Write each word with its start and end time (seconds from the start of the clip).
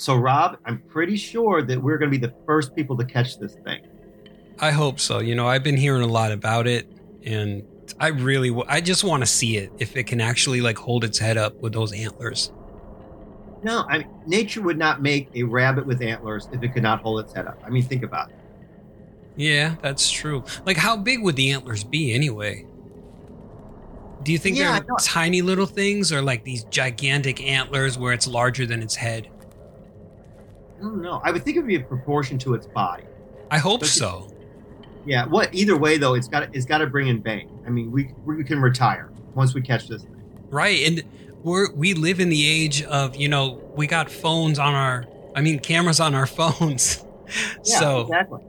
so 0.00 0.16
Rob, 0.16 0.56
I'm 0.64 0.82
pretty 0.88 1.16
sure 1.16 1.60
that 1.62 1.82
we're 1.82 1.98
going 1.98 2.10
to 2.10 2.18
be 2.18 2.26
the 2.26 2.34
first 2.46 2.74
people 2.74 2.96
to 2.96 3.04
catch 3.04 3.38
this 3.38 3.54
thing. 3.64 3.82
I 4.58 4.70
hope 4.70 4.98
so. 4.98 5.18
You 5.18 5.34
know, 5.34 5.46
I've 5.46 5.62
been 5.62 5.76
hearing 5.76 6.02
a 6.02 6.06
lot 6.06 6.32
about 6.32 6.66
it, 6.66 6.90
and 7.22 7.62
I 7.98 8.08
really, 8.08 8.48
w- 8.48 8.66
I 8.66 8.80
just 8.80 9.04
want 9.04 9.22
to 9.22 9.26
see 9.26 9.58
it 9.58 9.70
if 9.78 9.96
it 9.96 10.04
can 10.04 10.20
actually 10.22 10.62
like 10.62 10.78
hold 10.78 11.04
its 11.04 11.18
head 11.18 11.36
up 11.36 11.60
with 11.60 11.74
those 11.74 11.92
antlers. 11.92 12.50
No, 13.62 13.84
I 13.90 13.98
mean, 13.98 14.08
nature 14.26 14.62
would 14.62 14.78
not 14.78 15.02
make 15.02 15.28
a 15.34 15.42
rabbit 15.42 15.84
with 15.86 16.00
antlers 16.00 16.48
if 16.50 16.62
it 16.62 16.72
could 16.72 16.82
not 16.82 17.02
hold 17.02 17.20
its 17.20 17.34
head 17.34 17.46
up. 17.46 17.60
I 17.62 17.68
mean, 17.68 17.82
think 17.82 18.02
about 18.02 18.30
it. 18.30 18.36
Yeah, 19.36 19.76
that's 19.82 20.10
true. 20.10 20.44
Like, 20.64 20.78
how 20.78 20.96
big 20.96 21.22
would 21.22 21.36
the 21.36 21.50
antlers 21.50 21.84
be 21.84 22.14
anyway? 22.14 22.66
Do 24.22 24.32
you 24.32 24.38
think 24.38 24.56
Yeah, 24.56 24.80
they're 24.80 24.96
tiny 25.02 25.42
little 25.42 25.66
things 25.66 26.10
or 26.10 26.22
like 26.22 26.44
these 26.44 26.64
gigantic 26.64 27.42
antlers 27.42 27.98
where 27.98 28.14
it's 28.14 28.26
larger 28.26 28.64
than 28.64 28.82
its 28.82 28.94
head? 28.94 29.28
I 30.80 30.82
don't 30.82 31.02
know. 31.02 31.20
I 31.24 31.30
would 31.30 31.44
think 31.44 31.56
it 31.56 31.60
would 31.60 31.68
be 31.68 31.76
a 31.76 31.80
proportion 31.80 32.38
to 32.38 32.54
its 32.54 32.66
body. 32.66 33.04
I 33.50 33.58
hope 33.58 33.84
so. 33.84 34.32
Yeah. 35.04 35.26
What? 35.26 35.54
Either 35.54 35.76
way, 35.76 35.98
though, 35.98 36.14
it's 36.14 36.28
got 36.28 36.54
it's 36.54 36.66
got 36.66 36.78
to 36.78 36.86
bring 36.86 37.08
in 37.08 37.20
bang. 37.20 37.50
I 37.66 37.70
mean, 37.70 37.90
we 37.90 38.12
we 38.24 38.44
can 38.44 38.60
retire 38.60 39.10
once 39.34 39.54
we 39.54 39.60
catch 39.62 39.88
this 39.88 40.02
thing. 40.02 40.22
Right. 40.50 40.86
And 40.86 41.04
we're, 41.42 41.72
we 41.72 41.94
live 41.94 42.20
in 42.20 42.28
the 42.28 42.46
age 42.46 42.82
of, 42.82 43.16
you 43.16 43.28
know, 43.28 43.62
we 43.76 43.86
got 43.86 44.10
phones 44.10 44.58
on 44.58 44.74
our, 44.74 45.06
I 45.34 45.40
mean, 45.40 45.58
cameras 45.58 46.00
on 46.00 46.14
our 46.14 46.26
phones. 46.38 47.04
Yeah, 47.64 47.78
so 47.78 48.00
exactly. 48.02 48.40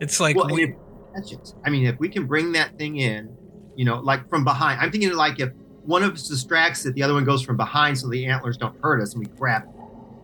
it's 0.00 0.20
like, 0.20 0.36
well, 0.36 0.48
we- 0.48 0.64
if, 0.64 0.70
catch 1.14 1.32
it. 1.32 1.54
I 1.64 1.70
mean, 1.70 1.86
if 1.86 1.98
we 1.98 2.08
can 2.08 2.26
bring 2.26 2.52
that 2.52 2.76
thing 2.78 2.98
in, 2.98 3.34
you 3.74 3.84
know, 3.84 4.00
like 4.00 4.28
from 4.28 4.44
behind. 4.44 4.80
I'm 4.80 4.90
thinking 4.90 5.12
like 5.14 5.40
if 5.40 5.50
one 5.84 6.02
of 6.02 6.12
us 6.12 6.28
distracts 6.28 6.84
it, 6.84 6.94
the 6.94 7.02
other 7.02 7.14
one 7.14 7.24
goes 7.24 7.42
from 7.42 7.56
behind, 7.56 7.98
so 7.98 8.08
the 8.08 8.26
antlers 8.26 8.56
don't 8.56 8.78
hurt 8.82 9.00
us, 9.00 9.14
and 9.14 9.20
we 9.20 9.26
grab 9.34 9.62
it. 9.62 9.71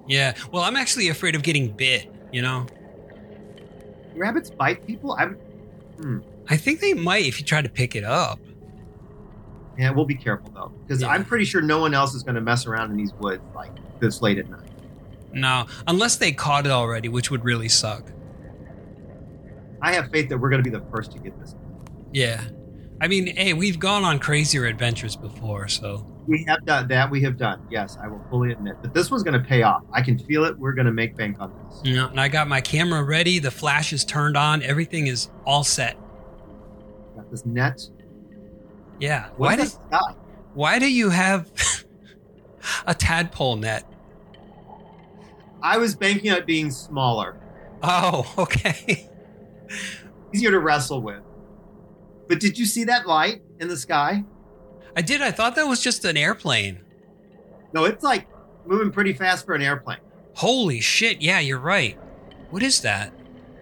Yeah. 0.09 0.35
Well, 0.53 0.63
I'm 0.63 0.77
actually 0.77 1.09
afraid 1.09 1.35
of 1.35 1.43
getting 1.43 1.69
bit, 1.71 2.11
you 2.33 2.43
know? 2.43 2.67
Rabbits 4.15 4.51
bite 4.51 4.85
people. 4.87 5.13
I'm. 5.19 5.35
Hmm. 6.01 6.19
I 6.49 6.57
think 6.57 6.81
they 6.81 6.95
might 6.95 7.27
if 7.27 7.39
you 7.39 7.45
try 7.47 7.63
to 7.63 7.69
pick 7.69 7.95
it 7.95 8.05
up. 8.05 8.41
Yeah, 9.79 9.91
we'll 9.91 10.07
be 10.07 10.15
careful 10.17 10.51
though, 10.53 10.73
because 10.87 11.03
Yeah. 11.03 11.09
I'm 11.09 11.25
pretty 11.25 11.45
sure 11.45 11.61
no 11.61 11.79
one 11.79 11.95
else 11.95 12.15
is 12.15 12.23
going 12.25 12.35
to 12.35 12.41
mess 12.41 12.67
around 12.67 12.91
in 12.91 12.97
these 12.97 13.13
woods 13.15 13.43
like 13.55 13.71
this 14.01 14.21
late 14.23 14.39
at 14.39 14.49
night. 14.51 14.69
No, 15.33 15.67
unless 15.87 16.17
they 16.17 16.33
caught 16.33 16.67
it 16.67 16.73
already, 16.73 17.09
which 17.09 17.31
would 17.31 17.45
really 17.45 17.69
suck. 17.69 18.11
I 19.81 19.93
have 19.93 20.11
faith 20.11 20.29
that 20.31 20.39
we're 20.39 20.51
going 20.51 20.65
to 20.65 20.69
be 20.69 20.77
the 20.77 20.85
first 20.91 21.13
to 21.13 21.19
get 21.19 21.39
this. 21.39 21.55
Yeah. 22.13 22.43
I 23.01 23.07
mean, 23.07 23.37
hey, 23.37 23.53
we've 23.53 23.79
gone 23.79 24.03
on 24.03 24.19
crazier 24.19 24.65
adventures 24.65 25.15
before, 25.15 25.69
so 25.69 26.05
We 26.28 26.44
have 26.47 26.65
done 26.66 26.87
that. 26.89 27.11
We 27.11 27.22
have 27.22 27.39
done. 27.39 27.66
Yes, 27.71 27.97
I 28.03 28.06
will 28.06 28.22
fully 28.28 28.53
admit. 28.53 28.77
But 28.83 28.93
this 28.93 29.11
one's 29.11 29.22
going 29.22 29.41
to 29.41 29.49
pay 29.49 29.62
off. 29.62 29.83
I 29.93 30.03
can 30.03 30.19
feel 30.19 30.44
it. 30.44 30.56
We're 30.59 30.72
going 30.75 30.87
to 30.87 30.93
make 30.93 31.16
bank 31.16 31.39
on 31.41 31.53
this. 31.71 31.83
know, 31.94 32.09
and 32.09 32.21
I 32.21 32.28
got 32.28 32.47
my 32.49 32.61
camera 32.61 33.03
ready, 33.03 33.39
the 33.39 33.50
flash 33.50 33.93
is 33.94 34.05
turned 34.05 34.37
on, 34.37 34.62
everything 34.62 35.06
is 35.06 35.31
all 35.47 35.65
set. 35.65 35.97
Got 37.17 37.31
this 37.31 37.47
net. 37.47 37.81
Yeah. 39.00 39.28
Why 39.38 39.56
What's 39.56 39.72
did 39.72 39.81
that 39.91 40.00
sky? 40.03 40.15
why 40.53 40.78
do 40.78 40.93
you 40.93 41.09
have 41.09 41.50
a 42.87 42.94
tadpole 42.94 43.56
net? 43.56 43.84
I 45.62 45.78
was 45.78 45.94
banking 45.97 46.31
on 46.31 46.38
it 46.38 46.47
being 46.47 46.71
smaller, 46.71 47.37
Oh, 47.83 48.33
okay. 48.38 49.09
easier 50.34 50.50
to 50.50 50.59
wrestle 50.61 51.00
with. 51.00 51.22
But 52.28 52.38
did 52.41 52.59
you 52.59 52.67
see 52.67 52.84
that 52.84 53.06
light 53.06 53.41
in 53.61 53.69
the 53.69 53.77
sky? 53.77 54.25
I 54.97 55.03
did. 55.03 55.22
I 55.22 55.31
thought 55.31 55.54
that 55.56 55.66
was 55.66 55.81
just 55.82 56.04
an 56.04 56.16
airplane. 56.16 56.81
No, 57.72 57.84
it's 57.84 58.03
like 58.03 58.26
moving 58.66 58.91
pretty 58.91 59.12
fast 59.12 59.44
for 59.47 59.54
an 59.54 59.62
airplane. 59.62 59.99
Holy 60.34 60.81
shit. 60.81 61.21
Yeah, 61.22 61.38
you're 61.41 61.59
right. 61.59 61.97
What 62.50 62.62
is 62.62 62.81
that? 62.82 63.12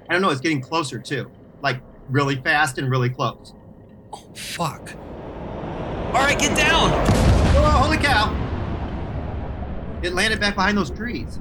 I 0.08 0.12
don't 0.12 0.22
know. 0.22 0.30
It's 0.30 0.40
getting 0.40 0.60
closer 0.60 0.98
too, 0.98 1.30
like 1.62 1.80
really 2.08 2.36
fast 2.36 2.78
and 2.78 2.90
really 2.90 3.10
close. 3.10 3.52
Oh, 4.12 4.24
fuck. 4.34 4.92
All 6.06 6.22
right, 6.22 6.38
get 6.38 6.56
down. 6.56 6.90
Oh, 7.58 7.82
holy 7.82 7.96
cow! 7.98 8.32
It 10.02 10.14
landed 10.14 10.38
back 10.40 10.54
behind 10.54 10.78
those 10.78 10.90
trees, 10.90 11.40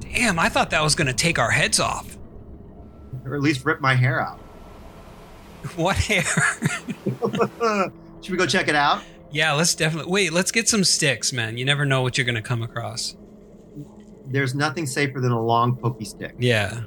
Damn, 0.00 0.38
I 0.38 0.48
thought 0.48 0.70
that 0.70 0.82
was 0.82 0.94
going 0.94 1.06
to 1.08 1.12
take 1.12 1.38
our 1.38 1.50
heads 1.50 1.78
off. 1.78 2.16
or 3.26 3.34
at 3.34 3.42
least 3.42 3.64
rip 3.64 3.80
my 3.80 3.94
hair 3.94 4.20
out. 4.20 4.38
What 5.76 5.96
hair? 5.96 6.24
Should 8.22 8.32
we 8.32 8.36
go 8.36 8.46
check 8.46 8.68
it 8.68 8.74
out? 8.74 9.02
yeah, 9.30 9.52
let's 9.52 9.74
definitely. 9.74 10.10
Wait, 10.10 10.32
let's 10.32 10.50
get 10.50 10.68
some 10.68 10.84
sticks, 10.84 11.32
man. 11.32 11.56
You 11.58 11.64
never 11.64 11.84
know 11.84 12.02
what 12.02 12.16
you're 12.18 12.24
going 12.24 12.34
to 12.34 12.42
come 12.42 12.62
across. 12.62 13.16
There's 14.26 14.54
nothing 14.54 14.86
safer 14.86 15.20
than 15.20 15.32
a 15.32 15.40
long 15.40 15.76
pokey 15.76 16.04
stick. 16.04 16.34
Yeah. 16.38 16.80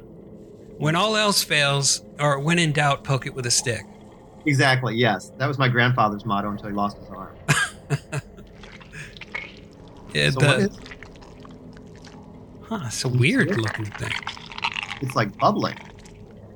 When 0.78 0.96
all 0.96 1.16
else 1.16 1.44
fails, 1.44 2.04
or 2.20 2.40
when 2.40 2.58
in 2.60 2.72
doubt, 2.72 3.04
poke 3.04 3.26
it 3.28 3.34
with 3.34 3.46
a 3.46 3.52
stick. 3.52 3.84
Exactly. 4.46 4.96
Yes, 4.96 5.32
that 5.38 5.48
was 5.48 5.58
my 5.60 5.68
grandfather's 5.68 6.26
motto 6.26 6.50
until 6.50 6.70
he 6.70 6.76
lost 6.76 6.98
his 6.98 7.08
arm. 7.10 7.36
Yeah, 10.14 10.30
so 10.32 10.40
the- 10.42 10.56
is? 10.58 10.80
huh, 12.64 12.80
it's 12.86 13.04
a 13.06 13.08
weird 13.08 13.56
looking 13.58 13.86
thing. 13.86 14.12
It's 15.02 15.16
like 15.16 15.38
bubbling. 15.38 15.78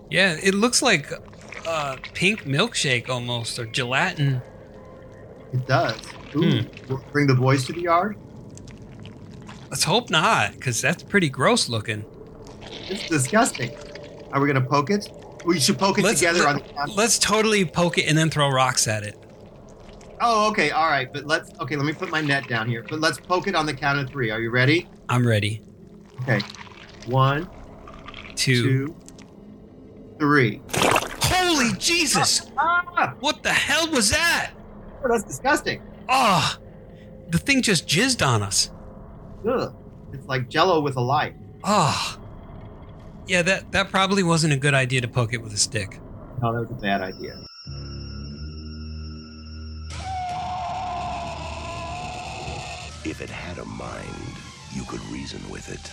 Yeah, 0.09 0.38
it 0.44 0.53
looks 0.53 0.81
like 0.81 1.09
uh, 1.66 1.96
pink 2.13 2.44
milkshake 2.44 3.09
almost, 3.09 3.57
or 3.57 3.66
gelatin. 3.66 4.42
It 5.53 5.66
does. 5.67 6.00
Ooh, 6.35 6.61
Hmm. 6.61 6.95
bring 7.11 7.28
the 7.28 7.35
boys 7.35 7.66
to 7.67 7.73
the 7.73 7.81
yard. 7.81 8.17
Let's 9.69 9.83
hope 9.83 10.09
not, 10.09 10.53
because 10.53 10.81
that's 10.81 11.03
pretty 11.03 11.29
gross 11.29 11.69
looking. 11.69 12.06
It's 12.89 13.07
disgusting. 13.09 13.72
Are 14.31 14.39
we 14.41 14.47
gonna 14.47 14.61
poke 14.61 14.89
it? 14.89 15.09
We 15.45 15.59
should 15.59 15.78
poke 15.78 15.97
it 16.00 16.03
Let's- 16.03 16.19
together 16.19 16.39
let- 16.39 16.47
on 16.47 16.56
the 16.56 16.61
count. 16.73 16.95
Let's 16.95 17.17
totally 17.19 17.66
poke 17.66 17.97
it 17.97 18.03
and 18.07 18.18
then 18.18 18.30
throw 18.30 18.50
rocks 18.50 18.88
at 18.88 19.03
it. 19.03 19.18
Oh, 20.21 20.47
okay, 20.50 20.71
all 20.71 20.88
right. 20.88 21.12
But 21.12 21.25
let's. 21.25 21.51
Okay, 21.59 21.75
let 21.75 21.86
me 21.86 21.94
put 21.94 22.09
my 22.09 22.21
net 22.21 22.48
down 22.48 22.68
here. 22.69 22.83
But 22.89 23.00
let's 23.01 23.19
poke 23.19 23.48
it 23.48 23.56
on 23.56 23.65
the 23.65 23.74
count 23.74 24.00
of 24.00 24.09
three. 24.09 24.31
Are 24.31 24.39
you 24.39 24.50
ready? 24.50 24.88
I'm 25.09 25.27
ready. 25.27 25.62
Okay. 26.24 26.39
One, 27.07 27.48
Two. 28.36 28.63
two, 28.88 28.95
three. 30.19 30.62
Holy 31.24 31.74
Jesus! 31.77 32.44
Ah, 32.57 33.13
What 33.19 33.44
the 33.44 33.51
hell 33.51 33.89
was 33.91 34.09
that? 34.12 34.51
Oh, 35.03 35.07
that's 35.09 35.24
disgusting. 35.24 35.81
Ah, 36.09 36.57
the 37.30 37.38
thing 37.38 37.62
just 37.62 37.88
jizzed 37.88 38.25
on 38.25 38.44
us. 38.44 38.71
Ugh. 39.47 39.74
It's 40.13 40.27
like 40.27 40.50
Jello 40.50 40.81
with 40.81 40.95
a 40.95 41.01
light. 41.01 41.36
Ah. 41.63 42.19
Yeah, 43.27 43.42
that, 43.42 43.71
that 43.71 43.89
probably 43.89 44.24
wasn't 44.24 44.53
a 44.53 44.57
good 44.57 44.74
idea 44.74 45.01
to 45.01 45.07
poke 45.07 45.33
it 45.33 45.42
with 45.42 45.53
a 45.53 45.57
stick. 45.57 46.00
No, 46.42 46.53
that 46.53 46.69
was 46.69 46.71
a 46.71 46.81
bad 46.81 47.01
idea. 47.01 47.36
If 53.03 53.21
it 53.21 53.30
had 53.30 53.57
a 53.57 53.65
mind, 53.65 54.36
you 54.74 54.83
could 54.83 55.01
reason 55.12 55.39
with 55.50 55.69
it. 55.69 55.91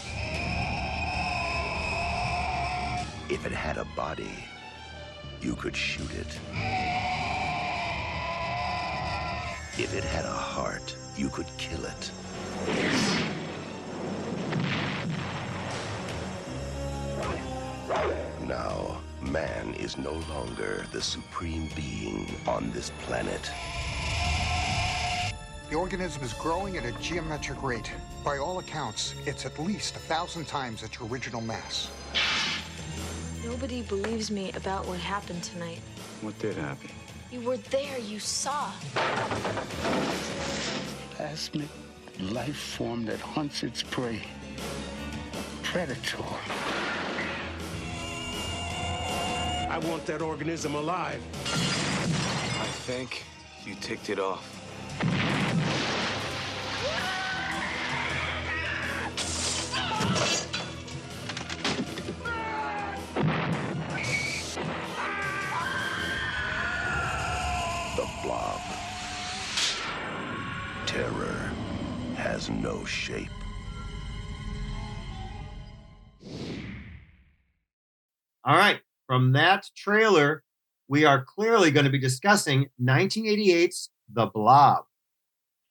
If 3.33 3.47
it 3.47 3.53
had 3.53 3.79
a 3.79 3.85
body, 3.97 4.35
you 5.41 5.55
could 5.55 5.77
shoot 5.77 6.11
it. 6.13 6.39
If 9.79 9.95
it 9.95 10.05
had 10.05 10.27
a 10.27 10.29
heart, 10.29 10.95
you 11.17 11.31
could 11.31 11.47
kill 11.57 11.87
it. 11.87 12.11
Now, 18.47 19.01
man 19.23 19.73
is 19.75 19.97
no 19.97 20.13
longer 20.29 20.85
the 20.93 21.01
supreme 21.01 21.71
being 21.75 22.35
on 22.47 22.71
this 22.73 22.91
planet. 23.01 23.51
The 25.71 25.77
organism 25.77 26.23
is 26.23 26.35
growing 26.35 26.77
at 26.77 26.85
a 26.85 26.93
geometric 27.01 27.63
rate. 27.63 27.91
By 28.23 28.37
all 28.37 28.59
accounts, 28.59 29.15
it's 29.25 29.47
at 29.47 29.59
least 29.59 29.97
a 29.97 30.01
thousand 30.01 30.45
times 30.45 30.83
its 30.83 30.99
original 31.01 31.41
mass. 31.41 31.89
Nobody 33.43 33.81
believes 33.81 34.31
me 34.31 34.53
about 34.53 34.87
what 34.87 35.01
happened 35.01 35.43
tonight. 35.43 35.81
What 36.21 36.39
did 36.39 36.59
happen? 36.59 36.91
You 37.33 37.41
were 37.41 37.57
there, 37.57 37.99
you 37.99 38.21
saw. 38.21 38.71
plasmic 41.17 41.69
life 42.21 42.55
form 42.77 43.07
that 43.07 43.21
hunts 43.21 43.63
its 43.63 43.83
prey. 43.83 44.21
Predator. 45.63 46.23
I 49.71 49.79
want 49.85 50.05
that 50.05 50.21
organism 50.21 50.75
alive. 50.75 51.23
I 52.61 52.67
think 52.85 53.25
you 53.65 53.77
ticked 53.77 54.11
it 54.11 54.19
off. 54.19 54.47
Ah! 60.15 60.52
no 72.61 72.85
shape. 72.85 73.29
All 78.45 78.57
right. 78.57 78.81
From 79.07 79.33
that 79.33 79.67
trailer, 79.77 80.43
we 80.89 81.05
are 81.05 81.25
clearly 81.25 81.71
going 81.71 81.85
to 81.85 81.91
be 81.91 81.99
discussing 81.99 82.69
1988's 82.83 83.91
The 84.13 84.27
Blob. 84.27 84.85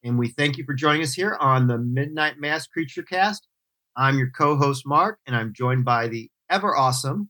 And 0.04 0.18
we 0.18 0.30
thank 0.30 0.58
you 0.58 0.64
for 0.64 0.74
joining 0.74 1.04
us 1.04 1.14
here 1.14 1.38
on 1.40 1.68
the 1.68 1.78
Midnight 1.78 2.40
Mass 2.40 2.66
Creature 2.68 3.04
Cast. 3.04 3.48
I'm 3.96 4.18
your 4.18 4.32
co 4.32 4.56
host, 4.56 4.84
Mark, 4.86 5.20
and 5.28 5.36
I'm 5.36 5.54
joined 5.54 5.86
by 5.86 6.08
the 6.08 6.30
ever 6.50 6.76
awesome 6.76 7.30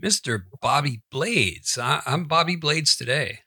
Mr. 0.00 0.42
Bobby 0.60 1.02
Blades. 1.10 1.76
I- 1.78 2.02
am 2.06 2.24
Bobby 2.24 2.56
Blades 2.56 2.96
today. 2.96 3.40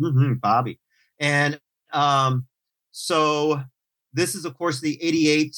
Mm-hmm, 0.00 0.34
Bobby. 0.34 0.78
And 1.18 1.60
um, 1.92 2.46
so 2.92 3.62
this 4.18 4.34
is, 4.34 4.44
of 4.44 4.56
course, 4.56 4.80
the 4.80 5.02
88. 5.02 5.56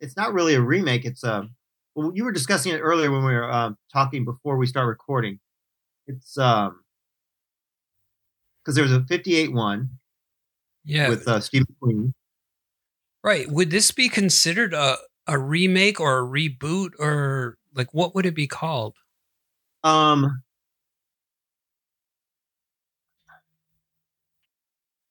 It's 0.00 0.16
not 0.16 0.32
really 0.32 0.54
a 0.54 0.60
remake. 0.60 1.04
It's 1.04 1.24
a, 1.24 1.48
well, 1.94 2.12
you 2.14 2.24
were 2.24 2.32
discussing 2.32 2.72
it 2.72 2.78
earlier 2.78 3.10
when 3.10 3.24
we 3.24 3.32
were 3.32 3.50
um, 3.50 3.76
talking 3.92 4.24
before 4.24 4.56
we 4.56 4.66
start 4.66 4.86
recording. 4.86 5.38
It's, 6.06 6.38
um, 6.38 6.80
because 8.62 8.74
there 8.74 8.84
was 8.84 8.92
a 8.92 9.02
58 9.04 9.52
one 9.52 9.88
Yeah. 10.84 11.08
with 11.08 11.26
uh, 11.26 11.40
Steve 11.40 11.64
McQueen. 11.82 12.12
right. 13.24 13.48
Would 13.48 13.70
this 13.70 13.90
be 13.92 14.08
considered 14.08 14.74
a, 14.74 14.98
a 15.26 15.38
remake 15.38 16.00
or 16.00 16.18
a 16.18 16.22
reboot 16.22 16.90
or 16.98 17.56
like 17.74 17.94
what 17.94 18.14
would 18.14 18.26
it 18.26 18.34
be 18.34 18.46
called? 18.46 18.94
Um, 19.84 20.42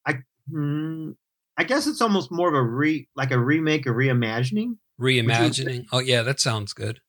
I, 0.06 0.20
hmm, 0.50 1.12
I 1.58 1.64
guess 1.64 1.88
it's 1.88 2.02
almost 2.02 2.32
more 2.32 2.48
of 2.50 2.54
a 2.54 2.62
re, 2.62 3.08
like 3.16 3.32
a 3.32 3.40
remake, 3.40 3.86
a 3.86 3.90
reimagining. 3.90 4.78
Reimagining. 5.02 5.86
Oh, 5.92 6.00
yeah, 6.00 6.22
that 6.24 6.40
sounds 6.40 6.74
good. 6.74 7.00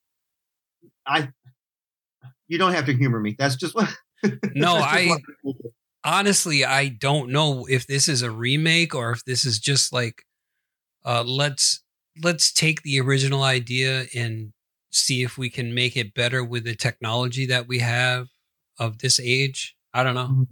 I, 1.07 1.29
you 2.49 2.59
don't 2.59 2.73
have 2.73 2.87
to 2.87 2.95
humor 2.95 3.21
me. 3.21 3.37
That's 3.39 3.57
just 3.57 3.75
what. 3.75 3.89
No, 4.55 4.79
just 4.79 4.89
I- 4.95 5.17
what- 5.43 5.57
honestly, 6.03 6.65
I 6.65 6.89
don't 6.89 7.31
know 7.31 7.67
if 7.69 7.87
this 7.87 8.09
is 8.09 8.23
a 8.23 8.31
remake 8.31 8.95
or 8.95 9.13
if 9.13 9.25
this 9.25 9.45
is 9.45 9.59
just 9.61 9.93
like, 9.93 10.25
uh, 11.05 11.23
let's 11.25 11.83
let's 12.23 12.53
take 12.53 12.83
the 12.83 12.99
original 13.01 13.45
idea 13.45 14.07
and 14.17 14.53
see 14.91 15.23
if 15.23 15.39
we 15.39 15.51
can 15.51 15.73
make 15.73 15.97
it 15.97 16.15
better 16.15 16.43
with 16.43 16.65
the 16.65 16.75
technology 16.75 17.47
that 17.47 17.69
we 17.69 17.79
have 17.79 18.27
of 18.79 18.99
this 18.99 19.21
age. 19.21 19.77
I 19.95 20.03
don't 20.03 20.15
know. 20.17 20.47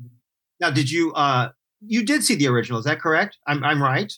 Now, 0.60 0.70
did 0.70 0.90
you? 0.90 1.12
uh 1.14 1.48
You 1.81 2.05
did 2.05 2.25
see 2.25 2.34
the 2.34 2.49
original? 2.49 2.78
Is 2.78 2.84
that 2.87 3.00
correct? 3.00 3.38
I'm 3.46 3.62
I'm 3.64 3.82
right. 3.82 4.12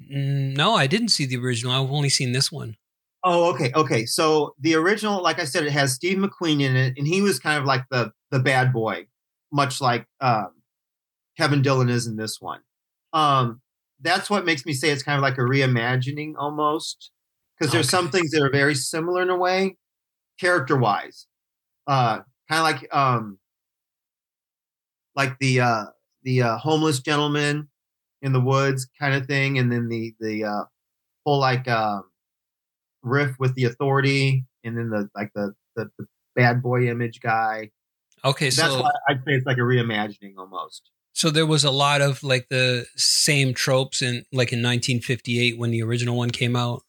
Mm, 0.00 0.56
No, 0.56 0.74
I 0.74 0.86
didn't 0.86 1.08
see 1.08 1.26
the 1.26 1.36
original. 1.38 1.72
I've 1.72 1.90
only 1.90 2.08
seen 2.08 2.32
this 2.32 2.52
one. 2.52 2.76
Oh, 3.24 3.50
okay, 3.52 3.72
okay. 3.74 4.06
So 4.06 4.54
the 4.60 4.74
original, 4.76 5.20
like 5.22 5.40
I 5.40 5.44
said, 5.44 5.64
it 5.64 5.72
has 5.72 5.92
Steve 5.92 6.18
McQueen 6.18 6.60
in 6.62 6.76
it, 6.76 6.94
and 6.96 7.06
he 7.06 7.20
was 7.20 7.38
kind 7.40 7.58
of 7.58 7.64
like 7.64 7.82
the 7.90 8.12
the 8.30 8.38
bad 8.38 8.72
boy, 8.72 9.06
much 9.52 9.80
like 9.80 10.06
um, 10.20 10.52
Kevin 11.36 11.62
Dillon 11.62 11.88
is 11.88 12.06
in 12.06 12.16
this 12.16 12.40
one. 12.40 12.60
Um, 13.12 13.60
that's 14.00 14.30
what 14.30 14.44
makes 14.44 14.64
me 14.64 14.72
say 14.72 14.90
it's 14.90 15.02
kind 15.02 15.16
of 15.16 15.22
like 15.22 15.38
a 15.38 15.42
reimagining 15.42 16.34
almost, 16.38 17.10
because 17.58 17.72
there's 17.72 17.88
some 17.90 18.08
things 18.10 18.30
that 18.30 18.42
are 18.42 18.50
very 18.52 18.74
similar 18.76 19.22
in 19.22 19.30
a 19.30 19.36
way, 19.36 19.76
character 20.38 20.76
wise. 20.76 21.26
Uh, 21.88 22.20
kind 22.48 22.60
of 22.60 22.62
like 22.62 22.94
um, 22.94 23.38
like 25.16 25.36
the 25.40 25.60
uh, 25.60 25.84
the 26.28 26.42
uh, 26.42 26.58
homeless 26.58 27.00
gentleman 27.00 27.68
in 28.22 28.32
the 28.32 28.40
woods 28.40 28.88
kind 29.00 29.14
of 29.14 29.26
thing, 29.26 29.58
and 29.58 29.72
then 29.72 29.88
the 29.88 30.14
the 30.20 30.44
uh, 30.44 30.64
whole 31.24 31.40
like. 31.40 31.66
Um, 31.68 32.04
riff 33.02 33.36
with 33.38 33.54
the 33.54 33.64
authority 33.64 34.44
and 34.64 34.76
then 34.76 34.90
the 34.90 35.08
like 35.14 35.30
the 35.34 35.54
the, 35.76 35.88
the 35.98 36.06
bad 36.34 36.62
boy 36.62 36.88
image 36.88 37.20
guy 37.20 37.70
Okay, 38.24 38.46
that's 38.46 38.56
so 38.56 38.82
why 38.82 38.90
i'd 39.08 39.18
say 39.18 39.34
it's 39.34 39.46
like 39.46 39.58
a 39.58 39.60
reimagining 39.60 40.34
almost 40.36 40.90
so 41.12 41.30
there 41.30 41.46
was 41.46 41.64
a 41.64 41.70
lot 41.70 42.00
of 42.00 42.22
like 42.22 42.48
the 42.48 42.86
same 42.96 43.54
tropes 43.54 44.02
in 44.02 44.24
like 44.32 44.52
in 44.52 44.58
1958 44.58 45.58
when 45.58 45.70
the 45.70 45.82
original 45.82 46.16
one 46.16 46.30
came 46.30 46.56
out. 46.56 46.82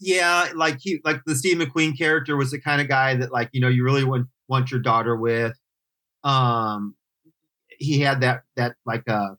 yeah 0.00 0.48
like 0.56 0.78
he 0.80 1.00
like 1.04 1.20
the 1.26 1.34
steve 1.36 1.58
mcqueen 1.58 1.96
character 1.96 2.36
was 2.36 2.50
the 2.50 2.60
kind 2.60 2.80
of 2.80 2.88
guy 2.88 3.14
that 3.14 3.30
like 3.30 3.50
you 3.52 3.60
know 3.60 3.68
you 3.68 3.84
really 3.84 4.04
want 4.04 4.26
want 4.48 4.70
your 4.70 4.80
daughter 4.80 5.14
with 5.14 5.52
um 6.24 6.94
he 7.84 8.00
had 8.00 8.20
that 8.20 8.42
that 8.56 8.76
like 8.86 9.02
uh 9.08 9.34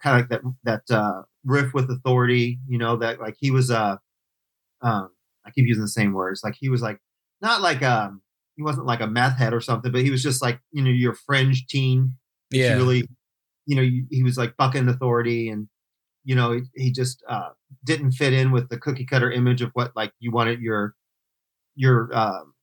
kind 0.00 0.16
of 0.20 0.20
like 0.20 0.28
that 0.30 0.42
that 0.88 0.96
uh 0.96 1.22
riff 1.44 1.74
with 1.74 1.90
authority 1.90 2.58
you 2.66 2.78
know 2.78 2.96
that 2.96 3.20
like 3.20 3.36
he 3.38 3.50
was 3.50 3.70
uh 3.70 3.96
um 4.80 5.10
i 5.44 5.50
keep 5.50 5.66
using 5.66 5.82
the 5.82 5.88
same 5.88 6.12
words 6.12 6.42
like 6.42 6.54
he 6.58 6.68
was 6.68 6.80
like 6.80 6.98
not 7.42 7.60
like 7.60 7.82
um 7.82 8.22
he 8.56 8.62
wasn't 8.62 8.86
like 8.86 9.00
a 9.00 9.06
meth 9.06 9.36
head 9.36 9.52
or 9.52 9.60
something 9.60 9.92
but 9.92 10.00
he 10.02 10.10
was 10.10 10.22
just 10.22 10.40
like 10.40 10.60
you 10.70 10.82
know 10.82 10.90
your 10.90 11.14
fringe 11.14 11.66
teen 11.66 12.14
Yeah. 12.50 12.70
he 12.72 12.74
really 12.78 13.08
you 13.66 13.76
know 13.76 13.82
he 13.82 14.04
he 14.10 14.22
was 14.22 14.38
like 14.38 14.56
bucking 14.56 14.88
authority 14.88 15.50
and 15.50 15.68
you 16.24 16.34
know 16.34 16.52
he, 16.52 16.62
he 16.74 16.90
just 16.90 17.22
uh 17.28 17.50
didn't 17.84 18.12
fit 18.12 18.32
in 18.32 18.50
with 18.50 18.68
the 18.70 18.78
cookie 18.78 19.04
cutter 19.04 19.30
image 19.30 19.60
of 19.60 19.70
what 19.74 19.94
like 19.94 20.12
you 20.20 20.30
wanted 20.30 20.60
your 20.60 20.94
your 21.74 22.08
um 22.16 22.54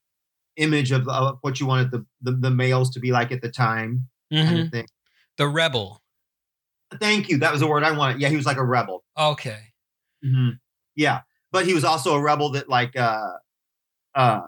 image 0.57 0.91
of, 0.91 1.07
of 1.07 1.37
what 1.41 1.59
you 1.59 1.65
wanted 1.67 1.91
the, 1.91 2.05
the 2.21 2.31
the 2.31 2.49
males 2.51 2.89
to 2.91 2.99
be 2.99 3.11
like 3.11 3.31
at 3.31 3.41
the 3.41 3.49
time 3.51 4.08
kind 4.31 4.57
Mhm. 4.57 4.65
of 4.65 4.71
thing 4.71 4.87
The 5.37 5.47
rebel. 5.47 6.01
thank 6.99 7.29
you 7.29 7.37
that 7.39 7.51
was 7.51 7.61
the 7.61 7.67
word 7.67 7.83
i 7.83 7.91
wanted 7.91 8.19
yeah 8.21 8.29
he 8.29 8.35
was 8.35 8.45
like 8.45 8.57
a 8.57 8.63
rebel 8.63 9.03
Okay. 9.17 9.59
hmm 10.23 10.49
Yeah, 10.95 11.21
but 11.51 11.65
he 11.65 11.73
was 11.73 11.83
also 11.83 12.15
a 12.15 12.21
rebel 12.21 12.49
that 12.51 12.67
like 12.69 12.95
uh 12.97 13.33
uh 14.15 14.41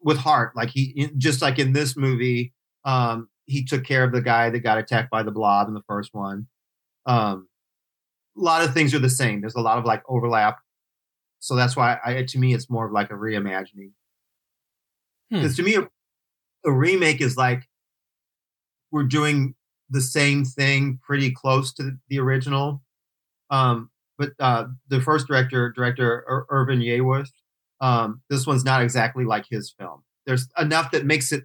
with 0.00 0.18
heart. 0.18 0.54
Like 0.56 0.70
he 0.70 1.10
just 1.16 1.42
like 1.42 1.58
in 1.58 1.72
this 1.72 1.96
movie, 1.96 2.52
um, 2.84 3.28
he 3.46 3.64
took 3.64 3.84
care 3.84 4.04
of 4.04 4.12
the 4.12 4.20
guy 4.20 4.50
that 4.50 4.60
got 4.60 4.78
attacked 4.78 5.10
by 5.10 5.22
the 5.22 5.30
blob 5.32 5.68
in 5.68 5.74
the 5.74 5.82
first 5.88 6.14
one. 6.14 6.46
Um, 7.06 7.48
a 8.36 8.40
lot 8.40 8.62
of 8.64 8.72
things 8.74 8.94
are 8.94 8.98
the 9.00 9.10
same. 9.10 9.40
There's 9.40 9.54
a 9.54 9.60
lot 9.60 9.78
of 9.78 9.84
like 9.84 10.02
overlap, 10.08 10.58
so 11.40 11.56
that's 11.56 11.76
why 11.76 11.98
I 12.04 12.22
to 12.22 12.38
me 12.38 12.54
it's 12.54 12.70
more 12.70 12.86
of 12.86 12.92
like 12.92 13.10
a 13.10 13.14
reimagining. 13.14 13.90
Hmm. 15.30 15.36
Because 15.36 15.56
to 15.56 15.62
me, 15.62 15.76
a 16.64 16.70
remake 16.72 17.20
is 17.20 17.36
like 17.36 17.68
we're 18.90 19.04
doing 19.04 19.54
the 19.90 20.00
same 20.00 20.44
thing 20.44 20.98
pretty 21.02 21.30
close 21.30 21.72
to 21.74 21.92
the 22.08 22.18
original. 22.18 22.82
Um, 23.50 23.90
but 24.18 24.30
uh, 24.40 24.66
the 24.88 25.00
first 25.00 25.26
director, 25.26 25.70
director 25.70 26.24
Ir- 26.28 26.46
Irvin 26.48 26.80
Yeaworth, 26.80 27.30
um, 27.80 28.22
this 28.30 28.46
one's 28.46 28.64
not 28.64 28.82
exactly 28.82 29.24
like 29.24 29.46
his 29.48 29.72
film. 29.78 30.02
There's 30.24 30.48
enough 30.58 30.90
that 30.92 31.04
makes 31.04 31.32
it 31.32 31.44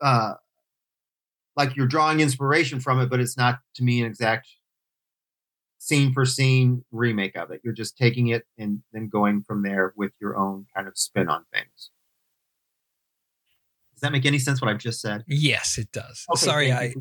uh, 0.00 0.34
like 1.56 1.76
you're 1.76 1.86
drawing 1.86 2.20
inspiration 2.20 2.80
from 2.80 3.00
it, 3.00 3.08
but 3.08 3.20
it's 3.20 3.36
not 3.36 3.60
to 3.76 3.84
me 3.84 4.00
an 4.00 4.06
exact 4.06 4.48
scene 5.78 6.12
for 6.12 6.24
scene 6.24 6.84
remake 6.90 7.36
of 7.36 7.50
it. 7.50 7.60
You're 7.62 7.74
just 7.74 7.96
taking 7.96 8.28
it 8.28 8.44
and 8.58 8.82
then 8.92 9.08
going 9.08 9.42
from 9.42 9.62
there 9.62 9.92
with 9.96 10.12
your 10.20 10.36
own 10.36 10.66
kind 10.74 10.88
of 10.88 10.98
spin 10.98 11.28
on 11.28 11.44
things. 11.52 11.90
Does 13.94 14.00
that 14.00 14.12
make 14.12 14.26
any 14.26 14.38
sense? 14.38 14.60
What 14.60 14.70
I've 14.70 14.78
just 14.78 15.00
said? 15.00 15.22
Yes, 15.28 15.78
it 15.78 15.90
does. 15.92 16.26
Okay, 16.30 16.44
Sorry, 16.44 16.72
I 16.72 16.94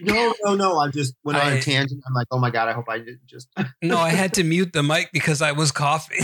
no, 0.00 0.32
no, 0.44 0.54
no. 0.54 0.78
I 0.78 0.88
just 0.88 1.14
went 1.24 1.38
on 1.38 1.46
I- 1.46 1.56
a 1.56 1.60
tangent. 1.62 2.02
I'm 2.06 2.14
like, 2.14 2.28
oh 2.30 2.38
my 2.38 2.50
god, 2.50 2.68
I 2.68 2.72
hope 2.72 2.88
I 2.88 2.98
didn't 2.98 3.26
just. 3.26 3.48
no, 3.82 3.98
I 3.98 4.10
had 4.10 4.32
to 4.34 4.44
mute 4.44 4.72
the 4.72 4.82
mic 4.82 5.10
because 5.12 5.42
I 5.42 5.52
was 5.52 5.72
coughing. 5.72 6.20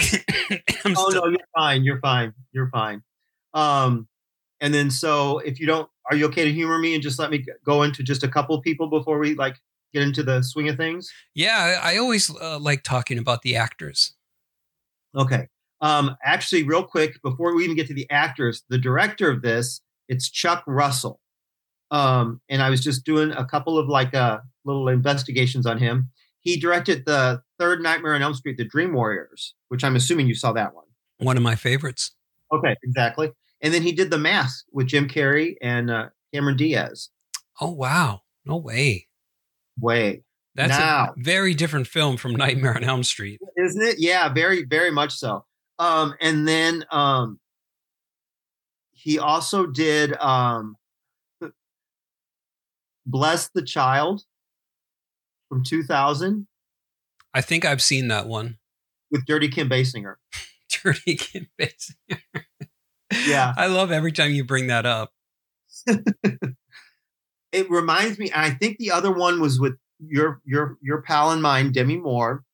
I'm 0.85 0.95
oh 0.97 1.11
still- 1.11 1.23
no, 1.23 1.29
you're 1.31 1.49
fine. 1.57 1.85
You're 1.85 2.01
fine. 2.01 2.33
You're 2.53 2.71
fine. 2.71 3.03
Um, 3.53 4.07
and 4.61 4.73
then 4.73 4.91
so 4.91 5.39
if 5.41 5.59
you 5.59 5.67
don't, 5.67 5.89
are 6.11 6.17
you 6.17 6.27
okay 6.27 6.45
to 6.45 6.53
humor 6.53 6.79
me 6.79 6.95
and 6.95 7.03
just 7.03 7.19
let 7.19 7.31
me 7.31 7.45
go 7.65 7.83
into 7.83 8.03
just 8.03 8.23
a 8.23 8.29
couple 8.29 8.61
people 8.63 8.89
before 8.89 9.19
we 9.19 9.35
like 9.35 9.57
get 9.93 10.03
into 10.03 10.23
the 10.23 10.43
swing 10.43 10.69
of 10.69 10.77
things? 10.77 11.11
Yeah, 11.35 11.79
I 11.83 11.95
I 11.95 11.97
always 11.99 12.31
uh, 12.35 12.59
like 12.61 12.85
talking 12.85 13.19
about 13.19 13.43
the 13.43 13.57
actors. 13.57 14.15
Okay. 15.17 15.49
Um, 15.81 16.17
actually, 16.23 16.63
real 16.65 16.83
quick 16.85 17.21
before 17.23 17.55
we 17.55 17.65
even 17.65 17.77
get 17.77 17.87
to 17.89 17.95
the 17.95 18.09
actors, 18.11 18.63
the 18.69 18.79
director 18.79 19.31
of 19.31 19.43
this 19.43 19.81
it's 20.09 20.29
Chuck 20.29 20.65
Russell. 20.67 21.21
Um, 21.93 22.41
and 22.49 22.63
I 22.63 22.69
was 22.71 22.83
just 22.83 23.05
doing 23.05 23.31
a 23.33 23.45
couple 23.45 23.79
of 23.79 23.89
like 23.89 24.15
uh 24.15 24.39
little 24.65 24.89
investigations 24.89 25.67
on 25.67 25.79
him. 25.79 26.11
He 26.41 26.59
directed 26.59 27.05
the 27.07 27.43
third 27.59 27.83
Nightmare 27.83 28.15
on 28.15 28.23
Elm 28.23 28.35
Street, 28.35 28.57
The 28.57 28.65
Dream 28.65 28.93
Warriors, 28.95 29.55
which 29.69 29.85
I'm 29.85 29.97
assuming 29.97 30.27
you 30.27 30.35
saw 30.35 30.53
that 30.53 30.75
one. 30.75 30.87
One 31.19 31.37
of 31.37 31.43
my 31.43 31.55
favorites. 31.55 32.13
Okay, 32.53 32.77
exactly. 32.83 33.31
And 33.61 33.75
then 33.75 33.83
he 33.83 33.93
did 33.93 34.11
The 34.11 34.19
Mask 34.19 34.65
with 34.73 34.87
Jim 34.87 35.07
Carrey 35.07 35.57
and 35.61 35.91
uh, 35.91 36.09
Cameron 36.33 36.57
Diaz. 36.57 37.11
Oh 37.61 37.71
wow, 37.71 38.23
no 38.45 38.57
way. 38.57 39.07
Way, 39.79 40.25
That's 40.55 40.79
Now. 40.79 41.05
a 41.05 41.15
very 41.17 41.55
different 41.55 41.87
film 41.87 42.17
from 42.17 42.33
Nightmare 42.37 42.75
on 42.77 42.85
Elm 42.85 43.03
Street. 43.05 43.41
isn't 43.57 43.83
it? 43.83 43.97
Yeah, 43.99 44.29
very, 44.29 44.65
very 44.65 44.91
much 44.91 45.13
so. 45.15 45.45
Um, 45.81 46.15
and 46.21 46.47
then 46.47 46.85
um, 46.91 47.41
he 48.93 49.19
also 49.19 49.67
did 49.67 50.15
um, 50.19 50.77
Bless 53.07 53.49
the 53.49 53.63
Child 53.63 54.25
from 55.49 55.65
2000 55.65 56.47
I 57.33 57.41
think 57.41 57.65
I've 57.65 57.81
seen 57.81 58.09
that 58.09 58.27
one. 58.27 58.59
with 59.11 59.25
Dirty 59.25 59.49
Kim 59.49 59.71
Basinger. 59.71 60.17
Dirty 60.83 61.17
Kim 61.17 61.49
Basinger. 61.59 62.45
Yeah. 63.27 63.55
I 63.57 63.67
love 63.69 63.91
every 63.91 64.13
time 64.13 64.33
you 64.33 64.45
bring 64.45 64.67
that 64.67 64.85
up. 64.85 65.13
it 65.87 67.71
reminds 67.71 68.19
me. 68.19 68.31
I 68.35 68.51
think 68.51 68.77
the 68.77 68.91
other 68.91 69.11
one 69.11 69.41
was 69.41 69.59
with 69.59 69.77
your 69.99 70.43
your 70.45 70.77
your 70.83 71.01
pal 71.03 71.31
and 71.31 71.41
mine, 71.41 71.73
Demi 71.73 71.97
Moore, 71.97 72.45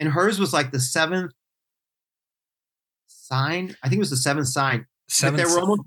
and 0.00 0.08
hers 0.08 0.38
was 0.38 0.52
like 0.52 0.70
the 0.70 0.80
seventh 0.80 1.32
sign. 3.24 3.76
I 3.82 3.88
think 3.88 3.98
it 3.98 4.00
was 4.00 4.10
the 4.10 4.16
seventh 4.16 4.48
sign. 4.48 4.86
Seventh, 5.08 5.42
they 5.42 5.52
were 5.52 5.60
almost. 5.60 5.82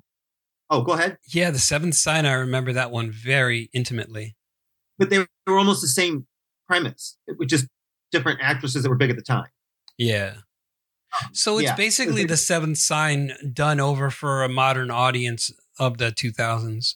Oh, 0.70 0.82
go 0.82 0.94
ahead. 0.94 1.18
yeah, 1.34 1.50
the 1.50 1.60
seventh 1.60 1.96
sign. 1.96 2.26
I 2.26 2.34
remember 2.34 2.74
that 2.74 2.92
one 2.92 3.10
very 3.10 3.70
intimately. 3.74 4.36
But 4.98 5.10
they 5.10 5.20
were 5.20 5.58
almost 5.58 5.82
the 5.82 5.88
same 5.88 6.28
premise, 6.68 7.18
with 7.38 7.48
just 7.48 7.68
different 8.12 8.40
actresses 8.42 8.84
that 8.84 8.90
were 8.90 8.98
big 8.98 9.10
at 9.10 9.16
the 9.16 9.22
time. 9.22 9.48
Yeah. 9.98 10.34
Um, 11.14 11.34
so 11.34 11.58
it's 11.58 11.70
yeah. 11.70 11.76
basically 11.76 12.26
the 12.26 12.38
seventh 12.38 12.78
sign 12.78 13.32
done 13.54 13.80
over 13.80 14.10
for 14.10 14.44
a 14.44 14.50
modern 14.50 14.92
audience 14.92 15.52
of 15.80 15.98
the 15.98 16.12
2000s. 16.12 16.96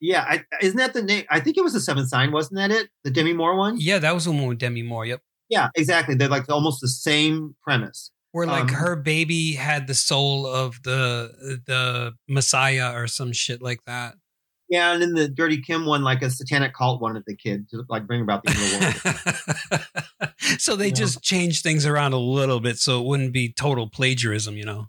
Yeah, 0.00 0.24
I, 0.28 0.44
isn't 0.60 0.76
that 0.76 0.92
the 0.92 1.02
name? 1.02 1.24
I 1.30 1.40
think 1.40 1.56
it 1.56 1.64
was 1.64 1.72
the 1.72 1.80
seventh 1.80 2.08
sign, 2.08 2.32
wasn't 2.32 2.56
that 2.56 2.70
it? 2.70 2.88
The 3.04 3.10
Demi 3.10 3.32
Moore 3.32 3.56
one. 3.56 3.76
Yeah, 3.78 3.98
that 3.98 4.14
was 4.14 4.24
the 4.24 4.32
one 4.32 4.46
with 4.46 4.58
Demi 4.58 4.82
Moore. 4.82 5.06
Yep. 5.06 5.20
Yeah, 5.48 5.68
exactly. 5.74 6.14
They're 6.14 6.28
like 6.28 6.48
almost 6.48 6.80
the 6.80 6.88
same 6.88 7.54
premise. 7.62 8.10
Where 8.34 8.48
like 8.48 8.62
Um, 8.64 8.68
her 8.70 8.96
baby 8.96 9.52
had 9.52 9.86
the 9.86 9.94
soul 9.94 10.44
of 10.44 10.82
the 10.82 11.60
the 11.66 12.14
Messiah 12.28 12.92
or 12.92 13.06
some 13.06 13.32
shit 13.32 13.62
like 13.62 13.78
that. 13.86 14.16
Yeah, 14.68 14.92
and 14.92 15.04
in 15.04 15.14
the 15.14 15.28
Dirty 15.28 15.60
Kim 15.62 15.86
one, 15.86 16.02
like 16.02 16.20
a 16.20 16.30
satanic 16.30 16.74
cult 16.74 17.00
wanted 17.00 17.22
the 17.28 17.36
kid 17.36 17.68
to 17.70 17.84
like 17.88 18.08
bring 18.08 18.22
about 18.22 18.42
the 18.42 18.50
end 18.50 18.58
of 18.60 19.02
the 19.70 19.80
world. 20.18 20.30
so 20.58 20.74
they 20.74 20.88
Yeah. 20.88 20.94
just 20.94 21.22
changed 21.22 21.62
things 21.62 21.86
around 21.86 22.12
a 22.12 22.18
little 22.18 22.58
bit 22.58 22.78
so 22.78 23.00
it 23.00 23.06
wouldn't 23.06 23.32
be 23.32 23.52
total 23.52 23.88
plagiarism, 23.88 24.56
you 24.56 24.64
know. 24.64 24.86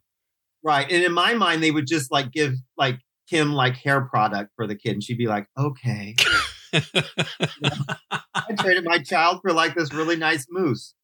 right. 0.64 0.92
And 0.92 1.04
in 1.04 1.12
my 1.14 1.36
mind, 1.36 1.62
they 1.62 1.70
would 1.70 1.86
just 1.86 2.12
like 2.12 2.32
give 2.32 2.54
like 2.78 2.98
Kim 3.30 3.54
like 3.54 3.76
hair 3.76 4.02
product 4.02 4.54
for 4.56 4.66
the 4.66 4.76
kid, 4.76 4.94
and 4.94 5.04
she'd 5.04 5.20
be 5.20 5.28
like, 5.28 5.46
"Okay, 5.56 6.16
I 6.74 8.54
traded 8.60 8.86
my 8.86 8.98
child 9.00 9.42
for 9.44 9.54
like 9.54 9.76
this 9.76 9.94
really 9.94 10.16
nice 10.16 10.48
mousse. 10.50 10.96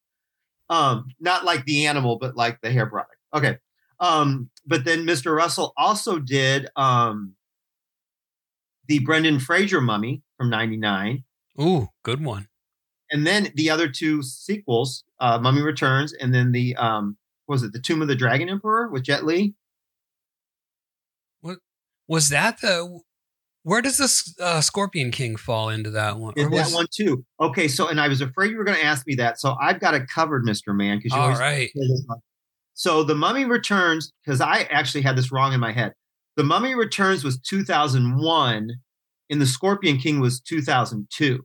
Um, 0.72 1.08
not 1.20 1.44
like 1.44 1.66
the 1.66 1.86
animal, 1.86 2.16
but 2.18 2.34
like 2.34 2.62
the 2.62 2.70
hair 2.70 2.86
product. 2.86 3.16
Okay. 3.34 3.58
Um, 4.00 4.48
but 4.66 4.86
then 4.86 5.04
Mr. 5.04 5.36
Russell 5.36 5.74
also 5.76 6.18
did 6.18 6.66
um 6.76 7.34
the 8.88 9.00
Brendan 9.00 9.38
Fraser 9.38 9.82
mummy 9.82 10.22
from 10.38 10.48
99. 10.48 11.24
Ooh, 11.60 11.88
good 12.02 12.24
one. 12.24 12.48
And 13.10 13.26
then 13.26 13.52
the 13.54 13.68
other 13.68 13.86
two 13.86 14.22
sequels, 14.22 15.04
uh, 15.20 15.38
Mummy 15.38 15.60
Returns, 15.60 16.14
and 16.14 16.34
then 16.34 16.52
the 16.52 16.74
um 16.76 17.18
what 17.44 17.56
was 17.56 17.62
it 17.64 17.74
the 17.74 17.78
Tomb 17.78 18.00
of 18.00 18.08
the 18.08 18.16
Dragon 18.16 18.48
Emperor 18.48 18.88
with 18.88 19.02
Jet 19.02 19.26
Li? 19.26 19.54
What 21.42 21.58
was 22.08 22.30
that 22.30 22.62
the 22.62 23.00
where 23.64 23.80
does 23.80 23.96
this 23.96 24.34
uh, 24.40 24.60
Scorpion 24.60 25.10
King 25.10 25.36
fall 25.36 25.68
into 25.68 25.90
that 25.90 26.18
one? 26.18 26.34
Or 26.36 26.50
that 26.50 26.72
one 26.72 26.86
too? 26.92 27.24
Okay, 27.40 27.68
so 27.68 27.88
and 27.88 28.00
I 28.00 28.08
was 28.08 28.20
afraid 28.20 28.50
you 28.50 28.56
were 28.56 28.64
going 28.64 28.78
to 28.78 28.84
ask 28.84 29.06
me 29.06 29.14
that, 29.16 29.40
so 29.40 29.56
I've 29.60 29.80
got 29.80 29.94
it 29.94 30.08
covered, 30.08 30.44
Mister 30.44 30.72
Man, 30.72 30.98
because 30.98 31.12
you 31.12 31.22
All 31.22 31.30
right. 31.32 31.70
So 32.74 33.04
the 33.04 33.14
Mummy 33.14 33.44
Returns, 33.44 34.12
because 34.24 34.40
I 34.40 34.62
actually 34.70 35.02
had 35.02 35.16
this 35.16 35.30
wrong 35.30 35.52
in 35.52 35.60
my 35.60 35.72
head. 35.72 35.92
The 36.36 36.42
Mummy 36.42 36.74
Returns 36.74 37.22
was 37.22 37.38
2001, 37.38 38.70
and 39.30 39.40
the 39.40 39.46
Scorpion 39.46 39.98
King 39.98 40.20
was 40.20 40.40
2002. 40.40 41.44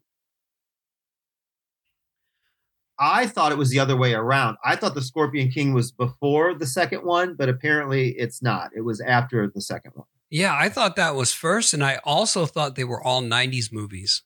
I 2.99 3.27
thought 3.27 3.51
it 3.51 3.57
was 3.57 3.69
the 3.69 3.79
other 3.79 3.95
way 3.95 4.13
around. 4.13 4.57
I 4.65 4.75
thought 4.75 4.95
the 4.95 5.01
Scorpion 5.01 5.51
King 5.51 5.73
was 5.73 5.91
before 5.91 6.55
the 6.55 6.65
second 6.65 7.03
one, 7.03 7.35
but 7.35 7.49
apparently 7.49 8.15
it's 8.17 8.41
not. 8.41 8.71
It 8.75 8.81
was 8.81 9.01
after 9.01 9.51
the 9.53 9.61
second 9.61 9.91
one. 9.93 10.07
Yeah, 10.29 10.55
I 10.55 10.69
thought 10.69 10.95
that 10.97 11.15
was 11.15 11.31
first, 11.33 11.73
and 11.73 11.83
I 11.83 11.99
also 12.03 12.45
thought 12.45 12.75
they 12.75 12.83
were 12.83 13.01
all 13.01 13.21
'90s 13.21 13.71
movies. 13.71 14.23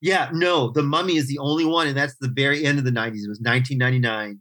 Yeah, 0.00 0.30
no, 0.32 0.70
the 0.70 0.82
Mummy 0.82 1.16
is 1.16 1.26
the 1.26 1.38
only 1.38 1.64
one, 1.64 1.88
and 1.88 1.96
that's 1.96 2.14
the 2.20 2.28
very 2.28 2.64
end 2.64 2.78
of 2.78 2.84
the 2.84 2.92
90s. 2.92 3.24
It 3.24 3.28
was 3.28 3.40
1999. 3.40 4.40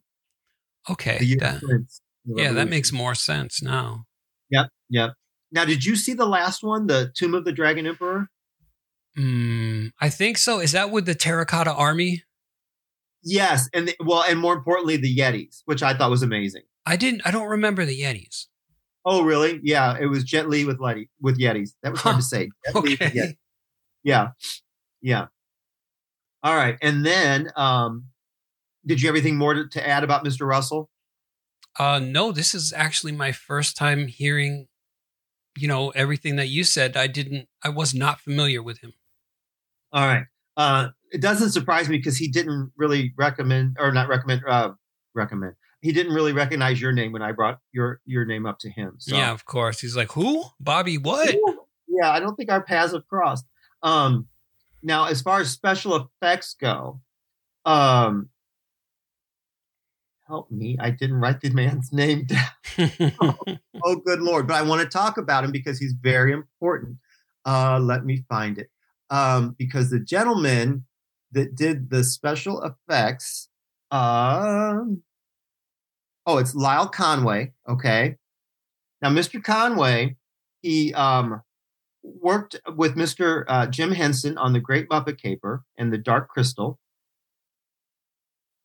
Okay, 0.90 1.36
that- 1.40 1.56
of 1.56 1.62
Prince, 1.62 2.02
the 2.26 2.42
yeah, 2.44 2.52
that 2.52 2.70
makes 2.70 2.92
more 2.92 3.16
sense 3.16 3.62
now. 3.62 4.06
Yep, 4.52 4.68
yep. 4.90 5.14
Now, 5.52 5.66
did 5.66 5.84
you 5.84 5.96
see 5.96 6.14
the 6.14 6.26
last 6.28 6.62
one, 6.64 6.88
the 6.88 7.12
Tomb 7.16 7.34
of 7.34 7.46
the 7.46 7.52
Dragon 7.54 7.88
Emperor? 7.88 8.30
Hmm, 9.16 9.88
I 10.00 10.10
think 10.10 10.38
so. 10.38 10.60
Is 10.60 10.74
that 10.74 10.92
with 10.92 11.06
the 11.06 11.16
Terracotta 11.16 11.74
Army? 11.74 12.24
Yes, 13.24 13.68
and 13.74 13.88
the, 13.88 13.96
well, 14.00 14.24
and 14.28 14.40
more 14.40 14.54
importantly, 14.54 14.98
the 14.98 15.14
Yetis, 15.14 15.62
which 15.66 15.82
I 15.82 15.98
thought 15.98 16.12
was 16.12 16.22
amazing. 16.22 16.64
I 16.86 16.98
didn't. 16.98 17.22
I 17.26 17.32
don't 17.32 17.48
remember 17.48 17.84
the 17.84 18.00
Yetis. 18.00 18.46
Oh, 19.10 19.24
really? 19.24 19.62
Yeah, 19.64 19.98
it 19.98 20.08
was 20.08 20.26
Jet 20.26 20.50
Li 20.50 20.66
with 20.66 20.82
Letty 20.82 21.10
with 21.22 21.40
Yetis. 21.40 21.70
That 21.82 21.94
was 21.94 22.02
hard 22.02 22.16
Huh. 22.16 22.20
to 22.20 22.26
say. 22.26 22.50
Jet 22.66 22.76
Li 22.76 22.82
with 22.92 23.02
Okay. 23.02 23.10
Yetis. 23.18 23.38
Yeah, 24.04 24.28
yeah. 25.02 25.28
All 26.44 26.56
right, 26.56 26.78
and 26.82 27.06
then, 27.06 27.50
um, 27.56 28.06
did 28.86 29.02
you 29.02 29.08
have 29.08 29.16
anything 29.16 29.38
more 29.38 29.54
to, 29.54 29.68
to 29.70 29.88
add 29.88 30.04
about 30.04 30.24
Mr. 30.26 30.46
Russell? 30.46 30.90
Uh, 31.80 32.00
no, 32.00 32.32
this 32.32 32.54
is 32.54 32.74
actually 32.76 33.12
my 33.14 33.32
first 33.32 33.78
time 33.78 34.08
hearing, 34.08 34.68
you 35.58 35.68
know, 35.68 35.90
everything 35.92 36.36
that 36.36 36.48
you 36.48 36.64
said. 36.64 36.98
I 36.98 37.08
didn't. 37.08 37.48
I 37.64 37.70
was 37.70 37.94
not 37.94 38.20
familiar 38.20 38.62
with 38.62 38.80
him. 38.80 38.94
All 39.94 40.06
right. 40.06 40.26
Uh, 40.58 40.90
it 41.12 41.22
doesn't 41.22 41.52
surprise 41.52 41.88
me 41.88 41.98
because 41.98 42.18
he 42.18 42.28
didn't 42.28 42.72
really 42.76 43.14
recommend, 43.18 43.78
or 43.80 43.92
not 43.92 44.10
recommend, 44.10 44.42
uh, 44.48 44.72
recommend. 45.16 45.54
He 45.82 45.92
didn't 45.92 46.14
really 46.14 46.34
recognize 46.34 46.82
your 46.82 46.92
name 46.92 47.12
when 47.12 47.22
I 47.22 47.32
brought 47.32 47.60
your 47.72 48.02
your 48.06 48.26
name 48.26 48.46
up 48.46 48.60
to 48.60 48.70
him. 48.70 48.96
So. 48.98 49.16
Yeah, 49.16 49.32
of 49.32 49.46
course. 49.46 49.80
He's 49.80 49.96
like, 49.96 50.12
who? 50.12 50.44
Bobby? 50.60 50.98
What? 50.98 51.36
Yeah, 51.88 52.12
I 52.12 52.20
don't 52.20 52.36
think 52.36 52.52
our 52.52 52.64
paths 52.64 52.94
have 52.94 53.08
crossed. 53.08 53.46
Um, 53.84 54.28
now, 54.82 55.06
as 55.06 55.22
far 55.22 55.40
as 55.40 55.52
special 55.52 55.96
effects 55.96 56.56
go, 56.60 57.02
um, 57.66 58.30
help 60.28 60.52
me. 60.52 60.78
I 60.80 60.92
didn't 60.92 61.18
write 61.18 61.42
the 61.42 61.50
man's 61.52 61.92
name 61.94 62.26
down. 62.26 62.44
Oh, 63.84 63.96
good 63.96 64.22
lord! 64.22 64.48
But 64.48 64.56
I 64.56 64.64
want 64.64 64.82
to 64.82 64.88
talk 64.88 65.18
about 65.18 65.44
him 65.44 65.52
because 65.52 65.78
he's 65.78 65.94
very 65.94 66.34
important. 66.34 66.98
Uh, 67.46 67.80
let 67.80 68.04
me 68.06 68.26
find 68.28 68.58
it. 68.58 68.70
Um, 69.10 69.56
because 69.58 69.92
the 69.92 70.00
gentleman 70.00 70.86
that 71.32 71.56
did 71.56 71.90
the 71.92 72.04
special 72.04 72.62
effects, 72.64 73.50
um, 73.92 75.04
oh, 76.28 76.38
it's 76.38 76.54
Lyle 76.54 76.88
Conway. 76.88 77.54
Okay. 77.68 78.18
Now, 79.02 79.10
Mr. 79.10 79.44
Conway, 79.44 80.18
he 80.62 80.94
um, 80.94 81.42
worked 82.04 82.60
with 82.76 82.96
Mr. 82.96 83.46
Uh, 83.48 83.66
Jim 83.66 83.92
Henson 83.92 84.38
on 84.38 84.54
the 84.54 84.60
Great 84.60 84.90
Muppet 84.90 85.20
Caper 85.20 85.64
and 85.78 85.92
the 85.92 85.98
Dark 85.98 86.28
Crystal. 86.28 86.78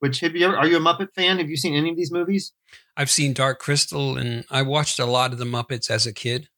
Which 0.00 0.18
have 0.20 0.34
you 0.34 0.46
ever, 0.46 0.56
are 0.56 0.66
you 0.66 0.78
a 0.78 0.80
Muppet 0.80 1.14
fan? 1.14 1.38
Have 1.38 1.48
you 1.48 1.56
seen 1.56 1.74
any 1.74 1.90
of 1.90 1.96
these 1.96 2.10
movies? 2.10 2.52
I've 2.96 3.10
seen 3.10 3.32
Dark 3.32 3.60
Crystal, 3.60 4.16
and 4.16 4.44
I 4.50 4.62
watched 4.62 4.98
a 4.98 5.06
lot 5.06 5.32
of 5.32 5.38
the 5.38 5.44
Muppets 5.44 5.90
as 5.90 6.06
a 6.06 6.12
kid. 6.12 6.48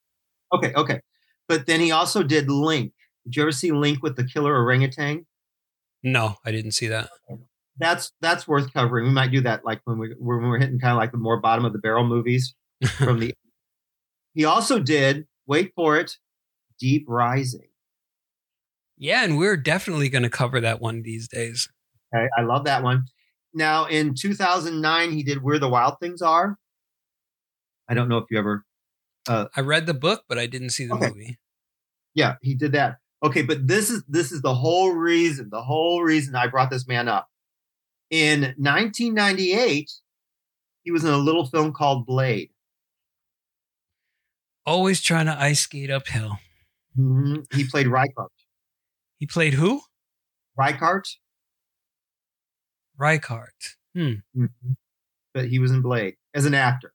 Okay, 0.55 0.73
okay. 0.75 1.01
But 1.47 1.67
then 1.67 1.81
he 1.81 1.91
also 1.91 2.23
did 2.23 2.49
Link. 2.49 2.95
Did 3.25 3.37
you 3.37 3.43
ever 3.43 3.53
see 3.53 3.71
Link 3.71 4.03
with 4.03 4.17
the 4.17 4.25
killer 4.25 4.57
orangutan? 4.57 5.27
No, 6.03 6.37
I 6.45 6.53
didn't 6.53 6.73
see 6.73 6.87
that. 6.87 7.11
That's 7.79 8.13
that's 8.21 8.47
worth 8.47 8.73
covering. 8.73 9.07
We 9.07 9.11
might 9.13 9.33
do 9.33 9.41
that 9.43 9.65
like 9.65 9.81
when 9.85 9.99
we 9.99 10.15
when 10.19 10.43
we're 10.49 10.59
hitting 10.59 10.79
kind 10.79 10.93
of 10.93 10.99
like 10.99 11.13
the 11.13 11.19
more 11.19 11.41
bottom 11.41 11.65
of 11.65 11.73
the 11.73 11.79
barrel 11.79 12.07
movies 12.07 12.55
from 12.97 13.19
the. 13.21 13.35
he 14.35 14.45
also 14.45 14.79
did 14.79 15.27
wait 15.47 15.73
for 15.75 15.97
it, 15.99 16.17
Deep 16.79 17.05
Rising. 17.09 17.69
Yeah, 18.97 19.25
and 19.25 19.37
we're 19.37 19.57
definitely 19.57 20.09
going 20.09 20.23
to 20.23 20.31
cover 20.31 20.61
that 20.61 20.81
one 20.81 21.03
these 21.03 21.27
days. 21.27 21.69
Okay, 22.15 22.29
I 22.39 22.43
love 22.43 22.65
that 22.65 22.83
one. 22.85 23.07
Now 23.53 23.87
in 23.87 24.15
2009, 24.15 25.11
he 25.11 25.23
did 25.25 25.43
Where 25.43 25.59
the 25.59 25.69
Wild 25.69 25.95
Things 26.01 26.23
Are. 26.23 26.57
I 27.89 27.95
don't 27.95 28.09
know 28.09 28.19
if 28.19 28.25
you 28.31 28.39
ever. 28.39 28.65
Uh, 29.29 29.47
I 29.57 29.63
read 29.63 29.87
the 29.87 29.95
book, 29.95 30.25
but 30.29 30.39
I 30.39 30.47
didn't 30.47 30.71
see 30.71 30.87
the 30.87 30.95
Okay. 30.95 31.09
movie. 31.09 31.39
Yeah, 32.15 32.37
he 32.43 32.55
did 32.55 32.73
that. 32.73 32.99
Okay, 33.23 33.43
but 33.43 33.67
this 33.67 33.91
is 33.91 34.05
this 34.09 34.31
is 34.31 34.43
the 34.43 34.55
whole 34.55 34.93
reason. 34.93 35.49
The 35.51 35.63
whole 35.63 36.03
reason 36.03 36.37
I 36.37 36.47
brought 36.47 36.71
this 36.71 36.87
man 36.87 37.09
up. 37.09 37.27
In 38.11 38.55
1998, 38.59 39.91
he 40.83 40.91
was 40.91 41.05
in 41.05 41.11
a 41.11 41.17
little 41.19 41.47
film 41.47 41.73
called 41.73 42.07
Blade. 42.07 42.51
Always 44.67 45.01
trying 45.03 45.27
to 45.27 45.39
ice 45.41 45.61
skate 45.61 45.91
uphill. 45.91 46.39
Mhm. 46.99 47.53
He 47.55 47.65
played 47.67 47.87
Rykart. 47.87 48.29
He 49.19 49.27
played 49.27 49.55
who? 49.55 49.83
Rykart, 50.59 51.17
Rykart. 52.99 53.77
Hmm. 53.95 54.13
Mhm. 54.37 54.77
but 55.33 55.49
he 55.49 55.59
was 55.59 55.71
in 55.73 55.83
Blade 55.83 56.17
as 56.33 56.45
an 56.47 56.55
actor. 56.55 56.93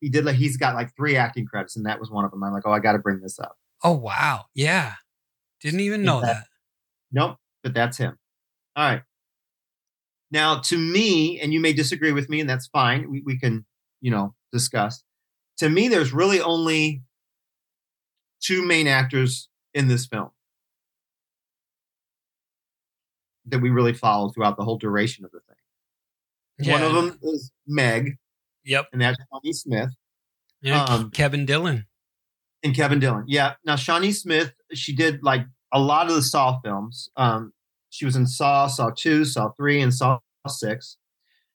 He 0.00 0.08
did 0.10 0.24
like 0.26 0.36
he's 0.36 0.56
got 0.58 0.74
like 0.74 0.94
three 0.96 1.16
acting 1.16 1.46
credits, 1.46 1.76
and 1.76 1.86
that 1.86 1.98
was 2.00 2.10
one 2.10 2.24
of 2.24 2.30
them. 2.30 2.42
I'm 2.42 2.52
like, 2.52 2.64
oh, 2.66 2.72
I 2.72 2.80
got 2.80 2.92
to 2.92 2.98
bring 2.98 3.20
this 3.20 3.38
up. 3.38 3.56
Oh 3.82 3.92
wow. 3.92 4.46
Yeah. 4.54 4.94
Didn't 5.60 5.80
even 5.80 6.02
know 6.02 6.20
Yeah. 6.20 6.26
that. 6.26 6.46
Nope, 7.12 7.38
but 7.62 7.72
that's 7.74 7.96
him. 7.96 8.18
All 8.76 8.88
right. 8.90 9.02
Now, 10.32 10.58
to 10.60 10.78
me, 10.78 11.38
and 11.40 11.52
you 11.52 11.60
may 11.60 11.72
disagree 11.74 12.10
with 12.12 12.28
me, 12.30 12.40
and 12.40 12.48
that's 12.50 12.66
fine. 12.68 13.10
We, 13.10 13.20
we 13.24 13.38
can, 13.38 13.64
you 14.00 14.10
know, 14.10 14.34
discuss. 14.50 15.04
to 15.58 15.68
me, 15.68 15.86
there's 15.88 16.12
really 16.12 16.40
only 16.40 17.02
two 18.40 18.66
main 18.66 18.88
actors 18.88 19.48
in 19.74 19.86
this 19.88 20.06
film 20.06 20.30
that 23.46 23.60
we 23.60 23.70
really 23.70 23.92
follow 23.92 24.30
throughout 24.30 24.56
the 24.56 24.64
whole 24.64 24.78
duration 24.78 25.24
of 25.24 25.30
the 25.32 25.40
thing. 25.40 26.70
One 26.72 26.82
of 26.82 26.92
them 26.94 27.18
is 27.22 27.50
Meg, 27.66 28.16
Yep. 28.64 28.88
and 28.92 29.00
that's 29.02 29.18
Shawnee 29.32 29.52
Smith. 29.52 29.90
Yeah, 30.60 30.84
Um, 30.84 31.10
Kevin 31.10 31.44
Dillon. 31.44 31.86
and 32.62 32.74
Kevin 32.74 33.00
Dillon. 33.00 33.24
Yeah. 33.26 33.54
Now 33.64 33.74
Shawnee 33.76 34.12
Smith, 34.12 34.52
she 34.72 34.94
did 34.94 35.22
like 35.24 35.44
a 35.72 35.80
lot 35.80 36.08
of 36.08 36.14
the 36.14 36.22
Saw 36.22 36.60
films. 36.60 37.10
Um, 37.16 37.52
she 37.92 38.04
was 38.06 38.16
in 38.16 38.26
Saw, 38.26 38.66
Saw 38.66 38.90
Two, 38.90 39.24
Saw 39.24 39.50
Three, 39.52 39.80
and 39.82 39.92
Saw 39.92 40.18
Six. 40.48 40.96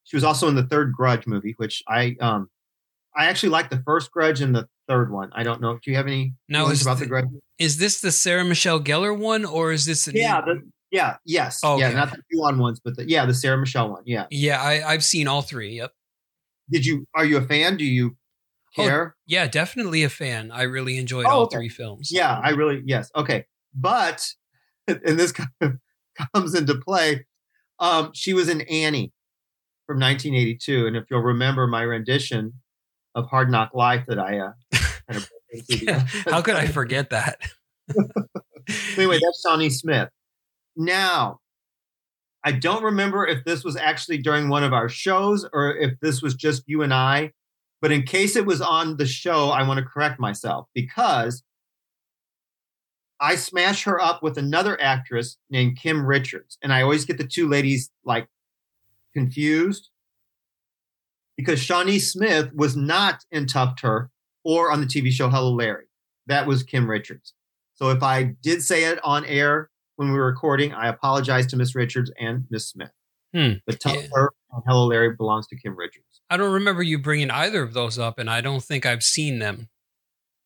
She 0.03 0.15
was 0.15 0.23
also 0.23 0.47
in 0.47 0.55
the 0.55 0.63
third 0.63 0.93
Grudge 0.93 1.25
movie, 1.27 1.53
which 1.57 1.83
I 1.87 2.15
um, 2.21 2.49
I 3.15 3.25
actually 3.25 3.49
like 3.49 3.69
the 3.69 3.81
first 3.85 4.11
Grudge 4.11 4.39
and 4.41 4.55
the 4.55 4.67
third 4.87 5.11
one. 5.11 5.29
I 5.33 5.43
don't 5.43 5.59
know. 5.61 5.79
Do 5.83 5.91
you 5.91 5.97
have 5.97 6.05
any 6.07 6.33
feelings 6.49 6.79
is 6.79 6.81
about 6.83 6.99
the- 6.99 7.05
the 7.05 7.09
Grudge? 7.09 7.25
Is 7.59 7.77
this 7.77 8.01
the 8.01 8.11
Sarah 8.11 8.45
Michelle 8.45 8.79
Gellar 8.79 9.17
one, 9.17 9.43
or 9.43 9.71
is 9.71 9.85
this? 9.85 10.07
A 10.07 10.11
new- 10.11 10.21
Yeah. 10.21 10.41
The, 10.41 10.61
yeah. 10.91 11.17
Yes. 11.25 11.63
Okay. 11.63 11.81
Yeah. 11.81 11.89
Not 11.91 12.11
the 12.11 12.21
two 12.31 12.39
on 12.43 12.59
ones, 12.59 12.79
but 12.79 12.95
the 12.95 13.09
yeah 13.09 13.25
the 13.25 13.33
Sarah 13.33 13.57
Michelle 13.57 13.89
one. 13.89 14.03
Yeah. 14.05 14.27
yeah. 14.29 14.61
I, 14.61 14.87
I've 14.93 15.03
seen 15.03 15.27
all 15.27 15.41
three. 15.41 15.75
Yep. 15.77 15.91
Did 16.69 16.85
you? 16.85 17.05
Are 17.15 17.25
you 17.25 17.37
a 17.37 17.41
fan? 17.41 17.75
Do 17.77 17.83
you 17.85 18.15
Oh, 18.79 18.83
care? 18.83 19.15
Yeah, 19.25 19.47
definitely 19.47 20.03
a 20.03 20.09
fan. 20.09 20.51
I 20.51 20.61
really 20.63 20.97
enjoyed 20.97 21.25
Oh, 21.25 21.29
all 21.29 21.41
okay. 21.43 21.57
three 21.57 21.69
films. 21.69 22.11
Yeah, 22.11 22.39
I 22.43 22.51
really 22.51 22.83
yes. 22.85 23.09
Okay, 23.15 23.45
but 23.73 24.25
and 24.87 25.17
this 25.19 25.31
kind 25.31 25.49
of 25.61 25.73
comes 26.33 26.55
into 26.55 26.75
play. 26.75 27.25
Um, 27.79 28.11
she 28.13 28.33
was 28.33 28.49
in 28.49 28.61
Annie 28.61 29.11
from 29.85 29.99
1982, 29.99 30.87
and 30.87 30.95
if 30.95 31.05
you'll 31.09 31.21
remember 31.21 31.67
my 31.67 31.81
rendition 31.81 32.53
of 33.15 33.27
Hard 33.29 33.49
Knock 33.49 33.71
Life 33.73 34.05
that 34.07 34.19
I 34.19 34.39
uh, 34.39 34.51
kind 35.09 35.17
of 35.17 35.29
Yeah, 35.69 36.05
How 36.25 36.41
could 36.41 36.55
I 36.55 36.67
forget 36.67 37.09
that? 37.11 37.39
anyway, 38.97 39.19
that's 39.21 39.41
Shawnee 39.45 39.69
Smith. 39.69 40.09
Now, 40.75 41.39
I 42.43 42.51
don't 42.51 42.83
remember 42.83 43.25
if 43.25 43.43
this 43.45 43.63
was 43.63 43.75
actually 43.75 44.19
during 44.19 44.49
one 44.49 44.63
of 44.63 44.73
our 44.73 44.89
shows 44.89 45.47
or 45.53 45.75
if 45.75 45.99
this 46.01 46.21
was 46.21 46.35
just 46.35 46.63
you 46.67 46.81
and 46.81 46.93
I. 46.93 47.31
But 47.81 47.91
in 47.91 48.03
case 48.03 48.35
it 48.35 48.45
was 48.45 48.61
on 48.61 48.97
the 48.97 49.05
show, 49.05 49.49
I 49.49 49.67
want 49.67 49.79
to 49.79 49.85
correct 49.85 50.19
myself 50.19 50.67
because 50.73 51.43
I 53.19 53.35
smash 53.35 53.83
her 53.83 53.99
up 54.01 54.21
with 54.21 54.37
another 54.37 54.79
actress 54.81 55.37
named 55.49 55.77
Kim 55.77 56.05
Richards. 56.05 56.57
And 56.61 56.71
I 56.71 56.81
always 56.81 57.05
get 57.05 57.17
the 57.17 57.27
two 57.27 57.47
ladies 57.49 57.89
like 58.05 58.27
confused 59.13 59.89
because 61.35 61.59
Shawnee 61.59 61.99
Smith 61.99 62.51
was 62.53 62.75
not 62.75 63.23
in 63.31 63.47
Tough 63.47 63.79
Turf 63.79 64.09
or 64.43 64.71
on 64.71 64.81
the 64.81 64.87
TV 64.87 65.11
show 65.11 65.29
Hello 65.29 65.51
Larry. 65.51 65.85
That 66.27 66.45
was 66.45 66.63
Kim 66.63 66.89
Richards. 66.89 67.33
So 67.75 67.89
if 67.89 68.03
I 68.03 68.35
did 68.41 68.61
say 68.61 68.85
it 68.85 68.99
on 69.03 69.25
air 69.25 69.69
when 69.95 70.11
we 70.11 70.17
were 70.17 70.25
recording, 70.25 70.73
I 70.73 70.87
apologize 70.87 71.47
to 71.47 71.57
Miss 71.57 71.75
Richards 71.75 72.11
and 72.19 72.45
Miss 72.49 72.69
Smith. 72.69 72.91
Hmm. 73.33 73.53
But 73.65 73.79
Tough 73.79 73.95
Yeah. 73.95 74.07
Turf 74.15 74.33
and 74.51 74.63
Hello 74.67 74.85
Larry 74.87 75.15
belongs 75.15 75.47
to 75.47 75.55
Kim 75.55 75.75
Richards. 75.75 76.21
I 76.29 76.37
don't 76.37 76.53
remember 76.53 76.83
you 76.83 76.99
bringing 76.99 77.31
either 77.31 77.61
of 77.61 77.73
those 77.73 77.97
up, 77.97 78.19
and 78.19 78.29
I 78.29 78.41
don't 78.41 78.63
think 78.63 78.85
I've 78.85 79.03
seen 79.03 79.39
them. 79.39 79.69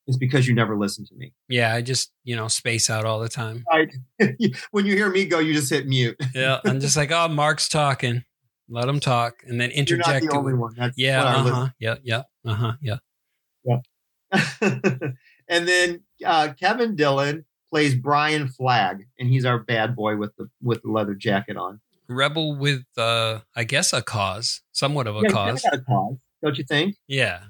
It's 0.06 0.16
because 0.16 0.48
you 0.48 0.54
never 0.54 0.76
listen 0.76 1.04
to 1.06 1.14
me. 1.14 1.32
Yeah, 1.48 1.74
I 1.74 1.80
just 1.80 2.10
you 2.24 2.34
know 2.34 2.48
space 2.48 2.90
out 2.90 3.04
all 3.04 3.20
the 3.20 3.28
time. 3.28 3.64
Right. 3.70 3.94
when 4.70 4.86
you 4.86 4.94
hear 4.94 5.10
me 5.10 5.24
go, 5.24 5.38
you 5.38 5.52
just 5.54 5.70
hit 5.70 5.86
mute. 5.86 6.16
Yeah, 6.34 6.58
I'm 6.64 6.80
just 6.80 6.96
like, 6.96 7.12
oh, 7.12 7.28
Mark's 7.28 7.68
talking. 7.68 8.24
Let 8.68 8.88
him 8.88 9.00
talk, 9.00 9.42
and 9.46 9.60
then 9.60 9.70
You're 9.70 9.78
interject. 9.80 10.24
not 10.24 10.32
the 10.32 10.38
only 10.38 10.54
one. 10.54 10.74
That's 10.76 10.96
yeah, 10.96 11.22
uh 11.22 11.42
huh. 11.42 11.68
Yeah, 11.78 11.96
yeah, 12.02 12.22
uh 12.44 12.54
huh. 12.54 12.72
Yeah. 12.80 12.96
and 15.48 15.68
then 15.68 16.02
uh, 16.24 16.52
Kevin 16.58 16.96
Dillon 16.96 17.44
plays 17.70 17.94
Brian 17.94 18.48
Flagg, 18.48 19.06
and 19.18 19.28
he's 19.28 19.44
our 19.44 19.58
bad 19.58 19.94
boy 19.94 20.16
with 20.16 20.34
the 20.36 20.48
with 20.62 20.82
the 20.82 20.90
leather 20.90 21.14
jacket 21.14 21.56
on. 21.56 21.80
Rebel 22.08 22.56
with, 22.56 22.84
uh 22.96 23.40
I 23.56 23.64
guess, 23.64 23.92
a 23.92 24.02
cause, 24.02 24.62
somewhat 24.72 25.06
of 25.06 25.16
a 25.16 25.22
Yeah, 25.22 25.30
cause. 25.30 25.62
got 25.62 25.74
a 25.74 25.80
cause, 25.80 26.16
don't 26.42 26.58
you 26.58 26.64
think? 26.64 26.96
Yeah. 27.06 27.44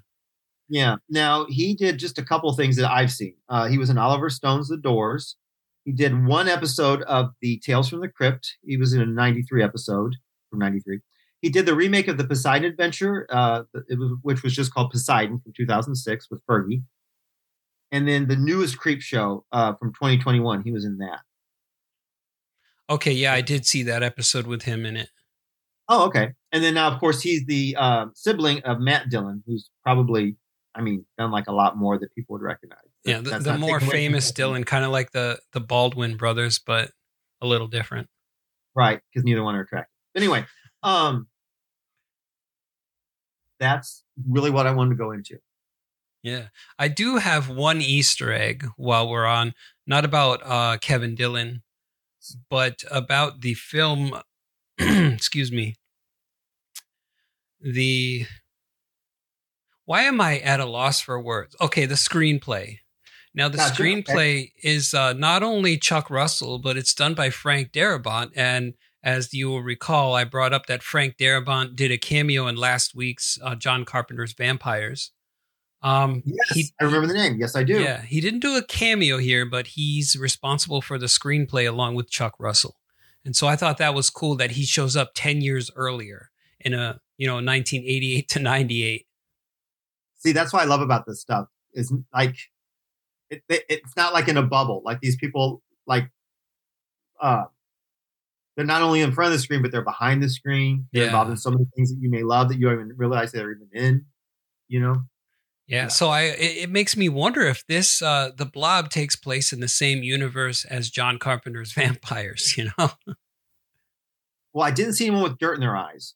Yeah. 0.72 0.96
Now 1.10 1.44
he 1.50 1.74
did 1.74 1.98
just 1.98 2.18
a 2.18 2.24
couple 2.24 2.50
things 2.54 2.76
that 2.76 2.90
I've 2.90 3.12
seen. 3.12 3.34
Uh, 3.46 3.68
he 3.68 3.76
was 3.76 3.90
in 3.90 3.98
Oliver 3.98 4.30
Stone's 4.30 4.68
The 4.68 4.78
Doors. 4.78 5.36
He 5.84 5.92
did 5.92 6.24
one 6.24 6.48
episode 6.48 7.02
of 7.02 7.32
the 7.42 7.58
Tales 7.58 7.90
from 7.90 8.00
the 8.00 8.08
Crypt. 8.08 8.56
He 8.64 8.78
was 8.78 8.94
in 8.94 9.02
a 9.02 9.06
'93 9.06 9.62
episode 9.62 10.16
from 10.48 10.60
'93. 10.60 11.00
He 11.42 11.50
did 11.50 11.66
the 11.66 11.74
remake 11.74 12.08
of 12.08 12.16
the 12.16 12.24
Poseidon 12.24 12.64
Adventure, 12.64 13.26
uh, 13.28 13.64
it 13.86 13.98
was, 13.98 14.16
which 14.22 14.42
was 14.42 14.54
just 14.54 14.72
called 14.72 14.90
Poseidon 14.90 15.40
from 15.40 15.52
2006 15.54 16.28
with 16.30 16.40
Fergie. 16.46 16.84
And 17.90 18.08
then 18.08 18.28
the 18.28 18.36
newest 18.36 18.78
Creepshow 18.78 19.42
uh, 19.52 19.74
from 19.74 19.92
2021. 19.92 20.62
He 20.62 20.72
was 20.72 20.86
in 20.86 20.96
that. 20.98 21.18
Okay. 22.88 23.12
Yeah, 23.12 23.34
I 23.34 23.42
did 23.42 23.66
see 23.66 23.82
that 23.82 24.02
episode 24.02 24.46
with 24.46 24.62
him 24.62 24.86
in 24.86 24.96
it. 24.96 25.10
Oh, 25.86 26.06
okay. 26.06 26.30
And 26.50 26.64
then 26.64 26.72
now, 26.74 26.88
of 26.90 26.98
course, 26.98 27.20
he's 27.20 27.44
the 27.44 27.76
uh, 27.78 28.06
sibling 28.14 28.62
of 28.62 28.80
Matt 28.80 29.10
Dillon, 29.10 29.42
who's 29.46 29.68
probably, 29.82 30.36
I 30.74 30.80
mean, 30.80 31.04
done 31.18 31.30
like 31.30 31.48
a 31.48 31.52
lot 31.52 31.76
more 31.76 31.98
that 31.98 32.14
people 32.14 32.34
would 32.34 32.42
recognize. 32.42 32.78
Yeah, 33.04 33.20
the, 33.20 33.38
the 33.38 33.58
more 33.58 33.58
taken 33.58 33.62
away 33.62 33.78
from 33.80 33.88
famous. 33.90 34.32
Dillon, 34.32 34.64
kind 34.64 34.84
of 34.84 34.90
like 34.90 35.12
the 35.12 35.38
the 35.52 35.60
Baldwin 35.60 36.16
brothers, 36.16 36.58
but 36.58 36.92
a 37.40 37.46
little 37.46 37.68
different. 37.68 38.08
Right, 38.74 39.00
because 39.10 39.24
neither 39.24 39.42
one 39.42 39.54
are 39.54 39.62
attractive. 39.62 39.92
Anyway, 40.16 40.46
um, 40.82 41.26
that's 43.60 44.04
really 44.28 44.50
what 44.50 44.66
I 44.66 44.72
wanted 44.72 44.90
to 44.90 44.96
go 44.96 45.12
into. 45.12 45.38
Yeah, 46.22 46.46
I 46.78 46.88
do 46.88 47.16
have 47.16 47.48
one 47.48 47.80
Easter 47.80 48.32
egg 48.32 48.66
while 48.76 49.08
we're 49.08 49.26
on, 49.26 49.54
not 49.86 50.04
about 50.04 50.40
uh, 50.44 50.78
Kevin 50.80 51.14
Dillon, 51.14 51.62
but 52.48 52.84
about 52.90 53.40
the 53.40 53.54
film. 53.54 54.20
excuse 54.78 55.52
me. 55.52 55.76
The 57.60 58.26
why 59.84 60.02
am 60.02 60.20
I 60.20 60.38
at 60.38 60.60
a 60.60 60.64
loss 60.66 61.00
for 61.00 61.20
words? 61.20 61.56
Okay, 61.60 61.86
the 61.86 61.94
screenplay. 61.96 62.78
Now 63.34 63.48
the 63.48 63.56
Gotcha, 63.56 63.72
okay. 63.72 63.82
screenplay 63.82 64.52
is 64.62 64.92
uh, 64.94 65.12
not 65.14 65.42
only 65.42 65.78
Chuck 65.78 66.10
Russell, 66.10 66.58
but 66.58 66.76
it's 66.76 66.94
done 66.94 67.14
by 67.14 67.30
Frank 67.30 67.72
Darabont. 67.72 68.30
And 68.36 68.74
as 69.02 69.32
you 69.32 69.48
will 69.48 69.62
recall, 69.62 70.14
I 70.14 70.24
brought 70.24 70.52
up 70.52 70.66
that 70.66 70.82
Frank 70.82 71.16
Darabont 71.16 71.74
did 71.74 71.90
a 71.90 71.98
cameo 71.98 72.46
in 72.46 72.56
last 72.56 72.94
week's 72.94 73.38
uh, 73.42 73.54
John 73.54 73.84
Carpenter's 73.84 74.34
Vampires. 74.34 75.12
Um, 75.82 76.22
Yes, 76.24 76.50
he- 76.54 76.72
I 76.80 76.84
remember 76.84 77.08
the 77.08 77.14
name. 77.14 77.36
Yes, 77.40 77.56
I 77.56 77.64
do. 77.64 77.80
yeah, 77.80 78.02
he 78.02 78.20
didn't 78.20 78.40
do 78.40 78.56
a 78.56 78.62
cameo 78.62 79.18
here, 79.18 79.44
but 79.44 79.68
he's 79.68 80.14
responsible 80.16 80.80
for 80.82 80.98
the 80.98 81.06
screenplay 81.06 81.66
along 81.68 81.94
with 81.96 82.10
Chuck 82.10 82.34
Russell. 82.38 82.76
And 83.24 83.34
so 83.34 83.46
I 83.48 83.56
thought 83.56 83.78
that 83.78 83.94
was 83.94 84.10
cool 84.10 84.36
that 84.36 84.52
he 84.52 84.64
shows 84.64 84.96
up 84.96 85.12
10 85.14 85.40
years 85.40 85.70
earlier 85.74 86.30
in 86.60 86.74
a, 86.74 87.00
you 87.16 87.26
know, 87.26 87.34
1988 87.34 88.28
to 88.28 88.38
98. 88.40 89.06
See, 90.24 90.32
that's 90.32 90.52
what 90.52 90.62
I 90.62 90.66
love 90.66 90.80
about 90.80 91.04
this 91.06 91.20
stuff. 91.20 91.48
Is 91.74 91.92
like, 92.14 92.36
it, 93.30 93.42
it, 93.48 93.64
it's 93.68 93.96
not 93.96 94.12
like 94.12 94.28
in 94.28 94.36
a 94.36 94.42
bubble. 94.42 94.82
Like 94.84 95.00
these 95.00 95.16
people, 95.16 95.62
like, 95.86 96.10
uh, 97.20 97.44
they're 98.56 98.66
not 98.66 98.82
only 98.82 99.00
in 99.00 99.12
front 99.12 99.32
of 99.32 99.38
the 99.38 99.42
screen, 99.42 99.62
but 99.62 99.72
they're 99.72 99.82
behind 99.82 100.22
the 100.22 100.28
screen. 100.28 100.86
They're 100.92 101.02
Yeah. 101.02 101.06
involved 101.08 101.30
in 101.30 101.36
so 101.38 101.50
many 101.50 101.64
things 101.74 101.90
that 101.90 101.98
you 102.00 102.10
may 102.10 102.22
love 102.22 102.50
that 102.50 102.58
you 102.58 102.66
don't 102.68 102.74
even 102.74 102.92
realize 102.96 103.32
they're 103.32 103.50
even 103.50 103.68
in. 103.72 104.04
You 104.68 104.80
know. 104.80 105.04
Yeah, 105.66 105.84
Yeah. 105.84 105.88
so 105.88 106.08
I 106.10 106.22
it, 106.22 106.64
it 106.64 106.70
makes 106.70 106.96
me 106.96 107.08
wonder 107.08 107.42
if 107.42 107.64
this 107.66 108.02
uh 108.02 108.30
the 108.36 108.44
blob 108.44 108.90
takes 108.90 109.16
place 109.16 109.52
in 109.52 109.60
the 109.60 109.68
same 109.68 110.02
universe 110.02 110.64
as 110.66 110.90
John 110.90 111.18
Carpenter's 111.18 111.72
vampires, 111.72 112.56
you 112.58 112.70
know. 112.78 112.90
Well, 114.52 114.66
I 114.66 114.70
didn't 114.70 114.94
see 114.94 115.06
anyone 115.06 115.22
with 115.24 115.38
dirt 115.38 115.54
in 115.54 115.60
their 115.60 115.76
eyes. 115.76 116.14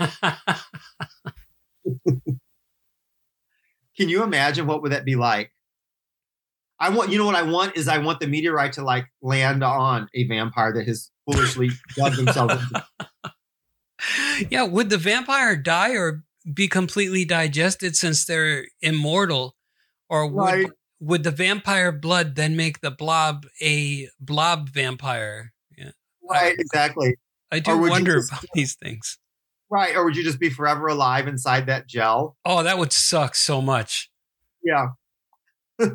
Can 4.02 4.08
you 4.08 4.24
imagine 4.24 4.66
what 4.66 4.82
would 4.82 4.90
that 4.90 5.04
be 5.04 5.14
like? 5.14 5.52
I 6.80 6.88
want 6.88 7.12
you 7.12 7.18
know 7.18 7.26
what 7.26 7.36
I 7.36 7.42
want 7.42 7.76
is 7.76 7.86
I 7.86 7.98
want 7.98 8.18
the 8.18 8.26
meteorite 8.26 8.72
to 8.72 8.82
like 8.82 9.06
land 9.22 9.62
on 9.62 10.08
a 10.12 10.26
vampire 10.26 10.72
that 10.72 10.88
has 10.88 11.12
foolishly 11.24 11.70
dug 11.94 12.14
themselves 12.14 12.54
into. 12.54 12.84
yeah, 14.50 14.64
would 14.64 14.90
the 14.90 14.98
vampire 14.98 15.54
die 15.54 15.92
or 15.94 16.24
be 16.52 16.66
completely 16.66 17.24
digested 17.24 17.94
since 17.94 18.24
they're 18.24 18.66
immortal? 18.80 19.54
Or 20.08 20.26
would 20.26 20.42
Right. 20.42 20.66
would 20.98 21.22
the 21.22 21.30
vampire 21.30 21.92
blood 21.92 22.34
then 22.34 22.56
make 22.56 22.80
the 22.80 22.90
blob 22.90 23.46
a 23.62 24.08
blob 24.18 24.68
vampire? 24.68 25.52
Yeah. 25.78 25.92
Right, 26.28 26.56
exactly. 26.58 27.14
I 27.52 27.60
do 27.60 27.78
wonder 27.78 28.16
just- 28.16 28.32
about 28.32 28.46
these 28.54 28.74
things. 28.74 29.20
Right. 29.72 29.96
Or 29.96 30.04
would 30.04 30.16
you 30.16 30.22
just 30.22 30.38
be 30.38 30.50
forever 30.50 30.86
alive 30.88 31.26
inside 31.26 31.64
that 31.64 31.86
gel? 31.86 32.36
Oh, 32.44 32.62
that 32.62 32.76
would 32.76 32.92
suck 32.92 33.34
so 33.34 33.62
much. 33.62 34.10
Yeah. 34.62 34.88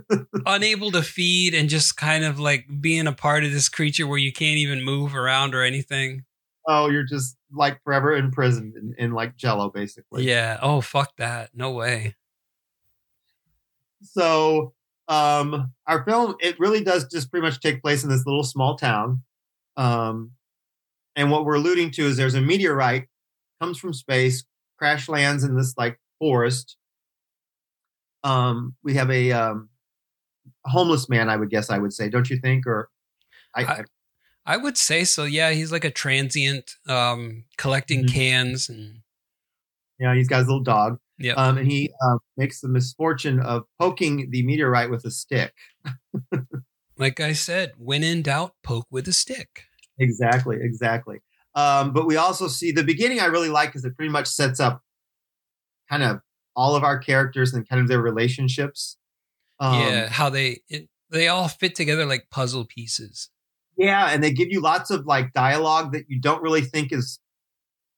Unable 0.47 0.89
to 0.89 1.03
feed 1.03 1.53
and 1.53 1.69
just 1.69 1.95
kind 1.95 2.23
of 2.25 2.39
like 2.39 2.65
being 2.81 3.05
a 3.05 3.13
part 3.13 3.43
of 3.43 3.51
this 3.51 3.69
creature 3.69 4.07
where 4.07 4.17
you 4.17 4.33
can't 4.33 4.57
even 4.57 4.83
move 4.83 5.13
around 5.13 5.53
or 5.53 5.61
anything. 5.61 6.25
Oh, 6.67 6.89
you're 6.89 7.05
just 7.05 7.37
like 7.53 7.79
forever 7.83 8.15
imprisoned 8.15 8.75
in, 8.75 8.95
in 8.97 9.11
like 9.11 9.37
jello, 9.37 9.69
basically. 9.69 10.23
Yeah. 10.23 10.57
Oh, 10.59 10.81
fuck 10.81 11.15
that. 11.17 11.51
No 11.53 11.69
way. 11.69 12.15
so 14.01 14.73
um, 15.07 15.71
our 15.85 16.03
film 16.03 16.35
it 16.39 16.59
really 16.59 16.83
does 16.83 17.05
just 17.05 17.29
pretty 17.29 17.45
much 17.45 17.59
take 17.59 17.83
place 17.83 18.03
in 18.03 18.09
this 18.09 18.25
little 18.25 18.43
small 18.43 18.75
town. 18.75 19.21
Um, 19.77 20.31
and 21.15 21.29
what 21.29 21.45
we're 21.45 21.57
alluding 21.57 21.91
to 21.91 22.07
is 22.07 22.17
there's 22.17 22.33
a 22.33 22.41
meteorite 22.41 23.07
comes 23.61 23.77
from 23.77 23.93
space, 23.93 24.43
crash 24.77 25.09
lands 25.09 25.43
in 25.43 25.55
this 25.57 25.73
like 25.77 25.99
forest. 26.19 26.77
Um, 28.23 28.75
we 28.83 28.95
have 28.95 29.09
a 29.09 29.31
um, 29.31 29.69
homeless 30.65 31.09
man, 31.09 31.29
I 31.29 31.37
would 31.37 31.49
guess 31.49 31.69
I 31.69 31.77
would 31.77 31.93
say, 31.93 32.09
don't 32.09 32.29
you 32.29 32.37
think? 32.37 32.65
Or 32.67 32.89
I, 33.55 33.63
I, 33.63 33.83
I 34.45 34.57
would 34.57 34.77
say 34.77 35.03
so. 35.03 35.23
Yeah, 35.23 35.51
he's 35.51 35.71
like 35.71 35.85
a 35.85 35.91
transient, 35.91 36.71
um, 36.87 37.45
collecting 37.57 38.03
Mhm. 38.05 38.13
cans 38.13 38.69
and 38.69 38.99
yeah, 39.99 40.13
he's 40.13 40.27
got 40.27 40.39
his 40.39 40.47
little 40.47 40.63
dog. 40.63 40.99
yeah. 41.17 41.33
Um, 41.33 41.57
and 41.57 41.67
he 41.71 41.91
uh, 42.05 42.17
makes 42.35 42.61
the 42.61 42.67
misfortune 42.67 43.39
of 43.39 43.63
poking 43.79 44.29
the 44.29 44.43
meteorite 44.45 44.91
with 44.91 45.05
a 45.05 45.11
stick. 45.11 45.53
like 46.97 47.19
I 47.19 47.33
said, 47.33 47.73
when 47.77 48.03
in 48.03 48.21
doubt, 48.21 48.53
poke 48.63 48.85
with 48.91 49.07
a 49.07 49.13
stick. 49.13 49.63
Exactly, 49.99 50.57
exactly. 50.61 51.17
Um, 51.57 51.91
but 51.91 52.05
we 52.05 52.17
also 52.17 52.47
see 52.47 52.71
the 52.71 52.83
beginning 52.83 53.19
I 53.19 53.25
really 53.25 53.49
like 53.49 53.69
because 53.69 53.83
it 53.83 53.95
pretty 53.95 54.11
much 54.11 54.27
sets 54.27 54.59
up 54.59 54.83
kind 55.89 56.03
of 56.03 56.19
all 56.55 56.75
of 56.75 56.83
our 56.83 56.99
characters 56.99 57.51
and 57.51 57.67
kind 57.67 57.81
of 57.81 57.87
their 57.87 57.99
relationships. 57.99 58.97
Um, 59.59 59.81
yeah, 59.81 60.07
how 60.07 60.29
they 60.29 60.61
it, 60.69 60.87
they 61.09 61.27
all 61.27 61.47
fit 61.47 61.73
together 61.73 62.05
like 62.05 62.27
puzzle 62.29 62.65
pieces. 62.65 63.31
Yeah, 63.75 64.11
and 64.11 64.23
they 64.23 64.31
give 64.31 64.49
you 64.51 64.61
lots 64.61 64.91
of 64.91 65.07
like 65.07 65.33
dialogue 65.33 65.93
that 65.93 66.05
you 66.07 66.21
don't 66.21 66.43
really 66.43 66.61
think 66.61 66.93
is 66.93 67.19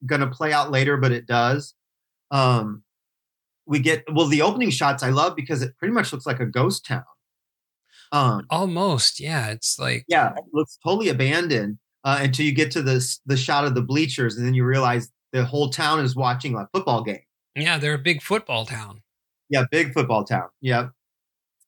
going 0.06 0.22
to 0.22 0.28
play 0.28 0.54
out 0.54 0.72
later, 0.72 0.96
but 0.96 1.12
it 1.12 1.28
does. 1.28 1.74
Um, 2.32 2.84
we 3.66 3.80
get 3.80 4.06
well 4.10 4.28
the 4.28 4.42
opening 4.42 4.70
shots 4.70 5.04
I 5.04 5.10
love 5.10 5.36
because 5.36 5.62
it 5.62 5.78
pretty 5.78 5.94
much 5.94 6.14
looks 6.14 6.26
like 6.26 6.40
a 6.40 6.46
ghost 6.46 6.86
town. 6.86 7.04
Um, 8.14 8.46
Almost, 8.50 9.20
yeah. 9.20 9.50
It's 9.50 9.78
like 9.78 10.06
yeah, 10.08 10.32
it 10.32 10.46
looks 10.54 10.80
totally 10.82 11.10
abandoned 11.10 11.78
uh, 12.04 12.20
until 12.22 12.46
you 12.46 12.54
get 12.54 12.72
to 12.72 12.82
this 12.82 13.20
the 13.26 13.38
shot 13.38 13.66
of 13.66 13.76
the 13.76 13.82
bleachers, 13.82 14.38
and 14.38 14.46
then 14.46 14.54
you 14.54 14.64
realize 14.66 15.12
the 15.32 15.46
whole 15.46 15.70
town 15.70 16.00
is 16.00 16.16
watching 16.16 16.56
a 16.56 16.68
football 16.74 17.04
game. 17.04 17.22
yeah, 17.56 17.78
they're 17.78 17.94
a 17.94 17.98
big 18.00 18.22
football 18.22 18.66
town. 18.66 19.02
Yeah, 19.50 19.66
big 19.72 19.94
football 19.94 20.24
town. 20.24 20.50
Yeah, 20.62 20.90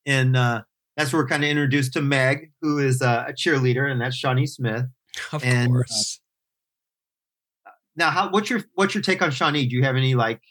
and 0.06 0.36
uh, 0.38 0.62
that's 0.98 1.12
where 1.14 1.22
we're 1.24 1.28
kind 1.28 1.44
of 1.44 1.50
introduced 1.50 1.94
to 1.94 2.02
Meg, 2.02 2.52
who 2.62 2.80
is 2.80 3.02
uh, 3.02 3.26
a 3.28 3.34
cheerleader, 3.34 3.90
and 3.92 4.00
that's 4.02 4.16
Shawnee 4.16 4.48
Smith. 4.48 4.86
Of 5.32 5.44
And, 5.44 5.72
uh, 5.72 5.74
course. 5.74 6.22
Now, 7.96 8.10
how 8.10 8.30
what's 8.30 8.50
your 8.50 8.64
what's 8.76 8.96
your 8.96 9.02
take 9.02 9.22
on 9.22 9.32
Shawnee? 9.32 9.66
Do 9.68 9.76
you 9.76 9.84
have 9.84 9.96
any 9.98 10.16
like 10.16 10.42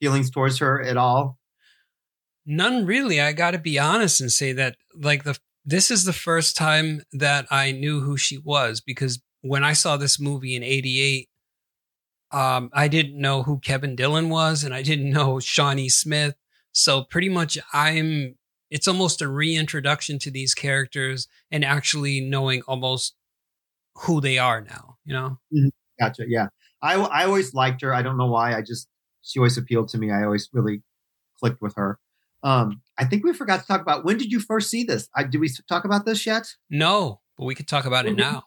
feelings 0.00 0.30
towards 0.30 0.58
her 0.58 0.82
at 0.82 0.96
all? 0.96 1.38
None 2.46 2.86
really. 2.86 3.20
I 3.20 3.32
got 3.32 3.50
to 3.52 3.58
be 3.58 3.78
honest 3.78 4.20
and 4.20 4.30
say 4.32 4.52
that 4.52 4.76
like 4.94 5.24
the 5.24 5.36
this 5.64 5.90
is 5.90 6.04
the 6.04 6.12
first 6.12 6.56
time 6.56 7.02
that 7.12 7.46
I 7.50 7.72
knew 7.72 8.00
who 8.00 8.16
she 8.16 8.38
was 8.38 8.80
because 8.80 9.20
when 9.48 9.64
I 9.64 9.72
saw 9.72 9.96
this 9.96 10.20
movie 10.20 10.56
in 10.56 10.62
88 10.62 11.28
um 12.32 12.70
I 12.72 12.88
didn't 12.88 13.20
know 13.20 13.42
who 13.42 13.58
Kevin 13.60 13.96
Dillon 13.96 14.28
was 14.28 14.64
and 14.64 14.74
I 14.74 14.82
didn't 14.82 15.10
know 15.10 15.38
Shawnee 15.40 15.88
Smith. 15.88 16.34
So 16.72 17.04
pretty 17.04 17.28
much 17.28 17.58
I'm 17.72 18.36
it's 18.70 18.88
almost 18.88 19.22
a 19.22 19.28
reintroduction 19.28 20.18
to 20.20 20.30
these 20.30 20.54
characters 20.54 21.28
and 21.50 21.64
actually 21.64 22.20
knowing 22.20 22.62
almost 22.66 23.14
who 24.00 24.20
they 24.20 24.38
are 24.38 24.60
now, 24.60 24.96
you 25.04 25.14
know? 25.14 25.38
Gotcha. 25.98 26.24
Yeah, 26.28 26.48
I 26.82 26.94
I 26.96 27.24
always 27.24 27.54
liked 27.54 27.80
her. 27.82 27.94
I 27.94 28.02
don't 28.02 28.18
know 28.18 28.26
why. 28.26 28.54
I 28.54 28.62
just 28.62 28.88
she 29.22 29.38
always 29.38 29.56
appealed 29.56 29.88
to 29.90 29.98
me. 29.98 30.10
I 30.10 30.24
always 30.24 30.48
really 30.52 30.82
clicked 31.40 31.62
with 31.62 31.74
her. 31.76 31.98
Um, 32.42 32.82
I 32.98 33.04
think 33.04 33.24
we 33.24 33.32
forgot 33.32 33.60
to 33.60 33.66
talk 33.66 33.80
about 33.80 34.04
when 34.04 34.18
did 34.18 34.30
you 34.30 34.40
first 34.40 34.70
see 34.70 34.84
this? 34.84 35.08
I, 35.16 35.24
did 35.24 35.40
we 35.40 35.50
talk 35.68 35.84
about 35.84 36.04
this 36.04 36.26
yet? 36.26 36.46
No, 36.70 37.20
but 37.38 37.44
we 37.44 37.54
could 37.54 37.66
talk 37.66 37.86
about 37.86 38.06
it 38.06 38.14
now. 38.14 38.44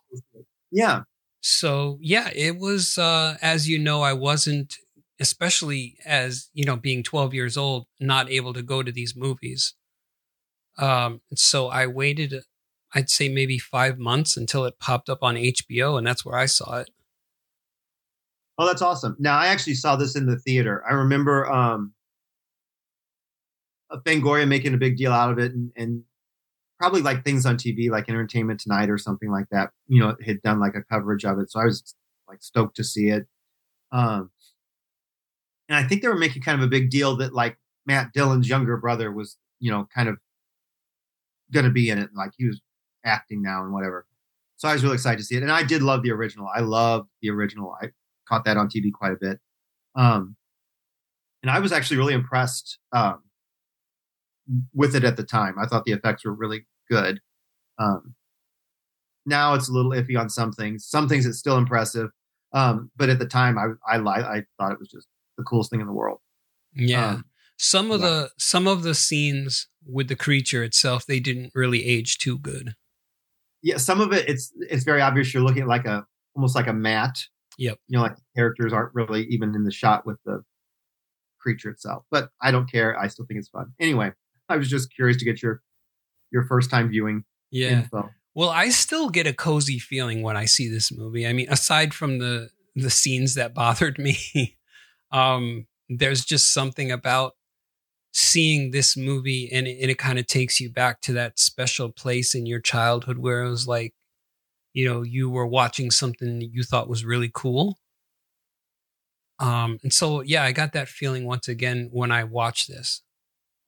Yeah. 0.72 1.02
So 1.42 1.98
yeah, 2.02 2.30
it 2.36 2.58
was 2.58 2.98
uh 2.98 3.38
as 3.42 3.68
you 3.68 3.80
know, 3.80 4.02
I 4.02 4.14
wasn't 4.14 4.76
especially 5.20 5.98
as, 6.06 6.50
you 6.54 6.64
know, 6.66 6.78
being 6.78 7.04
12 7.04 7.34
years 7.34 7.58
old, 7.58 7.88
not 8.00 8.30
able 8.30 8.54
to 8.54 8.62
go 8.62 8.84
to 8.84 8.92
these 8.92 9.16
movies. 9.16 9.74
Um 10.78 11.22
so 11.36 11.68
I 11.70 11.88
waited 11.88 12.44
I'd 12.94 13.10
say 13.10 13.30
maybe 13.30 13.60
5 13.60 14.00
months 14.00 14.36
until 14.36 14.66
it 14.66 14.80
popped 14.80 15.10
up 15.10 15.20
on 15.22 15.36
HBO 15.36 15.98
and 15.98 16.06
that's 16.06 16.26
where 16.26 16.38
I 16.38 16.46
saw 16.48 16.78
it. 16.78 16.90
Oh, 18.58 18.66
that's 18.66 18.82
awesome. 18.82 19.16
Now 19.20 19.38
I 19.38 19.48
actually 19.48 19.76
saw 19.76 19.96
this 19.96 20.16
in 20.16 20.26
the 20.26 20.38
theater. 20.38 20.84
I 20.90 20.94
remember 20.94 21.50
um 21.50 21.94
Fangoria 24.06 24.48
making 24.48 24.74
a 24.74 24.78
big 24.78 24.98
deal 24.98 25.12
out 25.12 25.32
of 25.32 25.40
it 25.40 25.54
and, 25.54 25.72
and 25.76 26.04
probably 26.80 27.02
like 27.02 27.24
things 27.24 27.46
on 27.46 27.58
TV 27.58 27.90
like 27.90 28.10
Entertainment 28.10 28.60
Tonight 28.60 28.90
or 28.90 28.98
something 28.98 29.30
like 29.30 29.48
that, 29.52 29.72
you 29.88 30.00
know, 30.00 30.16
had 30.26 30.42
done 30.42 30.60
like 30.60 30.76
a 30.76 30.84
coverage 30.84 31.26
of 31.26 31.38
it. 31.40 31.52
So 31.52 31.60
I 31.60 31.66
was 31.66 31.96
like 32.28 32.42
stoked 32.42 32.76
to 32.78 32.84
see 32.84 33.10
it. 33.10 33.28
Um 33.92 34.32
and 35.68 35.78
I 35.78 35.88
think 35.88 36.02
they 36.02 36.08
were 36.08 36.18
making 36.18 36.42
kind 36.42 36.60
of 36.60 36.66
a 36.66 36.70
big 36.70 36.90
deal 36.90 37.18
that 37.18 37.34
like 37.34 37.58
Matt 37.86 38.14
Dillon's 38.14 38.48
younger 38.48 38.78
brother 38.78 39.12
was, 39.12 39.38
you 39.60 39.70
know, 39.70 39.88
kind 39.94 40.08
of 40.08 40.18
gonna 41.52 41.70
be 41.70 41.90
in 41.90 42.00
it. 42.00 42.10
Like 42.16 42.32
he 42.38 42.48
was 42.48 42.62
acting 43.04 43.42
now 43.42 43.64
and 43.64 43.74
whatever. 43.74 44.06
So 44.58 44.68
I 44.68 44.74
was 44.74 44.84
really 44.84 44.96
excited 44.96 45.20
to 45.20 45.24
see 45.24 45.36
it. 45.36 45.44
And 45.44 45.52
I 45.52 45.64
did 45.64 45.82
love 45.82 46.04
the 46.04 46.12
original. 46.12 46.50
I 46.54 46.62
loved 46.62 47.10
the 47.22 47.30
original. 47.30 47.76
I 47.82 47.88
caught 48.28 48.46
that 48.46 48.58
on 48.58 48.70
TV 48.70 48.92
quite 48.92 49.14
a 49.14 49.18
bit. 49.20 49.40
Um, 49.96 50.36
and 51.42 51.50
I 51.50 51.60
was 51.60 51.72
actually 51.72 51.98
really 51.98 52.14
impressed 52.14 52.78
um, 52.92 53.24
with 54.74 54.96
it 54.96 55.04
at 55.04 55.18
the 55.18 55.24
time. 55.24 55.56
I 55.60 55.66
thought 55.66 55.86
the 55.86 55.94
effects 55.94 56.26
were 56.26 56.34
really 56.34 56.66
good. 56.90 57.20
Um, 57.78 58.16
now 59.26 59.54
it's 59.54 59.70
a 59.70 59.74
little 59.74 59.92
iffy 59.92 60.20
on 60.20 60.30
some 60.30 60.52
things. 60.52 60.86
Some 60.86 61.08
things 61.08 61.26
it's 61.26 61.38
still 61.38 61.58
impressive, 61.58 62.10
um, 62.54 62.92
but 62.96 63.10
at 63.10 63.20
the 63.20 63.26
time 63.26 63.58
I 63.58 63.68
I 63.88 63.98
li- 63.98 64.26
I 64.26 64.44
thought 64.58 64.72
it 64.72 64.80
was 64.80 64.90
just 64.90 65.08
the 65.38 65.44
coolest 65.44 65.70
thing 65.70 65.82
in 65.82 65.88
the 65.88 65.94
world. 65.94 66.20
Yeah. 66.74 67.10
Um, 67.10 67.26
some 67.58 67.92
of 67.92 68.02
yeah. 68.02 68.08
the 68.08 68.30
some 68.38 68.68
of 68.68 68.84
the 68.84 68.96
scenes 68.96 69.68
with 69.86 70.08
the 70.08 70.16
creature 70.16 70.64
itself, 70.64 71.06
they 71.06 71.20
didn't 71.20 71.52
really 71.54 71.86
age 71.86 72.18
too 72.18 72.38
good. 72.38 72.76
Yeah, 73.62 73.78
some 73.78 74.02
of 74.02 74.14
it 74.14 74.28
it's 74.30 74.52
it's 74.58 74.84
very 74.84 75.02
obvious. 75.02 75.34
You're 75.34 75.44
looking 75.44 75.64
at 75.64 75.68
like 75.68 75.86
a 75.86 76.06
almost 76.36 76.56
like 76.56 76.68
a 76.68 76.74
mat. 76.74 77.20
Yep. 77.58 77.78
You 77.88 77.98
know, 77.98 78.04
like 78.04 78.16
the 78.16 78.22
characters 78.36 78.72
aren't 78.72 78.96
really 78.96 79.26
even 79.26 79.54
in 79.54 79.66
the 79.66 79.72
shot 79.72 80.06
with 80.06 80.18
the 80.26 80.44
creature 81.42 81.70
itself. 81.70 82.06
But 82.10 82.30
I 82.42 82.52
don't 82.52 82.72
care. 82.72 82.98
I 82.98 83.08
still 83.08 83.26
think 83.26 83.40
it's 83.40 83.50
fun. 83.50 83.74
Anyway, 83.80 84.14
I 84.50 84.58
was 84.58 84.70
just 84.70 84.94
curious 84.94 85.18
to 85.18 85.26
get 85.26 85.42
your 85.42 85.62
your 86.32 86.44
first 86.46 86.70
time 86.70 86.90
viewing 86.90 87.24
Yeah. 87.52 87.82
info. 87.84 88.12
Well, 88.36 88.50
I 88.50 88.70
still 88.70 89.10
get 89.10 89.28
a 89.28 89.34
cozy 89.34 89.80
feeling 89.80 90.22
when 90.22 90.38
I 90.38 90.46
see 90.46 90.70
this 90.70 90.92
movie. 90.92 91.28
I 91.28 91.34
mean, 91.34 91.48
aside 91.50 91.94
from 91.94 92.20
the 92.20 92.50
the 92.76 92.90
scenes 92.90 93.36
that 93.36 93.54
bothered 93.56 93.98
me, 93.98 94.58
um, 95.12 95.68
there's 95.90 96.24
just 96.26 96.54
something 96.54 96.92
about 96.92 97.34
seeing 98.12 98.72
this 98.72 98.98
movie 98.98 99.50
and 99.52 99.68
it, 99.68 99.80
and 99.82 99.92
it 99.92 99.98
kind 99.98 100.20
of 100.20 100.28
takes 100.28 100.60
you 100.60 100.70
back 100.72 101.02
to 101.02 101.14
that 101.14 101.40
special 101.40 101.92
place 101.92 102.34
in 102.36 102.46
your 102.46 102.60
childhood 102.60 103.18
where 103.20 103.44
it 103.44 103.50
was 103.50 103.68
like, 103.68 103.94
you 104.74 104.86
know, 104.88 105.04
you 105.04 105.30
were 105.30 105.46
watching 105.48 105.92
something 105.92 106.42
you 106.42 106.64
thought 106.64 106.90
was 106.90 107.06
really 107.06 107.32
cool. 107.34 107.78
Um, 109.40 109.80
and 109.84 109.94
so 109.94 110.22
yeah, 110.22 110.44
I 110.44 110.52
got 110.52 110.74
that 110.74 110.88
feeling 110.90 111.26
once 111.26 111.48
again 111.48 111.90
when 111.92 112.12
I 112.12 112.24
watched 112.24 112.68
this. 112.68 113.02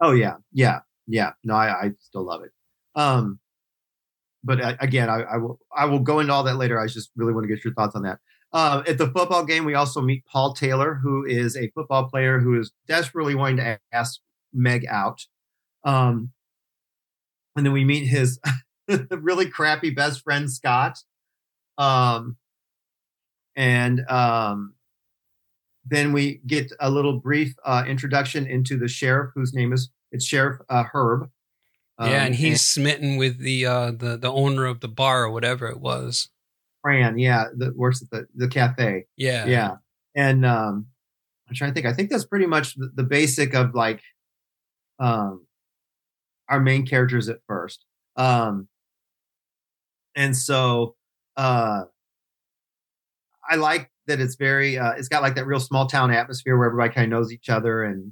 Oh 0.02 0.12
yeah, 0.12 0.36
yeah, 0.52 0.80
yeah. 1.08 1.32
No, 1.44 1.54
I, 1.56 1.68
I 1.86 1.92
still 2.00 2.24
love 2.24 2.44
it. 2.44 2.52
Um, 2.96 3.40
but 4.44 4.60
uh, 4.62 4.76
again, 4.80 5.10
I, 5.10 5.22
I 5.22 5.38
will 5.38 5.60
I 5.76 5.86
will 5.86 6.00
go 6.00 6.20
into 6.20 6.34
all 6.34 6.44
that 6.44 6.56
later. 6.56 6.80
I 6.80 6.88
just 6.88 7.12
really 7.16 7.34
want 7.34 7.44
to 7.48 7.54
get 7.54 7.64
your 7.64 7.74
thoughts 7.74 7.96
on 7.96 8.04
that. 8.04 8.20
Uh, 8.54 8.84
at 8.88 8.98
the 8.98 9.08
football 9.08 9.46
game, 9.46 9.64
we 9.64 9.76
also 9.76 10.02
meet 10.02 10.26
Paul 10.26 10.54
Taylor, 10.54 10.96
who 10.96 11.26
is 11.26 11.56
a 11.56 11.70
football 11.70 12.10
player 12.10 12.40
who 12.40 12.60
is 12.60 12.72
desperately 12.88 13.36
wanting 13.36 13.58
to 13.58 13.80
ask 13.94 14.20
Meg 14.52 14.86
out. 14.90 15.26
Um, 15.84 16.32
and 17.56 17.66
then 17.66 17.74
we 17.74 17.86
meet 17.86 18.08
his 18.08 18.40
really 19.10 19.50
crappy 19.50 19.92
best 19.92 20.24
friend 20.24 20.52
Scott. 20.52 20.98
Um, 21.78 22.38
and 23.56 24.02
um, 24.10 24.74
then 25.86 26.13
we 26.13 26.41
get 26.46 26.72
a 26.80 26.89
little 26.89 27.20
brief 27.20 27.54
uh, 27.65 27.84
introduction 27.88 28.46
into 28.48 28.78
the 28.78 28.88
sheriff, 28.88 29.32
whose 29.36 29.54
name 29.54 29.74
is 29.74 29.89
it's 30.12 30.26
Sheriff 30.26 30.60
uh, 30.70 30.84
Herb. 30.91 31.30
Um, 31.98 32.10
yeah, 32.10 32.26
and 32.26 32.36
he's 32.36 32.62
smitten 32.62 33.17
with 33.17 33.39
the 33.39 33.65
uh 33.65 33.91
the 33.91 34.17
the 34.17 34.32
owner 34.32 34.65
of 34.65 34.80
the 34.80 34.88
bar 34.88 35.24
or 35.24 35.32
whatever 35.32 35.67
it 35.67 35.80
was. 35.80 36.30
Fran, 36.82 37.20
yeah, 37.20 37.46
that 37.58 37.76
works 37.76 38.02
at 38.02 38.10
the 38.10 38.28
the 38.36 38.48
cafe. 38.48 39.06
Yeah. 39.17 39.46
Yeah, 39.46 39.76
and 40.15 40.46
um, 40.46 40.88
I'm 41.48 41.56
trying 41.56 41.72
to 41.72 41.74
think. 41.74 41.86
I 41.86 41.94
think 41.94 42.10
that's 42.10 42.26
pretty 42.26 42.48
much 42.48 42.76
the, 42.76 42.91
the 42.96 43.04
basic 43.04 43.54
of 43.54 43.76
like 43.76 44.02
um 45.00 45.46
our 46.50 46.60
main 46.60 46.86
characters 46.86 47.30
at 47.30 47.39
first. 47.48 47.86
Um, 48.15 48.67
and 50.15 50.36
so 50.36 50.96
uh, 51.38 51.84
I 53.50 53.56
like 53.56 53.90
that 54.08 54.20
it's 54.20 54.36
very 54.36 54.78
uh, 54.78 54.92
it's 54.92 55.08
got 55.08 55.22
like 55.22 55.36
that 55.36 55.46
real 55.46 55.60
small 55.60 55.88
town 55.88 56.12
atmosphere 56.12 56.58
where 56.58 56.68
everybody 56.68 56.94
kind 56.94 57.12
of 57.12 57.20
knows 57.20 57.32
each 57.32 57.50
other 57.50 57.84
and 57.84 58.12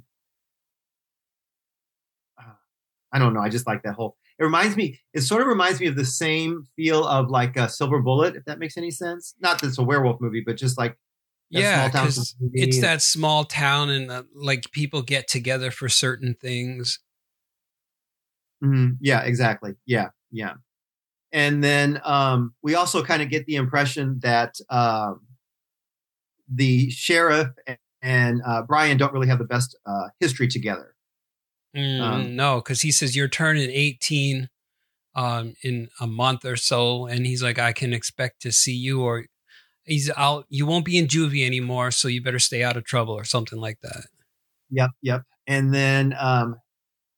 uh, 2.38 2.52
I 3.12 3.18
don't 3.18 3.34
know. 3.34 3.40
I 3.40 3.48
just 3.48 3.66
like 3.66 3.82
that 3.82 3.94
whole. 3.94 4.16
It 4.38 4.44
reminds 4.44 4.76
me. 4.76 4.98
It 5.12 5.20
sort 5.20 5.42
of 5.42 5.48
reminds 5.48 5.80
me 5.80 5.86
of 5.86 5.96
the 5.96 6.04
same 6.04 6.64
feel 6.76 7.04
of 7.06 7.28
like 7.28 7.56
a 7.56 7.68
Silver 7.68 8.00
Bullet, 8.00 8.36
if 8.36 8.44
that 8.46 8.58
makes 8.58 8.76
any 8.76 8.90
sense. 8.90 9.34
Not 9.40 9.60
that 9.60 9.68
it's 9.68 9.78
a 9.78 9.82
werewolf 9.82 10.20
movie, 10.20 10.42
but 10.44 10.56
just 10.56 10.78
like 10.78 10.96
yeah, 11.50 11.90
small 11.90 11.90
town 11.90 12.06
because 12.06 12.36
it's 12.54 12.80
that 12.80 13.02
small 13.02 13.44
town 13.44 13.90
and 13.90 14.10
uh, 14.10 14.22
like 14.34 14.70
people 14.70 15.02
get 15.02 15.28
together 15.28 15.70
for 15.70 15.88
certain 15.88 16.34
things. 16.40 17.00
Mhm. 18.62 18.98
Yeah, 19.00 19.20
exactly. 19.22 19.74
Yeah, 19.86 20.08
yeah. 20.30 20.54
And 21.32 21.62
then 21.62 22.00
um, 22.04 22.54
we 22.62 22.74
also 22.74 23.02
kind 23.02 23.22
of 23.22 23.30
get 23.30 23.46
the 23.46 23.56
impression 23.56 24.18
that 24.22 24.54
um, 24.68 25.20
the 26.52 26.90
sheriff 26.90 27.48
and, 27.66 27.78
and 28.02 28.42
uh, 28.46 28.62
Brian 28.62 28.96
don't 28.96 29.12
really 29.12 29.28
have 29.28 29.38
the 29.38 29.44
best 29.44 29.76
uh, 29.86 30.08
history 30.18 30.48
together. 30.48 30.94
Mm, 31.76 32.00
Um, 32.00 32.36
no, 32.36 32.56
because 32.56 32.82
he 32.82 32.90
says 32.90 33.14
you're 33.14 33.28
turning 33.28 33.70
18 33.70 34.48
um, 35.14 35.54
in 35.62 35.88
a 36.00 36.06
month 36.06 36.44
or 36.44 36.56
so, 36.56 37.06
and 37.06 37.26
he's 37.26 37.42
like, 37.42 37.58
I 37.58 37.72
can 37.72 37.92
expect 37.92 38.42
to 38.42 38.52
see 38.52 38.74
you, 38.74 39.02
or 39.02 39.26
he's 39.84 40.10
out. 40.16 40.46
You 40.48 40.66
won't 40.66 40.84
be 40.84 40.98
in 40.98 41.06
juvie 41.06 41.46
anymore, 41.46 41.90
so 41.90 42.08
you 42.08 42.22
better 42.22 42.38
stay 42.38 42.62
out 42.62 42.76
of 42.76 42.84
trouble, 42.84 43.14
or 43.14 43.24
something 43.24 43.60
like 43.60 43.80
that. 43.82 44.06
Yep, 44.70 44.90
yep. 45.02 45.22
And 45.46 45.74
then 45.74 46.14
um, 46.18 46.56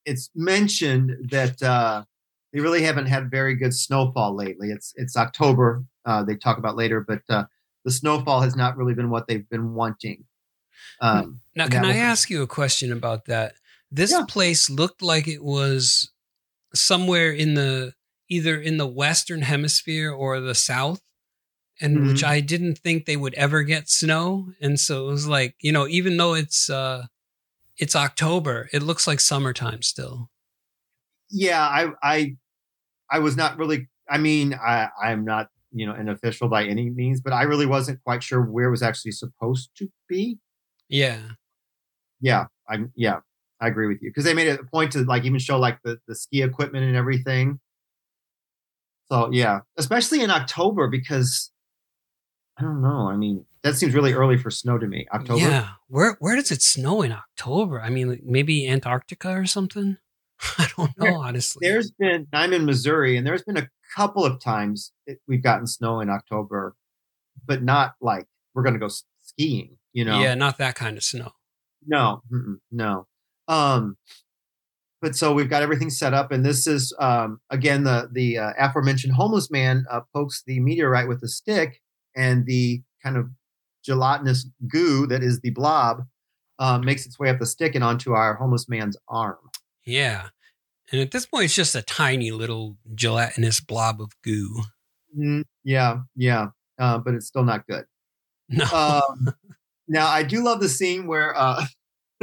it's 0.04 0.30
mentioned 0.34 1.30
that 1.30 1.62
uh, 1.62 2.04
they 2.52 2.60
really 2.60 2.82
haven't 2.82 3.06
had 3.06 3.30
very 3.30 3.54
good 3.54 3.74
snowfall 3.74 4.34
lately. 4.34 4.70
It's 4.70 4.92
it's 4.96 5.16
October. 5.16 5.84
Uh, 6.04 6.24
they 6.24 6.36
talk 6.36 6.58
about 6.58 6.76
later, 6.76 7.00
but 7.06 7.22
uh, 7.28 7.44
the 7.84 7.90
snowfall 7.90 8.40
has 8.42 8.56
not 8.56 8.76
really 8.76 8.94
been 8.94 9.10
what 9.10 9.26
they've 9.26 9.48
been 9.48 9.74
wanting. 9.74 10.24
Um, 11.00 11.40
Now, 11.54 11.68
can 11.68 11.84
I 11.84 11.96
ask 11.96 12.30
you 12.30 12.42
a 12.42 12.46
question 12.46 12.92
about 12.92 13.26
that? 13.26 13.54
This 13.90 14.10
Yeah. 14.12 14.24
place 14.28 14.70
looked 14.70 15.02
like 15.02 15.28
it 15.28 15.42
was 15.44 16.10
somewhere 16.74 17.30
in 17.32 17.54
the 17.54 17.94
either 18.28 18.60
in 18.60 18.78
the 18.78 18.86
western 18.86 19.42
hemisphere 19.42 20.10
or 20.10 20.40
the 20.40 20.54
south, 20.54 21.02
and 21.80 22.06
which 22.06 22.22
Mhm. 22.22 22.28
I 22.28 22.40
didn't 22.40 22.78
think 22.78 23.04
they 23.06 23.16
would 23.16 23.34
ever 23.34 23.62
get 23.62 23.90
snow. 23.90 24.52
And 24.60 24.80
so 24.80 25.08
it 25.08 25.12
was 25.12 25.26
like, 25.26 25.56
you 25.60 25.72
know, 25.72 25.86
even 25.88 26.16
though 26.16 26.34
it's 26.34 26.70
uh 26.70 27.06
it's 27.78 27.96
October, 27.96 28.68
it 28.72 28.82
looks 28.82 29.06
like 29.06 29.20
summertime 29.20 29.82
still. 29.82 30.30
yeah 31.30 31.62
i 31.66 31.88
i 32.02 32.36
i 33.10 33.18
was 33.18 33.36
not 33.36 33.56
really 33.58 33.88
i 34.10 34.18
mean 34.18 34.54
i 34.54 34.88
i'm 35.02 35.24
not 35.24 35.48
you 35.72 35.86
know 35.86 35.92
an 35.92 36.08
official 36.08 36.48
by 36.48 36.64
any 36.64 36.90
means 36.90 37.20
but 37.20 37.32
i 37.32 37.42
really 37.42 37.66
wasn't 37.66 38.02
quite 38.04 38.22
sure 38.22 38.42
where 38.42 38.66
it 38.66 38.70
was 38.70 38.82
actually 38.82 39.10
supposed 39.12 39.70
to 39.76 39.88
be 40.08 40.38
Yeah. 40.88 41.18
yeah 42.20 42.46
i 42.68 42.78
yeah 42.94 43.20
i 43.60 43.68
agree 43.68 43.86
with 43.86 44.02
you 44.02 44.10
because 44.10 44.24
they 44.24 44.34
made 44.34 44.48
it 44.48 44.60
a 44.60 44.64
point 44.64 44.92
to 44.92 45.04
like 45.04 45.24
even 45.24 45.38
show 45.38 45.58
like 45.58 45.78
the 45.84 45.98
the 46.06 46.14
ski 46.14 46.42
equipment 46.42 46.84
and 46.84 46.96
everything 46.96 47.58
so 49.10 49.30
yeah 49.32 49.60
especially 49.76 50.20
in 50.22 50.30
october 50.30 50.88
because 50.88 51.50
i 52.58 52.62
don't 52.62 52.82
know 52.82 53.08
i 53.08 53.16
mean 53.16 53.44
that 53.62 53.76
seems 53.76 53.94
really 53.94 54.12
early 54.12 54.36
for 54.36 54.50
snow 54.50 54.76
to 54.78 54.86
me 54.86 55.06
october 55.12 55.40
Yeah. 55.40 55.68
Where 55.88 56.16
where 56.20 56.34
does 56.36 56.50
it 56.50 56.62
snow 56.62 57.02
in 57.02 57.12
October? 57.12 57.80
I 57.80 57.90
mean, 57.90 58.18
maybe 58.24 58.66
Antarctica 58.66 59.30
or 59.30 59.44
something. 59.46 59.98
I 60.58 60.66
don't 60.76 60.98
know, 60.98 61.16
honestly. 61.20 61.68
there's 61.68 61.90
been 61.92 62.26
i'm 62.32 62.52
in 62.52 62.64
missouri 62.64 63.16
and 63.16 63.24
there's 63.26 63.42
been 63.44 63.58
a 63.58 63.68
couple 63.94 64.24
of 64.24 64.40
times 64.40 64.92
that 65.06 65.18
we've 65.28 65.42
gotten 65.42 65.66
snow 65.66 66.00
in 66.00 66.08
october 66.10 66.74
but 67.46 67.62
not 67.62 67.94
like 68.00 68.26
we're 68.54 68.62
going 68.62 68.74
to 68.74 68.80
go 68.80 68.88
skiing 69.22 69.76
you 69.92 70.04
know 70.04 70.20
Yeah, 70.22 70.34
not 70.34 70.58
that 70.58 70.74
kind 70.74 70.96
of 70.96 71.02
snow. 71.04 71.32
no 71.86 72.22
no 72.70 73.06
um 73.48 73.96
but 75.00 75.16
so 75.16 75.32
we've 75.34 75.50
got 75.50 75.62
everything 75.62 75.90
set 75.90 76.14
up 76.14 76.30
and 76.32 76.44
this 76.44 76.66
is 76.66 76.94
um 76.98 77.40
again 77.50 77.84
the 77.84 78.08
the 78.12 78.38
uh, 78.38 78.52
aforementioned 78.58 79.14
homeless 79.14 79.50
man 79.50 79.84
uh, 79.90 80.00
pokes 80.14 80.42
the 80.46 80.60
meteorite 80.60 81.08
with 81.08 81.22
a 81.22 81.28
stick 81.28 81.80
and 82.14 82.46
the 82.46 82.82
kind 83.02 83.16
of 83.16 83.26
gelatinous 83.84 84.46
goo 84.68 85.06
that 85.08 85.22
is 85.22 85.40
the 85.40 85.50
blob 85.50 86.04
uh, 86.60 86.78
makes 86.78 87.04
its 87.04 87.18
way 87.18 87.28
up 87.28 87.38
the 87.40 87.46
stick 87.46 87.74
and 87.74 87.82
onto 87.82 88.12
our 88.12 88.34
homeless 88.34 88.68
man's 88.68 88.96
arm 89.08 89.38
Yeah. 89.84 90.28
And 90.92 91.00
at 91.00 91.10
this 91.10 91.24
point, 91.26 91.46
it's 91.46 91.54
just 91.54 91.74
a 91.74 91.82
tiny 91.82 92.30
little 92.30 92.76
gelatinous 92.94 93.60
blob 93.60 94.00
of 94.00 94.12
goo. 94.22 94.62
Mm, 95.18 95.44
yeah 95.64 95.98
yeah 96.16 96.48
uh, 96.78 96.96
but 96.98 97.12
it's 97.14 97.26
still 97.26 97.44
not 97.44 97.66
good 97.66 97.84
No. 98.48 98.64
um, 98.72 99.34
now 99.88 100.06
I 100.06 100.22
do 100.22 100.42
love 100.42 100.60
the 100.60 100.68
scene 100.70 101.06
where 101.06 101.36
uh, 101.36 101.64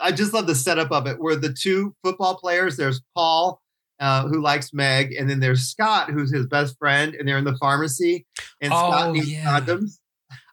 I 0.00 0.12
just 0.12 0.32
love 0.32 0.46
the 0.46 0.54
setup 0.54 0.92
of 0.92 1.06
it, 1.08 1.20
where 1.20 1.34
the 1.34 1.52
two 1.52 1.94
football 2.04 2.36
players, 2.36 2.76
there's 2.76 3.02
Paul, 3.16 3.60
uh, 3.98 4.28
who 4.28 4.40
likes 4.40 4.72
Meg, 4.72 5.12
and 5.14 5.28
then 5.28 5.40
there's 5.40 5.62
Scott, 5.62 6.10
who's 6.10 6.30
his 6.32 6.46
best 6.46 6.76
friend, 6.78 7.14
and 7.16 7.26
they're 7.26 7.38
in 7.38 7.44
the 7.44 7.56
pharmacy, 7.56 8.24
and 8.60 8.70
Scott 8.72 9.08
Oh, 9.08 9.12
needs 9.12 9.32
yeah. 9.32 9.58
condoms. 9.60 9.98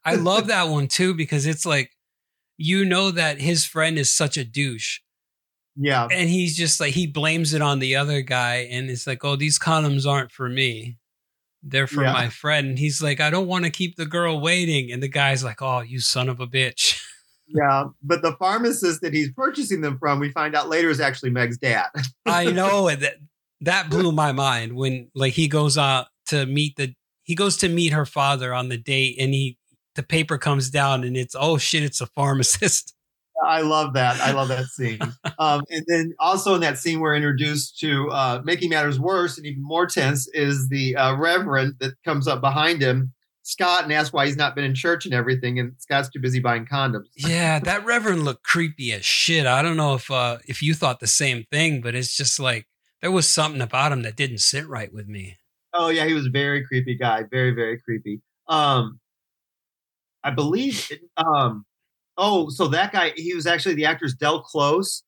I 0.03 0.15
love 0.15 0.47
that 0.47 0.69
one 0.69 0.87
too 0.87 1.13
because 1.13 1.45
it's 1.45 1.65
like, 1.65 1.91
you 2.57 2.83
know, 2.85 3.11
that 3.11 3.39
his 3.39 3.65
friend 3.65 3.99
is 3.99 4.11
such 4.11 4.37
a 4.37 4.43
douche. 4.43 4.99
Yeah, 5.77 6.07
And 6.09 6.29
he's 6.29 6.55
just 6.55 6.79
like, 6.79 6.93
he 6.93 7.05
blames 7.07 7.53
it 7.53 7.61
on 7.61 7.79
the 7.79 7.95
other 7.97 8.21
guy. 8.21 8.67
And 8.71 8.89
it's 8.89 9.05
like, 9.05 9.25
oh, 9.25 9.35
these 9.35 9.59
condoms 9.59 10.07
aren't 10.07 10.31
for 10.31 10.47
me. 10.47 10.97
They're 11.63 11.87
for 11.87 12.03
Yeah. 12.03 12.13
my 12.13 12.29
friend. 12.29 12.67
And 12.67 12.79
he's 12.79 13.01
like, 13.01 13.19
I 13.19 13.29
don't 13.29 13.47
want 13.47 13.65
to 13.65 13.71
keep 13.71 13.95
the 13.97 14.05
girl 14.05 14.39
waiting. 14.39 14.91
And 14.91 15.03
the 15.03 15.09
guy's 15.09 15.43
like, 15.43 15.61
oh, 15.61 15.81
you 15.81 15.99
son 15.99 16.29
of 16.29 16.39
a 16.39 16.47
bitch. 16.47 17.01
yeah, 17.47 17.85
but 18.01 18.21
the 18.21 18.33
pharmacist 18.37 19.01
that 19.01 19.13
he's 19.13 19.31
purchasing 19.33 19.81
them 19.81 19.97
from, 19.99 20.19
we 20.19 20.31
find 20.31 20.55
out 20.55 20.69
later, 20.69 20.89
is 20.89 20.99
actually 21.01 21.29
Meg's 21.31 21.57
dad. 21.57 21.87
I 22.25 22.51
know 22.51 22.87
and 22.87 23.01
that 23.01 23.15
that 23.61 23.89
blew 23.89 24.11
my 24.11 24.31
mind 24.31 24.73
when 24.73 25.09
like 25.13 25.33
he 25.33 25.47
goes 25.47 25.77
out 25.77 26.07
to 26.27 26.45
meet 26.45 26.75
the 26.77 26.93
he 27.23 27.35
goes 27.35 27.57
to 27.57 27.69
meet 27.69 27.93
her 27.93 28.05
father 28.05 28.53
on 28.53 28.69
the 28.69 28.77
date 28.77 29.17
and 29.19 29.33
he 29.33 29.57
the 29.95 30.03
paper 30.03 30.37
comes 30.37 30.69
down 30.69 31.03
and 31.03 31.15
it's 31.17 31.35
oh 31.37 31.57
shit 31.57 31.83
it's 31.83 32.01
a 32.01 32.07
pharmacist. 32.07 32.94
I 33.43 33.61
love 33.61 33.93
that. 33.93 34.19
I 34.21 34.31
love 34.31 34.47
that 34.49 34.65
scene. 34.65 34.99
Um, 35.37 35.63
and 35.69 35.83
then 35.87 36.13
also 36.17 36.55
in 36.55 36.61
that 36.61 36.77
scene, 36.77 37.01
we're 37.01 37.13
introduced 37.13 37.77
to 37.79 38.09
uh, 38.09 38.41
making 38.45 38.69
matters 38.69 38.97
worse 38.97 39.37
and 39.37 39.45
even 39.45 39.61
more 39.61 39.85
tense 39.85 40.29
is 40.33 40.69
the 40.69 40.95
uh, 40.95 41.13
Reverend 41.17 41.75
that 41.81 41.95
comes 42.05 42.25
up 42.25 42.39
behind 42.39 42.81
him, 42.81 43.11
Scott, 43.43 43.83
and 43.83 43.91
asks 43.91 44.13
why 44.13 44.27
he's 44.27 44.37
not 44.37 44.55
been 44.55 44.63
in 44.63 44.73
church 44.73 45.03
and 45.03 45.13
everything. 45.13 45.59
And 45.59 45.73
Scott's 45.77 46.09
too 46.09 46.21
busy 46.21 46.39
buying 46.39 46.65
condoms. 46.65 47.07
Yeah, 47.17 47.59
that 47.59 47.83
reverend 47.83 48.23
looked 48.23 48.43
creepy 48.43 48.93
as 48.93 49.03
shit. 49.03 49.45
I 49.45 49.61
don't 49.61 49.75
know 49.75 49.95
if 49.95 50.09
uh 50.09 50.37
if 50.47 50.61
you 50.61 50.73
thought 50.73 51.01
the 51.01 51.07
same 51.07 51.43
thing, 51.51 51.81
but 51.81 51.95
it's 51.95 52.15
just 52.15 52.39
like 52.39 52.67
there 53.01 53.11
was 53.11 53.29
something 53.29 53.61
about 53.61 53.91
him 53.91 54.03
that 54.03 54.15
didn't 54.15 54.39
sit 54.39 54.65
right 54.69 54.93
with 54.93 55.07
me. 55.07 55.37
Oh 55.73 55.89
yeah, 55.89 56.05
he 56.05 56.13
was 56.13 56.27
a 56.27 56.31
very 56.31 56.65
creepy 56.65 56.97
guy. 56.97 57.23
Very 57.29 57.51
very 57.51 57.81
creepy. 57.81 58.21
Um, 58.47 59.01
I 60.23 60.31
believe. 60.31 60.87
It, 60.91 61.01
um, 61.17 61.65
oh, 62.17 62.49
so 62.49 62.67
that 62.69 62.91
guy, 62.91 63.13
he 63.15 63.33
was 63.33 63.45
actually 63.47 63.75
the 63.75 63.85
actor's 63.85 64.13
Del 64.13 64.41
Close, 64.41 65.03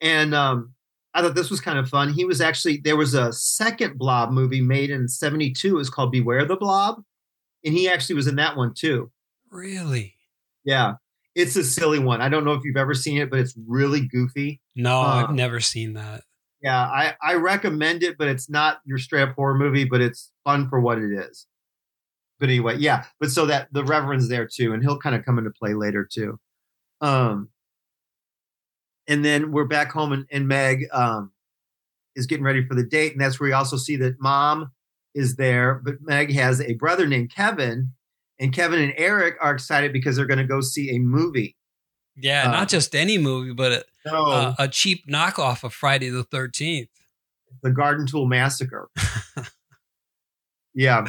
and 0.00 0.34
um, 0.34 0.72
I 1.14 1.22
thought 1.22 1.34
this 1.34 1.50
was 1.50 1.60
kind 1.60 1.78
of 1.78 1.88
fun. 1.88 2.12
He 2.12 2.24
was 2.24 2.40
actually 2.40 2.78
there 2.78 2.96
was 2.96 3.14
a 3.14 3.32
second 3.32 3.98
Blob 3.98 4.30
movie 4.30 4.60
made 4.60 4.90
in 4.90 5.08
'72. 5.08 5.68
It 5.68 5.72
was 5.72 5.90
called 5.90 6.12
Beware 6.12 6.44
the 6.44 6.56
Blob, 6.56 7.02
and 7.64 7.74
he 7.74 7.88
actually 7.88 8.14
was 8.16 8.26
in 8.26 8.36
that 8.36 8.56
one 8.56 8.74
too. 8.74 9.10
Really? 9.50 10.14
Yeah, 10.64 10.94
it's 11.34 11.56
a 11.56 11.64
silly 11.64 11.98
one. 11.98 12.20
I 12.20 12.28
don't 12.28 12.44
know 12.44 12.52
if 12.52 12.62
you've 12.64 12.76
ever 12.76 12.94
seen 12.94 13.18
it, 13.18 13.30
but 13.30 13.38
it's 13.40 13.54
really 13.66 14.06
goofy. 14.06 14.60
No, 14.76 15.00
I've 15.00 15.30
Uh, 15.30 15.32
never 15.32 15.60
seen 15.60 15.94
that. 15.94 16.22
Yeah, 16.62 16.78
I, 16.78 17.14
I 17.22 17.34
recommend 17.36 18.02
it, 18.02 18.18
but 18.18 18.28
it's 18.28 18.50
not 18.50 18.80
your 18.84 18.98
straight 18.98 19.22
up 19.22 19.34
horror 19.34 19.54
movie, 19.56 19.84
but 19.84 20.02
it's 20.02 20.30
fun 20.44 20.68
for 20.68 20.78
what 20.78 20.98
it 20.98 21.10
is. 21.10 21.46
But 22.38 22.50
anyway, 22.50 22.76
yeah. 22.76 23.04
But 23.18 23.30
so 23.30 23.46
that 23.46 23.68
the 23.72 23.82
Reverend's 23.82 24.28
there 24.28 24.46
too, 24.46 24.74
and 24.74 24.82
he'll 24.82 24.98
kind 24.98 25.16
of 25.16 25.24
come 25.24 25.38
into 25.38 25.50
play 25.50 25.72
later 25.72 26.06
too. 26.10 26.38
Um, 27.00 27.48
and 29.06 29.24
then 29.24 29.52
we're 29.52 29.64
back 29.64 29.90
home, 29.90 30.12
and, 30.12 30.26
and 30.30 30.46
Meg 30.46 30.86
um, 30.92 31.32
is 32.14 32.26
getting 32.26 32.44
ready 32.44 32.64
for 32.64 32.74
the 32.74 32.84
date, 32.84 33.12
and 33.12 33.20
that's 33.20 33.40
where 33.40 33.48
we 33.48 33.52
also 33.52 33.76
see 33.76 33.96
that 33.96 34.20
mom 34.20 34.70
is 35.14 35.36
there, 35.36 35.74
but 35.82 35.96
Meg 36.00 36.32
has 36.32 36.60
a 36.60 36.74
brother 36.74 37.06
named 37.06 37.34
Kevin, 37.34 37.92
and 38.38 38.52
Kevin 38.52 38.80
and 38.80 38.94
Eric 38.96 39.36
are 39.40 39.52
excited 39.52 39.92
because 39.92 40.16
they're 40.16 40.26
going 40.26 40.38
to 40.38 40.44
go 40.44 40.60
see 40.60 40.94
a 40.94 40.98
movie. 40.98 41.56
Yeah, 42.16 42.48
uh, 42.48 42.52
not 42.52 42.68
just 42.68 42.94
any 42.94 43.18
movie, 43.18 43.52
but 43.52 43.72
a, 43.72 43.84
No, 44.06 44.26
a, 44.26 44.56
a 44.60 44.68
cheap 44.68 45.08
knockoff 45.08 45.64
of 45.64 45.72
Friday 45.72 46.10
the 46.10 46.24
Thirteenth. 46.24 46.90
the 47.62 47.70
Garden 47.70 48.06
Tool 48.06 48.26
Massacre. 48.26 48.88
yeah, 50.74 51.06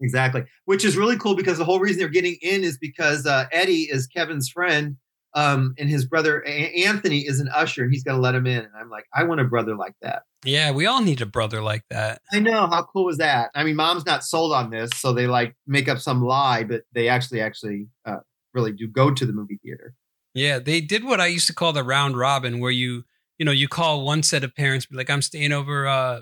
exactly. 0.00 0.44
Which 0.64 0.84
is 0.84 0.96
really 0.96 1.16
cool 1.16 1.34
because 1.34 1.58
the 1.58 1.64
whole 1.64 1.80
reason 1.80 1.98
they're 1.98 2.08
getting 2.08 2.36
in 2.42 2.64
is 2.64 2.78
because 2.78 3.26
uh, 3.26 3.46
Eddie 3.52 3.82
is 3.90 4.06
Kevin's 4.06 4.48
friend, 4.48 4.96
um, 5.34 5.74
and 5.78 5.88
his 5.88 6.06
brother 6.06 6.42
A- 6.46 6.84
Anthony 6.84 7.20
is 7.20 7.40
an 7.40 7.48
usher, 7.54 7.84
and 7.84 7.92
he's 7.92 8.02
going 8.02 8.16
to 8.16 8.22
let 8.22 8.34
him 8.34 8.46
in. 8.46 8.58
And 8.58 8.72
I'm 8.78 8.90
like, 8.90 9.04
I 9.14 9.24
want 9.24 9.40
a 9.40 9.44
brother 9.44 9.76
like 9.76 9.94
that. 10.02 10.22
Yeah, 10.44 10.70
we 10.70 10.86
all 10.86 11.02
need 11.02 11.20
a 11.20 11.26
brother 11.26 11.62
like 11.62 11.84
that. 11.90 12.22
I 12.32 12.38
know 12.38 12.66
how 12.66 12.84
cool 12.84 13.04
was 13.04 13.18
that. 13.18 13.50
I 13.54 13.64
mean, 13.64 13.76
mom's 13.76 14.06
not 14.06 14.24
sold 14.24 14.52
on 14.52 14.70
this, 14.70 14.90
so 14.96 15.12
they 15.12 15.26
like 15.26 15.54
make 15.66 15.88
up 15.88 15.98
some 15.98 16.22
lie, 16.22 16.64
but 16.64 16.82
they 16.92 17.08
actually 17.08 17.40
actually 17.40 17.88
uh, 18.04 18.18
really 18.54 18.72
do 18.72 18.88
go 18.88 19.12
to 19.12 19.26
the 19.26 19.32
movie 19.32 19.58
theater. 19.62 19.94
Yeah, 20.34 20.58
they 20.58 20.80
did 20.80 21.04
what 21.04 21.20
I 21.20 21.26
used 21.26 21.46
to 21.46 21.54
call 21.54 21.72
the 21.72 21.82
round 21.82 22.16
robin, 22.16 22.60
where 22.60 22.70
you 22.70 23.04
you 23.38 23.44
know, 23.44 23.52
you 23.52 23.68
call 23.68 24.04
one 24.04 24.22
set 24.22 24.44
of 24.44 24.54
parents, 24.54 24.86
be 24.86 24.96
like, 24.96 25.10
I'm 25.10 25.22
staying 25.22 25.52
over 25.52 25.86
uh, 25.86 26.20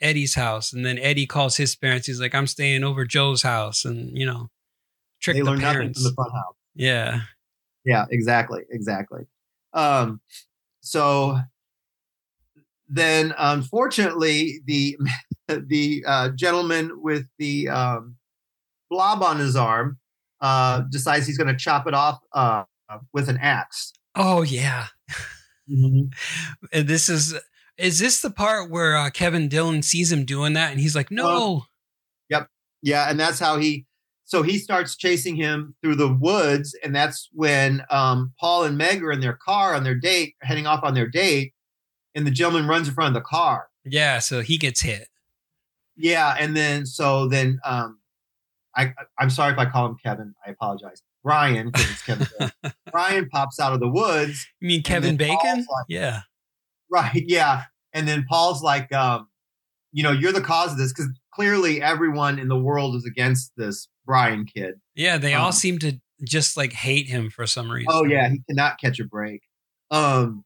Eddie's 0.00 0.34
house. 0.34 0.72
And 0.72 0.84
then 0.84 0.98
Eddie 0.98 1.26
calls 1.26 1.56
his 1.56 1.76
parents. 1.76 2.06
He's 2.06 2.20
like, 2.20 2.34
I'm 2.34 2.46
staying 2.46 2.84
over 2.84 3.04
Joe's 3.04 3.42
house. 3.42 3.84
And, 3.84 4.16
you 4.16 4.26
know, 4.26 4.48
trick 5.20 5.36
they 5.36 5.40
the 5.40 5.46
learn 5.50 5.60
nothing 5.60 5.74
parents. 5.74 6.02
from 6.02 6.10
the 6.10 6.14
fun 6.14 6.30
house. 6.30 6.54
yeah. 6.74 7.20
Yeah, 7.84 8.04
exactly, 8.10 8.62
exactly. 8.70 9.26
Um, 9.72 10.20
so 10.80 11.38
then, 12.88 13.32
unfortunately, 13.38 14.60
the 14.66 14.96
the 15.48 16.04
uh, 16.06 16.30
gentleman 16.30 16.90
with 17.00 17.26
the 17.38 17.68
um, 17.68 18.16
blob 18.90 19.22
on 19.22 19.38
his 19.38 19.54
arm 19.54 19.98
uh, 20.40 20.82
decides 20.90 21.26
he's 21.26 21.38
going 21.38 21.48
to 21.48 21.56
chop 21.56 21.86
it 21.86 21.94
off 21.94 22.18
uh, 22.32 22.64
with 23.12 23.28
an 23.28 23.38
axe. 23.40 23.92
Oh, 24.14 24.42
yeah. 24.42 24.86
And 25.68 26.12
this 26.72 27.08
is, 27.08 27.34
is 27.78 27.98
this 27.98 28.20
the 28.20 28.30
part 28.30 28.70
where 28.70 28.96
uh, 28.96 29.10
Kevin 29.10 29.48
Dillon 29.48 29.82
sees 29.82 30.10
him 30.12 30.24
doing 30.24 30.54
that? 30.54 30.70
And 30.72 30.80
he's 30.80 30.94
like, 30.96 31.10
no. 31.10 31.64
Yep. 32.30 32.48
Yeah, 32.82 33.08
and 33.10 33.18
that's 33.18 33.38
how 33.38 33.58
he. 33.58 33.86
So 34.24 34.42
he 34.42 34.58
starts 34.58 34.96
chasing 34.96 35.36
him 35.36 35.76
through 35.82 35.94
the 35.96 36.12
woods, 36.12 36.76
and 36.82 36.94
that's 36.94 37.28
when 37.32 37.82
um, 37.90 38.32
Paul 38.40 38.64
and 38.64 38.76
Meg 38.76 39.02
are 39.04 39.12
in 39.12 39.20
their 39.20 39.34
car 39.40 39.74
on 39.74 39.84
their 39.84 39.94
date, 39.94 40.34
heading 40.42 40.66
off 40.66 40.82
on 40.82 40.94
their 40.94 41.06
date, 41.06 41.52
and 42.14 42.26
the 42.26 42.32
gentleman 42.32 42.68
runs 42.68 42.88
in 42.88 42.94
front 42.94 43.16
of 43.16 43.22
the 43.22 43.26
car. 43.26 43.68
yeah. 43.84 44.18
So 44.18 44.40
he 44.42 44.58
gets 44.58 44.80
hit. 44.80 45.08
Yeah, 45.96 46.36
and 46.38 46.56
then 46.56 46.86
so 46.86 47.28
then 47.28 47.60
um, 47.64 48.00
I 48.76 48.92
I'm 49.18 49.30
sorry 49.30 49.52
if 49.52 49.58
I 49.58 49.66
call 49.66 49.86
him 49.86 49.96
Kevin. 50.04 50.34
I 50.46 50.50
apologize, 50.50 51.02
Brian, 51.22 51.68
because 51.70 51.90
it's 51.90 52.02
Kevin. 52.02 52.26
Brian 52.90 53.28
pops 53.32 53.60
out 53.60 53.72
of 53.72 53.80
the 53.80 53.88
woods. 53.88 54.46
You 54.60 54.68
mean 54.68 54.82
Kevin 54.82 55.16
Bacon? 55.16 55.58
like- 55.58 55.86
yeah. 55.88 56.22
Right. 56.90 57.24
Yeah. 57.26 57.64
And 57.92 58.06
then 58.06 58.24
Paul's 58.28 58.62
like, 58.62 58.92
um, 58.92 59.28
you 59.92 60.02
know, 60.02 60.12
you're 60.12 60.32
the 60.32 60.40
cause 60.40 60.72
of 60.72 60.78
this 60.78 60.92
because 60.92 61.08
clearly 61.34 61.82
everyone 61.82 62.38
in 62.38 62.48
the 62.48 62.58
world 62.58 62.94
is 62.96 63.04
against 63.04 63.52
this 63.56 63.88
Brian 64.04 64.44
kid. 64.44 64.74
Yeah. 64.94 65.18
They 65.18 65.34
all 65.34 65.46
Um, 65.46 65.52
seem 65.52 65.78
to 65.80 65.98
just 66.24 66.56
like 66.56 66.72
hate 66.72 67.06
him 67.08 67.30
for 67.30 67.46
some 67.46 67.70
reason. 67.70 67.88
Oh 67.90 68.04
yeah, 68.04 68.28
he 68.30 68.40
cannot 68.48 68.80
catch 68.80 68.98
a 69.00 69.04
break. 69.04 69.42
Um, 69.90 70.44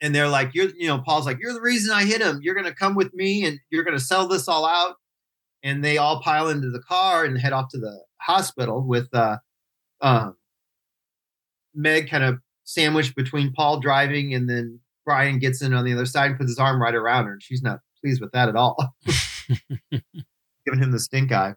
and 0.00 0.14
they're 0.14 0.28
like, 0.28 0.54
you're, 0.54 0.68
you 0.76 0.86
know, 0.86 0.98
Paul's 0.98 1.26
like, 1.26 1.38
you're 1.40 1.52
the 1.52 1.60
reason 1.60 1.92
I 1.92 2.04
hit 2.04 2.22
him. 2.22 2.38
You're 2.42 2.54
gonna 2.54 2.74
come 2.74 2.94
with 2.94 3.12
me, 3.14 3.44
and 3.44 3.58
you're 3.70 3.82
gonna 3.82 3.98
sell 3.98 4.28
this 4.28 4.46
all 4.46 4.64
out. 4.64 4.94
And 5.64 5.82
they 5.84 5.98
all 5.98 6.22
pile 6.22 6.48
into 6.48 6.70
the 6.70 6.78
car 6.78 7.24
and 7.24 7.36
head 7.36 7.52
off 7.52 7.70
to 7.70 7.78
the 7.78 8.00
hospital 8.18 8.86
with 8.86 9.08
uh, 9.12 9.38
um, 10.00 10.36
Meg 11.74 12.08
kind 12.08 12.22
of 12.22 12.38
sandwiched 12.62 13.16
between 13.16 13.52
Paul 13.52 13.80
driving, 13.80 14.34
and 14.34 14.48
then 14.48 14.78
Brian 15.08 15.38
gets 15.38 15.62
in 15.62 15.72
on 15.72 15.86
the 15.86 15.92
other 15.94 16.04
side 16.04 16.32
and 16.32 16.38
puts 16.38 16.50
his 16.50 16.58
arm 16.58 16.82
right 16.82 16.94
around 16.94 17.24
her, 17.24 17.32
and 17.32 17.42
she's 17.42 17.62
not 17.62 17.78
pleased 18.02 18.20
with 18.20 18.30
that 18.32 18.46
at 18.50 18.56
all, 18.56 18.76
giving 19.90 20.82
him 20.82 20.92
the 20.92 20.98
stink 21.00 21.32
eye. 21.32 21.54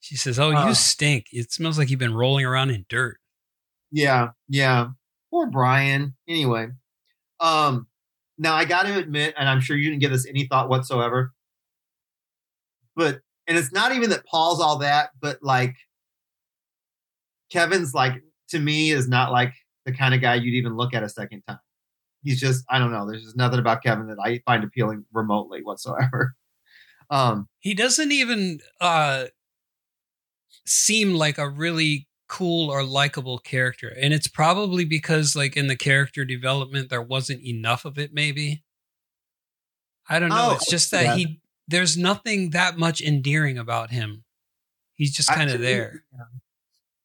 She 0.00 0.14
says, 0.14 0.38
Oh, 0.38 0.52
Uh. 0.54 0.68
you 0.68 0.74
stink. 0.74 1.28
It 1.32 1.50
smells 1.50 1.78
like 1.78 1.88
you've 1.88 1.98
been 1.98 2.12
rolling 2.12 2.44
around 2.44 2.68
in 2.68 2.84
dirt. 2.90 3.16
Yeah, 3.90 4.28
yeah. 4.46 4.88
Poor 5.30 5.46
Brian. 5.46 6.14
Anyway, 6.28 6.68
um, 7.40 7.86
now 8.36 8.54
I 8.54 8.66
got 8.66 8.82
to 8.84 8.98
admit, 8.98 9.32
and 9.38 9.48
I'm 9.48 9.62
sure 9.62 9.74
you 9.74 9.88
didn't 9.88 10.02
give 10.02 10.10
this 10.12 10.26
any 10.26 10.46
thought 10.46 10.68
whatsoever, 10.68 11.32
but 12.94 13.20
and 13.46 13.56
it's 13.56 13.72
not 13.72 13.92
even 13.94 14.10
that 14.10 14.26
Paul's 14.26 14.60
all 14.60 14.80
that, 14.80 15.12
but 15.22 15.38
like 15.42 15.74
Kevin's 17.50 17.94
like 17.94 18.22
to 18.50 18.58
me 18.58 18.90
is 18.90 19.08
not 19.08 19.32
like 19.32 19.54
the 19.86 19.92
kind 19.92 20.14
of 20.14 20.20
guy 20.20 20.34
you'd 20.34 20.54
even 20.54 20.76
look 20.76 20.92
at 20.92 21.02
a 21.02 21.08
second 21.08 21.42
time. 21.48 21.58
He's 22.26 22.40
just 22.40 22.64
I 22.68 22.78
don't 22.78 22.92
know. 22.92 23.08
There's 23.08 23.22
just 23.22 23.36
nothing 23.36 23.60
about 23.60 23.82
Kevin 23.82 24.08
that 24.08 24.18
I 24.22 24.42
find 24.44 24.64
appealing 24.64 25.04
remotely 25.12 25.62
whatsoever. 25.62 26.34
Um, 27.08 27.46
He 27.60 27.72
doesn't 27.72 28.10
even 28.10 28.58
uh 28.80 29.26
seem 30.64 31.14
like 31.14 31.38
a 31.38 31.48
really 31.48 32.08
cool 32.26 32.68
or 32.68 32.82
likable 32.82 33.38
character. 33.38 33.94
And 34.00 34.12
it's 34.12 34.26
probably 34.26 34.84
because 34.84 35.36
like 35.36 35.56
in 35.56 35.68
the 35.68 35.76
character 35.76 36.24
development 36.24 36.90
there 36.90 37.00
wasn't 37.00 37.46
enough 37.46 37.84
of 37.84 37.96
it 37.96 38.12
maybe. 38.12 38.64
I 40.08 40.18
don't 40.18 40.30
know. 40.30 40.48
Oh, 40.50 40.54
it's 40.56 40.68
just 40.68 40.90
that 40.90 41.04
yeah. 41.04 41.14
he 41.14 41.40
there's 41.68 41.96
nothing 41.96 42.50
that 42.50 42.76
much 42.76 43.00
endearing 43.00 43.56
about 43.56 43.92
him. 43.92 44.24
He's 44.94 45.14
just 45.14 45.28
kind 45.28 45.50
of 45.50 45.60
there. 45.60 46.04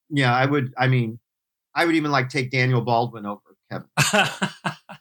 Yeah, 0.10 0.34
I 0.34 0.46
would. 0.46 0.74
I 0.78 0.88
mean, 0.88 1.20
I 1.76 1.86
would 1.86 1.96
even 1.96 2.12
like 2.12 2.30
take 2.30 2.52
Daniel 2.52 2.82
Baldwin 2.82 3.26
over 3.26 3.42
Kevin. 3.70 3.88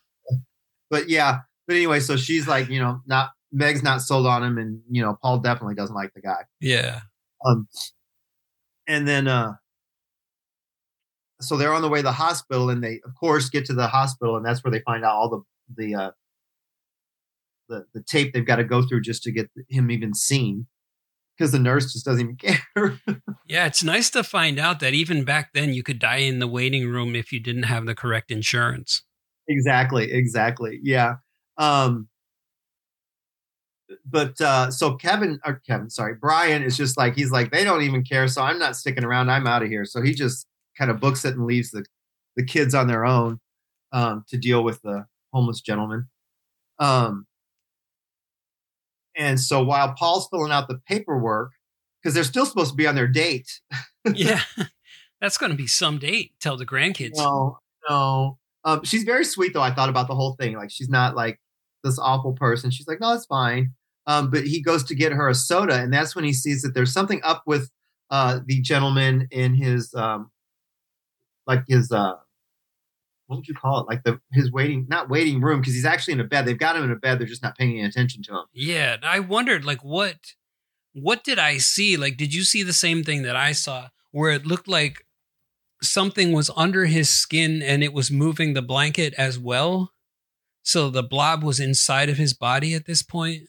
but 0.90 1.08
yeah, 1.08 1.38
but 1.66 1.76
anyway, 1.76 2.00
so 2.00 2.16
she's 2.16 2.48
like, 2.48 2.68
you 2.68 2.80
know, 2.80 3.00
not 3.06 3.30
Meg's 3.52 3.82
not 3.82 4.02
sold 4.02 4.26
on 4.26 4.42
him, 4.42 4.58
and 4.58 4.80
you 4.90 5.02
know, 5.02 5.16
Paul 5.22 5.38
definitely 5.38 5.74
doesn't 5.74 5.94
like 5.94 6.12
the 6.14 6.20
guy. 6.20 6.42
yeah. 6.60 7.00
Um, 7.46 7.68
and 8.86 9.08
then, 9.08 9.28
uh, 9.28 9.54
so 11.40 11.56
they're 11.56 11.72
on 11.72 11.80
the 11.80 11.88
way 11.88 12.00
to 12.00 12.02
the 12.02 12.12
hospital, 12.12 12.70
and 12.70 12.82
they, 12.82 13.00
of 13.04 13.14
course, 13.18 13.48
get 13.48 13.64
to 13.66 13.72
the 13.72 13.86
hospital, 13.86 14.36
and 14.36 14.44
that's 14.44 14.62
where 14.62 14.70
they 14.70 14.80
find 14.80 15.04
out 15.04 15.14
all 15.14 15.30
the 15.30 15.84
the 15.84 15.94
uh, 15.94 16.10
the 17.68 17.86
the 17.94 18.02
tape 18.02 18.32
they've 18.32 18.44
got 18.44 18.56
to 18.56 18.64
go 18.64 18.82
through 18.82 19.00
just 19.00 19.22
to 19.22 19.32
get 19.32 19.48
him 19.68 19.90
even 19.90 20.12
seen, 20.12 20.66
because 21.36 21.52
the 21.52 21.58
nurse 21.58 21.92
just 21.92 22.04
doesn't 22.04 22.20
even 22.20 22.36
care. 22.36 23.00
Yeah, 23.46 23.66
it's 23.66 23.82
nice 23.82 24.10
to 24.10 24.22
find 24.22 24.58
out 24.58 24.80
that 24.80 24.94
even 24.94 25.24
back 25.24 25.50
then 25.54 25.72
you 25.72 25.82
could 25.82 25.98
die 25.98 26.18
in 26.18 26.38
the 26.38 26.46
waiting 26.46 26.88
room 26.88 27.16
if 27.16 27.32
you 27.32 27.40
didn't 27.40 27.64
have 27.64 27.86
the 27.86 27.94
correct 27.94 28.30
insurance. 28.30 29.02
Exactly 29.50 30.10
exactly 30.12 30.78
yeah 30.82 31.14
um 31.58 32.08
but 34.06 34.40
uh 34.40 34.70
so 34.70 34.94
kevin 34.94 35.40
or 35.44 35.60
kevin 35.66 35.90
sorry 35.90 36.14
brian 36.14 36.62
is 36.62 36.76
just 36.76 36.96
like 36.96 37.14
he's 37.16 37.32
like 37.32 37.50
they 37.50 37.64
don't 37.64 37.82
even 37.82 38.04
care 38.04 38.28
so 38.28 38.42
i'm 38.42 38.58
not 38.58 38.76
sticking 38.76 39.04
around 39.04 39.28
i'm 39.28 39.46
out 39.46 39.62
of 39.62 39.68
here 39.68 39.84
so 39.84 40.00
he 40.00 40.14
just 40.14 40.46
kind 40.78 40.90
of 40.90 41.00
books 41.00 41.24
it 41.24 41.34
and 41.34 41.46
leaves 41.46 41.70
the 41.72 41.84
the 42.36 42.44
kids 42.44 42.74
on 42.74 42.86
their 42.86 43.04
own 43.04 43.40
um 43.92 44.24
to 44.28 44.38
deal 44.38 44.62
with 44.62 44.80
the 44.82 45.04
homeless 45.32 45.60
gentleman 45.60 46.08
um 46.78 47.26
and 49.16 49.40
so 49.40 49.62
while 49.64 49.92
paul's 49.94 50.28
filling 50.30 50.52
out 50.52 50.68
the 50.68 50.80
paperwork 50.86 51.50
because 52.00 52.14
they're 52.14 52.22
still 52.22 52.46
supposed 52.46 52.70
to 52.70 52.76
be 52.76 52.86
on 52.86 52.94
their 52.94 53.08
date 53.08 53.60
yeah. 54.14 54.40
That's 55.20 55.36
going 55.36 55.50
to 55.50 55.56
be 55.56 55.66
some 55.66 55.98
date. 55.98 56.32
Tell 56.40 56.56
the 56.56 56.66
grandkids. 56.66 57.16
No, 57.16 57.58
no. 57.88 58.38
Um, 58.64 58.84
she's 58.84 59.04
very 59.04 59.24
sweet 59.24 59.54
though. 59.54 59.62
I 59.62 59.72
thought 59.72 59.88
about 59.88 60.08
the 60.08 60.14
whole 60.14 60.34
thing. 60.34 60.56
Like 60.56 60.70
she's 60.70 60.88
not 60.88 61.16
like 61.16 61.40
this 61.82 61.98
awful 61.98 62.32
person. 62.32 62.70
She's 62.70 62.86
like, 62.86 63.00
no, 63.00 63.12
it's 63.14 63.26
fine. 63.26 63.72
Um, 64.06 64.30
but 64.30 64.46
he 64.46 64.62
goes 64.62 64.84
to 64.84 64.94
get 64.94 65.12
her 65.12 65.28
a 65.28 65.34
soda, 65.34 65.74
and 65.74 65.92
that's 65.92 66.16
when 66.16 66.24
he 66.24 66.32
sees 66.32 66.62
that 66.62 66.74
there's 66.74 66.92
something 66.92 67.20
up 67.22 67.42
with 67.46 67.70
uh, 68.10 68.40
the 68.44 68.60
gentleman 68.60 69.28
in 69.30 69.54
his 69.54 69.94
um, 69.94 70.30
like 71.46 71.64
his 71.68 71.92
uh, 71.92 72.14
what 73.26 73.36
would 73.36 73.48
you 73.48 73.54
call 73.54 73.80
it? 73.80 73.86
Like 73.86 74.02
the 74.02 74.20
his 74.32 74.50
waiting 74.50 74.86
not 74.88 75.08
waiting 75.08 75.40
room 75.40 75.60
because 75.60 75.74
he's 75.74 75.84
actually 75.84 76.14
in 76.14 76.20
a 76.20 76.24
bed. 76.24 76.44
They've 76.44 76.58
got 76.58 76.76
him 76.76 76.84
in 76.84 76.90
a 76.90 76.96
bed. 76.96 77.18
They're 77.18 77.26
just 77.26 77.42
not 77.42 77.56
paying 77.56 77.78
any 77.78 77.84
attention 77.84 78.22
to 78.24 78.32
him. 78.32 78.44
Yeah, 78.52 78.96
I 79.02 79.20
wondered 79.20 79.64
like 79.64 79.84
what 79.84 80.16
what 80.92 81.22
did 81.22 81.38
I 81.38 81.58
see? 81.58 81.96
Like 81.96 82.16
did 82.16 82.34
you 82.34 82.42
see 82.42 82.62
the 82.62 82.72
same 82.72 83.04
thing 83.04 83.22
that 83.22 83.36
I 83.36 83.52
saw 83.52 83.88
where 84.10 84.32
it 84.32 84.46
looked 84.46 84.66
like 84.66 85.04
something 85.82 86.32
was 86.32 86.50
under 86.56 86.86
his 86.86 87.08
skin 87.08 87.62
and 87.62 87.82
it 87.82 87.92
was 87.92 88.10
moving 88.10 88.54
the 88.54 88.62
blanket 88.62 89.14
as 89.16 89.38
well? 89.38 89.92
So 90.62 90.90
the 90.90 91.02
blob 91.02 91.42
was 91.42 91.58
inside 91.60 92.08
of 92.08 92.16
his 92.18 92.34
body 92.34 92.74
at 92.74 92.86
this 92.86 93.02
point. 93.02 93.44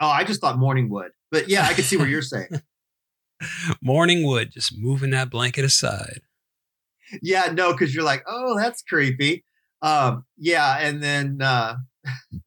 Oh, 0.00 0.08
I 0.08 0.24
just 0.24 0.40
thought 0.40 0.58
morning 0.58 0.88
wood. 0.90 1.12
but 1.30 1.48
yeah, 1.48 1.64
I 1.64 1.74
could 1.74 1.84
see 1.84 1.96
what 1.96 2.08
you're 2.08 2.22
saying. 2.22 2.48
Morning 3.82 4.24
wood 4.24 4.50
just 4.52 4.76
moving 4.78 5.10
that 5.10 5.30
blanket 5.30 5.64
aside. 5.64 6.20
yeah, 7.22 7.50
no, 7.52 7.72
because 7.72 7.94
you're 7.94 8.04
like, 8.04 8.22
oh, 8.26 8.56
that's 8.56 8.82
creepy. 8.82 9.44
Um, 9.80 10.24
yeah, 10.36 10.78
and 10.78 11.02
then 11.02 11.38
uh, 11.42 11.76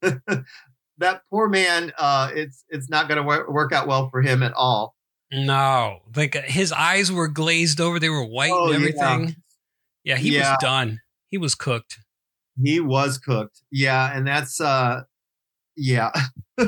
that 0.98 1.22
poor 1.30 1.48
man, 1.48 1.92
uh, 1.98 2.30
it's 2.34 2.64
it's 2.70 2.88
not 2.88 3.08
going 3.08 3.18
to 3.18 3.22
wor- 3.22 3.50
work 3.50 3.72
out 3.72 3.86
well 3.86 4.08
for 4.10 4.22
him 4.22 4.42
at 4.42 4.54
all. 4.54 4.95
No, 5.36 6.00
like 6.14 6.34
uh, 6.34 6.42
his 6.42 6.72
eyes 6.72 7.12
were 7.12 7.28
glazed 7.28 7.80
over, 7.80 7.98
they 8.00 8.08
were 8.08 8.24
white 8.24 8.50
Oh, 8.52 8.72
and 8.72 8.82
yeah. 8.82 8.88
everything. 8.88 9.36
Yeah, 10.02 10.16
he 10.16 10.34
Yeah. 10.34 10.52
was 10.52 10.58
done. 10.60 11.00
He 11.28 11.36
was 11.38 11.54
cooked. 11.54 11.98
He 12.62 12.80
was 12.80 13.18
cooked. 13.18 13.60
Yeah, 13.70 14.16
and 14.16 14.26
that's 14.26 14.60
uh, 14.60 15.02
yeah. 15.76 16.10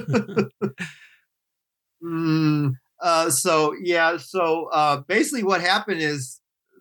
mm, 2.04 2.72
uh, 3.00 3.30
so 3.30 3.74
yeah, 3.82 4.16
so 4.18 4.68
uh, 4.72 4.98
basically, 5.08 5.44
what 5.44 5.60
happened 5.60 6.00
is 6.00 6.40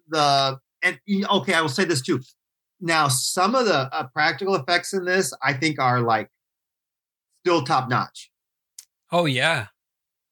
the 0.10 0.60
and 0.82 1.00
okay, 1.32 1.54
I 1.54 1.62
will 1.62 1.70
say 1.70 1.86
this 1.86 2.02
too. 2.02 2.22
Now, 2.80 3.08
some 3.08 3.56
of 3.56 3.66
the 3.66 3.94
uh, 3.94 4.08
practical 4.14 4.56
effects 4.56 4.94
in 4.94 5.06
this, 5.06 5.34
I 5.44 5.54
think, 5.54 5.80
are 5.80 6.02
like 6.02 6.30
still 7.44 7.64
top 7.64 7.90
notch. 7.90 8.30
Oh 9.12 9.26
yeah. 9.26 9.68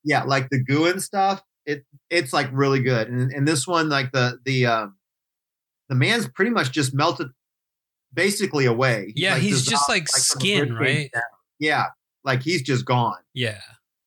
Yeah, 0.05 0.23
like 0.23 0.49
the 0.49 0.63
goo 0.63 0.85
and 0.85 1.01
stuff, 1.03 1.43
it 1.65 1.85
it's 2.09 2.31
like 2.31 2.47
really 2.53 2.79
good. 2.79 3.09
And 3.09 3.31
and 3.31 3.47
this 3.47 3.67
one, 3.67 3.89
like 3.89 4.11
the 4.11 4.39
the 4.45 4.67
um 4.67 4.95
the 5.89 5.95
man's 5.95 6.27
pretty 6.27 6.51
much 6.51 6.71
just 6.71 6.93
melted 6.93 7.27
basically 8.13 8.65
away. 8.65 9.11
Yeah, 9.15 9.37
he's 9.37 9.65
just 9.65 9.89
like 9.89 10.07
from 10.07 10.19
skin, 10.19 10.73
right? 10.73 11.11
down. 11.11 11.23
Yeah, 11.59 11.85
like 12.23 12.43
he's 12.43 12.61
just 12.61 12.85
gone. 12.85 13.17
Yeah. 13.33 13.61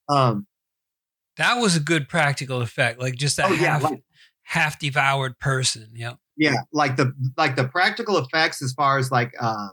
Um, 0.08 0.46
That 1.36 1.56
was 1.56 1.76
a 1.76 1.80
good 1.80 2.08
practical 2.08 2.62
effect. 2.62 3.00
Like 3.00 3.16
just 3.16 3.36
that 3.36 3.50
oh 3.50 3.54
yeah, 3.54 3.72
half 3.72 3.82
like, 3.82 4.02
half 4.44 4.78
devoured 4.78 5.38
person. 5.38 5.88
Yeah. 5.94 6.14
yeah, 6.36 6.62
like 6.72 6.96
the 6.96 7.12
like 7.36 7.56
the 7.56 7.68
practical 7.68 8.18
effects 8.18 8.62
as 8.62 8.72
far 8.72 8.98
as 8.98 9.10
like 9.10 9.34
uh, 9.40 9.68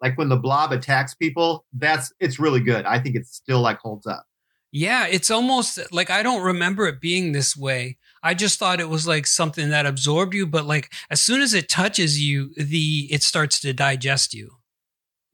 like 0.00 0.18
when 0.18 0.28
the 0.28 0.36
blob 0.36 0.72
attacks 0.72 1.14
people. 1.14 1.64
That's 1.72 2.12
it's 2.20 2.38
really 2.38 2.60
good. 2.60 2.84
I 2.84 2.98
think 2.98 3.16
it 3.16 3.26
still 3.26 3.60
like 3.60 3.78
holds 3.78 4.06
up. 4.06 4.24
Yeah, 4.72 5.06
it's 5.06 5.30
almost 5.30 5.78
like 5.92 6.08
I 6.10 6.22
don't 6.22 6.42
remember 6.42 6.86
it 6.86 7.00
being 7.00 7.32
this 7.32 7.54
way. 7.56 7.98
I 8.22 8.32
just 8.34 8.58
thought 8.58 8.80
it 8.80 8.88
was 8.88 9.06
like 9.06 9.26
something 9.26 9.68
that 9.68 9.84
absorbed 9.84 10.32
you, 10.32 10.46
but 10.46 10.64
like 10.64 10.92
as 11.10 11.20
soon 11.20 11.42
as 11.42 11.52
it 11.52 11.68
touches 11.68 12.20
you, 12.20 12.52
the 12.56 13.06
it 13.10 13.22
starts 13.22 13.60
to 13.60 13.72
digest 13.74 14.32
you. 14.32 14.50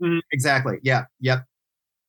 Mhm, 0.02 0.20
exactly. 0.32 0.78
Yeah. 0.82 1.04
Yep. 1.20 1.44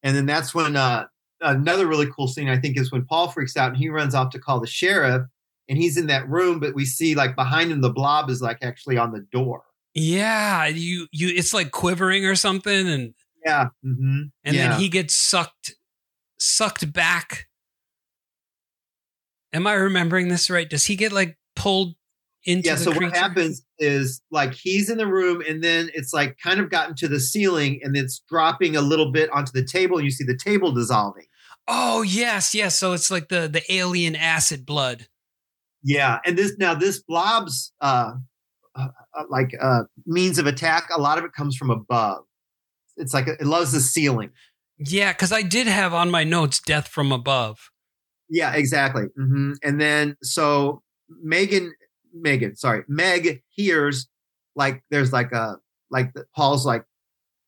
And 0.04 0.16
then 0.18 0.26
that's 0.26 0.56
when 0.56 0.76
uh, 0.76 1.06
another 1.42 1.86
really 1.86 2.08
cool 2.16 2.28
scene 2.28 2.50
I 2.50 2.58
think 2.60 2.78
is 2.80 2.92
when 2.92 3.06
Paul 3.06 3.30
freaks 3.30 3.56
out 3.58 3.70
and 3.70 3.78
he 3.78 3.90
runs 3.90 4.16
off 4.16 4.32
to 4.32 4.40
call 4.40 4.60
the 4.60 4.68
sheriff, 4.68 5.24
and 5.68 5.78
he's 5.78 5.98
in 5.98 6.08
that 6.08 6.28
room, 6.28 6.60
but 6.60 6.74
we 6.74 6.86
see 6.86 7.14
like 7.14 7.36
behind 7.36 7.72
him 7.72 7.82
the 7.82 7.92
blob 7.92 8.30
is 8.32 8.42
like 8.42 8.58
actually 8.64 8.98
on 8.98 9.12
the 9.12 9.22
door. 9.32 9.64
Yeah, 9.94 10.66
you 10.66 11.08
you 11.12 11.30
it's 11.30 11.54
like 11.54 11.70
quivering 11.72 12.26
or 12.26 12.36
something 12.36 12.88
and 12.88 13.14
Yeah. 13.46 13.68
hmm 13.84 14.22
and 14.44 14.56
yeah. 14.56 14.70
then 14.70 14.80
he 14.80 14.90
gets 14.90 15.14
sucked 15.16 15.76
sucked 16.40 16.92
back. 16.92 17.48
Am 19.54 19.66
I 19.68 19.74
remembering 19.74 20.28
this 20.28 20.50
right? 20.50 20.70
Does 20.70 20.86
he 20.86 20.96
get 20.96 21.12
like 21.12 21.38
pulled 21.56 21.96
into 22.44 22.70
yeah. 22.70 22.76
So 22.76 22.92
creature? 22.92 23.08
what 23.08 23.18
happens 23.18 23.64
is 23.80 24.22
like 24.32 24.54
he's 24.54 24.90
in 24.90 24.98
the 24.98 25.08
room, 25.08 25.42
and 25.48 25.64
then 25.64 25.90
it's 25.94 26.14
like 26.14 26.38
kind 26.42 26.60
of 26.60 26.70
gotten 26.70 26.96
to 26.96 27.08
the 27.08 27.20
ceiling, 27.20 27.80
and 27.84 27.96
it's 27.96 28.22
dropping 28.30 28.76
a 28.76 28.82
little 28.82 29.12
bit 29.12 29.30
onto 29.32 29.52
the 29.52 29.64
table. 29.64 29.98
And 29.98 30.06
you 30.06 30.12
see 30.12 30.24
the 30.24 30.38
table 30.38 30.72
dissolving. 30.72 31.26
Oh, 31.68 32.02
yes, 32.02 32.56
yes. 32.56 32.78
So 32.78 32.94
it's 32.94 33.12
like 33.12 33.30
the 33.30 33.48
the 33.48 33.64
alien 33.72 34.16
acid 34.16 34.66
blood. 34.66 35.08
Yeah, 35.84 36.20
and 36.26 36.38
this 36.38 36.58
now 36.58 36.74
this 36.74 37.02
blob's 37.02 37.72
uh, 37.80 38.14
uh 38.76 38.88
uh, 39.18 39.24
like 39.30 39.52
uh 39.62 39.84
means 40.06 40.40
of 40.40 40.48
attack. 40.48 40.90
A 40.96 41.00
lot 41.00 41.18
of 41.18 41.24
it 41.24 41.34
comes 41.34 41.56
from 41.56 41.70
above. 41.70 42.24
It's 42.98 43.14
like 43.14 43.28
it 43.28 43.46
loves 43.46 43.72
the 43.72 43.80
ceiling. 43.80 44.32
Yeah, 44.80 45.14
cuz 45.14 45.32
I 45.32 45.42
did 45.42 45.68
have 45.68 45.94
on 45.94 46.10
my 46.10 46.24
notes 46.24 46.60
death 46.60 46.88
from 46.88 47.12
above. 47.12 47.72
Yeah, 48.30 48.54
exactly. 48.54 49.06
hmm 49.16 49.54
And 49.64 49.80
then 49.80 50.16
so 50.24 50.82
Megan, 51.22 51.74
Megan, 52.14 52.56
sorry, 52.56 52.84
Meg 52.88 53.42
hears 53.50 54.08
like 54.56 54.84
there's 54.90 55.12
like 55.12 55.32
a 55.32 55.58
like 55.90 56.14
the, 56.14 56.26
Paul's 56.36 56.66
like 56.66 56.86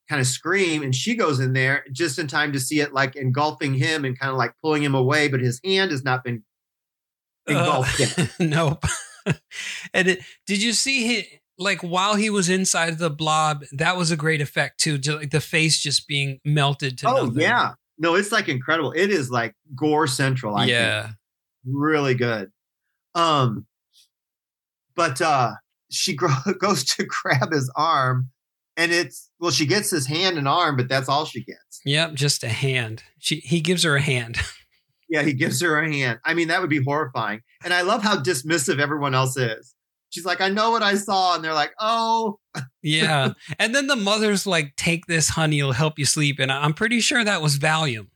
kind 0.09 0.19
of 0.19 0.27
scream, 0.27 0.83
and 0.83 0.93
she 0.93 1.15
goes 1.15 1.39
in 1.39 1.53
there 1.53 1.85
just 1.91 2.19
in 2.19 2.27
time 2.27 2.51
to 2.53 2.59
see 2.59 2.81
it 2.81 2.93
like 2.93 3.15
engulfing 3.15 3.73
him 3.75 4.03
and 4.03 4.17
kind 4.19 4.31
of 4.31 4.37
like 4.37 4.53
pulling 4.61 4.83
him 4.83 4.95
away, 4.95 5.27
but 5.27 5.39
his 5.39 5.59
hand 5.63 5.91
has 5.91 6.03
not 6.03 6.23
been 6.23 6.43
engulfed 7.47 7.99
yet. 7.99 8.19
Uh, 8.19 8.25
nope. 8.39 8.85
and 9.93 10.07
it, 10.07 10.19
did 10.47 10.61
you 10.61 10.73
see 10.73 11.07
he 11.07 11.40
like 11.61 11.81
while 11.81 12.15
he 12.15 12.29
was 12.29 12.49
inside 12.49 12.97
the 12.99 13.09
blob, 13.09 13.63
that 13.71 13.95
was 13.97 14.11
a 14.11 14.17
great 14.17 14.41
effect 14.41 14.79
too. 14.79 14.97
Just 14.97 15.17
like 15.19 15.31
the 15.31 15.39
face 15.41 15.81
just 15.81 16.07
being 16.07 16.39
melted 16.43 16.97
to 16.99 17.07
Oh 17.09 17.25
nothing. 17.25 17.41
yeah, 17.41 17.73
no, 17.97 18.15
it's 18.15 18.31
like 18.31 18.49
incredible. 18.49 18.91
It 18.93 19.09
is 19.11 19.29
like 19.29 19.55
gore 19.75 20.07
central. 20.07 20.55
I 20.55 20.61
think. 20.61 20.71
yeah. 20.71 21.09
really 21.65 22.15
good. 22.15 22.51
Um, 23.15 23.65
but 24.95 25.21
uh, 25.21 25.53
she 25.89 26.15
gro- 26.15 26.29
goes 26.59 26.83
to 26.95 27.05
grab 27.05 27.51
his 27.51 27.71
arm, 27.75 28.29
and 28.77 28.91
it's 28.91 29.29
well, 29.39 29.51
she 29.51 29.65
gets 29.65 29.89
his 29.89 30.07
hand 30.07 30.37
and 30.37 30.47
arm, 30.47 30.77
but 30.77 30.89
that's 30.89 31.09
all 31.09 31.25
she 31.25 31.43
gets. 31.43 31.81
Yep, 31.85 32.13
just 32.13 32.43
a 32.43 32.49
hand. 32.49 33.03
She 33.19 33.37
he 33.37 33.61
gives 33.61 33.83
her 33.83 33.95
a 33.95 34.01
hand. 34.01 34.37
Yeah, 35.13 35.23
he 35.23 35.33
gives 35.33 35.61
her 35.61 35.77
a 35.77 35.91
hand. 35.93 36.19
I 36.23 36.33
mean, 36.33 36.47
that 36.47 36.61
would 36.61 36.69
be 36.69 36.81
horrifying. 36.81 37.41
And 37.65 37.73
I 37.73 37.81
love 37.81 38.01
how 38.01 38.15
dismissive 38.15 38.79
everyone 38.79 39.13
else 39.13 39.35
is. 39.35 39.75
She's 40.11 40.25
like, 40.25 40.41
I 40.41 40.49
know 40.49 40.71
what 40.71 40.83
I 40.83 40.95
saw, 40.95 41.35
and 41.35 41.43
they're 41.43 41.53
like, 41.53 41.71
Oh, 41.79 42.37
Yeah. 42.83 43.33
and 43.59 43.73
then 43.73 43.87
the 43.87 43.95
mother's 43.95 44.45
like, 44.45 44.75
take 44.75 45.07
this, 45.07 45.29
honey, 45.29 45.59
it'll 45.59 45.71
help 45.71 45.97
you 45.97 46.05
sleep. 46.05 46.37
And 46.39 46.51
I'm 46.51 46.73
pretty 46.73 46.99
sure 46.99 47.23
that 47.23 47.41
was 47.41 47.57
Valium. 47.57 48.07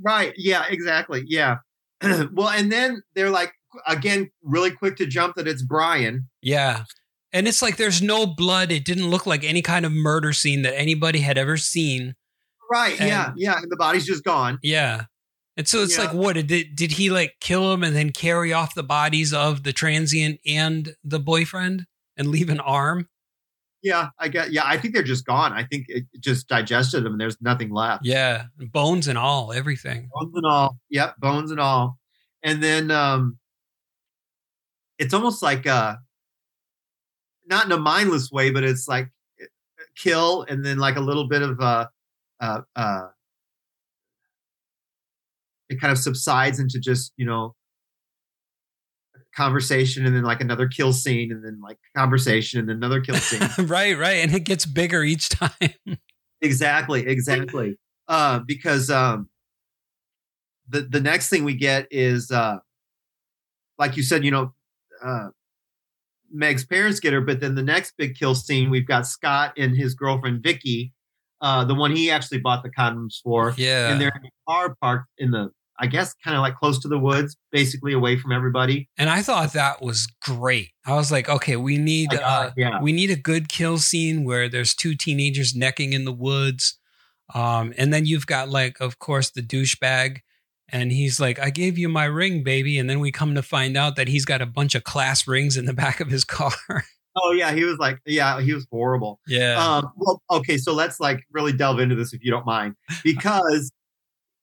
right, 0.00 0.32
yeah, 0.36 0.64
exactly, 0.68 1.24
yeah. 1.26 1.56
well, 2.02 2.50
and 2.50 2.70
then 2.70 3.02
they're 3.14 3.30
like, 3.30 3.52
again, 3.86 4.30
really 4.42 4.70
quick 4.70 4.96
to 4.96 5.06
jump 5.06 5.34
that 5.36 5.48
it's 5.48 5.62
Brian. 5.62 6.28
Yeah. 6.42 6.84
And 7.32 7.48
it's 7.48 7.60
like 7.60 7.76
there's 7.76 8.00
no 8.00 8.26
blood. 8.26 8.70
It 8.72 8.84
didn't 8.84 9.10
look 9.10 9.26
like 9.26 9.44
any 9.44 9.60
kind 9.60 9.84
of 9.84 9.92
murder 9.92 10.32
scene 10.32 10.62
that 10.62 10.78
anybody 10.78 11.20
had 11.20 11.36
ever 11.36 11.56
seen. 11.56 12.14
Right, 12.70 12.98
yeah, 13.00 13.32
yeah. 13.36 13.58
And 13.58 13.70
the 13.70 13.76
body's 13.76 14.06
just 14.06 14.24
gone. 14.24 14.58
Yeah. 14.62 15.04
And 15.58 15.66
so 15.68 15.82
it's 15.82 15.98
Yeah. 15.98 16.04
like, 16.04 16.14
what 16.14 16.34
did 16.34 16.76
did 16.76 16.92
he 16.92 17.10
like 17.10 17.34
kill 17.40 17.72
him 17.72 17.82
and 17.82 17.94
then 17.94 18.10
carry 18.12 18.52
off 18.52 18.74
the 18.74 18.82
bodies 18.84 19.34
of 19.34 19.64
the 19.64 19.72
transient 19.72 20.40
and 20.46 20.94
the 21.04 21.18
boyfriend 21.18 21.84
and 22.16 22.28
leave 22.28 22.48
an 22.48 22.60
arm? 22.60 23.08
Yeah, 23.82 24.10
I 24.18 24.28
get. 24.28 24.52
Yeah, 24.52 24.62
I 24.64 24.76
think 24.78 24.94
they're 24.94 25.02
just 25.02 25.26
gone. 25.26 25.52
I 25.52 25.64
think 25.64 25.86
it 25.88 26.04
just 26.20 26.48
digested 26.48 27.04
them, 27.04 27.12
and 27.12 27.20
there's 27.20 27.40
nothing 27.40 27.70
left. 27.70 28.04
Yeah, 28.04 28.46
bones 28.56 29.06
and 29.08 29.18
all, 29.18 29.52
everything. 29.52 30.08
bones 30.14 30.32
and 30.34 30.46
all. 30.46 30.78
Yep, 30.90 31.16
bones 31.18 31.50
and 31.50 31.60
all. 31.60 31.98
And 32.42 32.62
then 32.62 32.90
um 32.92 33.38
it's 34.98 35.12
almost 35.14 35.42
like 35.42 35.66
uh 35.66 35.96
not 37.48 37.66
in 37.66 37.72
a 37.72 37.78
mindless 37.78 38.30
way, 38.30 38.50
but 38.50 38.62
it's 38.62 38.86
like 38.88 39.10
uh, 39.42 39.46
kill 39.96 40.44
and 40.48 40.64
then 40.64 40.78
like 40.78 40.96
a 40.96 41.00
little 41.00 41.26
bit 41.28 41.42
of 41.42 41.60
uh 41.60 41.86
uh 42.40 42.60
uh 42.76 43.08
it 45.68 45.80
kind 45.80 45.92
of 45.92 45.98
subsides 45.98 46.58
into 46.58 46.78
just, 46.78 47.12
you 47.16 47.26
know, 47.26 47.54
conversation 49.34 50.04
and 50.04 50.16
then 50.16 50.24
like 50.24 50.40
another 50.40 50.66
kill 50.66 50.92
scene 50.92 51.30
and 51.30 51.44
then 51.44 51.60
like 51.60 51.78
conversation 51.96 52.58
and 52.58 52.68
then 52.68 52.76
another 52.76 53.00
kill 53.00 53.16
scene. 53.16 53.48
right, 53.66 53.96
right, 53.96 54.18
and 54.18 54.34
it 54.34 54.40
gets 54.40 54.66
bigger 54.66 55.02
each 55.02 55.28
time. 55.28 55.50
Exactly, 56.40 57.04
exactly. 57.04 57.76
Uh, 58.06 58.38
because 58.38 58.90
um, 58.90 59.28
the 60.68 60.82
the 60.82 61.00
next 61.00 61.30
thing 61.30 61.42
we 61.42 61.54
get 61.54 61.88
is 61.90 62.30
uh, 62.30 62.58
like 63.78 63.96
you 63.96 64.02
said, 64.02 64.24
you 64.24 64.30
know, 64.30 64.52
uh, 65.02 65.28
Meg's 66.30 66.64
parents 66.64 67.00
get 67.00 67.12
her, 67.12 67.20
but 67.20 67.40
then 67.40 67.54
the 67.54 67.62
next 67.62 67.94
big 67.96 68.16
kill 68.16 68.34
scene, 68.34 68.70
we've 68.70 68.86
got 68.86 69.06
Scott 69.06 69.52
and 69.56 69.76
his 69.76 69.94
girlfriend 69.94 70.42
Vicky, 70.42 70.92
uh, 71.40 71.64
the 71.64 71.74
one 71.74 71.94
he 71.94 72.10
actually 72.10 72.38
bought 72.38 72.62
the 72.62 72.70
condoms 72.70 73.20
for, 73.22 73.54
yeah. 73.56 73.90
and 73.90 74.00
they're 74.00 74.12
in 74.14 74.26
a 74.26 74.50
car 74.50 74.76
parked 74.80 75.08
in 75.18 75.30
the, 75.30 75.50
I 75.78 75.86
guess, 75.86 76.14
kind 76.24 76.36
of 76.36 76.42
like 76.42 76.56
close 76.56 76.80
to 76.80 76.88
the 76.88 76.98
woods, 76.98 77.36
basically 77.52 77.92
away 77.92 78.18
from 78.18 78.32
everybody. 78.32 78.88
And 78.98 79.08
I 79.08 79.22
thought 79.22 79.52
that 79.52 79.80
was 79.80 80.06
great. 80.20 80.70
I 80.84 80.94
was 80.94 81.12
like, 81.12 81.28
okay, 81.28 81.56
we 81.56 81.78
need 81.78 82.12
uh, 82.12 82.50
yeah. 82.56 82.80
we 82.80 82.92
need 82.92 83.10
a 83.10 83.16
good 83.16 83.48
kill 83.48 83.78
scene 83.78 84.24
where 84.24 84.48
there's 84.48 84.74
two 84.74 84.94
teenagers 84.94 85.54
necking 85.54 85.92
in 85.92 86.04
the 86.04 86.12
woods. 86.12 86.78
Um, 87.34 87.74
and 87.76 87.92
then 87.92 88.06
you've 88.06 88.26
got 88.26 88.48
like, 88.48 88.80
of 88.80 88.98
course, 88.98 89.30
the 89.30 89.42
douchebag. 89.42 90.20
And 90.70 90.92
he's 90.92 91.18
like, 91.18 91.38
I 91.38 91.50
gave 91.50 91.78
you 91.78 91.88
my 91.88 92.04
ring, 92.04 92.42
baby. 92.42 92.78
And 92.78 92.90
then 92.90 93.00
we 93.00 93.10
come 93.10 93.34
to 93.34 93.42
find 93.42 93.76
out 93.76 93.96
that 93.96 94.08
he's 94.08 94.26
got 94.26 94.42
a 94.42 94.46
bunch 94.46 94.74
of 94.74 94.84
class 94.84 95.26
rings 95.26 95.56
in 95.56 95.64
the 95.64 95.72
back 95.74 96.00
of 96.00 96.08
his 96.08 96.24
car. 96.24 96.52
Oh 97.24 97.32
yeah, 97.32 97.52
he 97.52 97.64
was 97.64 97.78
like, 97.78 97.98
yeah, 98.06 98.40
he 98.40 98.52
was 98.52 98.66
horrible. 98.70 99.20
yeah. 99.26 99.56
Um, 99.56 99.92
well, 99.96 100.22
okay, 100.30 100.56
so 100.56 100.72
let's 100.72 101.00
like 101.00 101.24
really 101.32 101.52
delve 101.52 101.80
into 101.80 101.94
this 101.94 102.12
if 102.12 102.22
you 102.22 102.30
don't 102.30 102.46
mind, 102.46 102.74
because 103.04 103.72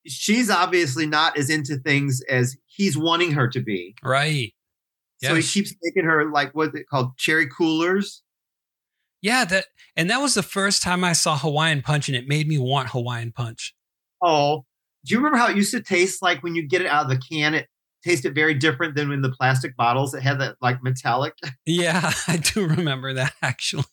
she's 0.05 0.49
obviously 0.49 1.05
not 1.05 1.37
as 1.37 1.49
into 1.49 1.77
things 1.77 2.21
as 2.29 2.57
he's 2.65 2.97
wanting 2.97 3.31
her 3.31 3.47
to 3.49 3.61
be. 3.61 3.95
right. 4.03 4.53
So 5.23 5.33
he 5.33 5.41
keeps 5.41 5.73
making 5.81 6.03
her 6.03 6.29
like 6.29 6.51
what's 6.53 6.75
it 6.75 6.87
called, 6.87 7.17
cherry 7.17 7.47
coolers. 7.47 8.21
Yeah, 9.23 9.43
that 9.45 9.65
and 9.95 10.07
that 10.11 10.21
was 10.21 10.35
the 10.35 10.43
first 10.43 10.83
time 10.83 11.03
I 11.03 11.13
saw 11.13 11.35
Hawaiian 11.35 11.81
Punch, 11.81 12.07
and 12.09 12.15
it 12.15 12.27
made 12.27 12.47
me 12.47 12.59
want 12.59 12.89
Hawaiian 12.89 13.31
Punch. 13.31 13.73
Oh, 14.21 14.65
do 15.03 15.13
you 15.13 15.17
remember 15.17 15.37
how 15.37 15.47
it 15.47 15.55
used 15.55 15.71
to 15.71 15.81
taste 15.81 16.21
like 16.21 16.43
when 16.43 16.53
you 16.53 16.67
get 16.67 16.81
it 16.81 16.87
out 16.87 17.05
of 17.05 17.09
the 17.09 17.17
can? 17.17 17.55
It 17.55 17.67
tasted 18.03 18.35
very 18.35 18.53
different 18.53 18.95
than 18.95 19.11
in 19.11 19.21
the 19.21 19.31
plastic 19.31 19.75
bottles. 19.75 20.13
It 20.13 20.21
had 20.21 20.39
that 20.41 20.57
like 20.61 20.83
metallic. 20.83 21.33
Yeah, 21.65 22.11
I 22.27 22.37
do 22.37 22.67
remember 22.67 23.13
that 23.13 23.33
actually. 23.41 23.85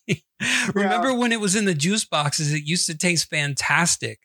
remember 0.75 1.15
when 1.15 1.33
it 1.33 1.41
was 1.41 1.57
in 1.57 1.65
the 1.65 1.75
juice 1.75 2.05
boxes? 2.05 2.53
It 2.53 2.65
used 2.65 2.87
to 2.89 2.97
taste 2.97 3.31
fantastic. 3.31 4.21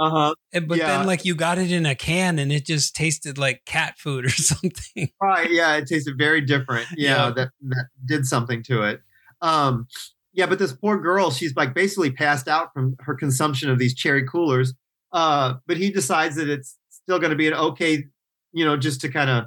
Uh 0.00 0.10
huh. 0.10 0.34
And- 0.54 0.66
But 0.66 0.78
Yeah. 0.78 0.86
then, 0.98 1.06
like, 1.06 1.24
you 1.26 1.34
got 1.34 1.58
it 1.58 1.70
in 1.70 1.84
a 1.84 1.94
can 1.94 2.38
and 2.38 2.50
it 2.50 2.64
just 2.64 2.96
tasted 2.96 3.36
like 3.38 3.64
cat 3.66 3.98
food 3.98 4.24
or 4.24 4.28
something. 4.30 5.10
Right. 5.22 5.50
Yeah, 5.50 5.76
it 5.76 5.86
tasted 5.86 6.16
very 6.16 6.40
different. 6.40 6.86
Yeah, 6.96 7.26
Yeah. 7.26 7.30
that 7.32 7.50
that 7.68 7.86
did 8.06 8.24
something 8.26 8.62
to 8.64 8.82
it. 8.82 9.00
Um, 9.42 9.86
yeah, 10.32 10.46
but 10.46 10.58
this 10.58 10.72
poor 10.72 10.98
girl, 10.98 11.30
she's 11.30 11.54
like 11.54 11.74
basically 11.74 12.10
passed 12.10 12.48
out 12.48 12.72
from 12.72 12.96
her 13.00 13.14
consumption 13.14 13.68
of 13.68 13.78
these 13.78 13.94
cherry 13.94 14.26
coolers. 14.26 14.72
Uh, 15.12 15.54
but 15.66 15.76
he 15.76 15.90
decides 15.90 16.36
that 16.36 16.48
it's 16.48 16.76
still 16.88 17.18
going 17.18 17.30
to 17.30 17.36
be 17.36 17.46
an 17.48 17.54
okay, 17.54 18.04
you 18.52 18.64
know, 18.64 18.76
just 18.76 19.00
to 19.02 19.08
kind 19.10 19.28
of 19.28 19.44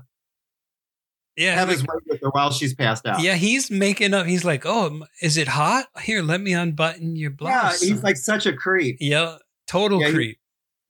Yeah, 1.35 1.55
have 1.55 1.69
his 1.69 1.81
way 1.81 1.95
with 2.07 2.21
her 2.21 2.29
while 2.29 2.51
she's 2.51 2.75
passed 2.75 3.05
out. 3.07 3.21
yeah, 3.21 3.35
he's 3.35 3.71
making 3.71 4.13
up. 4.13 4.27
He's 4.27 4.45
like, 4.45 4.65
"Oh, 4.65 5.03
is 5.21 5.37
it 5.37 5.47
hot? 5.47 5.85
Here, 6.03 6.21
let 6.21 6.41
me 6.41 6.53
unbutton 6.53 7.15
your 7.15 7.31
blouse." 7.31 7.81
yeah. 7.81 7.89
He's 7.93 8.03
like 8.03 8.17
such 8.17 8.45
a 8.45 8.53
creep. 8.53 8.97
yeah, 8.99 9.37
total 9.67 10.01
Yeah, 10.01 10.11
creep. 10.11 10.37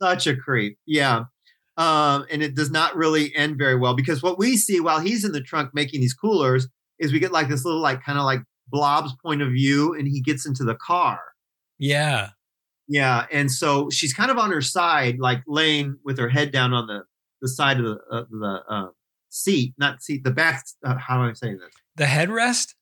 Such 0.03 0.27
a 0.27 0.35
creep. 0.35 0.77
Yeah. 0.85 1.25
Um, 1.77 2.25
and 2.29 2.43
it 2.43 2.55
does 2.55 2.69
not 2.69 2.95
really 2.95 3.35
end 3.35 3.57
very 3.57 3.75
well 3.75 3.95
because 3.95 4.21
what 4.21 4.37
we 4.37 4.57
see 4.57 4.79
while 4.79 4.99
he's 4.99 5.25
in 5.25 5.31
the 5.31 5.41
trunk 5.41 5.71
making 5.73 6.01
these 6.01 6.13
coolers 6.13 6.67
is 6.99 7.11
we 7.11 7.19
get 7.19 7.31
like 7.31 7.49
this 7.49 7.65
little 7.65 7.81
like 7.81 8.03
kind 8.03 8.19
of 8.19 8.25
like 8.25 8.41
blob's 8.67 9.13
point 9.23 9.41
of 9.41 9.49
view 9.49 9.93
and 9.93 10.07
he 10.07 10.21
gets 10.21 10.45
into 10.45 10.63
the 10.63 10.75
car. 10.75 11.19
Yeah, 11.79 12.29
Yeah. 12.87 13.25
And 13.31 13.51
so 13.51 13.89
she's 13.89 14.13
kind 14.13 14.29
of 14.29 14.37
on 14.37 14.51
her 14.51 14.61
side, 14.61 15.19
like 15.19 15.41
laying 15.47 15.97
with 16.05 16.19
her 16.19 16.29
head 16.29 16.51
down 16.51 16.73
on 16.73 16.87
the, 16.87 17.03
the 17.41 17.47
side 17.47 17.79
of 17.79 17.85
the, 17.85 17.97
uh, 18.11 18.23
the 18.29 18.63
uh, 18.69 18.87
seat, 19.29 19.73
not 19.77 20.01
seat, 20.03 20.23
the 20.23 20.31
back. 20.31 20.63
Uh, 20.85 20.95
how 20.97 21.17
do 21.17 21.29
I 21.29 21.33
say 21.33 21.53
this? 21.53 21.73
the 21.95 22.05
headrest. 22.05 22.73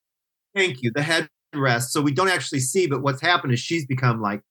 Thank 0.56 0.82
you. 0.82 0.92
The 0.94 1.02
headrest. 1.02 1.90
So 1.90 2.02
we 2.02 2.14
don't 2.14 2.30
actually 2.30 2.60
see, 2.60 2.88
but 2.88 3.02
what's 3.02 3.22
happened 3.22 3.54
is 3.54 3.60
she's 3.60 3.86
become 3.86 4.22
like 4.22 4.42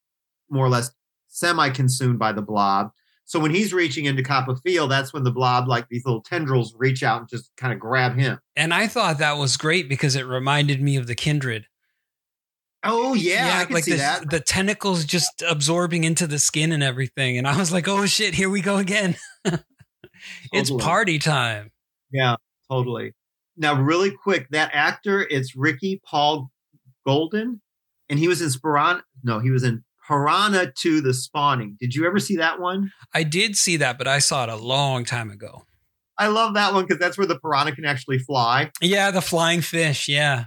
more 0.51 0.65
or 0.65 0.69
less 0.69 0.91
semi 1.31 1.71
consumed 1.71 2.19
by 2.19 2.33
the 2.33 2.43
blob. 2.43 2.91
So 3.25 3.39
when 3.39 3.55
he's 3.55 3.73
reaching 3.73 4.07
into 4.07 4.25
Copperfield, 4.25 4.91
that's 4.91 5.13
when 5.13 5.23
the 5.23 5.31
blob, 5.31 5.69
like 5.69 5.89
these 5.89 6.05
little 6.05 6.21
tendrils, 6.21 6.75
reach 6.77 7.05
out 7.05 7.21
and 7.21 7.29
just 7.29 7.53
kind 7.57 7.73
of 7.73 7.79
grab 7.79 8.17
him. 8.17 8.41
And 8.57 8.75
I 8.75 8.89
thought 8.89 9.19
that 9.19 9.39
was 9.39 9.57
great 9.57 9.89
because 9.89 10.17
it 10.17 10.27
reminded 10.27 10.83
me 10.83 10.97
of 10.97 11.07
the 11.07 11.15
kindred. 11.15 11.67
Oh 12.83 13.15
yeah, 13.15 13.59
I 13.61 13.65
can 13.67 13.75
like 13.75 13.85
see 13.85 13.93
the, 13.93 13.99
that. 13.99 14.31
the 14.31 14.41
tentacles 14.41 15.05
just 15.05 15.45
absorbing 15.49 16.05
into 16.05 16.27
the 16.27 16.39
skin 16.39 16.73
and 16.73 16.83
everything. 16.83 17.39
And 17.39 17.47
I 17.47 17.57
was 17.57 17.73
like, 17.73 17.87
oh 17.87 18.07
shit, 18.07 18.35
here 18.35 18.49
we 18.51 18.63
go 18.63 18.79
again. 18.79 19.17
it's 19.45 20.71
Totally. 20.71 20.83
party 20.83 21.19
time. 21.19 21.71
Yeah, 22.11 22.37
totally. 22.71 23.13
Now, 23.57 23.81
really 23.81 24.11
quick, 24.11 24.49
that 24.51 24.71
actor, 24.73 25.27
it's 25.29 25.55
Ricky 25.55 26.01
Paull 26.05 26.51
Goldin, 27.07 27.61
and 28.09 28.19
he 28.19 28.27
was 28.27 28.41
in 28.41 28.51
Piranha. 28.61 29.05
No, 29.23 29.39
he 29.39 29.51
was 29.51 29.63
in 29.63 29.85
Piranha 30.11 30.73
to 30.79 31.01
the 31.01 31.15
Spawning. 31.15 31.77
Did 31.79 31.95
you 31.95 32.05
ever 32.05 32.19
see 32.19 32.37
that 32.37 32.59
one? 32.59 32.93
I 33.15 33.23
did 33.23 33.55
see 33.55 33.77
that, 33.77 33.97
but 33.97 34.09
I 34.09 34.19
saw 34.19 34.43
it 34.43 34.49
a 34.49 34.57
long 34.57 35.05
time 35.05 35.31
ago. 35.31 35.67
I 36.19 36.27
love 36.27 36.55
that 36.55 36.75
one 36.75 36.85
because 36.85 36.99
that's 36.99 37.17
where 37.17 37.29
the 37.29 37.39
piranha 37.39 37.73
can 37.73 37.85
actually 37.85 38.19
fly. 38.19 38.73
Yeah, 38.83 39.13
the 39.13 39.23
flying 39.23 39.61
fish. 39.61 40.09
Yeah. 40.09 40.47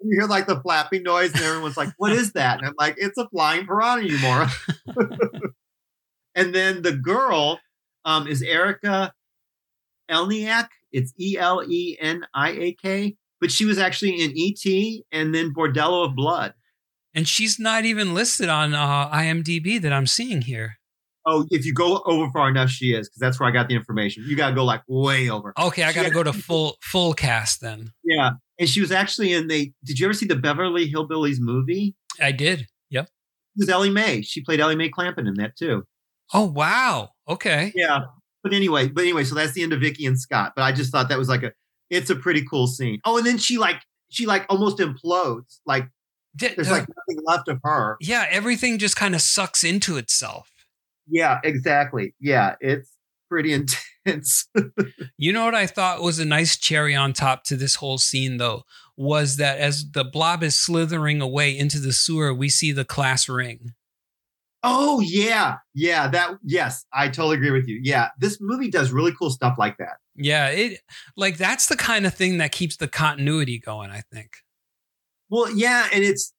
You 0.00 0.18
hear 0.18 0.26
like 0.26 0.46
the 0.46 0.58
flapping 0.60 1.02
noise, 1.02 1.32
and 1.32 1.42
everyone's 1.42 1.76
like, 1.76 1.90
"What 1.98 2.10
is 2.10 2.32
that?" 2.32 2.58
And 2.58 2.66
I'm 2.66 2.74
like, 2.78 2.94
"It's 2.96 3.18
a 3.18 3.28
flying 3.28 3.66
piranha, 3.66 4.04
you 4.04 4.18
moron." 4.18 4.48
and 6.34 6.54
then 6.54 6.82
the 6.82 6.92
girl 6.92 7.60
um, 8.06 8.26
is 8.26 8.42
Erika 8.42 9.12
Eleniak. 10.10 10.68
It's 10.90 11.12
E 11.20 11.36
L 11.38 11.62
E 11.62 11.98
N 12.00 12.26
I 12.34 12.50
A 12.50 12.72
K, 12.72 13.16
but 13.40 13.52
she 13.52 13.64
was 13.64 13.78
actually 13.78 14.22
in 14.22 14.32
E.T. 14.36 15.04
and 15.12 15.34
then 15.34 15.54
Bordello 15.54 16.06
of 16.06 16.16
Blood. 16.16 16.54
And 17.14 17.28
she's 17.28 17.58
not 17.58 17.84
even 17.84 18.14
listed 18.14 18.48
on 18.48 18.74
uh, 18.74 19.10
IMDb 19.10 19.80
that 19.80 19.92
I'm 19.92 20.06
seeing 20.06 20.42
here. 20.42 20.78
Oh, 21.24 21.46
if 21.50 21.64
you 21.64 21.72
go 21.72 22.02
over 22.04 22.30
far 22.32 22.48
enough, 22.48 22.70
she 22.70 22.94
is 22.94 23.08
because 23.08 23.20
that's 23.20 23.38
where 23.38 23.48
I 23.48 23.52
got 23.52 23.68
the 23.68 23.76
information. 23.76 24.24
You 24.26 24.36
got 24.36 24.50
to 24.50 24.54
go 24.54 24.64
like 24.64 24.82
way 24.88 25.30
over. 25.30 25.52
Okay, 25.58 25.84
I 25.84 25.92
got 25.92 26.04
to 26.04 26.10
go 26.10 26.22
to 26.22 26.32
full 26.32 26.78
full 26.80 27.14
cast 27.14 27.60
then. 27.60 27.92
Yeah, 28.02 28.32
and 28.58 28.68
she 28.68 28.80
was 28.80 28.90
actually 28.90 29.32
in 29.32 29.46
the. 29.46 29.72
Did 29.84 30.00
you 30.00 30.06
ever 30.06 30.14
see 30.14 30.26
the 30.26 30.36
Beverly 30.36 30.90
Hillbillies 30.90 31.36
movie? 31.38 31.94
I 32.20 32.32
did. 32.32 32.66
Yep. 32.90 33.04
It 33.04 33.60
was 33.60 33.68
Ellie 33.68 33.90
Mae. 33.90 34.22
She 34.22 34.42
played 34.42 34.58
Ellie 34.58 34.74
Mae 34.74 34.90
Clampett 34.90 35.28
in 35.28 35.34
that 35.34 35.56
too. 35.56 35.84
Oh 36.34 36.46
wow. 36.46 37.10
Okay. 37.28 37.72
Yeah. 37.74 38.00
But 38.42 38.52
anyway, 38.52 38.88
but 38.88 39.02
anyway, 39.02 39.22
so 39.22 39.36
that's 39.36 39.52
the 39.52 39.62
end 39.62 39.72
of 39.72 39.80
Vicky 39.80 40.06
and 40.06 40.18
Scott. 40.18 40.52
But 40.56 40.62
I 40.62 40.72
just 40.72 40.90
thought 40.90 41.08
that 41.08 41.18
was 41.18 41.28
like 41.28 41.44
a 41.44 41.52
it's 41.90 42.10
a 42.10 42.16
pretty 42.16 42.44
cool 42.44 42.66
scene. 42.66 43.00
Oh, 43.04 43.18
and 43.18 43.26
then 43.26 43.38
she 43.38 43.58
like 43.58 43.82
she 44.08 44.26
like 44.26 44.44
almost 44.48 44.78
implodes. 44.78 45.60
Like 45.66 45.88
There's 46.34 46.68
uh, 46.68 46.72
like 46.72 46.86
nothing 46.88 47.22
left 47.24 47.48
of 47.48 47.60
her. 47.64 47.96
yeah, 48.00 48.26
everything 48.30 48.78
just 48.78 48.96
kind 48.96 49.14
of 49.14 49.20
sucks 49.20 49.62
into 49.64 49.96
itself. 49.96 50.50
Yeah, 51.08 51.40
exactly. 51.44 52.14
Yeah, 52.20 52.54
it's 52.60 52.90
pretty 53.28 53.52
intense. 54.06 54.48
You 55.18 55.32
know 55.32 55.44
what 55.44 55.54
I 55.54 55.66
thought 55.66 56.00
was 56.02 56.18
a 56.18 56.24
nice 56.24 56.56
cherry 56.56 56.94
on 56.94 57.12
top 57.12 57.44
to 57.44 57.56
this 57.56 57.76
whole 57.76 57.98
scene, 57.98 58.38
though, 58.38 58.62
was 58.96 59.36
that 59.36 59.58
as 59.58 59.90
the 59.90 60.04
blob 60.04 60.42
is 60.42 60.54
slithering 60.54 61.20
away 61.20 61.56
into 61.56 61.78
the 61.78 61.92
sewer, 61.92 62.32
we 62.32 62.48
see 62.48 62.72
the 62.72 62.84
class 62.84 63.28
ring. 63.28 63.72
oh 64.62 65.00
yeah. 65.00 65.56
Yeah, 65.74 66.08
that 66.08 66.30
yes, 66.44 66.84
I 66.92 67.08
totally 67.08 67.36
agree 67.36 67.50
with 67.50 67.66
you. 67.68 67.80
Yeah. 67.82 68.08
This 68.18 68.38
movie 68.40 68.70
does 68.70 68.92
really 68.92 69.12
cool 69.18 69.30
stuff 69.30 69.56
like 69.58 69.76
that. 69.78 69.96
Yeah, 70.14 70.48
it 70.48 70.80
like 71.16 71.36
that's 71.36 71.66
the 71.66 71.76
kind 71.76 72.06
of 72.06 72.14
thing 72.14 72.38
that 72.38 72.52
keeps 72.52 72.76
the 72.76 72.86
continuity 72.88 73.58
going. 73.58 73.90
I 73.90 74.02
think. 74.12 74.36
Well, 75.32 75.50
yeah, 75.50 75.88
and 75.92 76.04
it's 76.04 76.34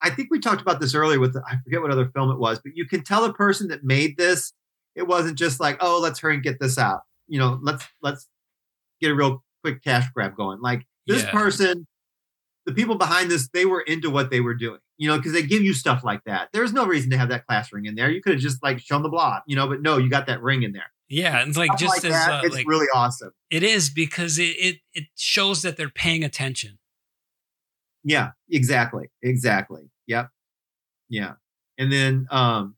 I 0.00 0.08
think 0.08 0.28
we 0.30 0.40
talked 0.40 0.62
about 0.62 0.80
this 0.80 0.94
earlier 0.94 1.20
with 1.20 1.36
I 1.36 1.56
forget 1.62 1.82
what 1.82 1.90
other 1.90 2.10
film 2.14 2.30
it 2.30 2.38
was, 2.38 2.58
but 2.58 2.72
you 2.74 2.86
can 2.86 3.04
tell 3.04 3.22
the 3.26 3.34
person 3.34 3.68
that 3.68 3.84
made 3.84 4.16
this, 4.16 4.54
it 4.94 5.06
wasn't 5.06 5.36
just 5.36 5.60
like, 5.60 5.76
oh, 5.80 6.00
let's 6.00 6.18
hurry 6.18 6.34
and 6.34 6.42
get 6.42 6.58
this 6.58 6.78
out. 6.78 7.00
You 7.26 7.38
know, 7.38 7.58
let's 7.62 7.84
let's 8.00 8.26
get 9.02 9.10
a 9.10 9.14
real 9.14 9.44
quick 9.62 9.84
cash 9.84 10.06
grab 10.14 10.34
going. 10.36 10.62
Like 10.62 10.86
this 11.06 11.22
Yeah. 11.24 11.32
person, 11.32 11.86
the 12.64 12.72
people 12.72 12.94
behind 12.94 13.30
this, 13.30 13.50
they 13.52 13.66
were 13.66 13.82
into 13.82 14.08
what 14.08 14.30
they 14.30 14.40
were 14.40 14.54
doing. 14.54 14.80
You 14.96 15.08
know, 15.08 15.18
because 15.18 15.32
they 15.32 15.42
give 15.42 15.62
you 15.62 15.74
stuff 15.74 16.02
like 16.02 16.24
that. 16.24 16.48
There's 16.54 16.72
no 16.72 16.86
reason 16.86 17.10
to 17.10 17.18
have 17.18 17.28
that 17.28 17.46
class 17.46 17.70
ring 17.74 17.84
in 17.84 17.94
there. 17.94 18.10
You 18.10 18.22
could 18.22 18.32
have 18.32 18.40
just 18.40 18.62
like 18.62 18.80
shown 18.80 19.02
the 19.02 19.10
blob, 19.10 19.42
you 19.46 19.54
know, 19.54 19.68
but 19.68 19.82
no, 19.82 19.98
you 19.98 20.08
got 20.08 20.26
that 20.28 20.42
ring 20.42 20.62
in 20.62 20.72
there. 20.72 20.90
Yeah, 21.10 21.44
it's 21.46 21.58
like 21.58 21.68
Stuff 21.72 21.78
just 21.78 21.96
like 21.96 22.04
as 22.06 22.12
that, 22.12 22.32
uh, 22.32 22.46
it's 22.46 22.54
like 22.54 22.66
really 22.66 22.86
awesome. 22.94 23.32
it 23.50 23.62
is 23.62 23.90
because 23.90 24.38
it, 24.38 24.56
it 24.58 24.76
it 24.94 25.04
shows 25.14 25.60
that 25.62 25.76
they're 25.76 25.90
paying 25.90 26.24
attention. 26.24 26.78
Yeah, 28.04 28.30
exactly. 28.50 29.08
Exactly. 29.22 29.90
Yep. 30.06 30.28
Yeah. 31.08 31.32
And 31.78 31.92
then 31.92 32.26
um 32.30 32.74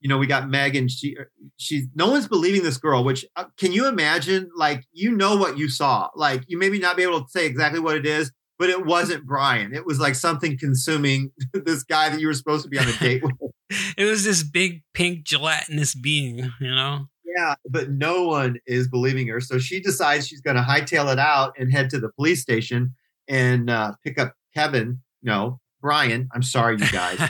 you 0.00 0.08
know, 0.08 0.18
we 0.18 0.28
got 0.28 0.48
Megan. 0.48 0.88
She 0.88 1.16
she's 1.56 1.86
no 1.94 2.08
one's 2.10 2.28
believing 2.28 2.62
this 2.62 2.76
girl, 2.76 3.02
which 3.02 3.24
uh, 3.36 3.46
can 3.56 3.72
you 3.72 3.88
imagine 3.88 4.48
like 4.54 4.86
you 4.92 5.10
know 5.10 5.36
what 5.36 5.58
you 5.58 5.68
saw. 5.68 6.08
Like 6.14 6.44
you 6.46 6.58
maybe 6.58 6.78
not 6.78 6.96
be 6.96 7.02
able 7.02 7.22
to 7.22 7.28
say 7.28 7.46
exactly 7.46 7.80
what 7.80 7.96
it 7.96 8.06
is, 8.06 8.30
but 8.58 8.70
it 8.70 8.86
wasn't 8.86 9.26
Brian. 9.26 9.74
It 9.74 9.86
was 9.86 9.98
like 9.98 10.14
something 10.14 10.58
consuming 10.58 11.32
this 11.52 11.82
guy 11.82 12.08
that 12.10 12.20
you 12.20 12.26
were 12.26 12.34
supposed 12.34 12.64
to 12.64 12.68
be 12.68 12.78
on 12.78 12.88
a 12.88 12.92
date 12.98 13.22
with. 13.22 13.34
It 13.98 14.06
was 14.06 14.24
this 14.24 14.42
big 14.42 14.82
pink 14.94 15.24
gelatinous 15.24 15.94
being, 15.94 16.38
you 16.58 16.74
know. 16.74 17.08
Yeah, 17.36 17.54
but 17.68 17.90
no 17.90 18.26
one 18.26 18.56
is 18.66 18.88
believing 18.88 19.28
her. 19.28 19.42
So 19.42 19.58
she 19.58 19.78
decides 19.78 20.26
she's 20.26 20.40
going 20.40 20.56
to 20.56 20.62
hightail 20.62 21.12
it 21.12 21.18
out 21.18 21.52
and 21.58 21.70
head 21.70 21.90
to 21.90 22.00
the 22.00 22.08
police 22.08 22.40
station 22.40 22.94
and 23.28 23.70
uh, 23.70 23.92
pick 24.04 24.18
up 24.18 24.34
Kevin. 24.54 25.00
No, 25.22 25.60
Brian. 25.80 26.28
I'm 26.34 26.42
sorry, 26.42 26.76
you 26.78 26.90
guys. 26.90 27.20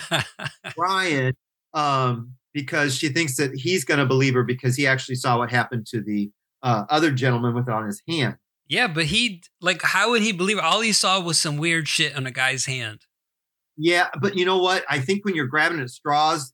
Brian, 0.77 1.35
um, 1.75 2.35
because 2.55 2.97
she 2.97 3.09
thinks 3.09 3.37
that 3.37 3.55
he's 3.55 3.85
going 3.85 3.99
to 3.99 4.07
believe 4.07 4.35
her 4.35 4.43
because 4.43 4.77
he 4.77 4.87
actually 4.87 5.15
saw 5.17 5.39
what 5.39 5.51
happened 5.51 5.87
to 5.87 6.01
the 6.01 6.31
uh, 6.63 6.85
other 6.91 7.11
gentleman 7.11 7.55
with 7.55 7.69
it 7.69 7.75
on 7.75 7.87
his 7.87 8.03
hand. 8.09 8.37
yeah, 8.69 8.87
but 8.89 9.07
he 9.07 9.43
like 9.61 9.83
how 9.83 10.11
would 10.11 10.23
he 10.23 10.33
believe? 10.33 10.59
All 10.59 10.81
he 10.81 10.93
saw 10.93 11.21
was 11.21 11.41
some 11.41 11.57
weird 11.57 11.89
shit 11.89 12.17
on 12.17 12.27
a 12.27 12.31
guy's 12.31 12.67
hand. 12.67 13.01
Yeah, 13.77 14.09
but 14.21 14.37
you 14.37 14.45
know 14.45 14.59
what? 14.59 14.85
I 14.91 14.99
think 14.99 15.25
when 15.25 15.35
you're 15.37 15.47
grabbing 15.47 15.81
at 15.81 15.91
straws, 15.91 16.53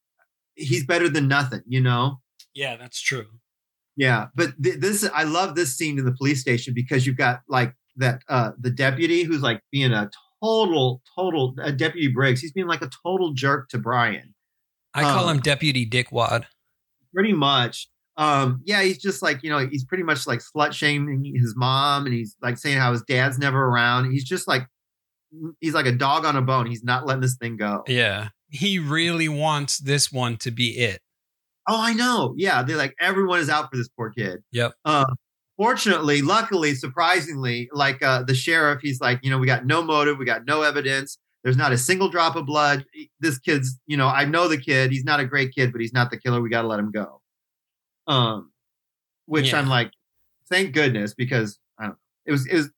he's 0.55 0.85
better 0.85 1.09
than 1.09 1.27
nothing. 1.27 1.63
You 1.67 1.81
know. 1.81 2.21
Yeah, 2.55 2.77
that's 2.77 3.01
true. 3.01 3.27
Yeah, 3.97 4.27
but 4.35 4.63
th- 4.63 4.81
this 4.81 5.09
I 5.15 5.25
love 5.25 5.55
this 5.55 5.77
scene 5.77 5.99
in 5.99 6.05
the 6.05 6.13
police 6.13 6.41
station 6.41 6.75
because 6.75 7.07
you've 7.07 7.17
got 7.17 7.41
like 7.49 7.75
that 7.97 8.23
uh 8.29 8.53
the 8.59 8.71
deputy 8.71 9.23
who's 9.23 9.41
like 9.43 9.61
being 9.73 9.93
a 9.93 10.11
total 10.43 11.01
total 11.17 11.55
uh, 11.63 11.71
deputy 11.71 12.09
Briggs. 12.09 12.41
He's 12.41 12.53
being 12.53 12.67
like 12.67 12.83
a 12.83 12.91
total 13.05 13.33
jerk 13.33 13.69
to 13.71 13.79
Brian. 13.79 14.35
I 14.93 15.03
call 15.03 15.29
Um, 15.29 15.37
him 15.37 15.43
Deputy 15.43 15.87
Dickwad. 15.89 16.45
Pretty 17.15 17.33
much. 17.33 17.89
Um 18.17 18.61
yeah, 18.65 18.83
he's 18.83 18.99
just 18.99 19.23
like, 19.23 19.43
you 19.43 19.51
know, 19.51 19.67
he's 19.67 19.85
pretty 19.85 20.05
much 20.05 20.27
like 20.27 20.41
slut 20.41 20.73
shaming 20.73 21.35
his 21.37 21.55
mom 21.57 22.07
and 22.07 22.15
he's 22.15 22.37
like 22.43 22.59
saying 22.59 22.79
how 22.79 22.93
his 22.93 23.03
dad's 23.03 23.39
never 23.39 23.65
around. 23.65 24.11
He's 24.13 24.25
just 24.25 24.47
like 24.47 24.67
he's 25.61 25.75
like 25.75 25.87
a 25.87 25.93
dog 25.93 26.25
on 26.25 26.37
a 26.37 26.43
bone. 26.43 26.67
He's 26.67 26.85
not 26.85 27.07
letting 27.07 27.23
this 27.23 27.37
thing 27.37 27.57
go. 27.57 27.83
Yeah, 27.89 28.29
he 28.49 28.79
really 28.79 29.29
wants 29.29 29.79
this 29.79 30.13
one 30.13 30.37
to 30.39 30.51
be 30.53 30.79
it. 30.79 31.01
Oh, 31.67 31.81
I 31.81 31.93
know. 31.95 32.35
Yeah, 32.37 32.63
they're 32.63 32.77
like 32.77 32.95
everyone 33.01 33.41
is 33.41 33.49
out 33.49 33.71
for 33.71 33.77
this 33.77 33.89
poor 33.89 34.11
kid. 34.11 34.41
Yep. 34.53 34.75
Uh, 34.85 35.07
fortunately, 35.57 36.23
luckily, 36.23 36.75
surprisingly, 36.75 37.69
like 37.73 38.03
uh, 38.03 38.23
the 38.23 38.35
sheriff, 38.35 38.81
he's 38.83 39.01
like, 39.01 39.21
you 39.23 39.31
know, 39.31 39.39
we 39.39 39.47
got 39.47 39.67
no 39.67 39.83
motive, 39.83 40.19
we 40.19 40.25
got 40.25 40.45
no 40.47 40.63
evidence. 40.63 41.19
There's 41.43 41.57
not 41.57 41.73
a 41.73 41.79
single 41.79 42.09
drop 42.09 42.37
of 42.37 42.47
blood. 42.47 42.87
This 43.21 43.39
kid's, 43.39 43.79
you 43.87 43.97
know, 43.99 44.09
I 44.09 44.25
know 44.25 44.49
the 44.49 44.57
kid. 44.57 44.91
He's 44.91 45.05
not 45.05 45.21
a 45.21 45.27
great 45.27 45.55
kid, 45.55 45.73
but 45.73 45.81
he's 45.83 45.93
not 45.93 46.11
the 46.11 46.19
killer. 46.19 46.41
We 46.41 46.49
got 46.49 46.63
to 46.63 46.69
let 46.69 46.79
him 46.79 46.91
go. 46.91 47.21
Um, 48.07 48.51
which 49.27 49.53
Yeah. 49.53 49.59
I'm 49.59 49.69
like, 49.69 49.91
thank 50.49 50.73
goodness, 50.73 51.15
because 51.15 51.59
I 51.79 51.83
don't 51.83 51.91
know. 51.91 51.97
It 52.27 52.33
was, 52.33 52.47
it 52.47 52.55
was, 52.55 52.71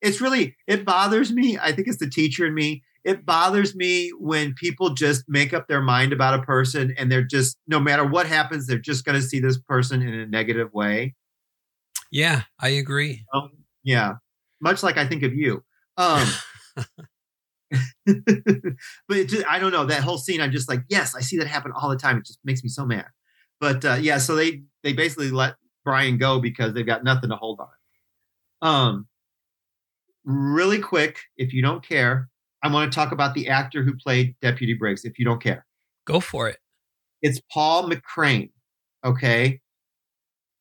it's 0.00 0.20
really, 0.20 0.56
it 0.66 0.86
bothers 0.86 1.32
me. 1.32 1.58
I 1.60 1.72
think 1.72 1.86
it's 1.86 1.98
the 1.98 2.08
teacher 2.08 2.46
in 2.46 2.54
me. 2.54 2.82
It 3.04 3.26
bothers 3.26 3.74
me 3.74 4.10
when 4.18 4.54
people 4.54 4.90
just 4.90 5.24
make 5.28 5.52
up 5.52 5.68
their 5.68 5.80
mind 5.80 6.12
about 6.12 6.38
a 6.38 6.42
person 6.42 6.94
and 6.96 7.12
they're 7.12 7.22
just, 7.22 7.58
no 7.66 7.78
matter 7.78 8.06
what 8.06 8.26
happens, 8.26 8.66
they're 8.66 8.78
just 8.78 9.04
going 9.04 9.20
to 9.20 9.26
see 9.26 9.38
this 9.40 9.58
person 9.58 10.02
in 10.02 10.14
a 10.14 10.26
negative 10.26 10.72
way. 10.72 11.14
Yeah, 12.10 12.42
I 12.60 12.68
agree. 12.70 13.24
Um, 13.34 13.50
Yeah, 13.84 14.14
much 14.60 14.82
like 14.82 14.96
I 14.96 15.06
think 15.06 15.22
of 15.22 15.34
you. 15.34 15.62
Um, 15.96 16.26
but 18.06 19.26
just, 19.26 19.46
I 19.46 19.58
don't 19.58 19.72
know 19.72 19.84
that 19.86 20.02
whole 20.02 20.18
scene. 20.18 20.40
I'm 20.40 20.52
just 20.52 20.68
like, 20.68 20.82
yes, 20.88 21.14
I 21.14 21.20
see 21.20 21.36
that 21.38 21.46
happen 21.46 21.72
all 21.72 21.90
the 21.90 21.96
time. 21.96 22.16
It 22.18 22.26
just 22.26 22.38
makes 22.44 22.62
me 22.62 22.68
so 22.68 22.86
mad. 22.86 23.06
But 23.60 23.84
uh, 23.84 23.98
yeah, 24.00 24.18
so 24.18 24.36
they 24.36 24.62
they 24.82 24.92
basically 24.92 25.30
let 25.30 25.56
Brian 25.84 26.16
go 26.16 26.40
because 26.40 26.72
they've 26.74 26.86
got 26.86 27.04
nothing 27.04 27.30
to 27.30 27.36
hold 27.36 27.60
on. 27.60 27.68
Um, 28.60 29.08
really 30.24 30.78
quick, 30.78 31.18
if 31.36 31.52
you 31.52 31.60
don't 31.62 31.86
care, 31.86 32.28
I 32.62 32.72
want 32.72 32.90
to 32.90 32.94
talk 32.94 33.12
about 33.12 33.34
the 33.34 33.48
actor 33.48 33.82
who 33.82 33.94
played 33.96 34.36
Deputy 34.40 34.74
Briggs. 34.74 35.04
If 35.04 35.18
you 35.18 35.24
don't 35.24 35.42
care, 35.42 35.66
Go 36.06 36.20
for 36.20 36.48
it. 36.48 36.58
it's 37.20 37.40
Paul 37.52 37.90
McCrane. 37.90 38.50
Okay. 39.04 39.60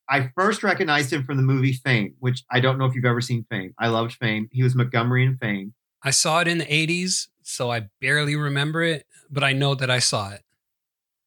I 0.09 0.31
first 0.35 0.63
recognized 0.63 1.11
him 1.11 1.23
from 1.23 1.37
the 1.37 1.43
movie 1.43 1.73
Fame, 1.73 2.15
which 2.19 2.43
I 2.51 2.59
don't 2.59 2.77
know 2.77 2.85
if 2.85 2.95
you've 2.95 3.05
ever 3.05 3.21
seen 3.21 3.45
Fame. 3.49 3.73
I 3.77 3.87
loved 3.87 4.13
Fame. 4.13 4.47
He 4.51 4.63
was 4.63 4.75
Montgomery 4.75 5.25
in 5.25 5.37
Fame. 5.37 5.73
I 6.03 6.11
saw 6.11 6.39
it 6.39 6.47
in 6.47 6.59
the 6.59 6.65
80s, 6.65 7.27
so 7.43 7.71
I 7.71 7.87
barely 7.99 8.35
remember 8.35 8.83
it, 8.83 9.05
but 9.29 9.43
I 9.43 9.53
know 9.53 9.75
that 9.75 9.89
I 9.89 9.99
saw 9.99 10.31
it. 10.31 10.41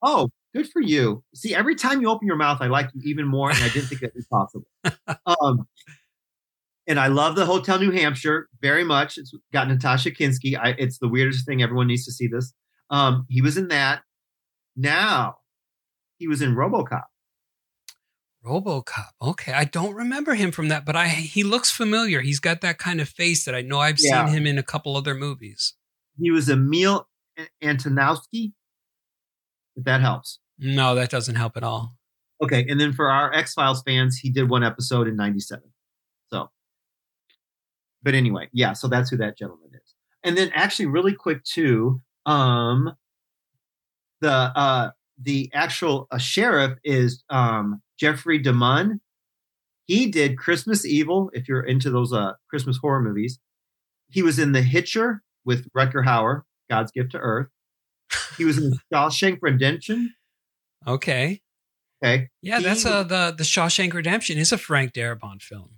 Oh, 0.03 0.31
good 0.55 0.69
for 0.71 0.81
you. 0.81 1.23
See, 1.35 1.55
every 1.55 1.75
time 1.75 2.01
you 2.01 2.09
open 2.09 2.27
your 2.27 2.37
mouth, 2.37 2.59
I 2.61 2.69
like 2.69 2.89
you 2.95 3.03
even 3.05 3.27
more, 3.27 3.51
and 3.51 3.59
I 3.63 3.69
didn't 3.69 3.89
think 3.89 4.01
that 4.01 4.15
was 4.15 4.27
possible. 4.27 4.67
um, 5.27 5.67
and 6.87 6.99
I 6.99 7.09
love 7.09 7.37
the 7.37 7.47
Hotel 7.47 7.79
New 7.79 7.91
Hampshire 7.91 8.49
very 8.63 8.85
much. 8.85 9.19
It's 9.19 9.33
got 9.53 9.69
Natasha 9.69 10.11
Kinski. 10.11 10.59
I, 10.59 10.75
it's 10.79 10.99
the 10.99 11.09
weirdest 11.09 11.47
thing. 11.47 11.63
Everyone 11.63 11.87
needs 11.87 12.05
to 12.07 12.13
see 12.13 12.27
this. 12.27 12.53
Um, 12.89 13.27
he 13.29 13.43
was 13.43 13.57
in 13.57 13.69
that. 13.69 14.03
Now, 14.77 15.37
he 16.19 16.27
was 16.27 16.43
in 16.43 16.55
RoboCop. 16.55 17.05
RoboCop. 18.45 19.11
Okay, 19.21 19.53
I 19.53 19.65
don't 19.65 19.95
remember 19.95 20.35
him 20.35 20.51
from 20.51 20.69
that, 20.69 20.85
but 20.87 20.97
I 20.97 21.09
he 21.09 21.43
looks 21.45 21.71
familiar. 21.71 22.21
He's 22.21 22.41
got 22.41 22.61
that 22.63 22.79
kind 22.79 23.01
of 23.01 23.09
face 23.09 23.45
that 23.45 23.55
I 23.55 23.61
know 23.63 23.81
I've 23.81 23.99
Yeah. 24.01 24.25
seen 24.27 24.35
him 24.35 24.47
in 24.47 24.59
a 24.59 24.63
couple 24.63 24.97
other 24.97 25.15
movies. 25.15 25.75
He 26.19 26.31
was 26.31 26.49
Emil 26.49 27.07
Antonowsky. 27.63 28.53
If 29.77 29.85
that 29.85 30.01
helps. 30.01 30.39
No, 30.59 30.95
that 30.95 31.11
doesn't 31.11 31.37
help 31.37 31.57
at 31.57 31.63
all. 31.63 31.97
Okay, 32.43 32.65
and 32.69 32.81
then 32.81 32.93
for 32.93 33.11
our 33.11 33.33
X 33.35 33.53
Files 33.55 33.83
fans, 33.87 34.17
he 34.17 34.31
did 34.31 34.49
one 34.49 34.65
episode 34.65 35.07
in 35.07 35.17
'97. 35.17 35.63
So, 36.33 36.51
but 38.03 38.15
anyway, 38.15 38.49
yeah. 38.53 38.73
So 38.73 38.89
that's 38.89 39.11
who 39.11 39.17
that 39.19 39.37
gentleman 39.37 39.71
is. 39.75 39.95
And 40.25 40.37
then, 40.37 40.51
actually, 40.55 40.87
really 40.87 41.15
quick 41.15 41.45
too, 41.45 42.03
um, 42.27 42.95
the 44.21 44.31
uh, 44.31 44.91
the 45.23 45.51
actual 45.53 46.07
uh, 46.11 46.19
sheriff 46.19 46.79
is 46.85 47.23
um, 47.31 47.83
Jeffrey 47.99 48.39
DeMunn. 48.43 49.01
He 49.87 50.07
did 50.07 50.39
Christmas 50.39 50.85
Evil. 50.87 51.31
If 51.35 51.49
you're 51.49 51.63
into 51.63 51.91
those 51.91 52.13
uh, 52.13 52.33
Christmas 52.49 52.79
horror 52.79 53.01
movies, 53.03 53.39
he 54.09 54.23
was 54.23 54.39
in 54.39 54.53
The 54.53 54.63
Hitcher 54.63 55.23
with 55.45 55.67
Rutger 55.77 56.05
Hauer, 56.05 56.43
God's 56.71 56.93
Gift 56.93 57.13
to 57.13 57.19
Earth. 57.19 57.49
He 58.37 58.45
was 58.45 58.59
in 58.59 58.73
Shawshank 58.93 59.39
Redemption. 59.43 60.15
Okay. 60.87 61.41
Okay. 62.03 62.29
Yeah, 62.41 62.59
He 62.59 62.65
that's 62.65 62.87
uh 62.87 63.03
the 63.03 63.35
the 63.37 63.45
Shawshank 63.45 63.93
Redemption 63.93 64.39
is 64.39 64.53
a 64.53 64.59
Frank 64.59 64.95
Darabont 64.95 65.43
film. 65.43 65.73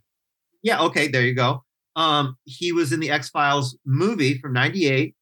Yeah, 0.63 0.81
okay, 0.83 1.09
there 1.09 1.23
you 1.23 1.35
go. 1.35 1.65
Um, 1.97 2.37
he 2.45 2.71
was 2.71 2.93
in 2.93 3.01
the 3.01 3.11
X 3.11 3.29
Files 3.29 3.77
movie 3.85 4.39
from 4.39 4.53
'98. 4.53 5.17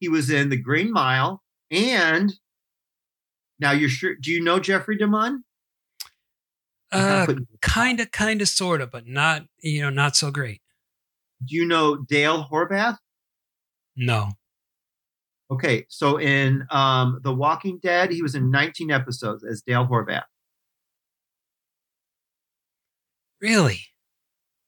He 0.00 0.08
was 0.08 0.28
in 0.30 0.48
The 0.48 0.56
Green 0.56 0.92
Mile, 0.92 1.42
and 1.70 2.34
now 3.58 3.72
you're 3.72 3.88
sure? 3.88 4.14
Do 4.14 4.30
you 4.30 4.42
know 4.42 4.58
Jeffrey 4.58 4.96
DeMunn? 4.98 5.42
Uh 6.92 7.26
putting 7.26 7.42
you 7.42 7.42
on 7.42 7.48
the 7.50 7.58
spot. 7.58 7.60
kind 7.60 8.00
of 8.00 8.10
kind 8.12 8.42
of 8.42 8.48
sort 8.48 8.80
of, 8.80 8.90
but 8.90 9.06
not, 9.06 9.42
you 9.60 9.82
know, 9.82 9.90
not 9.90 10.16
so 10.16 10.30
great. 10.30 10.60
Do 11.44 11.54
you 11.54 11.66
know 11.66 11.96
Dale 11.96 12.46
Horvath? 12.50 12.96
No. 13.96 14.30
Okay, 15.50 15.84
so 15.88 16.18
in 16.18 16.66
um, 16.70 17.20
The 17.22 17.32
Walking 17.32 17.78
Dead, 17.78 18.10
he 18.10 18.20
was 18.20 18.34
in 18.34 18.50
19 18.50 18.90
episodes 18.90 19.44
as 19.44 19.62
Dale 19.62 19.86
Horvath. 19.86 20.24
Really? 23.40 23.80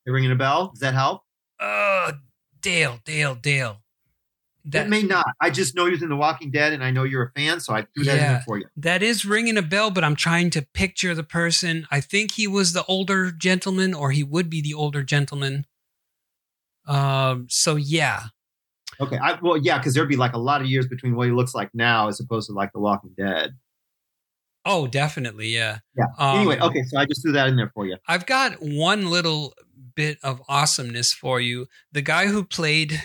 You 0.07 0.13
ringing 0.13 0.31
a 0.31 0.37
bell? 0.37 0.69
Does 0.69 0.81
that 0.81 0.95
help? 0.95 1.23
Uh 1.59 2.13
Dale, 2.61 2.99
Dale, 3.05 3.35
Dale. 3.35 3.83
That, 4.65 4.89
may 4.89 5.03
not. 5.03 5.27
I 5.41 5.51
just 5.51 5.75
know 5.75 5.87
you're 5.87 6.03
in 6.03 6.09
The 6.11 6.17
Walking 6.17 6.51
Dead, 6.51 6.73
and 6.73 6.85
I 6.85 6.91
know 6.91 7.05
you're 7.05 7.23
a 7.23 7.31
fan, 7.33 7.61
so 7.61 7.73
I 7.73 7.87
threw 7.95 8.05
that 8.05 8.13
in 8.13 8.19
there 8.19 8.43
for 8.45 8.59
you. 8.59 8.67
That 8.77 9.03
is 9.03 9.25
ringing 9.25 9.57
a 9.57 9.63
bell, 9.63 9.91
but 9.91 10.05
I'm 10.05 10.17
trying 10.17 10.51
to 10.51 10.63
picture 10.75 11.15
the 11.15 11.23
person. 11.23 11.87
I 11.91 12.01
think 12.01 12.33
he 12.33 12.47
was 12.47 12.75
the 12.75 12.85
older 12.85 13.31
gentleman, 13.31 13.95
or 13.95 14.11
he 14.11 14.23
would 14.23 14.51
be 14.51 14.61
the 14.61 14.75
older 14.75 15.03
gentleman. 15.03 15.65
Um. 16.87 17.47
So 17.49 17.77
yeah, 17.77 18.25
Okay, 19.01 19.17
I, 19.19 19.39
well, 19.41 19.57
yeah, 19.57 19.79
because 19.79 19.95
there'd 19.95 20.09
be 20.09 20.17
like 20.17 20.33
a 20.33 20.39
lot 20.39 20.61
of 20.61 20.67
years 20.67 20.87
between 20.87 21.15
what 21.15 21.27
he 21.27 21.33
looks 21.33 21.55
like 21.55 21.71
now 21.73 22.09
as 22.09 22.19
opposed 22.19 22.49
to 22.49 22.53
like 22.53 22.73
The 22.73 22.81
Walking 22.81 23.15
Dead. 23.17 23.55
oh, 24.65 24.87
definitely, 24.87 25.49
yeah. 25.49 25.79
Yeah. 25.97 26.07
Um, 26.19 26.39
anyway, 26.39 26.59
okay, 26.61 26.83
so 26.83 26.99
I 26.99 27.07
just 27.07 27.23
threw 27.23 27.33
that 27.33 27.49
in 27.49 27.57
there 27.57 27.71
for 27.75 27.87
you. 27.87 27.97
I've 28.07 28.27
got 28.27 28.61
one 28.61 29.09
little 29.09 29.55
bit 29.95 30.19
of 30.23 30.43
awesomeness 30.49 31.13
for 31.13 31.41
you. 31.41 31.67
The 31.93 32.03
guy 32.03 32.27
who 32.27 32.45
played, 32.45 33.01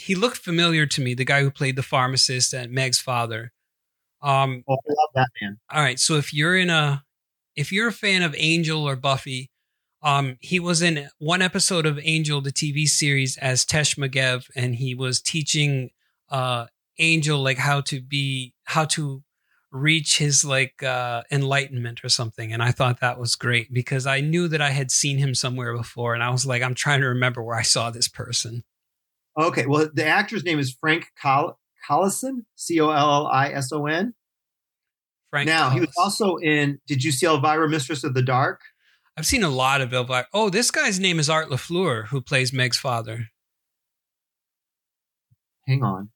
he 0.00 0.14
looked 0.14 0.38
familiar 0.38 0.86
to 0.86 1.00
me. 1.00 1.14
The 1.14 1.24
guy 1.24 1.42
who 1.42 1.50
played 1.50 1.76
the 1.76 1.82
pharmacist 1.82 2.52
and 2.54 2.72
Meg's 2.72 3.00
father. 3.00 3.52
Um. 4.22 4.64
Oh, 4.68 4.74
I 4.74 4.88
love 4.88 5.10
that 5.14 5.28
man. 5.40 5.58
All 5.72 5.82
right. 5.82 5.98
So 5.98 6.16
if 6.16 6.32
you're 6.32 6.56
in 6.56 6.70
a 6.70 7.04
if 7.56 7.72
you're 7.72 7.88
a 7.88 7.92
fan 7.92 8.22
of 8.22 8.34
Angel 8.38 8.86
or 8.88 8.96
Buffy, 8.96 9.50
um, 10.02 10.36
he 10.40 10.58
was 10.60 10.82
in 10.82 11.08
one 11.18 11.42
episode 11.42 11.86
of 11.86 11.98
Angel, 12.02 12.40
the 12.40 12.52
TV 12.52 12.86
series, 12.86 13.36
as 13.38 13.64
Tesh 13.64 13.98
Magev, 13.98 14.46
and 14.56 14.76
he 14.76 14.94
was 14.94 15.20
teaching 15.20 15.90
uh 16.30 16.66
Angel 16.98 17.42
like 17.42 17.58
how 17.58 17.80
to 17.82 18.00
be 18.00 18.54
how 18.64 18.84
to 18.86 19.22
reach 19.72 20.18
his 20.18 20.44
like 20.44 20.82
uh 20.82 21.22
enlightenment 21.30 22.04
or 22.04 22.08
something. 22.08 22.52
And 22.52 22.62
I 22.62 22.72
thought 22.72 23.00
that 23.00 23.18
was 23.18 23.36
great 23.36 23.72
because 23.72 24.06
I 24.06 24.20
knew 24.20 24.48
that 24.48 24.60
I 24.60 24.70
had 24.70 24.90
seen 24.90 25.18
him 25.18 25.34
somewhere 25.34 25.76
before, 25.76 26.14
and 26.14 26.22
I 26.22 26.30
was 26.30 26.46
like, 26.46 26.62
I'm 26.62 26.74
trying 26.74 27.00
to 27.00 27.08
remember 27.08 27.42
where 27.42 27.56
I 27.56 27.62
saw 27.62 27.90
this 27.90 28.08
person. 28.08 28.64
Okay, 29.38 29.66
well, 29.66 29.88
the 29.92 30.04
actor's 30.04 30.44
name 30.44 30.58
is 30.58 30.76
Frank 30.80 31.06
Coll- 31.20 31.58
Collison, 31.88 32.44
C 32.56 32.80
O 32.80 32.90
L 32.90 33.10
L 33.10 33.26
I 33.26 33.50
S 33.50 33.72
O 33.72 33.86
N. 33.86 34.14
Frank. 35.30 35.46
Now, 35.46 35.70
he 35.70 35.80
was 35.80 35.92
also 35.96 36.36
in, 36.36 36.80
did 36.88 37.04
you 37.04 37.12
see 37.12 37.26
Elvira, 37.26 37.68
Mistress 37.68 38.02
of 38.02 38.14
the 38.14 38.22
Dark? 38.22 38.60
I've 39.16 39.26
seen 39.26 39.44
a 39.44 39.48
lot 39.48 39.80
of 39.80 39.92
Elvira. 39.92 40.26
Oh, 40.34 40.50
this 40.50 40.70
guy's 40.70 40.98
name 40.98 41.20
is 41.20 41.30
Art 41.30 41.48
LaFleur, 41.48 42.08
who 42.08 42.20
plays 42.20 42.52
Meg's 42.52 42.78
father. 42.78 43.28
Hang 45.68 45.84
on. 45.84 46.10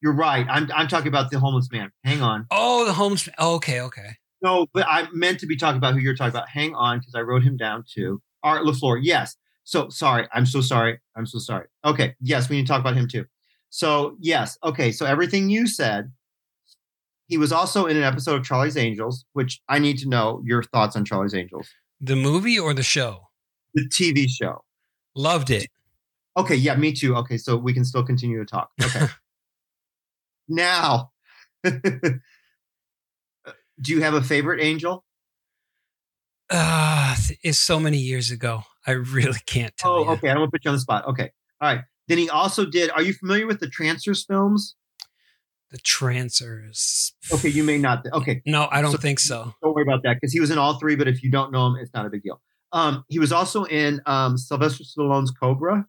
You're 0.00 0.14
right. 0.14 0.46
I'm, 0.48 0.70
I'm 0.74 0.88
talking 0.88 1.08
about 1.08 1.30
the 1.30 1.40
homeless 1.40 1.68
man. 1.72 1.90
Hang 2.04 2.22
on. 2.22 2.46
Oh, 2.50 2.84
the 2.84 2.92
Holmes. 2.92 3.28
Oh, 3.38 3.56
okay, 3.56 3.80
okay. 3.80 4.16
No, 4.40 4.66
but 4.72 4.84
I 4.86 5.08
meant 5.12 5.40
to 5.40 5.46
be 5.46 5.56
talking 5.56 5.78
about 5.78 5.94
who 5.94 6.00
you're 6.00 6.16
talking 6.16 6.30
about. 6.30 6.48
Hang 6.48 6.74
on, 6.74 6.98
because 6.98 7.14
I 7.14 7.20
wrote 7.20 7.42
him 7.42 7.56
down 7.56 7.84
too. 7.88 8.20
Art 8.42 8.64
LaFleur. 8.64 9.00
Yes. 9.02 9.36
So 9.64 9.88
sorry. 9.88 10.26
I'm 10.32 10.46
so 10.46 10.60
sorry. 10.60 11.00
I'm 11.16 11.26
so 11.26 11.38
sorry. 11.38 11.66
Okay. 11.84 12.14
Yes, 12.20 12.48
we 12.48 12.56
need 12.56 12.66
to 12.66 12.68
talk 12.72 12.80
about 12.80 12.96
him 12.96 13.06
too. 13.08 13.24
So 13.70 14.16
yes. 14.20 14.58
Okay. 14.64 14.92
So 14.92 15.06
everything 15.06 15.48
you 15.50 15.66
said. 15.66 16.12
He 17.28 17.38
was 17.38 17.50
also 17.52 17.86
in 17.86 17.96
an 17.96 18.02
episode 18.02 18.34
of 18.40 18.44
Charlie's 18.44 18.76
Angels, 18.76 19.24
which 19.32 19.62
I 19.66 19.78
need 19.78 19.96
to 19.98 20.08
know 20.08 20.42
your 20.44 20.62
thoughts 20.64 20.96
on 20.96 21.04
Charlie's 21.06 21.34
Angels, 21.34 21.66
The 21.98 22.16
movie 22.16 22.58
or 22.58 22.74
the 22.74 22.82
show? 22.82 23.28
the 23.74 23.88
TV 23.88 24.28
show. 24.28 24.62
Loved 25.16 25.48
it. 25.50 25.68
Okay, 26.36 26.56
yeah, 26.56 26.74
me 26.76 26.92
too. 26.92 27.16
Okay, 27.16 27.38
so 27.38 27.56
we 27.56 27.72
can 27.72 27.84
still 27.86 28.04
continue 28.04 28.38
to 28.38 28.44
talk. 28.44 28.68
Okay. 28.82 29.06
now, 30.48 31.12
do 31.64 32.20
you 33.86 34.02
have 34.02 34.12
a 34.14 34.22
favorite 34.22 34.62
angel? 34.62 35.02
Ah, 36.50 37.16
it's 37.42 37.58
so 37.58 37.80
many 37.80 37.98
years 37.98 38.30
ago. 38.30 38.64
I 38.86 38.92
really 38.92 39.38
can't 39.46 39.76
tell 39.76 39.92
Oh, 39.94 40.04
you. 40.04 40.10
okay. 40.10 40.28
I 40.28 40.32
don't 40.34 40.40
want 40.42 40.52
to 40.52 40.58
put 40.58 40.64
you 40.64 40.70
on 40.70 40.76
the 40.76 40.80
spot. 40.80 41.06
Okay. 41.08 41.30
All 41.60 41.74
right. 41.74 41.84
Then 42.08 42.18
he 42.18 42.28
also 42.28 42.64
did. 42.66 42.90
Are 42.90 43.02
you 43.02 43.12
familiar 43.14 43.46
with 43.46 43.60
the 43.60 43.68
Trancers 43.68 44.24
films? 44.24 44.74
The 45.70 45.78
Trancers. 45.78 47.14
Okay, 47.32 47.48
you 47.48 47.64
may 47.64 47.78
not. 47.78 48.04
Okay, 48.12 48.42
No, 48.44 48.68
I 48.70 48.82
don't 48.82 48.92
So- 48.92 48.98
think 48.98 49.18
so. 49.18 49.54
don't 49.62 49.74
worry 49.74 49.84
about 49.84 50.02
that 50.02 50.14
because 50.20 50.32
he 50.32 50.40
was 50.40 50.50
in 50.50 50.58
all 50.58 50.78
three. 50.78 50.96
But 50.96 51.08
if 51.08 51.22
you 51.22 51.30
don't 51.30 51.50
know 51.52 51.66
him, 51.68 51.76
it's 51.76 51.92
not 51.94 52.04
a 52.06 52.10
big 52.10 52.22
deal. 52.22 52.40
Um, 52.72 53.04
he 53.08 53.18
was 53.18 53.32
also 53.32 53.64
in 53.64 54.00
um, 54.06 54.36
Sylvester 54.36 54.84
Stallone's 54.84 55.30
Cobra. 55.30 55.86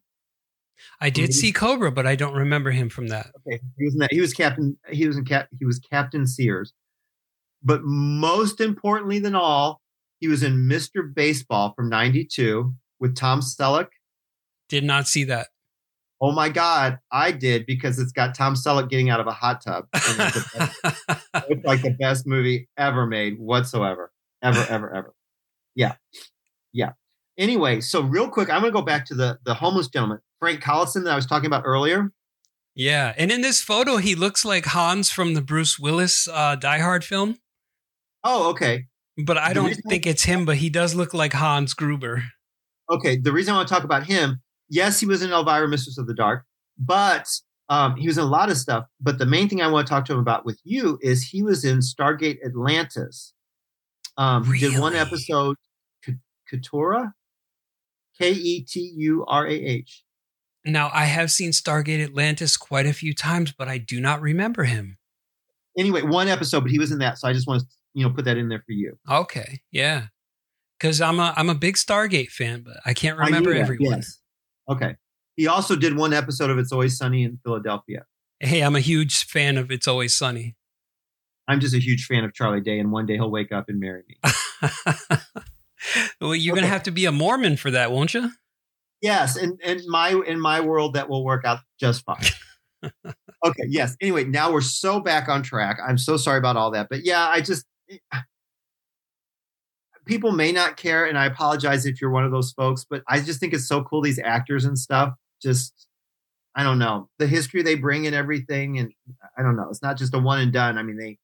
I 1.00 1.08
did 1.10 1.32
see 1.32 1.52
Cobra, 1.52 1.90
but 1.92 2.06
I 2.06 2.14
don't 2.16 2.34
remember 2.34 2.70
him 2.70 2.88
from 2.88 3.06
that. 3.08 3.30
Okay, 3.46 3.60
he 3.78 3.84
was 3.84 3.94
in 3.94 4.00
that. 4.00 4.12
He 4.12 4.20
was 4.20 4.32
Captain. 4.34 4.76
He 4.90 5.06
was 5.06 5.16
in 5.16 5.24
Cap. 5.24 5.48
He 5.58 5.64
was 5.64 5.78
Captain 5.78 6.26
Sears. 6.26 6.72
But 7.62 7.82
most 7.84 8.60
importantly 8.60 9.18
than 9.18 9.34
all, 9.34 9.80
he 10.20 10.28
was 10.28 10.42
in 10.42 10.68
Mr. 10.68 11.12
Baseball 11.14 11.72
from 11.74 11.88
'92 11.88 12.74
with 13.04 13.14
Tom 13.14 13.40
Selleck. 13.40 13.88
Did 14.70 14.82
not 14.82 15.06
see 15.06 15.24
that. 15.24 15.48
Oh 16.22 16.32
my 16.32 16.48
God, 16.48 17.00
I 17.12 17.32
did 17.32 17.66
because 17.66 17.98
it's 17.98 18.12
got 18.12 18.34
Tom 18.34 18.54
Selleck 18.54 18.88
getting 18.88 19.10
out 19.10 19.20
of 19.20 19.26
a 19.26 19.32
hot 19.32 19.60
tub. 19.60 19.84
It's, 19.92 20.16
best- 20.16 20.76
it's 21.50 21.64
like 21.66 21.82
the 21.82 21.94
best 22.00 22.26
movie 22.26 22.66
ever 22.78 23.06
made 23.06 23.38
whatsoever, 23.38 24.10
ever, 24.42 24.64
ever, 24.70 24.94
ever. 24.94 25.14
Yeah. 25.74 25.96
Yeah. 26.72 26.92
Anyway, 27.36 27.82
so 27.82 28.00
real 28.00 28.26
quick, 28.30 28.48
I'm 28.48 28.62
going 28.62 28.72
to 28.72 28.78
go 28.78 28.80
back 28.80 29.04
to 29.06 29.14
the 29.14 29.38
the 29.44 29.52
homeless 29.52 29.88
gentleman, 29.88 30.20
Frank 30.40 30.62
Collison, 30.62 31.04
that 31.04 31.12
I 31.12 31.16
was 31.16 31.26
talking 31.26 31.46
about 31.46 31.64
earlier. 31.66 32.10
Yeah, 32.74 33.12
and 33.18 33.30
in 33.30 33.42
this 33.42 33.60
photo, 33.60 33.98
he 33.98 34.14
looks 34.14 34.46
like 34.46 34.64
Hans 34.64 35.10
from 35.10 35.34
the 35.34 35.42
Bruce 35.42 35.78
Willis 35.78 36.26
uh, 36.26 36.56
Die 36.56 36.78
Hard 36.78 37.04
film. 37.04 37.36
Oh, 38.24 38.50
okay. 38.50 38.86
But 39.22 39.36
I 39.36 39.52
don't 39.52 39.74
think 39.88 40.06
it's 40.06 40.24
him, 40.24 40.46
but 40.46 40.56
he 40.56 40.70
does 40.70 40.94
look 40.94 41.12
like 41.12 41.34
Hans 41.34 41.74
Gruber. 41.74 42.24
Okay. 42.90 43.16
The 43.16 43.32
reason 43.32 43.54
I 43.54 43.56
want 43.58 43.68
to 43.68 43.74
talk 43.74 43.84
about 43.84 44.04
him, 44.04 44.40
yes, 44.68 45.00
he 45.00 45.06
was 45.06 45.22
in 45.22 45.30
Elvira, 45.30 45.68
Mistress 45.68 45.98
of 45.98 46.06
the 46.06 46.14
Dark, 46.14 46.44
but 46.78 47.26
um, 47.68 47.96
he 47.96 48.06
was 48.06 48.18
in 48.18 48.24
a 48.24 48.28
lot 48.28 48.50
of 48.50 48.56
stuff. 48.56 48.84
But 49.00 49.18
the 49.18 49.26
main 49.26 49.48
thing 49.48 49.62
I 49.62 49.68
want 49.68 49.86
to 49.86 49.90
talk 49.90 50.04
to 50.06 50.12
him 50.12 50.18
about 50.18 50.44
with 50.44 50.60
you 50.64 50.98
is 51.00 51.22
he 51.22 51.42
was 51.42 51.64
in 51.64 51.78
Stargate 51.78 52.38
Atlantis. 52.44 53.32
Um, 54.16 54.44
he 54.52 54.60
did 54.60 54.78
one 54.78 54.94
episode, 54.94 55.56
K- 56.04 56.18
Keturah, 56.48 57.14
K 58.18 58.30
E 58.32 58.62
T 58.62 58.92
U 58.96 59.24
R 59.26 59.46
A 59.46 59.52
H. 59.52 60.04
Now, 60.64 60.90
I 60.94 61.04
have 61.04 61.30
seen 61.30 61.50
Stargate 61.50 62.02
Atlantis 62.02 62.56
quite 62.56 62.86
a 62.86 62.92
few 62.92 63.14
times, 63.14 63.52
but 63.52 63.68
I 63.68 63.78
do 63.78 64.00
not 64.00 64.22
remember 64.22 64.64
him. 64.64 64.98
Anyway, 65.76 66.02
one 66.02 66.28
episode, 66.28 66.60
but 66.60 66.70
he 66.70 66.78
was 66.78 66.90
in 66.90 66.98
that. 66.98 67.18
So 67.18 67.28
I 67.28 67.32
just 67.32 67.46
want 67.46 67.62
to, 67.62 67.66
you 67.92 68.04
know, 68.04 68.14
put 68.14 68.24
that 68.24 68.36
in 68.38 68.48
there 68.48 68.62
for 68.64 68.72
you. 68.72 68.96
Okay, 69.10 69.60
yeah, 69.72 70.06
because 70.78 71.00
I'm 71.00 71.20
a 71.20 71.32
I'm 71.36 71.50
a 71.50 71.54
big 71.54 71.76
Stargate 71.76 72.30
fan, 72.30 72.62
but 72.62 72.76
I 72.84 72.94
can't 72.94 73.18
remember 73.18 73.54
that, 73.54 73.60
everyone. 73.60 73.96
yes. 73.96 74.20
Okay. 74.68 74.96
He 75.36 75.46
also 75.46 75.76
did 75.76 75.96
one 75.96 76.12
episode 76.12 76.50
of 76.50 76.58
It's 76.58 76.72
Always 76.72 76.96
Sunny 76.96 77.24
in 77.24 77.38
Philadelphia. 77.44 78.04
Hey, 78.38 78.60
I'm 78.60 78.76
a 78.76 78.80
huge 78.80 79.24
fan 79.24 79.56
of 79.58 79.70
It's 79.70 79.88
Always 79.88 80.16
Sunny. 80.16 80.54
I'm 81.48 81.60
just 81.60 81.74
a 81.74 81.80
huge 81.80 82.06
fan 82.06 82.24
of 82.24 82.32
Charlie 82.32 82.60
Day, 82.60 82.78
and 82.78 82.92
one 82.92 83.04
day 83.04 83.14
he'll 83.14 83.30
wake 83.30 83.52
up 83.52 83.68
and 83.68 83.80
marry 83.80 84.02
me. 84.08 84.16
well, 86.20 86.34
you're 86.34 86.54
gonna 86.54 86.66
have 86.66 86.84
to 86.84 86.90
be 86.90 87.04
a 87.04 87.12
Mormon 87.12 87.56
for 87.56 87.70
that, 87.70 87.90
won't 87.90 88.14
you? 88.14 88.30
yes, 89.04 89.36
in, 89.36 89.58
in 89.62 89.82
my 89.86 90.20
in 90.26 90.40
my 90.40 90.60
world, 90.60 90.94
that 90.94 91.08
will 91.08 91.24
work 91.24 91.44
out 91.44 91.58
just 91.78 92.04
fine. 92.04 92.24
okay. 93.46 93.64
Yes. 93.68 93.96
Anyway, 94.00 94.24
now 94.24 94.50
we're 94.50 94.62
so 94.62 94.98
back 94.98 95.28
on 95.28 95.42
track. 95.42 95.78
I'm 95.86 95.98
so 95.98 96.16
sorry 96.16 96.38
about 96.38 96.56
all 96.56 96.70
that, 96.72 96.88
but 96.88 97.04
yeah, 97.04 97.28
I 97.28 97.40
just 97.40 97.64
people 100.04 100.32
may 100.32 100.52
not 100.52 100.76
care, 100.76 101.06
and 101.06 101.18
I 101.18 101.26
apologize 101.26 101.86
if 101.86 102.00
you're 102.00 102.10
one 102.10 102.24
of 102.24 102.30
those 102.30 102.52
folks, 102.52 102.84
but 102.88 103.02
I 103.08 103.20
just 103.20 103.40
think 103.40 103.52
it's 103.52 103.68
so 103.68 103.82
cool 103.82 104.00
these 104.00 104.18
actors 104.18 104.64
and 104.64 104.78
stuff. 104.78 105.14
Just 105.42 105.88
I 106.54 106.62
don't 106.62 106.78
know 106.78 107.08
the 107.18 107.26
history 107.26 107.62
they 107.62 107.74
bring 107.74 108.06
and 108.06 108.14
everything, 108.14 108.78
and 108.78 108.92
I 109.36 109.42
don't 109.42 109.56
know. 109.56 109.68
It's 109.70 109.82
not 109.82 109.98
just 109.98 110.14
a 110.14 110.18
one 110.18 110.40
and 110.40 110.52
done. 110.52 110.78
I 110.78 110.82
mean, 110.82 110.96
they 110.96 111.18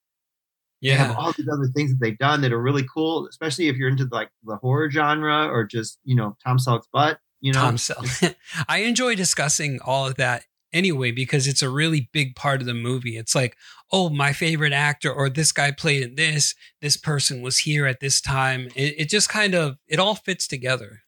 they 0.83 0.91
have 0.91 1.17
all 1.17 1.33
these 1.33 1.49
other 1.49 1.69
things 1.75 1.91
that 1.91 1.99
they've 2.01 2.19
done 2.19 2.41
that 2.41 2.53
are 2.53 2.61
really 2.61 2.87
cool, 2.93 3.27
especially 3.29 3.69
if 3.69 3.77
you're 3.77 3.89
into 3.89 4.09
like 4.11 4.31
the 4.45 4.57
horror 4.57 4.91
genre 4.91 5.47
or 5.47 5.65
just 5.65 5.99
you 6.05 6.17
know 6.17 6.37
Tom 6.45 6.59
Selleck's 6.59 6.89
butt. 6.93 7.19
You 7.41 7.53
know, 7.53 7.61
Tom 7.61 7.77
Selleck. 7.77 8.35
I 8.69 8.79
enjoy 8.79 9.15
discussing 9.15 9.81
all 9.83 10.07
of 10.07 10.17
that 10.17 10.45
anyway 10.73 11.11
because 11.11 11.47
it's 11.47 11.63
a 11.63 11.71
really 11.71 12.09
big 12.13 12.35
part 12.37 12.61
of 12.61 12.67
the 12.67 12.75
movie. 12.75 13.17
It's 13.17 13.35
like, 13.35 13.57
oh, 13.93 14.09
my 14.11 14.33
favorite 14.33 14.73
actor, 14.73 15.13
or 15.13 15.29
this 15.29 15.53
guy 15.53 15.71
played 15.73 16.03
in 16.03 16.15
this. 16.15 16.55
This 16.81 16.97
person 16.97 17.43
was 17.43 17.59
here 17.59 17.87
at 17.87 18.01
this 18.01 18.21
time. 18.21 18.69
It, 18.75 18.95
it 18.99 19.09
just 19.09 19.29
kind 19.29 19.55
of 19.55 19.77
it 19.89 19.99
all 19.99 20.15
fits 20.15 20.47
together. 20.47 21.01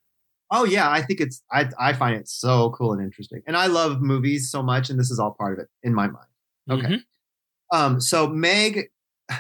Oh 0.51 0.65
yeah, 0.65 0.91
I 0.91 1.01
think 1.03 1.21
it's 1.21 1.43
I 1.51 1.71
I 1.79 1.93
find 1.95 2.15
it 2.15 2.29
so 2.29 2.71
cool 2.77 2.93
and 2.93 3.03
interesting, 3.03 3.43
and 3.47 3.57
I 3.57 3.67
love 3.69 4.03
movies 4.03 4.51
so 4.51 4.63
much, 4.63 4.91
and 4.91 4.99
this 4.99 5.11
is 5.11 5.19
all 5.19 5.35
part 5.39 5.55
of 5.55 5.59
it 5.61 5.69
in 5.83 5.95
my 5.95 6.09
mind. 6.09 6.27
Okay. 6.71 6.87
Mhm. 6.87 7.03
Um, 7.73 8.01
so 8.01 8.29
Meg, 8.29 8.91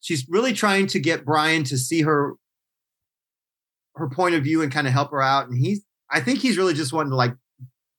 she's 0.00 0.26
really 0.30 0.54
trying 0.54 0.86
to 0.88 0.98
get 0.98 1.26
Brian 1.26 1.62
to 1.64 1.76
see 1.76 2.00
her 2.02 2.34
her 3.96 4.08
point 4.08 4.34
of 4.34 4.42
view 4.42 4.62
and 4.62 4.72
kind 4.72 4.86
of 4.86 4.94
help 4.94 5.10
her 5.10 5.20
out, 5.20 5.48
and 5.48 5.58
he's 5.58 5.82
I 6.10 6.20
think 6.20 6.38
he's 6.40 6.56
really 6.56 6.74
just 6.74 6.92
wanting 6.92 7.10
to 7.10 7.16
like 7.16 7.34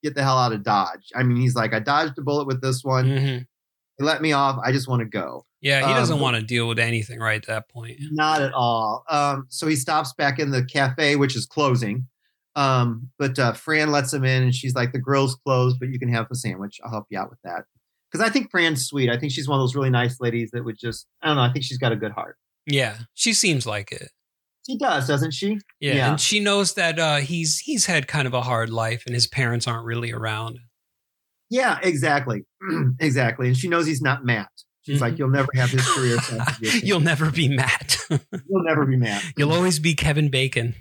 get 0.03 0.15
the 0.15 0.23
hell 0.23 0.37
out 0.37 0.53
of 0.53 0.63
Dodge. 0.63 1.09
I 1.15 1.23
mean, 1.23 1.37
he's 1.37 1.55
like, 1.55 1.73
I 1.73 1.79
dodged 1.79 2.17
a 2.17 2.21
bullet 2.21 2.47
with 2.47 2.61
this 2.61 2.83
one. 2.83 3.05
Mhm. 3.05 3.45
They 3.99 4.05
let 4.05 4.21
me 4.21 4.31
off. 4.31 4.59
I 4.63 4.71
just 4.71 4.87
want 4.87 5.01
to 5.01 5.05
go. 5.05 5.45
Yeah, 5.61 5.87
he 5.87 5.93
doesn't 5.93 6.15
Um, 6.15 6.21
want 6.21 6.35
to 6.37 6.41
deal 6.41 6.67
with 6.67 6.79
anything 6.79 7.19
right 7.19 7.35
at 7.41 7.47
that 7.47 7.69
point. 7.69 7.99
Not 8.11 8.41
at 8.41 8.51
all. 8.53 9.03
Um, 9.09 9.45
so 9.49 9.67
he 9.67 9.75
stops 9.75 10.13
back 10.13 10.39
in 10.39 10.49
the 10.49 10.65
cafe, 10.65 11.15
which 11.15 11.35
is 11.35 11.45
closing. 11.45 12.07
Um, 12.55 13.09
but 13.19 13.37
uh, 13.39 13.53
Fran 13.53 13.91
lets 13.91 14.11
him 14.13 14.25
in, 14.25 14.43
and 14.43 14.53
she's 14.55 14.73
like, 14.75 14.91
"The 14.91 14.99
grill's 14.99 15.35
closed, 15.45 15.79
but 15.79 15.89
you 15.89 15.99
can 15.99 16.11
have 16.11 16.27
a 16.31 16.35
sandwich. 16.35 16.79
I'll 16.83 16.89
help 16.91 17.05
you 17.09 17.17
out 17.19 17.29
with 17.29 17.39
that." 17.43 17.65
Because 18.11 18.27
I 18.27 18.29
think 18.31 18.51
Fran's 18.51 18.85
sweet. 18.87 19.09
I 19.09 19.17
think 19.17 19.31
she's 19.31 19.47
one 19.47 19.57
of 19.59 19.63
those 19.63 19.75
really 19.75 19.89
nice 19.89 20.19
ladies 20.19 20.51
that 20.51 20.65
would 20.65 20.77
just, 20.77 21.07
I 21.21 21.27
don't 21.27 21.37
know. 21.37 21.43
I 21.43 21.53
think 21.53 21.63
she's 21.63 21.77
got 21.77 21.93
a 21.93 21.95
good 21.95 22.11
heart. 22.11 22.35
Yeah, 22.65 22.97
she 23.13 23.31
seems 23.31 23.65
like 23.65 23.91
it. 23.93 24.11
She 24.67 24.77
does, 24.77 25.07
doesn't 25.07 25.31
she? 25.31 25.59
Yeah, 25.79 25.93
Yeah. 25.95 26.09
and 26.11 26.19
she 26.21 26.39
knows 26.39 26.73
that 26.75 26.99
uh, 26.99 27.17
he's 27.17 27.59
he's 27.59 27.85
had 27.87 28.07
kind 28.07 28.27
of 28.27 28.33
a 28.33 28.41
hard 28.41 28.69
life, 28.69 29.03
and 29.05 29.13
his 29.15 29.27
parents 29.27 29.67
aren't 29.67 29.85
really 29.85 30.11
around. 30.11 30.59
Yeah, 31.49 31.79
exactly, 31.83 32.43
exactly. 32.99 33.47
And 33.47 33.57
she 33.57 33.67
knows 33.67 33.85
he's 33.85 34.01
not 34.01 34.23
Matt. 34.23 34.49
She's 34.83 34.97
Mhm. 34.97 35.01
like, 35.01 35.19
"You'll 35.19 35.29
never 35.29 35.49
have 35.55 35.69
his 35.69 35.85
career." 35.87 36.17
You'll 36.83 36.99
never 37.01 37.29
be 37.31 37.47
Matt. 37.49 37.97
You'll 38.09 38.63
never 38.63 38.85
be 38.85 38.95
Matt. 38.97 39.23
You'll 39.37 39.51
always 39.53 39.79
be 39.79 39.93
Kevin 39.95 40.29
Bacon. 40.29 40.75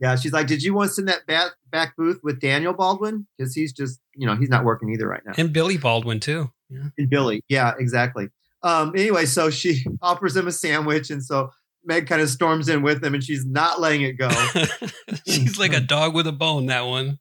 Yeah, 0.00 0.16
she's 0.16 0.32
like, 0.32 0.46
"Did 0.46 0.62
you 0.62 0.74
want 0.74 0.88
to 0.90 0.94
send 0.94 1.08
that 1.08 1.26
back 1.26 1.52
back 1.70 1.94
booth 1.96 2.20
with 2.22 2.40
Daniel 2.40 2.72
Baldwin? 2.72 3.26
Because 3.36 3.54
he's 3.54 3.72
just, 3.72 4.00
you 4.14 4.26
know, 4.26 4.36
he's 4.36 4.48
not 4.48 4.64
working 4.64 4.90
either 4.90 5.06
right 5.08 5.22
now." 5.24 5.32
And 5.36 5.52
Billy 5.52 5.76
Baldwin 5.76 6.20
too. 6.20 6.50
Yeah. 6.70 6.88
and 6.98 7.08
Billy. 7.08 7.42
Yeah, 7.48 7.72
exactly. 7.78 8.28
Um, 8.62 8.92
anyway, 8.96 9.24
so 9.24 9.48
she 9.50 9.84
offers 10.02 10.36
him 10.36 10.46
a 10.48 10.52
sandwich, 10.52 11.10
and 11.10 11.24
so 11.24 11.50
Meg 11.88 12.06
kind 12.06 12.20
of 12.22 12.28
storms 12.28 12.68
in 12.68 12.82
with 12.82 13.02
him, 13.02 13.14
and 13.14 13.24
she's 13.24 13.44
not 13.46 13.80
letting 13.80 14.02
it 14.02 14.12
go. 14.12 14.28
She's 15.26 15.58
like 15.58 15.72
a 15.72 15.80
dog 15.80 16.14
with 16.14 16.26
a 16.26 16.32
bone, 16.32 16.66
that 16.66 16.82
one. 16.82 17.18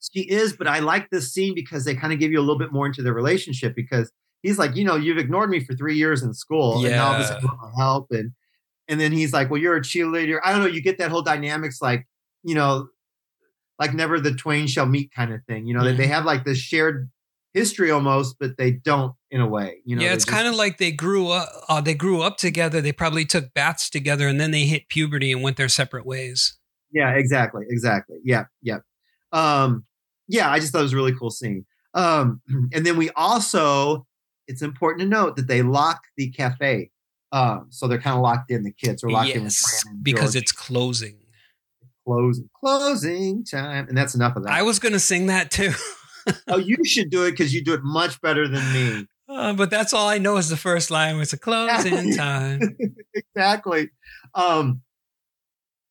she 0.00 0.20
is, 0.20 0.56
but 0.56 0.68
I 0.68 0.78
like 0.78 1.10
this 1.10 1.32
scene 1.34 1.54
because 1.54 1.84
they 1.84 1.94
kind 1.96 2.12
of 2.12 2.18
give 2.20 2.30
you 2.30 2.38
a 2.38 2.40
little 2.46 2.58
bit 2.58 2.72
more 2.72 2.86
into 2.86 3.02
their 3.02 3.12
relationship 3.12 3.74
because 3.74 4.10
he's 4.42 4.58
like, 4.58 4.76
you 4.76 4.84
know, 4.84 4.94
you've 4.96 5.18
ignored 5.18 5.50
me 5.50 5.58
for 5.64 5.74
three 5.74 5.96
years 5.96 6.22
in 6.22 6.32
school, 6.32 6.84
and 6.84 6.92
now 6.92 7.08
all 7.08 7.14
of 7.14 7.20
a 7.20 7.24
Yeah. 7.24 7.40
you 7.42 7.48
want 7.48 7.60
my 7.76 7.82
help, 7.82 8.06
and 8.12 8.30
and 8.88 9.00
then 9.00 9.10
he's 9.10 9.32
like, 9.32 9.50
well, 9.50 9.60
you're 9.60 9.76
a 9.76 9.80
cheerleader. 9.82 10.38
I 10.44 10.52
don't 10.52 10.60
know. 10.60 10.68
You 10.68 10.80
get 10.80 10.98
that 10.98 11.10
whole 11.10 11.22
dynamics, 11.22 11.82
like 11.82 12.06
you 12.44 12.54
know, 12.54 12.88
like 13.80 13.92
never 13.92 14.20
the 14.20 14.34
twain 14.34 14.68
shall 14.68 14.86
meet 14.86 15.10
kind 15.12 15.32
of 15.34 15.42
thing. 15.48 15.66
You 15.66 15.74
know, 15.74 15.82
they, 15.84 15.94
they 15.94 16.06
have 16.06 16.24
like 16.24 16.44
this 16.44 16.58
shared 16.58 17.10
history 17.56 17.90
almost, 17.90 18.36
but 18.38 18.56
they 18.58 18.70
don't 18.70 19.14
in 19.30 19.40
a 19.40 19.46
way. 19.48 19.78
You 19.84 19.96
know, 19.96 20.02
yeah, 20.04 20.12
it's 20.12 20.24
just- 20.24 20.34
kind 20.36 20.46
of 20.46 20.54
like 20.54 20.78
they 20.78 20.92
grew 20.92 21.28
up. 21.28 21.48
Uh, 21.68 21.80
they 21.80 21.94
grew 21.94 22.20
up 22.22 22.36
together. 22.36 22.80
They 22.80 22.92
probably 22.92 23.24
took 23.24 23.52
baths 23.54 23.90
together, 23.90 24.28
and 24.28 24.38
then 24.40 24.50
they 24.52 24.64
hit 24.66 24.88
puberty 24.88 25.32
and 25.32 25.42
went 25.42 25.56
their 25.56 25.68
separate 25.68 26.06
ways. 26.06 26.56
Yeah, 26.92 27.10
exactly, 27.14 27.64
exactly. 27.68 28.18
Yeah, 28.24 28.44
yeah, 28.62 28.78
um, 29.32 29.84
yeah. 30.28 30.50
I 30.50 30.60
just 30.60 30.72
thought 30.72 30.80
it 30.80 30.82
was 30.82 30.92
a 30.92 30.96
really 30.96 31.14
cool 31.14 31.30
scene. 31.30 31.66
Um, 31.94 32.40
and 32.72 32.84
then 32.86 32.96
we 32.96 33.10
also, 33.16 34.06
it's 34.46 34.62
important 34.62 35.00
to 35.00 35.08
note 35.08 35.36
that 35.36 35.48
they 35.48 35.62
lock 35.62 36.02
the 36.16 36.30
cafe, 36.30 36.90
um, 37.32 37.66
so 37.70 37.88
they're 37.88 38.00
kind 38.00 38.16
of 38.16 38.22
locked 38.22 38.50
in. 38.50 38.62
The 38.62 38.72
kids 38.72 39.02
are 39.02 39.10
locked 39.10 39.30
in 39.30 39.44
Yes, 39.44 39.82
Fran 39.82 39.98
because 40.02 40.34
George. 40.34 40.42
it's 40.42 40.52
closing. 40.52 41.16
closing, 42.06 42.48
closing 42.60 43.44
time, 43.44 43.88
and 43.88 43.96
that's 43.98 44.14
enough 44.14 44.36
of 44.36 44.44
that. 44.44 44.52
I 44.52 44.62
was 44.62 44.78
going 44.78 44.92
to 44.92 45.00
sing 45.00 45.26
that 45.26 45.50
too, 45.50 45.72
oh, 46.48 46.58
you 46.58 46.76
should 46.84 47.10
do 47.10 47.24
it 47.24 47.32
because 47.32 47.54
you 47.54 47.62
do 47.64 47.74
it 47.74 47.82
much 47.82 48.20
better 48.20 48.48
than 48.48 48.72
me. 48.72 49.06
uh, 49.28 49.52
but 49.54 49.70
that's 49.70 49.92
all 49.92 50.08
I 50.08 50.18
know 50.18 50.36
is 50.36 50.48
the 50.48 50.56
first 50.56 50.90
line. 50.90 51.16
Was 51.18 51.32
a 51.32 51.38
closing 51.38 52.14
time. 52.16 52.76
exactly. 53.14 53.90
Um, 54.34 54.82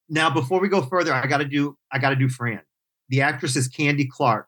now, 0.09 0.29
before 0.29 0.59
we 0.59 0.69
go 0.69 0.81
further, 0.83 1.13
I 1.13 1.25
got 1.27 1.37
to 1.39 1.45
do. 1.45 1.77
I 1.91 1.99
got 1.99 2.09
to 2.11 2.15
do 2.15 2.29
Fran. 2.29 2.61
The 3.09 3.21
actress 3.21 3.55
is 3.55 3.67
Candy 3.67 4.07
Clark. 4.11 4.47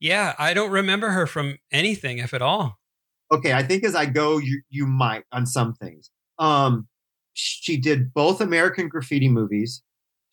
Yeah, 0.00 0.34
I 0.38 0.52
don't 0.54 0.70
remember 0.70 1.10
her 1.10 1.26
from 1.26 1.58
anything, 1.72 2.18
if 2.18 2.34
at 2.34 2.42
all. 2.42 2.78
okay, 3.32 3.52
I 3.52 3.62
think 3.62 3.82
as 3.84 3.94
I 3.94 4.06
go, 4.06 4.38
you 4.38 4.62
you 4.68 4.86
might 4.86 5.24
on 5.32 5.46
some 5.46 5.74
things. 5.74 6.10
Um, 6.38 6.86
she 7.32 7.76
did 7.76 8.12
both 8.14 8.40
American 8.40 8.88
Graffiti 8.88 9.28
movies. 9.28 9.82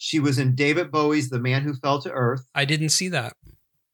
She 0.03 0.19
was 0.19 0.37
in 0.37 0.53
David 0.53 0.91
Bowie's 0.91 1.29
"The 1.29 1.39
Man 1.39 1.61
Who 1.61 1.73
Fell 1.75 2.01
to 2.01 2.11
Earth." 2.11 2.45
I 2.53 2.65
didn't 2.65 2.89
see 2.89 3.07
that. 3.07 3.37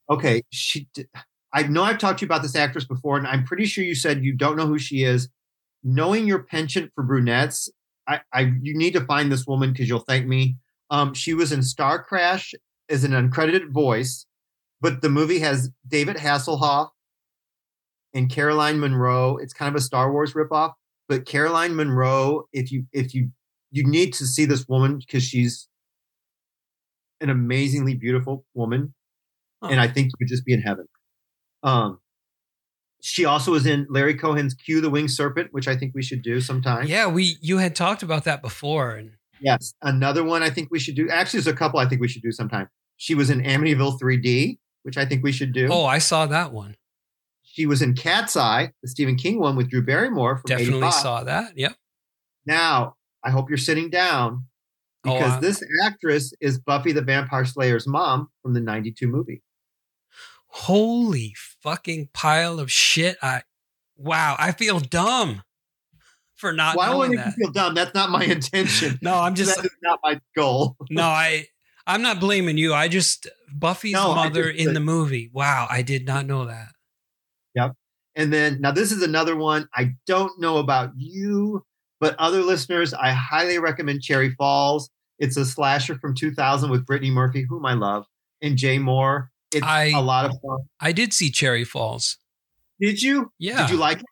Okay, 0.10 0.42
she. 0.50 0.88
Did, 0.96 1.08
I 1.54 1.62
know 1.68 1.84
I've 1.84 2.00
talked 2.00 2.18
to 2.20 2.26
you 2.26 2.28
about 2.28 2.42
this 2.42 2.56
actress 2.56 2.84
before, 2.84 3.16
and 3.16 3.28
I'm 3.28 3.44
pretty 3.44 3.68
sure 3.68 3.84
you 3.84 3.94
said 3.94 4.26
you 4.26 4.34
don't 4.34 4.58
know 4.58 4.66
who 4.66 4.80
she 4.80 5.04
is. 5.04 5.30
Knowing 5.84 6.28
your 6.28 6.42
penchant 6.42 6.92
for 6.96 7.04
brunettes, 7.04 7.70
I, 8.08 8.22
I 8.34 8.52
you 8.60 8.76
need 8.76 8.94
to 8.94 9.06
find 9.06 9.32
this 9.32 9.46
woman 9.46 9.72
because 9.72 9.88
you'll 9.88 10.00
thank 10.00 10.26
me. 10.26 10.58
Um, 10.90 11.14
she 11.14 11.36
was 11.36 11.52
in 11.52 11.62
Star 11.62 12.02
Crash 12.02 12.56
as 12.90 13.04
an 13.04 13.12
uncredited 13.12 13.72
voice, 13.72 14.26
but 14.82 15.04
the 15.04 15.10
movie 15.10 15.40
has 15.40 15.70
David 15.88 16.18
Hasselhoff 16.18 16.90
and 18.16 18.32
Caroline 18.32 18.80
Munro. 18.80 19.38
It's 19.38 19.54
kind 19.54 19.70
of 19.70 19.76
a 19.76 19.84
Star 19.84 20.12
Wars 20.12 20.34
ripoff, 20.34 20.74
but 21.08 21.28
Caroline 21.28 21.76
Munro, 21.76 22.46
if 22.52 22.72
you 22.72 22.88
if 22.94 23.14
you 23.14 23.30
you 23.70 23.86
need 23.86 24.12
to 24.14 24.26
see 24.26 24.46
this 24.46 24.68
woman 24.68 24.98
because 24.98 25.22
she's 25.22 25.69
an 27.22 27.30
amazingly 27.30 27.96
beautiful 27.96 28.46
woman, 28.54 28.94
Huh. 29.62 29.70
and 29.72 29.80
I 29.80 29.88
think 29.88 30.08
you 30.08 30.14
would 30.20 30.30
just 30.30 30.46
be 30.46 30.54
in 30.54 30.62
heaven. 30.62 30.86
Um, 31.64 32.00
she 33.02 33.26
also 33.26 33.52
was 33.52 33.66
in 33.66 33.88
Larry 33.90 34.16
Cohen's 34.16 34.54
"Q 34.54 34.82
the 34.82 34.90
Winged 34.90 35.12
Serpent," 35.12 35.50
which 35.52 35.68
I 35.68 35.76
think 35.76 35.94
we 35.96 36.02
should 36.04 36.22
do 36.22 36.40
sometime. 36.42 36.88
Yeah, 36.88 37.08
we 37.08 37.38
you 37.42 37.58
had 37.58 37.76
talked 37.76 38.04
about 38.04 38.24
that 38.26 38.42
before, 38.42 38.96
and 38.96 39.12
Yes, 39.42 39.74
another 39.82 40.22
one 40.24 40.44
I 40.44 40.50
think 40.50 40.68
we 40.70 40.80
should 40.80 40.96
do. 40.96 41.10
Actually, 41.10 41.40
there's 41.40 41.54
a 41.54 41.58
couple 41.58 41.80
I 41.80 41.88
think 41.88 42.02
we 42.02 42.10
should 42.10 42.22
do 42.22 42.32
sometime. 42.32 42.68
She 42.98 43.16
was 43.16 43.30
in 43.30 43.40
Amityville 43.42 43.98
3D, 43.98 44.60
which 44.84 44.98
I 44.98 45.06
think 45.06 45.24
we 45.24 45.32
should 45.32 45.54
do. 45.54 45.70
Oh, 45.72 45.86
I 45.86 46.00
saw 46.00 46.26
that 46.26 46.52
one. 46.52 46.76
She 47.44 47.66
was 47.66 47.82
in 47.82 47.94
Cat's 47.96 48.36
Eye, 48.36 48.74
the 48.82 48.90
Stephen 48.90 49.16
King 49.16 49.40
one 49.40 49.56
with 49.56 49.70
Drew 49.70 49.82
Barrymore 49.82 50.36
from 50.38 50.50
Definitely 50.50 50.80
85. 50.80 50.94
saw 50.94 51.24
that. 51.24 51.58
Yep. 51.58 51.74
Now, 52.46 52.96
I 53.24 53.30
hope 53.32 53.48
you're 53.50 53.58
sitting 53.58 53.90
down 53.90 54.48
Oh, 55.12 55.18
because 55.18 55.34
I- 55.34 55.40
this 55.40 55.64
actress 55.84 56.34
is 56.42 56.60
Buffy 56.60 56.92
the 56.92 57.02
Vampire 57.02 57.46
Slayer's 57.46 57.88
mom 57.88 58.30
from 58.42 58.54
the 58.54 58.62
92 58.62 59.08
movie. 59.08 59.42
Holy 60.48 61.36
fucking 61.62 62.10
pile 62.14 62.60
of 62.60 62.72
shit. 62.72 63.18
I 63.22 63.44
wow, 63.96 64.36
I 64.40 64.52
feel 64.52 64.80
dumb 64.80 65.44
for 66.36 66.54
not 66.54 66.76
Why 66.76 66.88
knowing 66.88 67.12
would 67.12 67.20
you 67.20 67.32
feel 67.32 67.52
dumb? 67.52 67.76
That's 67.76 67.94
not 67.94 68.10
my 68.10 68.24
intention. 68.38 68.98
No, 69.02 69.16
I'm 69.16 69.36
just 69.36 69.56
that 69.58 69.66
is 69.66 69.72
not 69.84 70.00
my 70.04 70.20
goal. 70.36 70.76
no, 70.90 71.04
I 71.04 71.46
I'm 71.86 72.02
not 72.02 72.20
blaming 72.20 72.58
you. 72.58 72.74
I 72.74 72.88
just 72.88 73.28
Buffy's 73.54 73.94
No, 73.94 74.16
mother 74.16 74.50
in 74.50 74.74
the 74.74 74.80
movie. 74.80 75.30
Wow, 75.34 75.68
I 75.70 75.82
did 75.82 76.06
not 76.06 76.26
know 76.26 76.46
that. 76.46 76.70
Yep. 77.56 77.74
And 78.16 78.34
then 78.34 78.60
now 78.60 78.72
this 78.72 78.92
is 78.92 79.04
another 79.04 79.36
one. 79.36 79.68
I 79.76 79.92
don't 80.08 80.40
know 80.40 80.58
about 80.58 80.92
you, 80.96 81.64
but 82.00 82.16
other 82.18 82.42
listeners, 82.42 82.94
I 82.94 83.12
highly 83.12 83.60
recommend 83.60 84.02
Cherry 84.02 84.32
Falls. 84.32 84.90
It's 85.20 85.38
a 85.38 85.46
slasher 85.46 85.96
from 86.00 86.16
2000 86.16 86.70
with 86.72 86.86
Brittany 86.86 87.12
Murphy, 87.12 87.46
whom 87.48 87.66
I 87.66 87.74
love, 87.74 88.06
and 88.42 88.58
Jay 88.58 88.78
Mohr. 88.78 89.28
It's 89.54 89.66
I- 89.66 89.92
a 89.96 90.02
lot 90.02 90.26
of 90.26 90.32
fun. 90.42 90.60
I 90.80 90.92
did 90.92 91.14
see 91.14 91.30
Cherry 91.30 91.64
Falls. 91.64 92.18
Did 92.80 93.02
you? 93.02 93.32
Yeah. 93.38 93.62
Did 93.64 93.72
you 93.72 93.78
like 93.78 94.00
it? 94.00 94.06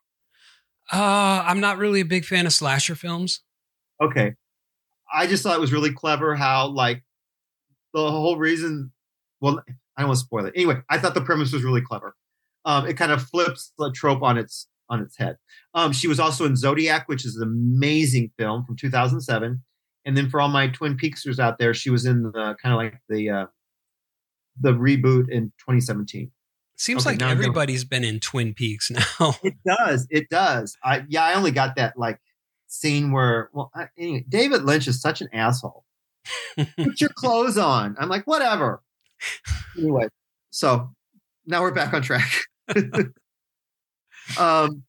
Uh, 0.92 1.44
I'm 1.46 1.60
not 1.60 1.78
really 1.78 2.02
a 2.02 2.06
big 2.06 2.26
fan 2.26 2.46
of 2.46 2.54
slasher 2.54 2.96
films. 2.96 3.42
Okay. 4.02 4.34
I 5.14 5.28
just 5.28 5.44
thought 5.44 5.56
it 5.56 5.62
was 5.62 5.72
really 5.74 5.94
clever 5.94 6.36
how 6.36 6.68
like 6.68 7.04
the 7.94 8.12
whole 8.12 8.38
reason. 8.38 8.92
Well, 9.40 9.62
I 9.96 10.02
don't 10.02 10.10
want 10.10 10.20
to 10.20 10.26
spoil 10.26 10.46
it. 10.46 10.54
Anyway, 10.56 10.82
I 10.90 10.98
thought 10.98 11.14
the 11.14 11.22
premise 11.22 11.54
was 11.54 11.64
really 11.64 11.82
clever. 11.82 12.16
Um, 12.66 12.86
it 12.88 12.96
kind 12.96 13.12
of 13.12 13.22
flips 13.24 13.72
the 13.78 13.92
trope 13.92 14.22
on 14.22 14.38
its 14.38 14.68
on 14.90 15.02
its 15.02 15.18
head. 15.18 15.38
Um, 15.74 15.92
she 15.92 16.08
was 16.08 16.20
also 16.20 16.46
in 16.46 16.56
Zodiac, 16.56 17.08
which 17.08 17.26
is 17.26 17.36
an 17.38 17.44
amazing 17.44 18.32
film 18.38 18.66
from 18.66 18.76
2007. 18.76 19.62
And 20.08 20.16
then 20.16 20.30
for 20.30 20.40
all 20.40 20.48
my 20.48 20.70
Twin 20.70 20.96
Peaksers 20.98 21.38
out 21.38 21.60
there, 21.60 21.74
she 21.74 21.90
was 21.90 22.06
in 22.06 22.24
the 22.24 22.56
kind 22.64 22.74
of 22.74 22.78
like 22.78 22.96
the 23.10 23.30
uh, 23.30 23.46
the 24.60 24.72
reboot 24.72 25.30
in 25.30 25.52
2017. 25.60 26.32
Seems 26.78 27.02
Okay, 27.02 27.12
like 27.12 27.20
now 27.20 27.28
I'm 27.28 27.36
gonna- 27.36 27.48
everybody's 27.48 27.84
been 27.84 28.06
in 28.06 28.22
Twin 28.22 28.54
Peaks 28.54 28.90
now. 29.20 29.36
It 29.44 29.56
does. 29.66 30.08
It 30.10 30.30
does. 30.30 30.78
I 30.82 31.04
yeah. 31.10 31.26
I 31.26 31.34
only 31.34 31.52
got 31.52 31.76
that 31.76 31.98
like 31.98 32.20
scene 32.68 33.12
where 33.12 33.50
well, 33.52 33.70
I, 33.76 33.90
anyway, 33.98 34.24
David 34.30 34.64
Lynch 34.64 34.88
is 34.88 35.02
such 35.02 35.20
an 35.20 35.28
asshole. 35.34 35.84
Put 36.56 37.02
your 37.02 37.10
clothes 37.14 37.58
on. 37.58 37.98
I'm 38.00 38.08
like 38.08 38.26
whatever. 38.26 38.82
Anyway, 39.78 40.08
so 40.52 40.94
now 41.46 41.62
we're 41.62 41.72
back 41.74 41.94
on 41.94 42.02
track. 42.02 42.32
um. 44.40 44.84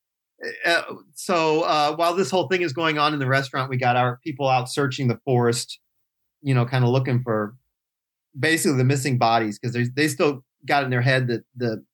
Uh, 0.64 0.82
so 1.14 1.62
uh, 1.62 1.96
while 1.96 2.14
this 2.14 2.30
whole 2.30 2.48
thing 2.48 2.62
is 2.62 2.72
going 2.72 2.98
on 2.98 3.12
in 3.12 3.18
the 3.18 3.26
restaurant, 3.26 3.68
we 3.68 3.76
got 3.76 3.96
our 3.96 4.18
people 4.22 4.48
out 4.48 4.70
searching 4.70 5.08
the 5.08 5.18
forest. 5.24 5.80
You 6.42 6.54
know, 6.54 6.64
kind 6.64 6.84
of 6.84 6.90
looking 6.90 7.22
for 7.22 7.56
basically 8.38 8.78
the 8.78 8.84
missing 8.84 9.18
bodies 9.18 9.58
because 9.58 9.74
they 9.74 9.84
they 9.84 10.08
still 10.08 10.44
got 10.66 10.84
in 10.84 10.90
their 10.90 11.02
head 11.02 11.26
that 11.28 11.44
the 11.56 11.84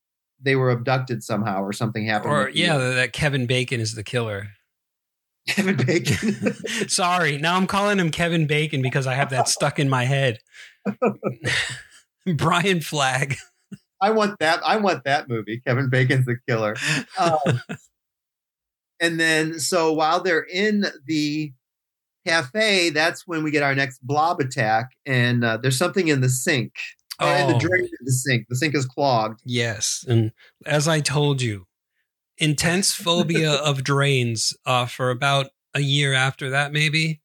they 0.41 0.57
were 0.57 0.71
abducted 0.71 1.23
somehow 1.23 1.63
or 1.63 1.73
something 1.73 2.07
happened. 2.07 2.33
or 2.33 2.49
yeah, 2.51 2.77
that 2.77 3.13
Kevin 3.13 3.47
Bacon 3.47 3.81
is 3.81 3.95
the 3.95 4.05
killer. 4.05 4.49
Kevin 5.49 5.77
Bacon. 5.77 6.55
Sorry, 6.89 7.39
now 7.39 7.57
I'm 7.57 7.67
calling 7.67 7.99
him 7.99 8.11
Kevin 8.11 8.47
Bacon 8.47 8.83
because 8.83 9.07
I 9.07 9.15
have 9.15 9.31
that 9.31 9.49
stuck 9.49 9.79
in 9.79 9.89
my 9.89 10.05
head. 10.05 10.39
Brian 12.37 12.81
Flagg. 12.81 13.37
I 14.01 14.11
want 14.11 14.39
that. 14.41 14.61
I 14.65 14.77
want 14.77 15.05
that 15.05 15.29
movie. 15.29 15.61
Kevin 15.67 15.89
Bacon's 15.89 16.27
the 16.27 16.37
killer. 16.49 16.77
Um, 17.19 17.61
and 19.05 19.21
then, 19.21 19.59
so 19.61 19.93
while 19.93 20.21
they're 20.23 20.47
in 20.51 20.87
the 21.07 21.53
cafe, 22.27 22.91
that's 22.91 23.27
when 23.27 23.43
we 23.45 23.51
get 23.51 23.63
our 23.63 23.75
next 23.75 23.99
blob 24.07 24.41
attack, 24.41 24.91
and 25.07 25.45
uh, 25.45 25.57
there's 25.59 25.77
something 25.79 26.09
in 26.09 26.21
the 26.21 26.29
sink. 26.31 26.73
Or 27.21 27.29
in 27.29 27.47
the 27.47 27.55
Oh. 27.55 27.59
drain 27.61 27.85
of 27.85 28.07
the 28.07 28.13
sink. 28.13 28.47
The 28.49 28.57
sink 28.57 28.75
is 28.75 28.87
clogged. 28.87 29.41
Yes, 29.45 30.05
and 30.09 30.33
as 30.67 30.89
I 30.89 30.99
told 31.01 31.41
you, 31.43 31.67
intense 32.39 32.93
phobia 32.93 33.53
of 33.71 33.85
drains 33.85 34.53
uh, 34.67 34.87
for 34.87 35.11
about 35.11 35.51
a 35.75 35.81
year 35.81 36.13
after 36.13 36.51
that, 36.51 36.73
maybe 36.73 37.21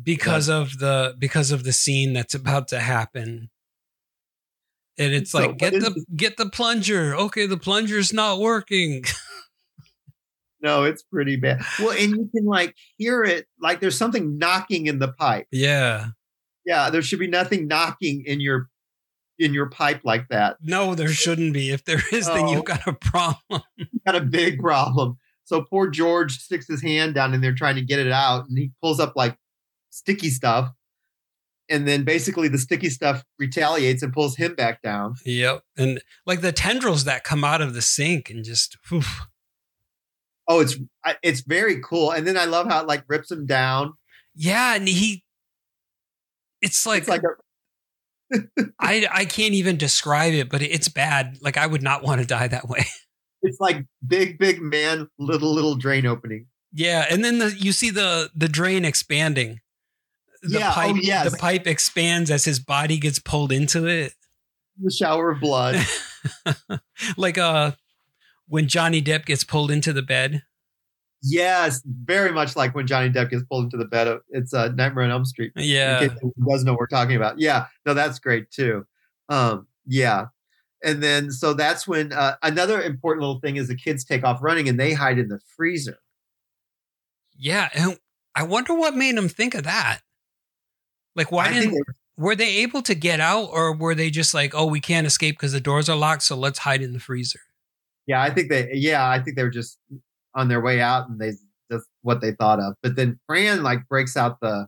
because 0.00 0.48
of 0.48 0.78
the 0.78 1.14
because 1.18 1.50
of 1.50 1.64
the 1.64 1.72
scene 1.72 2.12
that's 2.12 2.34
about 2.34 2.68
to 2.68 2.78
happen. 2.80 3.50
And 4.98 5.12
it's 5.14 5.30
So 5.32 5.38
like 5.46 5.58
get 5.58 5.72
the 5.72 6.04
get 6.14 6.36
the 6.36 6.48
plunger. 6.48 7.16
Okay, 7.16 7.46
the 7.46 7.56
plunger's 7.56 8.12
not 8.12 8.38
working. 8.38 9.04
No, 10.62 10.84
it's 10.84 11.02
pretty 11.02 11.36
bad. 11.36 11.60
Well, 11.78 11.90
and 11.90 12.10
you 12.12 12.30
can 12.34 12.46
like 12.46 12.74
hear 12.96 13.24
it. 13.24 13.46
Like 13.60 13.80
there's 13.80 13.98
something 13.98 14.38
knocking 14.38 14.86
in 14.86 14.98
the 14.98 15.08
pipe. 15.08 15.46
yeah. 15.50 16.08
Yeah, 16.64 16.90
there 16.90 17.02
should 17.02 17.18
be 17.18 17.26
nothing 17.26 17.66
knocking 17.66 18.22
in 18.24 18.40
your 18.40 18.68
in 19.36 19.52
your 19.52 19.68
pipe 19.68 20.02
like 20.04 20.28
that. 20.28 20.58
No, 20.62 20.94
there 20.94 21.08
shouldn't 21.08 21.52
be. 21.52 21.70
If 21.70 21.84
there 21.84 22.00
is, 22.12 22.26
then 22.26 22.46
you've 22.48 22.64
got 22.64 22.86
a 22.86 22.92
problem. 22.92 23.62
got 24.06 24.14
a 24.14 24.20
big 24.20 24.60
problem. 24.60 25.18
So 25.44 25.62
poor 25.62 25.90
George 25.90 26.38
sticks 26.38 26.68
his 26.68 26.80
hand 26.80 27.14
down 27.14 27.34
in 27.34 27.40
there 27.40 27.52
trying 27.52 27.74
to 27.74 27.82
get 27.82 27.98
it 27.98 28.12
out, 28.12 28.48
and 28.48 28.56
he 28.56 28.70
pulls 28.80 29.00
up 29.00 29.14
like 29.16 29.36
sticky 29.90 30.30
stuff. 30.30 30.70
And 31.68 31.88
then 31.88 32.04
basically 32.04 32.48
the 32.48 32.58
sticky 32.58 32.90
stuff 32.90 33.24
retaliates 33.38 34.02
and 34.02 34.12
pulls 34.12 34.36
him 34.36 34.54
back 34.54 34.82
down. 34.82 35.14
Yep. 35.24 35.62
And 35.76 36.00
like 36.26 36.42
the 36.42 36.52
tendrils 36.52 37.04
that 37.04 37.24
come 37.24 37.44
out 37.44 37.60
of 37.62 37.74
the 37.74 37.82
sink 37.82 38.30
and 38.30 38.44
just 38.44 38.76
oof. 38.92 39.22
Oh, 40.48 40.60
it's 40.60 40.76
it's 41.22 41.40
very 41.42 41.80
cool. 41.82 42.10
And 42.10 42.26
then 42.26 42.36
I 42.36 42.44
love 42.46 42.66
how 42.66 42.80
it 42.82 42.86
like 42.86 43.04
rips 43.08 43.30
him 43.30 43.46
down. 43.46 43.94
yeah, 44.34 44.74
and 44.74 44.86
he 44.88 45.22
it's 46.60 46.86
like, 46.86 47.00
It's 47.00 47.08
like 47.08 47.22
a, 47.22 48.42
I 48.80 49.06
I 49.10 49.24
can't 49.24 49.54
even 49.54 49.76
describe 49.76 50.32
it, 50.34 50.48
but 50.48 50.62
it's 50.62 50.88
bad. 50.88 51.38
Like 51.40 51.56
I 51.56 51.66
would 51.66 51.82
not 51.82 52.02
want 52.02 52.20
to 52.20 52.26
die 52.26 52.48
that 52.48 52.68
way. 52.68 52.84
it's 53.42 53.60
like 53.60 53.84
big 54.06 54.38
big 54.38 54.60
man, 54.62 55.08
little 55.18 55.52
little 55.52 55.74
drain 55.76 56.06
opening. 56.06 56.46
Yeah, 56.72 57.04
and 57.10 57.24
then 57.24 57.38
the 57.38 57.54
you 57.56 57.72
see 57.72 57.90
the 57.90 58.30
the 58.34 58.48
drain 58.48 58.84
expanding. 58.84 59.60
The 60.42 60.58
Yeah, 60.58 60.70
oh, 60.70 60.74
pipe 60.74 60.96
yes. 61.00 61.30
the 61.30 61.36
pipe 61.36 61.66
expands 61.66 62.30
as 62.30 62.44
his 62.44 62.58
body 62.58 62.98
gets 62.98 63.18
pulled 63.18 63.52
into 63.52 63.86
it. 63.86 64.14
The 64.82 64.90
shower 64.90 65.32
of 65.32 65.40
blood. 65.40 65.84
like 67.16 67.38
uh 67.38 67.72
when 68.48 68.68
Johnny 68.68 69.02
Depp 69.02 69.26
gets 69.26 69.44
pulled 69.44 69.70
into 69.70 69.92
the 69.92 70.02
bed. 70.02 70.42
yes, 71.22 71.82
very 71.86 72.32
much 72.32 72.56
like 72.56 72.74
when 72.74 72.86
Johnny 72.86 73.08
Depp 73.08 73.30
gets 73.30 73.44
pulled 73.44 73.64
into 73.64 73.76
the 73.76 73.84
bed. 73.84 74.08
Of, 74.08 74.22
it's 74.30 74.52
uh, 74.52 74.68
Nightmare 74.68 75.04
on 75.04 75.10
Elm 75.10 75.24
Street. 75.24 75.52
Yeah. 75.56 76.00
in 76.02 76.08
case 76.08 76.18
anyone 76.18 76.50
doesn't 76.50 76.66
know 76.66 76.72
what 76.72 76.80
we're 76.80 76.86
talking 76.86 77.16
about. 77.16 77.38
Yeah, 77.38 77.66
no, 77.86 77.94
that's 77.94 78.18
great 78.18 78.50
too. 78.50 78.84
Um, 79.28 79.66
yeah, 79.86 80.26
and 80.82 81.02
then 81.02 81.30
so 81.30 81.54
that's 81.54 81.86
when 81.86 82.12
uh, 82.12 82.36
another 82.42 82.82
important 82.82 83.22
little 83.22 83.40
thing 83.40 83.56
is 83.56 83.68
the 83.68 83.76
kids 83.76 84.04
take 84.04 84.24
off 84.24 84.42
running 84.42 84.68
and 84.68 84.78
they 84.78 84.92
hide 84.92 85.18
in 85.18 85.28
the 85.28 85.40
freezer. 85.56 85.98
Yeah, 87.38 87.68
and 87.74 87.98
I 88.34 88.42
wonder 88.42 88.74
what 88.74 88.94
made 88.94 89.16
them 89.16 89.28
think 89.28 89.54
of 89.54 89.64
that. 89.64 90.00
Like 91.14 91.30
why 91.30 91.48
I 91.48 91.52
didn't 91.52 91.84
were 92.16 92.36
they 92.36 92.58
able 92.58 92.82
to 92.82 92.94
get 92.94 93.20
out 93.20 93.48
or 93.52 93.74
were 93.74 93.94
they 93.94 94.10
just 94.10 94.34
like, 94.34 94.54
"Oh, 94.54 94.66
we 94.66 94.80
can't 94.80 95.06
escape 95.06 95.36
because 95.36 95.52
the 95.52 95.60
doors 95.60 95.88
are 95.88 95.96
locked, 95.96 96.22
so 96.22 96.36
let's 96.36 96.60
hide 96.60 96.82
in 96.82 96.92
the 96.92 97.00
freezer." 97.00 97.40
Yeah, 98.06 98.22
I 98.22 98.30
think 98.30 98.48
they. 98.48 98.70
Yeah, 98.74 99.08
I 99.08 99.20
think 99.20 99.36
they 99.36 99.42
were 99.42 99.50
just 99.50 99.78
on 100.34 100.48
their 100.48 100.60
way 100.60 100.80
out 100.80 101.08
and 101.08 101.20
they 101.20 101.32
just 101.70 101.86
what 102.02 102.20
they 102.20 102.32
thought 102.32 102.60
of. 102.60 102.74
But 102.82 102.96
then 102.96 103.18
Fran 103.26 103.62
like 103.62 103.88
breaks 103.88 104.16
out 104.16 104.40
the. 104.40 104.66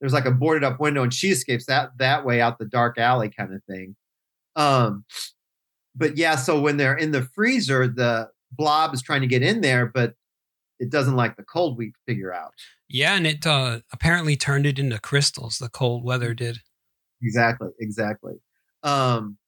There's 0.00 0.12
like 0.12 0.26
a 0.26 0.30
boarded 0.30 0.62
up 0.62 0.78
window 0.78 1.02
and 1.02 1.12
she 1.12 1.30
escapes 1.30 1.66
that 1.66 1.90
that 1.98 2.24
way 2.24 2.40
out 2.40 2.58
the 2.58 2.66
dark 2.66 2.98
alley 2.98 3.30
kind 3.30 3.52
of 3.52 3.62
thing. 3.64 3.96
Um, 4.54 5.04
but 5.96 6.16
yeah, 6.16 6.36
so 6.36 6.60
when 6.60 6.76
they're 6.76 6.96
in 6.96 7.10
the 7.10 7.22
freezer, 7.34 7.88
the 7.88 8.28
blob 8.52 8.94
is 8.94 9.02
trying 9.02 9.22
to 9.22 9.26
get 9.26 9.42
in 9.42 9.60
there, 9.60 9.86
but 9.86 10.14
it 10.78 10.90
doesn't 10.90 11.16
like 11.16 11.36
the 11.36 11.42
cold. 11.42 11.76
We 11.76 11.92
figure 12.06 12.32
out. 12.32 12.52
Yeah, 12.88 13.16
and 13.16 13.26
it 13.26 13.44
uh, 13.44 13.80
apparently 13.92 14.36
turned 14.36 14.66
it 14.66 14.78
into 14.78 15.00
crystals. 15.00 15.58
The 15.58 15.68
cold 15.68 16.04
weather 16.04 16.32
did. 16.32 16.58
Exactly, 17.20 17.70
exactly. 17.80 18.34
Um, 18.84 19.38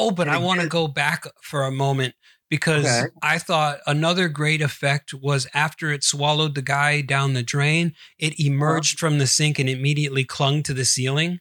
Oh, 0.00 0.12
but 0.12 0.28
I 0.28 0.38
want 0.38 0.60
to 0.60 0.68
go 0.68 0.86
back 0.86 1.24
for 1.42 1.64
a 1.64 1.72
moment 1.72 2.14
because 2.50 2.86
Okay. 2.86 3.08
I 3.22 3.38
thought 3.38 3.78
another 3.86 4.28
great 4.28 4.60
effect 4.62 5.12
was 5.14 5.46
after 5.54 5.92
it 5.92 6.02
swallowed 6.04 6.54
the 6.54 6.62
guy 6.62 7.00
down 7.02 7.34
the 7.34 7.42
drain, 7.42 7.94
it 8.18 8.38
emerged 8.40 8.98
from 8.98 9.18
the 9.18 9.26
sink 9.26 9.58
and 9.58 9.68
immediately 9.68 10.24
clung 10.24 10.62
to 10.64 10.74
the 10.74 10.84
ceiling. 10.84 11.40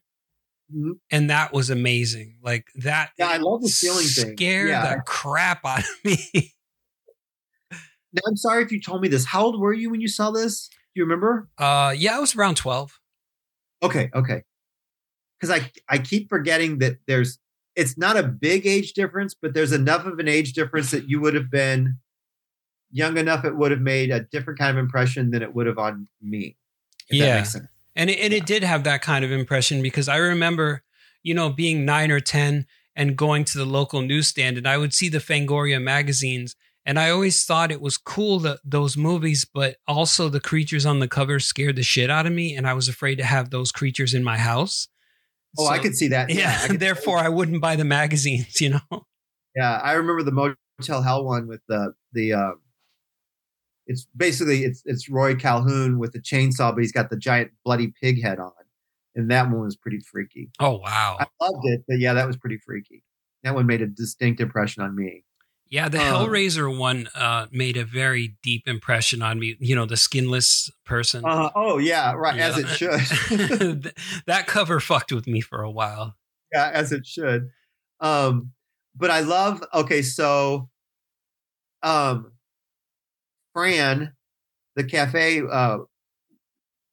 Mhm. 0.74 0.99
And 1.12 1.30
that 1.30 1.53
was 1.53 1.70
amazing. 1.70 2.39
Like 2.41 2.68
that. 2.76 3.12
Yeah, 3.18 3.28
I 3.30 3.38
love 3.38 3.62
the 3.62 3.70
ceiling 3.70 4.05
thing. 4.05 4.36
Scared 4.36 4.70
Yeah. 4.70 4.95
the 4.95 5.01
crap 5.05 5.66
out 5.66 5.80
of 5.80 5.86
me. 6.03 6.20
now, 7.72 8.22
I'm 8.28 8.36
sorry 8.36 8.64
if 8.64 8.72
you 8.72 8.82
told 8.82 9.01
me 9.01 9.08
this. 9.08 9.26
How 9.26 9.43
old 9.43 9.60
were 9.60 9.74
you 9.74 9.89
when 9.89 10.01
you 10.01 10.08
saw 10.08 10.32
this? 10.32 10.68
Do 10.70 10.76
you 10.95 11.03
remember? 11.03 11.49
Uh, 11.58 11.93
yeah, 11.97 12.18
I 12.18 12.20
was 12.20 12.36
around 12.36 12.55
12. 12.58 12.99
Okay, 13.84 14.10
okay. 14.14 14.43
Because 15.39 15.58
I 15.62 15.72
I 15.88 15.99
keep 15.99 16.30
forgetting 16.30 16.80
that 16.80 16.97
there's 17.08 17.38
it's 17.78 17.97
not 17.97 18.17
a 18.17 18.23
big 18.23 18.65
age 18.67 18.91
difference, 18.93 19.34
but 19.39 19.53
there's 19.53 19.71
enough 19.71 20.05
of 20.05 20.19
an 20.19 20.28
age 20.28 20.51
difference 20.53 20.91
that 20.91 21.07
you 21.07 21.21
would 21.21 21.36
have 21.36 21.49
been 21.51 21.97
young 22.91 23.17
enough. 23.17 23.45
It 23.45 23.55
would 23.55 23.71
have 23.71 23.82
made 23.82 24.09
a 24.11 24.21
different 24.21 24.59
kind 24.59 24.78
of 24.78 24.84
impression 24.84 25.32
than 25.32 25.41
it 25.43 25.53
would 25.53 25.67
have 25.67 25.78
on 25.78 26.07
me. 26.21 26.57
if 27.09 27.19
that 27.19 27.25
Yeah. 27.25 27.36
makes 27.38 27.51
sense. 27.53 27.67
And 27.95 28.09
it, 28.09 28.19
and 28.19 28.34
it 28.34 28.45
did 28.45 28.63
have 28.63 28.84
that 28.84 29.01
kind 29.01 29.23
of 29.23 29.32
impression 29.32 29.82
because 29.82 30.09
I 30.09 30.17
remember, 30.17 30.84
you 31.23 31.34
know, 31.34 31.49
being 31.49 31.86
nine 31.86 32.11
or 32.11 32.19
10 32.19 32.65
and 32.95 33.15
going 33.15 33.45
to 33.45 33.57
the 33.57 33.65
local 33.65 34.01
newsstand 34.01 34.57
and 34.57 34.67
I 34.67 34.78
would 34.78 34.93
see 34.93 35.07
the 35.07 35.19
Fangoria 35.19 35.82
magazines. 35.82 36.55
And 36.86 36.99
I 36.99 37.09
always 37.09 37.43
thought 37.45 37.71
it 37.71 37.82
was 37.82 37.97
cool 37.97 38.39
that 38.39 38.59
those 38.65 38.97
movies, 38.97 39.45
but 39.45 39.78
also 39.88 40.30
the 40.30 40.39
creatures 40.39 40.86
on 40.86 40.99
the 40.99 41.07
cover 41.07 41.39
scared 41.39 41.75
the 41.75 41.84
shit 41.84 42.09
out 42.09 42.25
of 42.25 42.34
me. 42.34 42.55
And 42.55 42.67
I 42.67 42.73
was 42.73 42.88
afraid 42.89 43.15
to 43.15 43.23
have 43.23 43.49
those 43.49 43.71
creatures 43.71 44.13
in 44.13 44.23
my 44.23 44.38
house. 44.38 44.88
Oh, 45.58 45.68
I 45.68 45.78
So- 45.78 45.84
could 45.84 45.95
see 45.95 46.08
that. 46.10 46.30
Yeah. 46.30 46.58
I 46.70 46.76
therefore, 46.78 47.18
I 47.20 47.30
wouldn't 47.30 47.62
buy 47.62 47.76
the 47.76 47.86
magazines, 47.86 48.60
you 48.62 48.70
know? 48.70 49.06
Yeah, 49.56 49.78
I 49.84 49.93
remember 49.93 50.24
the 50.24 50.32
Motel 50.80 51.02
Hell 51.02 51.24
one 51.26 51.48
with 51.48 51.62
the 51.68 51.93
the. 52.14 52.34
Uh, 52.34 52.52
it's 53.88 54.06
basically 54.16 54.64
it's 54.66 54.82
it's 54.86 55.10
Rory 55.10 55.36
Calhoun 55.36 55.98
with 55.98 56.12
the 56.12 56.20
chainsaw, 56.20 56.74
but 56.74 56.80
he's 56.82 56.91
got 56.91 57.10
the 57.10 57.18
giant 57.18 57.52
bloody 57.64 57.93
pig 58.02 58.22
head 58.22 58.38
on, 58.39 58.52
and 59.16 59.32
that 59.32 59.50
one 59.50 59.62
was 59.62 59.76
pretty 59.78 60.00
freaky. 60.00 60.50
Oh, 60.60 60.78
wow. 60.78 61.18
I 61.20 61.26
loved 61.41 61.66
it, 61.66 61.84
but 61.88 61.98
yeah, 62.00 62.14
that 62.14 62.28
was 62.28 62.36
pretty 62.38 62.58
freaky. 62.58 63.04
That 63.43 63.56
one 63.56 63.66
made 63.66 63.82
a 63.82 63.88
distinct 63.88 64.41
impression 64.41 64.84
on 64.84 64.93
me. 64.95 65.24
Yeah, 65.70 65.89
the 65.89 65.99
Um, 65.99 66.28
Hellraiser 66.28 66.76
one 66.76 67.09
uh, 67.15 67.47
made 67.51 67.78
a 67.78 67.86
very 67.86 68.38
deep 68.41 68.68
impression 68.68 69.22
on 69.22 69.39
me. 69.39 69.55
You 69.59 69.76
know, 69.76 69.86
the 69.86 69.97
skinless 69.97 70.72
person. 70.86 71.26
Uh, 71.26 71.49
oh 71.55 71.78
yeah, 71.78 72.13
right, 72.13 72.39
as 72.39 72.57
it 72.57 72.68
should. 72.68 73.93
that 74.28 74.47
cover 74.47 74.80
fucked 74.80 75.11
with 75.11 75.28
me 75.28 75.41
for 75.41 75.61
a 75.61 75.72
while. 75.72 76.15
yeah, 76.53 76.70
as 76.74 76.91
it 76.91 77.05
should. 77.05 77.49
Um, 77.99 78.51
but 78.95 79.11
I 79.11 79.22
love. 79.22 79.63
Okay, 79.74 80.01
so, 80.01 80.70
um, 81.84 82.32
Fran, 83.53 84.13
the 84.76 84.84
cafe, 84.84 85.41
uh, 85.49 85.80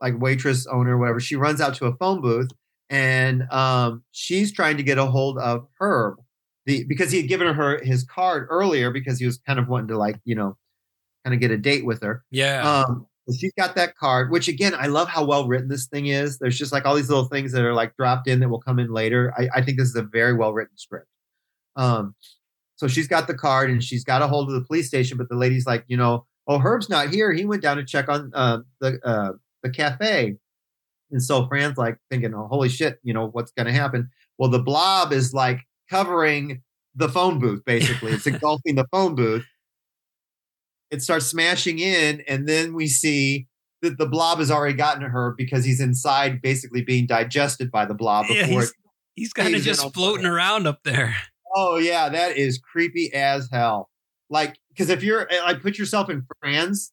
like 0.01 0.21
waitress 0.21 0.67
owner, 0.67 0.99
whatever, 0.99 1.21
she 1.21 1.37
runs 1.37 1.61
out 1.61 1.75
to 1.75 1.87
a 1.87 1.97
phone 1.97 2.21
booth 2.21 2.51
and 2.91 3.51
um, 3.51 4.03
she's 4.13 4.53
trying 4.53 4.77
to 4.77 4.83
get 4.83 4.99
a 4.99 5.07
hold 5.07 5.39
of 5.39 5.67
Herb, 5.81 6.17
the 6.67 6.85
because 6.85 7.11
he 7.11 7.21
had 7.21 7.29
given 7.29 7.53
her 7.53 7.83
his 7.83 8.05
card 8.05 8.47
earlier 8.51 8.91
because 8.91 9.19
he 9.19 9.27
was 9.27 9.39
kind 9.39 9.59
of 9.59 9.69
wanting 9.69 9.89
to 9.89 9.99
like 9.99 10.21
you 10.25 10.35
know, 10.35 10.57
kind 11.25 11.35
of 11.35 11.41
get 11.41 11.51
a 11.51 11.59
date 11.59 11.85
with 11.85 12.03
her. 12.03 12.25
Yeah. 12.31 12.63
Um, 12.63 13.07
she's 13.33 13.53
got 13.57 13.75
that 13.77 13.97
card, 13.97 14.31
which 14.31 14.49
again, 14.49 14.75
I 14.75 14.87
love 14.87 15.09
how 15.09 15.25
well 15.25 15.47
written 15.47 15.69
this 15.69 15.87
thing 15.87 16.07
is. 16.07 16.39
There's 16.39 16.59
just 16.59 16.73
like 16.73 16.85
all 16.85 16.95
these 16.95 17.09
little 17.09 17.27
things 17.27 17.53
that 17.53 17.65
are 17.65 17.75
like 17.75 17.97
dropped 17.97 18.29
in 18.29 18.41
that 18.41 18.49
will 18.49 18.61
come 18.61 18.79
in 18.79 18.93
later. 18.93 19.33
I, 19.37 19.49
I 19.57 19.63
think 19.63 19.79
this 19.79 19.89
is 19.89 19.97
a 19.97 20.03
very 20.03 20.35
well 20.35 20.53
written 20.53 20.77
script. 20.77 21.07
Um, 21.77 22.15
so 22.77 22.89
she's 22.89 23.09
got 23.09 23.27
the 23.27 23.35
card 23.35 23.71
and 23.71 23.83
she's 23.83 24.05
got 24.05 24.23
a 24.23 24.27
hold 24.27 24.49
of 24.49 24.55
the 24.55 24.61
police 24.61 24.89
station, 24.89 25.17
but 25.17 25.29
the 25.29 25.37
lady's 25.37 25.67
like, 25.67 25.85
you 25.87 25.97
know, 25.97 26.27
oh, 26.47 26.59
Herb's 26.59 26.89
not 26.89 27.11
here. 27.11 27.33
He 27.33 27.45
went 27.45 27.63
down 27.63 27.77
to 27.77 27.85
check 27.85 28.09
on 28.09 28.31
uh, 28.35 28.59
the 28.81 29.01
uh, 29.05 29.33
the 29.63 29.71
cafe. 29.71 30.37
And 31.11 31.23
so 31.23 31.47
Fran's 31.47 31.79
like 31.79 31.99
thinking, 32.11 32.35
oh, 32.35 32.49
holy 32.49 32.69
shit, 32.69 32.99
you 33.03 33.15
know, 33.15 33.29
what's 33.29 33.53
going 33.53 33.67
to 33.67 33.73
happen? 33.73 34.11
Well, 34.39 34.51
the 34.51 34.59
blob 34.59 35.13
is 35.13 35.33
like 35.33 35.61
covering 35.95 36.63
the 36.95 37.09
phone 37.09 37.39
booth, 37.39 37.65
basically. 37.65 38.13
It's 38.13 38.27
engulfing 38.35 38.75
the 38.75 38.87
phone 38.91 39.15
booth 39.15 39.45
it 40.91 41.03
starts 41.03 41.27
smashing 41.27 41.79
in, 41.81 42.23
and 42.29 42.49
then 42.49 42.73
we 42.75 42.87
see 42.87 43.49
that 43.83 43.99
the 43.99 44.07
blob 44.07 44.39
has 44.39 44.51
already 44.51 44.75
gotten 44.77 45.03
to 45.03 45.09
her 45.09 45.35
because 45.37 45.65
he's 45.65 45.81
inside, 45.81 46.41
basically 46.41 46.83
being 46.83 47.07
digested 47.07 47.71
by 47.71 47.85
the 47.85 47.95
blob 47.95 48.27
Yeah, 48.29 48.47
before. 48.47 48.61
he's, 48.61 48.73
he's 49.17 49.33
kind 49.33 49.55
of 49.55 49.63
just 49.63 49.93
floating 49.93 50.25
around 50.27 50.67
up 50.67 50.81
there. 50.85 51.17
oh 51.57 51.79
yeah, 51.79 52.09
that 52.09 52.37
is 52.37 52.59
creepy 52.59 53.13
as 53.13 53.49
hell. 53.53 53.91
Like, 54.31 54.57
because 54.71 54.89
if 54.89 55.03
you're 55.03 55.27
eh, 55.31 55.41
like, 55.43 55.61
put 55.63 55.79
yourself 55.79 56.09
in 56.09 56.25
Fran's 56.41 56.93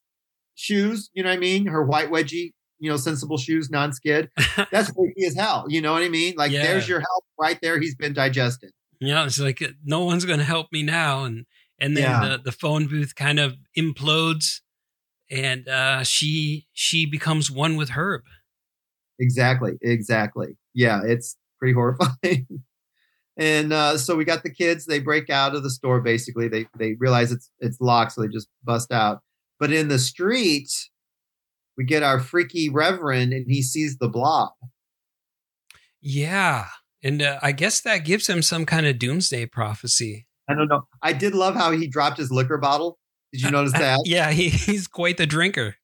shoes, 0.54 1.08
you 1.14 1.22
know 1.22 1.30
what 1.30 1.36
I 1.36 1.40
mean? 1.40 1.66
Her 1.66 1.84
white 1.84 2.10
wedgie, 2.10 2.52
you 2.78 2.90
know, 2.90 2.96
sensible 2.96 3.38
shoes, 3.38 3.70
non-skid. 3.70 4.30
That's 4.72 4.90
creepy 4.90 5.24
as 5.26 5.34
hell. 5.34 5.66
You 5.68 5.80
know 5.80 5.92
what 5.92 6.02
I 6.02 6.08
mean? 6.08 6.34
Like, 6.36 6.50
Yeah. 6.50 6.62
there's 6.64 6.88
your 6.88 7.00
help 7.00 7.24
right 7.38 7.58
there. 7.62 7.78
He's 7.80 7.94
been 7.94 8.12
digested. 8.12 8.72
You 9.02 9.14
know, 9.14 9.24
it's 9.24 9.38
like 9.40 9.62
no 9.84 10.04
one's 10.04 10.24
going 10.24 10.38
to 10.38 10.44
help 10.44 10.72
me 10.72 10.82
now, 10.82 11.24
and 11.24 11.46
and 11.78 11.96
then 11.96 12.04
Yeah. 12.04 12.28
the, 12.28 12.38
the 12.44 12.52
phone 12.52 12.86
booth 12.86 13.14
kind 13.14 13.40
of 13.40 13.56
implodes, 13.76 14.60
and 15.30 15.66
uh, 15.68 16.02
she 16.04 16.66
she 16.72 17.06
becomes 17.06 17.50
one 17.50 17.76
with 17.76 17.90
Herb. 17.90 18.22
Exactly. 19.18 19.72
Exactly. 19.82 20.56
Yeah, 20.74 21.00
it's 21.04 21.36
pretty 21.58 21.74
horrifying. 21.78 22.46
and 23.36 23.72
uh, 23.72 23.98
so 23.98 24.14
we 24.16 24.24
got 24.24 24.42
the 24.42 24.50
kids. 24.50 24.86
They 24.86 25.00
break 25.00 25.30
out 25.30 25.54
of 25.54 25.62
the 25.62 25.70
store. 25.70 26.00
Basically, 26.00 26.48
they 26.48 26.66
they 26.78 26.94
realize 26.94 27.32
it's 27.32 27.50
it's 27.60 27.80
locked, 27.80 28.12
so 28.12 28.22
they 28.22 28.28
just 28.28 28.48
bust 28.62 28.92
out. 28.92 29.20
But 29.58 29.72
in 29.72 29.88
the 29.88 29.98
street, 29.98 30.70
we 31.76 31.84
get 31.84 32.02
our 32.02 32.20
freaky 32.20 32.68
reverend, 32.68 33.32
and 33.32 33.46
he 33.48 33.62
sees 33.62 33.98
the 33.98 34.08
blob. 34.08 34.50
Yeah, 36.00 36.66
and 37.02 37.22
uh, 37.22 37.38
I 37.42 37.52
guess 37.52 37.80
that 37.80 38.04
gives 38.04 38.28
him 38.28 38.42
some 38.42 38.64
kind 38.64 38.86
of 38.86 38.98
doomsday 38.98 39.46
prophecy. 39.46 40.26
I 40.48 40.54
don't 40.54 40.68
know. 40.68 40.86
I 41.02 41.12
did 41.12 41.34
love 41.34 41.54
how 41.54 41.72
he 41.72 41.86
dropped 41.86 42.18
his 42.18 42.30
liquor 42.30 42.58
bottle. 42.58 42.98
Did 43.32 43.42
you 43.42 43.50
notice 43.50 43.72
that? 43.72 44.00
Yeah, 44.04 44.30
he, 44.30 44.48
he's 44.50 44.86
quite 44.86 45.16
the 45.16 45.26
drinker. 45.26 45.76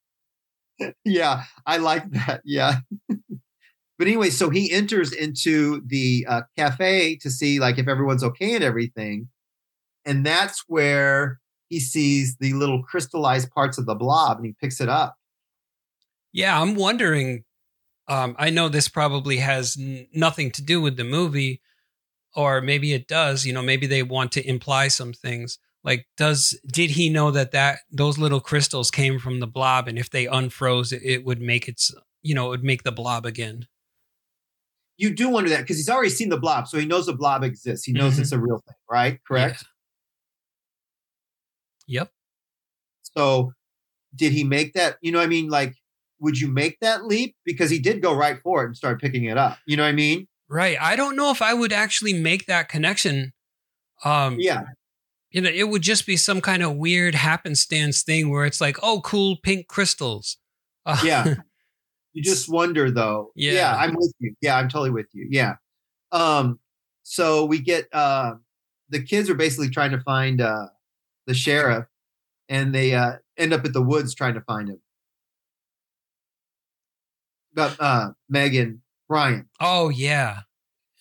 yeah, 1.05 1.45
I 1.67 1.79
like 1.79 2.11
that. 2.11 2.43
Yeah. 2.45 2.77
but 3.09 4.07
anyway, 4.07 4.31
so 4.31 4.51
he 4.51 4.71
enters 4.71 5.13
into 5.13 5.83
the 5.87 6.27
uh, 6.29 6.43
cafe 6.57 7.17
to 7.17 7.31
see 7.31 7.59
like 7.59 7.79
if 7.79 7.89
everyone's 7.89 8.25
okay 8.25 8.55
and 8.55 8.65
everything, 8.65 9.29
and 10.05 10.25
that's 10.25 10.65
where 10.69 11.41
he 11.69 11.81
sees 11.81 12.37
the 12.39 12.53
little 12.55 12.83
crystallized 12.83 13.51
parts 13.51 13.79
of 13.79 13.87
the 13.87 13.95
blob, 13.95 14.39
and 14.39 14.47
he 14.47 14.55
picks 14.61 14.81
it 14.81 14.89
up. 14.89 15.17
Yeah, 16.33 16.61
I'm 16.61 16.75
wondering. 16.75 17.45
Um, 18.09 18.35
I 18.39 18.51
know 18.51 18.69
this 18.69 18.89
probably 18.89 19.37
has 19.39 19.77
n- 19.79 20.07
nothing 20.15 20.51
to 20.53 20.63
do 20.63 20.81
with 20.81 20.97
the 20.97 21.05
movie, 21.05 21.61
or 22.35 22.61
maybe 22.61 22.93
it 22.95 23.07
does. 23.09 23.45
You 23.47 23.53
know, 23.53 23.63
maybe 23.63 23.87
they 23.87 24.03
want 24.03 24.33
to 24.33 24.49
imply 24.49 24.89
some 24.89 25.13
things. 25.13 25.59
Like, 25.85 26.07
does 26.17 26.59
did 26.67 26.91
he 26.91 27.11
know 27.11 27.31
that 27.31 27.53
that 27.53 27.81
those 27.91 28.19
little 28.19 28.41
crystals 28.41 28.91
came 28.91 29.19
from 29.19 29.41
the 29.41 29.47
blob, 29.47 29.89
and 29.89 29.99
if 29.99 30.11
they 30.11 30.27
unfroze, 30.27 30.93
it, 30.93 31.03
it 31.05 31.25
would 31.25 31.41
make 31.41 31.69
its 31.69 31.95
you 32.23 32.35
know 32.35 32.47
it 32.47 32.51
would 32.51 32.65
make 32.65 32.83
the 32.83 32.93
blob 32.93 33.27
again. 33.27 33.67
You 34.97 35.15
do 35.15 35.29
wonder 35.29 35.51
that 35.51 35.61
because 35.61 35.77
he's 35.77 35.89
already 35.89 36.11
seen 36.11 36.29
the 36.29 36.39
blob, 36.41 36.67
so 36.67 36.79
he 36.79 36.87
knows 36.87 37.07
the 37.07 37.13
blob 37.15 37.45
exists. 37.45 37.87
He 37.87 37.93
knows 37.93 38.17
Mhm. 38.17 38.21
it's 38.21 38.33
a 38.33 38.39
real 38.41 38.59
thing, 38.67 38.75
right? 38.91 39.19
Correct. 39.25 39.65
Yep. 41.87 42.11
So, 43.17 43.53
did 44.15 44.33
he 44.33 44.45
make 44.45 44.75
that? 44.75 44.97
You 45.01 45.13
know, 45.13 45.21
I 45.21 45.27
mean, 45.27 45.49
like, 45.49 45.75
would 46.21 46.39
you 46.39 46.49
make 46.49 46.79
that 46.81 47.05
leap 47.05 47.35
because 47.45 47.71
he 47.71 47.79
did 47.79 48.03
go 48.03 48.15
right 48.15 48.39
for 48.43 48.63
it 48.63 48.67
and 48.67 48.77
start 48.77 49.01
picking 49.01 49.25
it 49.25 49.37
up? 49.39 49.59
You 49.67 49.77
know 49.77 49.83
what 49.85 49.91
I 49.91 49.93
mean? 49.93 50.27
Right. 50.49 50.77
I 50.81 50.97
don't 50.97 51.17
know 51.17 51.31
if 51.31 51.43
I 51.43 51.55
would 51.55 51.73
actually 51.73 52.13
make 52.15 52.47
that 52.47 52.69
connection. 52.69 53.33
Um, 54.05 54.37
Yeah. 54.39 54.63
you 55.31 55.41
know, 55.41 55.51
it 55.51 55.69
would 55.69 55.83
just 55.83 56.07
be 56.07 56.17
some 56.17 56.41
kind 56.41 56.63
of 56.63 56.77
weird 56.77 57.15
happenstance 57.15 58.03
thing 58.03 58.31
where 58.31 58.47
it's 58.47 58.61
like, 58.61 58.79
oh, 58.83 59.01
cool 59.03 59.37
pink 59.43 59.69
crystals. 59.69 60.39
Uh, 60.87 61.01
Yeah. 61.05 61.35
You 62.15 62.23
just 62.23 62.49
wonder 62.49 62.91
though. 62.91 63.31
Yeah. 63.37 63.77
I'm 63.77 63.95
with 63.95 64.13
you. 64.19 64.35
Yeah, 64.41 64.57
I'm 64.57 64.69
totally 64.69 64.91
with 64.91 65.07
you. 65.13 65.29
Yeah. 65.31 65.55
Um, 66.11 66.59
so 67.03 67.45
we 67.45 67.61
get 67.61 67.87
uh 67.93 68.35
the 68.89 69.03
kids 69.03 69.29
are 69.31 69.35
basically 69.35 69.69
trying 69.71 69.91
to 69.93 70.01
find 70.01 70.41
uh 70.41 70.67
the 71.27 71.35
sheriff 71.35 71.85
and 72.49 72.75
they 72.75 72.95
uh 72.95 73.13
end 73.37 73.53
up 73.53 73.65
at 73.67 73.73
the 73.75 73.83
woods 73.83 74.15
trying 74.15 74.35
to 74.35 74.41
find 74.41 74.69
him. 74.71 74.81
Uh 77.59 78.11
Megan, 78.29 78.83
Brian. 79.09 79.49
oh 79.61 79.89
yeah. 79.89 80.41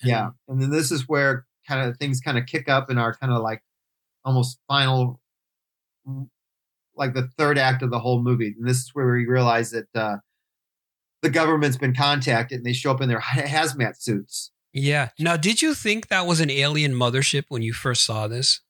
Yeah. 0.03 0.29
And 0.47 0.61
then 0.61 0.69
this 0.69 0.91
is 0.91 1.07
where 1.07 1.45
kind 1.67 1.89
of 1.89 1.97
things 1.97 2.19
kind 2.19 2.37
of 2.37 2.45
kick 2.45 2.69
up 2.69 2.89
and 2.89 2.99
are 2.99 3.13
kind 3.15 3.33
of 3.33 3.41
like 3.41 3.61
almost 4.23 4.59
final 4.67 5.19
like 6.95 7.13
the 7.13 7.27
third 7.37 7.57
act 7.57 7.81
of 7.83 7.91
the 7.91 7.99
whole 7.99 8.21
movie. 8.21 8.55
And 8.57 8.67
this 8.67 8.77
is 8.77 8.89
where 8.93 9.11
we 9.11 9.25
realize 9.25 9.71
that 9.71 9.87
uh 9.95 10.17
the 11.21 11.29
government's 11.29 11.77
been 11.77 11.95
contacted 11.95 12.57
and 12.57 12.65
they 12.65 12.73
show 12.73 12.91
up 12.91 13.01
in 13.01 13.09
their 13.09 13.19
hazmat 13.21 14.01
suits. 14.01 14.51
Yeah. 14.73 15.09
Now, 15.17 15.35
did 15.37 15.61
you 15.63 15.73
think 15.73 16.07
that 16.09 16.27
was 16.27 16.39
an 16.39 16.51
alien 16.51 16.93
mothership 16.93 17.45
when 17.49 17.63
you 17.63 17.73
first 17.73 18.03
saw 18.05 18.27
this? 18.27 18.61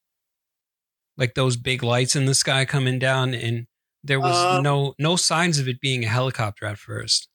Like 1.17 1.33
those 1.33 1.57
big 1.57 1.83
lights 1.83 2.15
in 2.15 2.25
the 2.25 2.35
sky 2.35 2.63
coming 2.63 2.99
down, 2.99 3.33
and 3.33 3.65
there 4.03 4.19
was 4.19 4.35
Um, 4.38 4.63
no 4.63 4.93
no 4.99 5.15
signs 5.15 5.57
of 5.59 5.67
it 5.67 5.81
being 5.81 6.05
a 6.05 6.07
helicopter 6.07 6.65
at 6.65 6.77
first. 6.77 7.27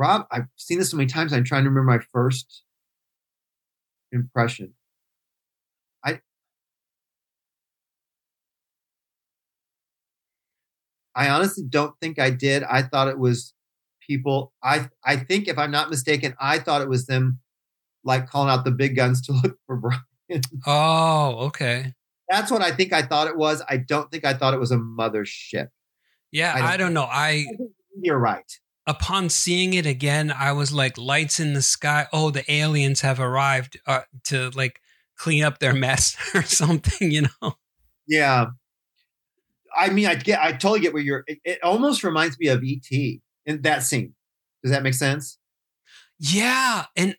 Rob, 0.00 0.26
I've 0.32 0.46
seen 0.56 0.78
this 0.78 0.90
so 0.90 0.96
many 0.96 1.08
times. 1.08 1.30
I'm 1.34 1.44
trying 1.44 1.64
to 1.64 1.68
remember 1.68 1.90
my 1.92 1.98
first 2.10 2.62
impression. 4.12 4.72
I 6.02 6.20
I 11.14 11.28
honestly 11.28 11.64
don't 11.68 11.94
think 12.00 12.18
I 12.18 12.30
did. 12.30 12.62
I 12.64 12.80
thought 12.82 13.08
it 13.08 13.18
was 13.18 13.52
people. 14.08 14.54
I 14.64 14.88
I 15.04 15.16
think 15.16 15.48
if 15.48 15.58
I'm 15.58 15.70
not 15.70 15.90
mistaken, 15.90 16.34
I 16.40 16.60
thought 16.60 16.80
it 16.80 16.88
was 16.88 17.04
them 17.04 17.40
like 18.02 18.26
calling 18.30 18.48
out 18.48 18.64
the 18.64 18.70
big 18.70 18.96
guns 18.96 19.20
to 19.26 19.32
look 19.44 19.58
for 19.66 19.76
Brian. 19.76 20.40
Oh, 20.66 21.36
okay. 21.48 21.92
That's 22.30 22.50
what 22.50 22.62
I 22.62 22.70
think 22.72 22.94
I 22.94 23.02
thought 23.02 23.26
it 23.26 23.36
was. 23.36 23.62
I 23.68 23.76
don't 23.76 24.10
think 24.10 24.24
I 24.24 24.32
thought 24.32 24.54
it 24.54 24.60
was 24.60 24.70
a 24.70 24.76
mothership. 24.78 25.68
Yeah, 26.32 26.54
I 26.54 26.60
I 26.60 26.76
don't- 26.78 26.78
don't, 26.78 26.94
know. 26.94 27.04
I 27.10 27.44
You're 28.00 28.18
right. 28.18 28.50
Upon 28.86 29.28
seeing 29.28 29.74
it 29.74 29.86
again, 29.86 30.32
I 30.36 30.52
was 30.52 30.72
like, 30.72 30.98
lights 30.98 31.40
in 31.40 31.54
the 31.54 31.62
sky. 31.62 32.06
Oh, 32.12 32.30
the 32.30 32.50
aliens 32.50 33.00
have 33.02 33.20
arrived 33.20 33.78
uh, 33.86 34.02
to 34.24 34.50
like 34.50 34.80
clean 35.16 35.44
up 35.44 35.58
their 35.58 35.74
mess 35.74 36.16
or 36.34 36.42
something, 36.42 37.10
you 37.10 37.22
know? 37.22 37.54
Yeah. 38.06 38.46
I 39.76 39.90
mean, 39.90 40.06
I 40.06 40.16
get, 40.16 40.40
I 40.40 40.52
totally 40.52 40.80
get 40.80 40.92
where 40.92 41.02
you're. 41.02 41.24
It, 41.26 41.38
it 41.44 41.58
almost 41.62 42.02
reminds 42.02 42.38
me 42.38 42.48
of 42.48 42.62
ET 42.64 43.20
in 43.46 43.62
that 43.62 43.82
scene. 43.82 44.14
Does 44.62 44.72
that 44.72 44.82
make 44.82 44.94
sense? 44.94 45.38
Yeah. 46.18 46.86
And 46.96 47.16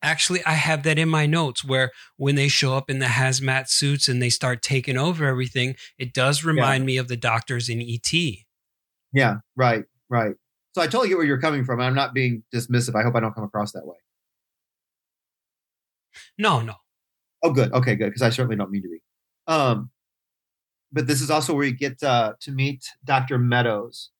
actually, 0.00 0.44
I 0.44 0.52
have 0.52 0.84
that 0.84 0.98
in 0.98 1.08
my 1.08 1.26
notes 1.26 1.64
where 1.64 1.90
when 2.16 2.36
they 2.36 2.48
show 2.48 2.76
up 2.76 2.88
in 2.88 3.00
the 3.00 3.06
hazmat 3.06 3.68
suits 3.68 4.08
and 4.08 4.22
they 4.22 4.30
start 4.30 4.62
taking 4.62 4.96
over 4.96 5.26
everything, 5.26 5.74
it 5.98 6.14
does 6.14 6.44
remind 6.44 6.86
me 6.86 6.96
of 6.98 7.08
the 7.08 7.16
doctors 7.16 7.68
in 7.68 7.80
ET. 7.80 8.12
Yeah. 9.12 9.38
Right. 9.56 9.84
Right. 10.08 10.36
So 10.74 10.82
I 10.82 10.86
totally 10.86 11.08
get 11.08 11.16
where 11.16 11.26
you're 11.26 11.40
coming 11.40 11.64
from. 11.64 11.80
I'm 11.80 11.94
not 11.94 12.14
being 12.14 12.42
dismissive. 12.54 12.94
I 12.94 13.02
hope 13.02 13.14
I 13.14 13.20
don't 13.20 13.34
come 13.34 13.44
across 13.44 13.72
that 13.72 13.86
way. 13.86 13.96
No, 16.36 16.60
no. 16.60 16.74
Oh, 17.42 17.52
good. 17.52 17.72
Okay, 17.72 17.94
good. 17.94 18.06
Because 18.06 18.22
I 18.22 18.30
certainly 18.30 18.56
don't 18.56 18.70
mean 18.70 18.82
to 18.82 18.88
be. 18.88 19.00
Um, 19.46 19.90
but 20.92 21.06
this 21.06 21.20
is 21.20 21.30
also 21.30 21.54
where 21.54 21.66
you 21.66 21.76
get 21.76 22.02
uh, 22.02 22.34
to 22.40 22.50
meet 22.50 22.84
Dr. 23.04 23.38
Meadows, 23.38 24.10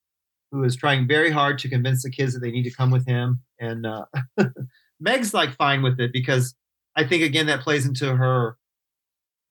who 0.52 0.64
is 0.64 0.76
trying 0.76 1.06
very 1.06 1.30
hard 1.30 1.58
to 1.60 1.68
convince 1.68 2.02
the 2.02 2.10
kids 2.10 2.34
that 2.34 2.40
they 2.40 2.50
need 2.50 2.64
to 2.64 2.74
come 2.74 2.90
with 2.90 3.06
him. 3.06 3.40
And 3.60 3.86
uh, 3.86 4.04
Meg's 5.00 5.34
like 5.34 5.56
fine 5.56 5.82
with 5.82 6.00
it 6.00 6.12
because 6.12 6.54
I 6.96 7.06
think 7.06 7.22
again 7.22 7.46
that 7.46 7.60
plays 7.60 7.86
into 7.86 8.14
her. 8.14 8.56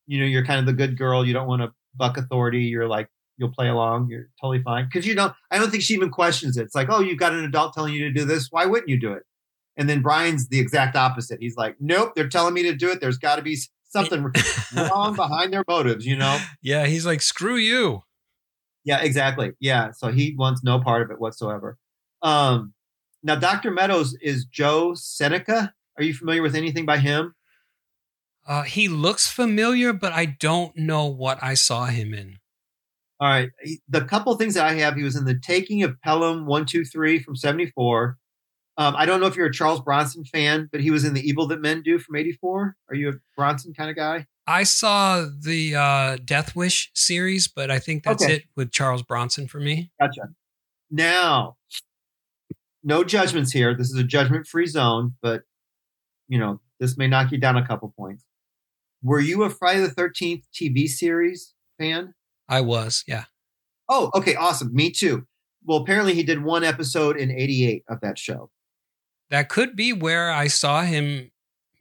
You 0.05 0.19
know, 0.19 0.25
you're 0.25 0.45
kind 0.45 0.59
of 0.59 0.65
the 0.65 0.73
good 0.73 0.97
girl. 0.97 1.25
You 1.25 1.33
don't 1.33 1.47
want 1.47 1.61
to 1.61 1.73
buck 1.95 2.17
authority. 2.17 2.59
You're 2.59 2.87
like 2.87 3.09
you'll 3.37 3.51
play 3.51 3.69
along. 3.69 4.09
You're 4.09 4.29
totally 4.41 4.61
fine 4.61 4.85
because 4.85 5.05
you 5.05 5.15
don't. 5.15 5.33
I 5.51 5.57
don't 5.57 5.69
think 5.69 5.83
she 5.83 5.93
even 5.93 6.09
questions 6.09 6.57
it. 6.57 6.63
It's 6.63 6.75
like, 6.75 6.89
oh, 6.89 6.99
you've 6.99 7.19
got 7.19 7.33
an 7.33 7.43
adult 7.43 7.73
telling 7.73 7.93
you 7.93 8.05
to 8.05 8.11
do 8.11 8.25
this. 8.25 8.47
Why 8.51 8.65
wouldn't 8.65 8.89
you 8.89 8.99
do 8.99 9.13
it? 9.13 9.23
And 9.77 9.87
then 9.87 10.01
Brian's 10.01 10.49
the 10.49 10.59
exact 10.59 10.95
opposite. 10.95 11.39
He's 11.39 11.55
like, 11.55 11.75
nope, 11.79 12.13
they're 12.15 12.27
telling 12.27 12.55
me 12.55 12.63
to 12.63 12.73
do 12.73 12.89
it. 12.89 12.99
There's 12.99 13.19
got 13.19 13.35
to 13.35 13.43
be 13.43 13.57
something 13.89 14.31
wrong 14.75 15.15
behind 15.15 15.53
their 15.53 15.63
motives, 15.67 16.05
you 16.05 16.15
know? 16.15 16.39
Yeah, 16.61 16.87
he's 16.87 17.05
like, 17.05 17.21
screw 17.21 17.55
you. 17.55 18.03
Yeah, 18.83 19.01
exactly. 19.01 19.51
Yeah. 19.59 19.91
So 19.91 20.11
he 20.11 20.35
wants 20.37 20.63
no 20.63 20.79
part 20.79 21.03
of 21.03 21.11
it 21.11 21.19
whatsoever. 21.19 21.77
Um, 22.21 22.73
now, 23.21 23.35
Dr. 23.35 23.71
Meadows 23.71 24.17
is 24.21 24.45
Joe 24.45 24.93
Seneca. 24.95 25.73
Are 25.97 26.03
you 26.03 26.13
familiar 26.13 26.41
with 26.41 26.55
anything 26.55 26.85
by 26.85 26.97
him? 26.97 27.35
Uh, 28.47 28.63
he 28.63 28.87
looks 28.87 29.27
familiar, 29.27 29.91
but 29.91 30.13
I 30.13 30.25
don't 30.25 30.75
know 30.77 31.05
what 31.05 31.37
I 31.41 31.53
saw 31.53 31.85
him 31.85 32.13
in. 32.13 32.37
All 33.19 33.27
right. 33.29 33.49
The 33.89 34.01
couple 34.01 34.35
things 34.35 34.53
that 34.53 34.65
I 34.65 34.73
have, 34.75 34.95
he 34.95 35.03
was 35.03 35.15
in 35.15 35.25
The 35.25 35.39
Taking 35.39 35.81
of 35.83 35.99
Pelham 36.01 36.45
123 36.45 37.19
from 37.19 37.35
74. 37.35 38.17
Um, 38.79 38.95
I 38.95 39.07
don't 39.07 39.19
know 39.19 39.25
if 39.25 39.35
you're 39.35 39.47
a 39.47 39.51
Charles 39.53 39.81
Bronson 39.81 40.23
fan, 40.23 40.69
but 40.71 40.81
he 40.81 40.91
was 40.91 41.03
in 41.03 41.15
The 41.15 41.27
Evil 41.27 41.47
That 41.47 41.59
Men 41.61 41.81
Do 41.81 41.97
from 41.97 42.15
84. 42.15 42.75
Are 42.89 42.95
you 42.95 43.09
a 43.09 43.13
Bronson 43.35 43.73
kind 43.73 43.89
of 43.89 43.95
guy? 43.95 44.27
I 44.45 44.63
saw 44.63 45.25
the 45.41 45.75
uh, 45.75 46.17
Death 46.23 46.55
Wish 46.55 46.91
series, 46.93 47.47
but 47.47 47.71
I 47.71 47.79
think 47.79 48.03
that's 48.03 48.23
Okay. 48.23 48.33
it 48.35 48.43
with 48.55 48.71
Charles 48.71 49.01
Bronson 49.01 49.47
for 49.47 49.59
me. 49.59 49.89
Gotcha. 49.99 50.29
Now, 50.91 51.57
no 52.83 53.03
judgments 53.03 53.51
here. 53.51 53.75
This 53.75 53.89
is 53.89 53.95
a 53.97 54.03
judgment 54.03 54.45
free 54.47 54.67
zone, 54.67 55.15
but 55.21 55.41
you 56.27 56.37
know, 56.37 56.61
this 56.79 56.97
may 56.97 57.07
knock 57.07 57.31
you 57.31 57.39
down 57.39 57.57
a 57.57 57.65
couple 57.65 57.91
points. 57.97 58.23
Were 59.01 59.19
you 59.19 59.43
a 59.43 59.49
Friday 59.49 59.79
the 59.81 59.89
13th 59.89 60.43
TV 60.53 60.87
series 60.87 61.53
fan? 61.79 62.13
I 62.49 62.61
was, 62.61 63.03
yeah. 63.07 63.25
Oh, 63.89 64.11
okay, 64.15 64.35
awesome. 64.35 64.73
Me 64.73 64.91
too. 64.91 65.25
Well, 65.65 65.79
apparently 65.79 66.13
he 66.13 66.23
did 66.23 66.43
one 66.43 66.63
episode 66.63 67.17
in 67.17 67.31
88 67.31 67.83
of 67.89 67.99
that 68.01 68.17
show. 68.17 68.49
That 69.29 69.49
could 69.49 69.75
be 69.75 69.91
where 69.91 70.31
I 70.31 70.47
saw 70.47 70.83
him 70.83 71.31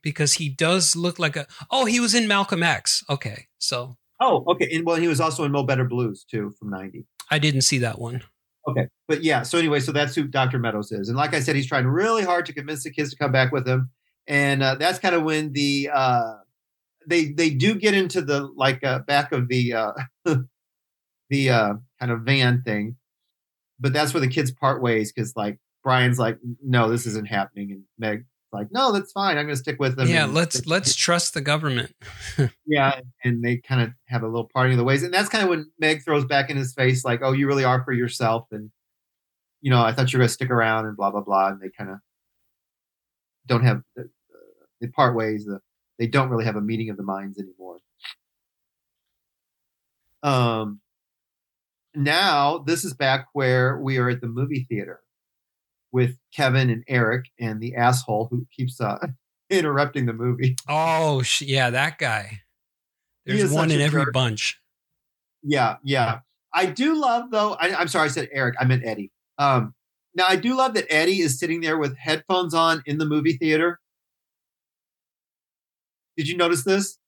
because 0.03 0.35
he 0.35 0.49
does 0.49 0.97
look 0.97 1.19
like 1.19 1.37
a. 1.37 1.47
Oh, 1.71 1.85
he 1.85 2.01
was 2.01 2.15
in 2.15 2.27
Malcolm 2.27 2.63
X. 2.63 3.05
Okay, 3.09 3.47
so 3.59 3.97
Oh, 4.21 4.45
okay. 4.49 4.69
And 4.73 4.87
well, 4.87 4.97
he 4.97 5.09
was 5.09 5.21
also 5.21 5.45
in 5.45 5.53
Mo 5.53 5.63
Better 5.63 5.85
Blues 5.85 6.25
too 6.29 6.55
from 6.59 6.71
90. 6.71 7.07
I 7.31 7.39
didn't 7.39 7.63
see 7.63 7.79
that 7.79 7.99
one. 7.99 8.23
Okay. 8.69 8.89
But 9.07 9.23
yeah, 9.23 9.43
so 9.43 9.59
anyway, 9.59 9.81
so 9.81 9.93
that's 9.93 10.15
who 10.15 10.25
Dr. 10.25 10.59
Meadows 10.59 10.91
is. 10.91 11.09
And 11.09 11.17
like 11.17 11.35
I 11.35 11.41
said, 11.41 11.55
he's 11.55 11.69
trying 11.69 11.87
really 11.87 12.25
hard 12.25 12.47
to 12.47 12.53
convince 12.53 12.83
the 12.83 12.91
kids 12.91 13.11
to 13.11 13.17
come 13.17 13.31
back 13.31 13.53
with 13.53 13.67
him. 13.67 13.91
And 14.27 14.63
uh, 14.63 14.75
that's 14.77 14.99
kind 14.99 15.15
of 15.15 15.23
when 15.23 15.53
the 15.53 15.91
uh 15.95 16.35
they 17.07 17.27
they 17.27 17.51
do 17.51 17.77
get 17.77 17.95
into 17.95 18.23
the 18.23 18.49
like 18.57 18.83
uh, 18.83 19.01
back 19.01 19.31
of 19.31 19.47
the 19.47 19.73
uh 19.73 19.93
the 21.31 21.51
uh 21.51 21.75
kind 22.01 22.13
of 22.13 22.21
van 22.23 22.63
thing. 22.63 22.97
But 23.79 23.93
that's 23.93 24.15
where 24.15 24.21
the 24.21 24.29
kids 24.29 24.51
part 24.51 24.81
ways 24.83 25.13
because 25.13 25.35
like 25.37 25.59
Brian's 25.83 26.19
like, 26.19 26.39
no, 26.63 26.89
this 26.91 27.07
isn't 27.07 27.29
happening. 27.29 27.71
And 27.73 27.83
Meg's 27.99 28.25
like, 28.53 28.69
no, 28.73 28.91
that's 28.91 29.13
fine. 29.13 29.37
I'm 29.37 29.45
gonna 29.45 29.57
stick 29.57 29.79
with 29.79 29.97
them. 29.97 30.09
yeah, 30.09 30.25
And- 30.25 30.35
let's 30.35 30.67
let's 30.67 30.95
trust 30.95 31.35
the 31.35 31.41
government. 31.43 31.95
yeah, 32.67 33.01
and 33.25 33.45
they 33.45 33.59
kind 33.59 33.83
of 33.83 33.91
have 34.07 34.23
a 34.23 34.27
little 34.27 34.49
parting 34.53 34.73
of 34.73 34.79
the 34.79 34.85
ways, 34.85 35.03
and 35.03 35.13
that's 35.13 35.29
kind 35.29 35.45
of 35.45 35.51
when 35.51 35.71
Meg 35.79 36.03
throws 36.05 36.25
back 36.25 36.49
in 36.51 36.57
his 36.57 36.73
face, 36.75 37.05
like, 37.05 37.21
"Oh, 37.23 37.33
you 37.33 37.47
really 37.47 37.65
are 37.65 37.85
for 37.85 37.93
yourself," 37.93 38.47
and 38.51 38.71
you 39.61 39.71
know, 39.71 39.83
I 39.83 39.93
thought 39.93 40.13
you 40.13 40.19
were 40.19 40.23
gonna 40.23 40.29
stick 40.31 40.51
around, 40.51 40.87
and 40.87 40.97
blah 40.97 41.11
blah 41.11 41.21
blah, 41.23 41.49
and 41.49 41.61
they 41.61 41.71
kind 41.77 41.91
of 41.91 41.99
don't 43.47 43.65
have 43.65 43.83
uh, 43.99 44.05
they 44.81 44.87
part 44.89 45.15
ways. 45.15 45.45
The, 45.45 45.61
they 45.99 46.07
don't 46.07 46.31
really 46.31 46.45
have 46.47 46.57
a 46.57 46.61
meeting 46.63 46.89
of 46.91 46.97
the 46.97 47.03
minds 47.03 47.39
anymore. 47.39 47.79
Um, 50.23 50.81
now 51.97 52.59
this 52.59 52.85
is 52.85 52.95
back 52.95 53.27
where 53.33 53.79
we 53.79 53.99
are 53.99 54.09
at 54.09 54.21
the 54.21 54.29
movie 54.29 54.67
theater 54.69 55.01
with 55.93 56.19
Kevin 56.35 56.71
and 56.71 56.85
Eric 56.89 57.27
and 57.41 57.61
the 57.61 57.75
asshole 57.75 58.29
who 58.31 58.47
keeps 58.55 58.81
uh, 58.81 58.99
interrupting 59.51 60.07
the 60.07 60.13
movie. 60.13 60.57
Oh, 60.69 61.23
sh- 61.23 61.43
yeah, 61.43 61.71
that 61.71 61.99
guy. 61.99 62.41
There's 63.25 63.51
one 63.51 63.71
in 63.71 63.81
every 63.81 64.05
jerk. 64.05 64.13
bunch. 64.13 64.61
Yeah, 65.43 65.77
yeah. 65.83 66.21
I 66.55 66.67
do 66.67 67.01
love 67.01 67.31
though. 67.31 67.55
I, 67.55 67.75
I'm 67.75 67.89
sorry, 67.89 68.07
I 68.07 68.09
said 68.09 68.29
Eric. 68.33 68.55
I 68.61 68.65
meant 68.65 68.85
Eddie. 68.85 69.11
Um, 69.39 69.75
now 70.15 70.27
I 70.27 70.37
do 70.37 70.57
love 70.57 70.75
that 70.75 70.87
Eddie 70.89 71.21
is 71.21 71.39
sitting 71.39 71.61
there 71.61 71.77
with 71.77 71.97
headphones 71.97 72.55
on 72.55 72.83
in 72.87 72.99
the 72.99 73.05
movie 73.05 73.37
theater. 73.37 73.81
Did 76.17 76.29
you 76.29 76.37
notice 76.37 76.65
this? 76.65 76.99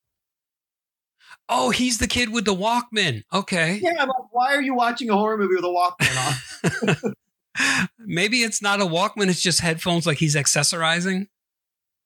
Oh, 1.48 1.70
he's 1.70 1.98
the 1.98 2.06
kid 2.06 2.30
with 2.32 2.44
the 2.44 2.54
Walkman. 2.54 3.24
Okay. 3.32 3.80
Yeah. 3.82 3.94
I'm 3.98 4.08
like, 4.08 4.32
why 4.32 4.54
are 4.54 4.62
you 4.62 4.74
watching 4.74 5.08
a 5.10 5.14
horror 5.14 5.38
movie 5.38 5.54
with 5.56 5.64
a 5.64 5.68
Walkman 5.68 7.06
on? 7.06 7.14
Maybe 7.98 8.42
it's 8.42 8.62
not 8.62 8.80
a 8.80 8.84
Walkman, 8.84 9.28
it's 9.28 9.40
just 9.40 9.60
headphones 9.60 10.06
like 10.06 10.18
he's 10.18 10.34
accessorizing. 10.36 11.28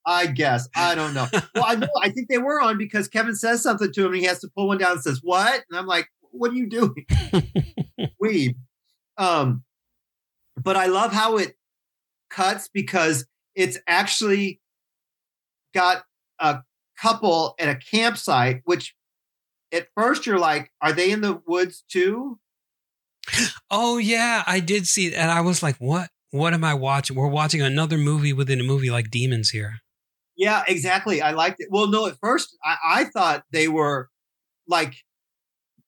I 0.05 0.27
guess 0.27 0.69
I 0.75 0.95
don't 0.95 1.15
know. 1.15 1.27
Well, 1.55 1.65
I 1.65 1.75
know. 1.77 1.89
I 2.03 2.11
think 2.11 2.29
they 2.29 2.39
were 2.39 2.61
on 2.61 2.77
because 2.77 3.07
Kevin 3.09 3.37
says 3.37 3.63
something 3.63 3.93
to 3.93 4.01
him, 4.01 4.13
and 4.13 4.17
he 4.17 4.25
has 4.25 4.41
to 4.41 4.49
pull 4.49 4.67
one 4.69 4.79
down 4.79 4.93
and 4.93 5.03
says, 5.03 5.21
"What?" 5.23 5.65
And 5.71 5.79
I'm 5.79 5.87
like, 5.87 6.09
"What 6.33 6.51
are 6.51 6.55
you 6.55 6.67
doing?" 6.67 7.07
Weeb. 8.23 8.57
Um, 9.17 9.63
but 10.61 10.77
I 10.77 10.87
love 10.87 11.13
how 11.13 11.37
it 11.37 11.57
cuts 12.31 12.69
because 12.73 13.27
it's 13.55 13.79
actually 13.87 14.61
got 15.75 16.05
a 16.41 16.63
couple 17.01 17.55
at 17.61 17.69
a 17.69 17.77
campsite, 17.77 18.63
which 18.65 18.97
at 19.73 19.89
first 19.97 20.27
you're 20.27 20.39
like, 20.39 20.71
are 20.81 20.93
they 20.93 21.11
in 21.11 21.21
the 21.21 21.41
woods 21.47 21.85
too? 21.89 22.39
Oh 23.71 23.99
yeah, 23.99 24.43
I 24.47 24.61
did 24.61 24.87
see 24.87 25.07
it, 25.07 25.15
and 25.15 25.31
I 25.31 25.41
was 25.41 25.63
like, 25.63 25.77
"What? 25.77 26.11
What 26.31 26.55
am 26.55 26.65
I 26.65 26.75
watching? 26.75 27.17
We're 27.17 27.29
watching 27.29 27.63
another 27.63 27.97
movie 27.97 28.33
within 28.33 28.61
a 28.61 28.65
movie 28.65 28.91
like 28.91 29.11
Demons 29.11 29.51
here." 29.51 29.79
Yeah, 30.37 30.65
exactly. 30.67 31.23
I 31.23 31.33
liked 31.33 31.61
it. 31.61 31.69
Well, 31.71 31.87
no, 31.87 32.07
at 32.07 32.19
first 32.21 32.57
I, 32.65 32.77
I 32.85 33.05
thought 33.05 33.45
they 33.53 33.69
were 33.69 34.09
like 34.67 34.95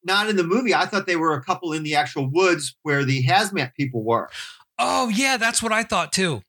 not 0.05 0.29
in 0.29 0.37
the 0.37 0.45
movie. 0.45 0.75
I 0.75 0.87
thought 0.87 1.07
they 1.07 1.17
were 1.17 1.35
a 1.35 1.43
couple 1.43 1.73
in 1.73 1.83
the 1.83 1.95
actual 1.95 2.31
woods 2.31 2.77
where 2.83 3.05
the 3.05 3.25
hazmat 3.25 3.75
people 3.75 4.05
were. 4.05 4.31
Oh 4.79 5.09
yeah, 5.09 5.37
that's 5.37 5.63
what 5.63 5.73
I 5.73 5.83
thought 5.83 6.13
too. 6.13 6.43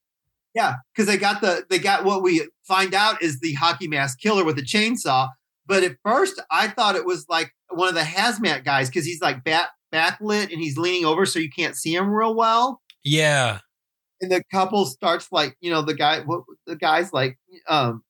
Yeah, 0.53 0.75
because 0.93 1.07
they 1.07 1.17
got 1.17 1.41
the 1.41 1.65
they 1.69 1.79
got 1.79 2.05
what 2.05 2.21
we 2.21 2.47
find 2.63 2.93
out 2.93 3.21
is 3.21 3.39
the 3.39 3.53
hockey 3.53 3.87
mask 3.87 4.19
killer 4.19 4.43
with 4.43 4.55
the 4.55 4.61
chainsaw. 4.61 5.29
But 5.67 5.83
at 5.83 5.97
first, 6.03 6.41
I 6.51 6.67
thought 6.67 6.95
it 6.95 7.05
was 7.05 7.25
like 7.29 7.51
one 7.69 7.89
of 7.89 7.95
the 7.95 8.01
hazmat 8.01 8.63
guys 8.63 8.89
because 8.89 9.05
he's 9.05 9.21
like 9.21 9.43
back 9.43 9.69
backlit 9.93 10.51
and 10.51 10.61
he's 10.61 10.77
leaning 10.77 11.05
over 11.05 11.25
so 11.25 11.39
you 11.39 11.49
can't 11.49 11.75
see 11.75 11.95
him 11.95 12.09
real 12.09 12.35
well. 12.35 12.81
Yeah, 13.03 13.59
And 14.21 14.31
the 14.31 14.43
couple 14.51 14.85
starts 14.85 15.31
like 15.31 15.55
you 15.59 15.71
know 15.71 15.81
the 15.81 15.93
guy 15.93 16.21
what 16.21 16.43
the 16.65 16.75
guy's 16.75 17.13
like 17.13 17.37
um 17.67 18.03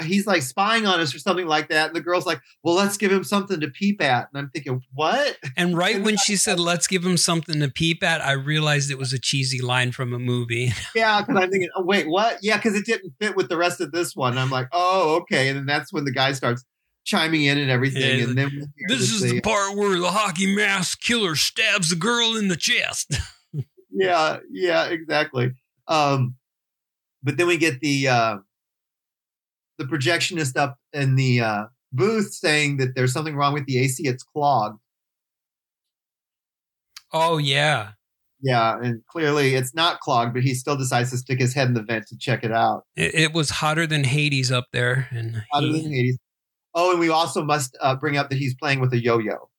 he's 0.00 0.26
like 0.26 0.42
spying 0.42 0.86
on 0.86 1.00
us 1.00 1.14
or 1.14 1.18
something 1.18 1.46
like 1.46 1.68
that. 1.68 1.88
And 1.88 1.96
the 1.96 2.00
girl's 2.00 2.26
like, 2.26 2.40
well, 2.62 2.74
let's 2.74 2.96
give 2.96 3.12
him 3.12 3.24
something 3.24 3.60
to 3.60 3.68
peep 3.68 4.02
at. 4.02 4.28
And 4.32 4.42
I'm 4.42 4.50
thinking, 4.50 4.82
what? 4.94 5.36
And 5.56 5.76
right 5.76 6.02
when 6.02 6.16
she 6.16 6.36
said, 6.36 6.58
let's 6.58 6.86
give 6.86 7.04
him 7.04 7.16
something 7.16 7.60
to 7.60 7.68
peep 7.68 8.02
at, 8.02 8.22
I 8.22 8.32
realized 8.32 8.90
it 8.90 8.98
was 8.98 9.12
a 9.12 9.18
cheesy 9.18 9.60
line 9.60 9.92
from 9.92 10.12
a 10.14 10.18
movie. 10.18 10.72
yeah, 10.94 11.20
because 11.20 11.42
I'm 11.42 11.50
thinking, 11.50 11.68
oh, 11.76 11.84
wait, 11.84 12.08
what? 12.08 12.38
Yeah, 12.42 12.56
because 12.56 12.74
it 12.74 12.86
didn't 12.86 13.12
fit 13.20 13.36
with 13.36 13.48
the 13.48 13.56
rest 13.56 13.80
of 13.80 13.92
this 13.92 14.16
one. 14.16 14.38
I'm 14.38 14.50
like, 14.50 14.68
oh, 14.72 15.16
okay. 15.20 15.48
And 15.48 15.58
then 15.58 15.66
that's 15.66 15.92
when 15.92 16.04
the 16.04 16.12
guy 16.12 16.32
starts 16.32 16.64
chiming 17.04 17.44
in 17.44 17.58
and 17.58 17.70
everything. 17.70 18.18
Yeah, 18.18 18.24
and 18.24 18.38
then 18.38 18.72
this 18.88 19.12
is 19.12 19.22
the 19.22 19.40
part 19.40 19.76
where 19.76 19.98
the 19.98 20.10
hockey 20.10 20.54
mask 20.54 21.00
killer 21.00 21.34
stabs 21.36 21.90
the 21.90 21.96
girl 21.96 22.36
in 22.36 22.48
the 22.48 22.56
chest. 22.56 23.14
yeah, 23.90 24.38
yeah, 24.50 24.86
exactly. 24.86 25.52
Um, 25.88 26.36
but 27.22 27.36
then 27.36 27.46
we 27.46 27.56
get 27.56 27.80
the 27.80 28.08
uh, 28.08 28.36
the 29.78 29.84
projectionist 29.84 30.56
up 30.56 30.78
in 30.92 31.16
the 31.16 31.40
uh, 31.40 31.64
booth 31.92 32.32
saying 32.32 32.78
that 32.78 32.94
there's 32.94 33.12
something 33.12 33.36
wrong 33.36 33.54
with 33.54 33.66
the 33.66 33.78
AC; 33.78 34.06
it's 34.06 34.22
clogged. 34.22 34.78
Oh 37.12 37.38
yeah, 37.38 37.92
yeah, 38.42 38.76
and 38.82 39.06
clearly 39.06 39.54
it's 39.54 39.72
not 39.74 40.00
clogged, 40.00 40.34
but 40.34 40.42
he 40.42 40.54
still 40.54 40.76
decides 40.76 41.10
to 41.10 41.16
stick 41.16 41.38
his 41.38 41.54
head 41.54 41.68
in 41.68 41.74
the 41.74 41.82
vent 41.82 42.08
to 42.08 42.16
check 42.18 42.42
it 42.42 42.50
out. 42.50 42.84
It, 42.96 43.14
it 43.14 43.32
was 43.32 43.50
hotter 43.50 43.86
than 43.86 44.02
Hades 44.02 44.50
up 44.50 44.66
there, 44.72 45.08
and 45.10 45.44
hotter 45.52 45.68
he, 45.68 45.82
than 45.82 45.92
Hades. 45.92 46.18
Oh, 46.74 46.90
and 46.90 47.00
we 47.00 47.10
also 47.10 47.44
must 47.44 47.76
uh, 47.80 47.94
bring 47.96 48.16
up 48.16 48.30
that 48.30 48.38
he's 48.38 48.54
playing 48.54 48.80
with 48.80 48.92
a 48.92 49.02
yo-yo. 49.02 49.50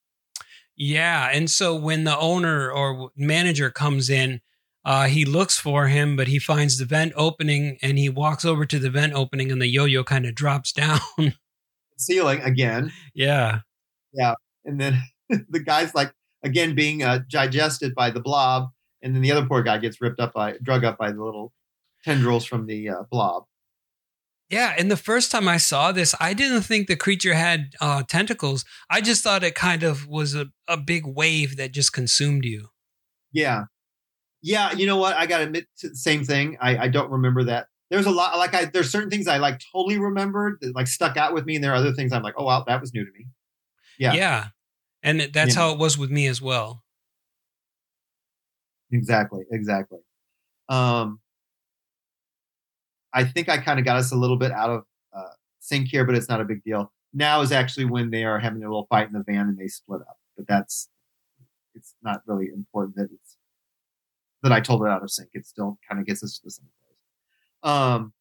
Yeah, 0.76 1.30
and 1.31 1.49
so 1.49 1.76
when 1.76 2.03
the 2.03 2.18
owner 2.18 2.72
or 2.72 3.11
manager 3.15 3.69
comes 3.69 4.10
in, 4.10 4.41
uh, 4.85 5.06
he 5.06 5.23
looks 5.23 5.57
for 5.57 5.88
him, 5.88 6.15
but 6.15 6.27
he 6.27 6.40
finds 6.40 6.77
the 6.77 6.85
vent 6.85 7.14
opening, 7.15 7.77
and 7.81 7.98
he 7.98 8.10
walks 8.10 8.44
over 8.44 8.65
to 8.65 8.80
the 8.80 8.90
vent 8.90 9.14
opening, 9.14 9.52
and 9.52 9.61
the 9.61 9.68
yo-yo 9.68 10.03
kind 10.03 10.26
of 10.26 10.35
drops 10.35 10.72
down. 10.73 10.99
Ceiling 11.98 12.41
again. 12.41 12.91
Yeah, 13.14 13.60
yeah, 14.14 14.34
and 14.65 14.80
then 14.81 15.02
the 15.49 15.60
guy's 15.60 15.94
like 15.94 16.11
again 16.44 16.76
being 16.76 17.03
uh, 17.03 17.19
digested 17.30 17.94
by 17.94 18.10
the 18.10 18.19
blob, 18.19 18.69
and 19.02 19.15
then 19.15 19.22
the 19.22 19.31
other 19.31 19.45
poor 19.45 19.61
guy 19.61 19.77
gets 19.77 20.02
ripped 20.02 20.19
up 20.19 20.34
by, 20.34 20.56
drug 20.64 20.84
up 20.84 20.98
by 20.98 21.11
the 21.11 21.23
little 21.23 21.53
tendrils 22.03 22.45
from 22.45 22.65
the 22.65 22.90
uh, 22.90 23.03
blob. 23.11 23.45
Yeah, 24.49 24.76
and 24.78 24.91
the 24.91 24.98
first 24.98 25.32
time 25.32 25.48
I 25.48 25.57
saw 25.57 25.91
this, 25.91 26.14
I 26.20 26.34
didn't 26.34 26.61
think 26.61 26.88
the 26.88 26.95
creature 26.95 27.34
had 27.34 27.74
uh, 27.82 28.03
tentacles. 28.03 28.65
I 28.90 29.02
just 29.02 29.24
thought 29.24 29.44
it 29.44 29.56
kind 29.56 29.84
of 29.84 30.07
was 30.07 30.36
a, 30.36 30.48
a 30.68 30.78
big 30.78 31.06
wave 31.07 31.57
that 31.57 31.72
just 31.72 31.91
consumed 31.91 32.45
you. 32.45 32.70
Yeah, 33.32 33.65
yeah. 34.41 34.72
You 34.74 34.86
know 34.86 34.98
what? 34.98 35.15
I 35.15 35.26
got 35.26 35.40
to 35.40 35.45
admit, 35.45 35.65
to 35.80 35.90
the 35.90 35.95
same 35.95 36.24
thing. 36.24 36.57
I, 36.61 36.78
I 36.78 36.88
don't 36.88 37.10
remember 37.10 37.44
that. 37.45 37.68
There's 37.90 38.06
a 38.06 38.11
lot 38.11 38.38
like 38.38 38.53
I. 38.53 38.65
There's 38.65 38.91
certain 38.91 39.10
things 39.10 39.28
I 39.28 39.38
like 39.38 39.60
totally 39.72 39.98
remembered 39.98 40.57
that 40.61 40.76
like 40.76 40.88
stuck 40.88 41.18
out 41.18 41.34
with 41.34 41.45
me, 41.45 41.56
and 41.56 41.64
there 41.64 41.72
are 41.72 41.78
other 41.78 41.94
things 41.94 42.11
I'm 42.14 42.24
like, 42.24 42.36
oh 42.38 42.45
wow, 42.45 42.64
that 42.68 42.80
was 42.80 42.94
new 42.94 43.06
to 43.06 43.11
me. 43.11 43.26
Yeah, 43.98 44.14
yeah, 44.14 44.48
and 45.02 45.22
that's 45.34 45.56
yeah. 45.56 45.61
how 45.61 45.72
it 45.72 45.80
was 45.80 45.98
with 45.98 46.11
me 46.11 46.28
as 46.28 46.41
well. 46.41 46.84
Exactly. 48.94 49.44
Exactly. 49.52 49.99
Um, 50.70 51.20
I 53.14 53.23
think 53.23 53.49
I 53.49 53.57
kind 53.57 53.80
of 53.80 53.85
got 53.85 53.98
us 53.98 54.11
a 54.11 54.15
little 54.15 54.38
bit 54.38 54.52
out 54.52 54.69
of 54.69 54.84
uh, 55.15 55.34
sync 55.60 55.88
here, 55.90 56.06
but 56.06 56.15
it's 56.15 56.30
not 56.30 56.41
a 56.41 56.45
big 56.45 56.64
deal. 56.64 56.91
Now 57.14 57.41
is 57.41 57.52
actually 57.52 57.85
when 57.85 58.10
they 58.10 58.23
are 58.23 58.40
having 58.40 58.64
a 58.64 58.68
little 58.68 58.88
fight 58.90 59.07
in 59.07 59.14
the 59.14 59.23
van 59.23 59.48
and 59.48 59.57
they 59.57 59.68
split 59.68 60.02
up. 60.02 60.18
But 60.35 60.48
that's 60.48 60.90
it's 61.76 61.95
not 62.03 62.22
really 62.26 62.48
important 62.53 62.95
that 62.95 63.10
it's 63.14 63.38
that 64.41 64.52
I 64.52 64.60
told 64.60 64.84
it 64.84 64.90
out 64.90 65.03
of 65.03 65.11
sync. 65.11 65.30
It 65.34 65.45
still 65.45 65.77
kind 65.88 66.02
of 66.02 66.07
gets 66.07 66.23
us 66.23 66.38
to 66.38 66.41
the 66.44 66.52
same 66.52 66.68
place. 66.81 67.72
Um, 67.72 68.14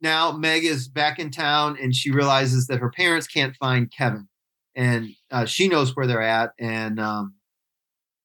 now 0.00 0.32
Meg 0.32 0.64
is 0.64 0.88
back 0.88 1.18
in 1.18 1.30
town 1.30 1.76
and 1.80 1.94
she 1.94 2.10
realizes 2.10 2.66
that 2.66 2.80
her 2.80 2.90
parents 2.90 3.26
can't 3.26 3.56
find 3.56 3.90
Kevin, 3.90 4.28
and 4.76 5.10
uh, 5.30 5.46
she 5.46 5.68
knows 5.68 5.96
where 5.96 6.06
they're 6.06 6.22
at, 6.22 6.50
and 6.58 7.00
um, 7.00 7.34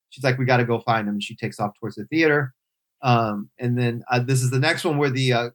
she's 0.09 0.23
like, 0.23 0.37
"We 0.37 0.45
got 0.45 0.57
to 0.57 0.65
go 0.65 0.79
find 0.79 1.07
him." 1.07 1.15
And 1.15 1.23
she 1.23 1.35
takes 1.35 1.59
off 1.59 1.71
towards 1.79 1.95
the 1.95 2.05
theater. 2.05 2.53
Um, 3.01 3.49
and 3.59 3.77
then 3.77 4.03
uh, 4.09 4.19
this 4.19 4.41
is 4.41 4.49
the 4.49 4.59
next 4.59 4.83
one 4.83 4.97
where 4.97 5.09
the 5.09 5.33
uh, 5.33 5.49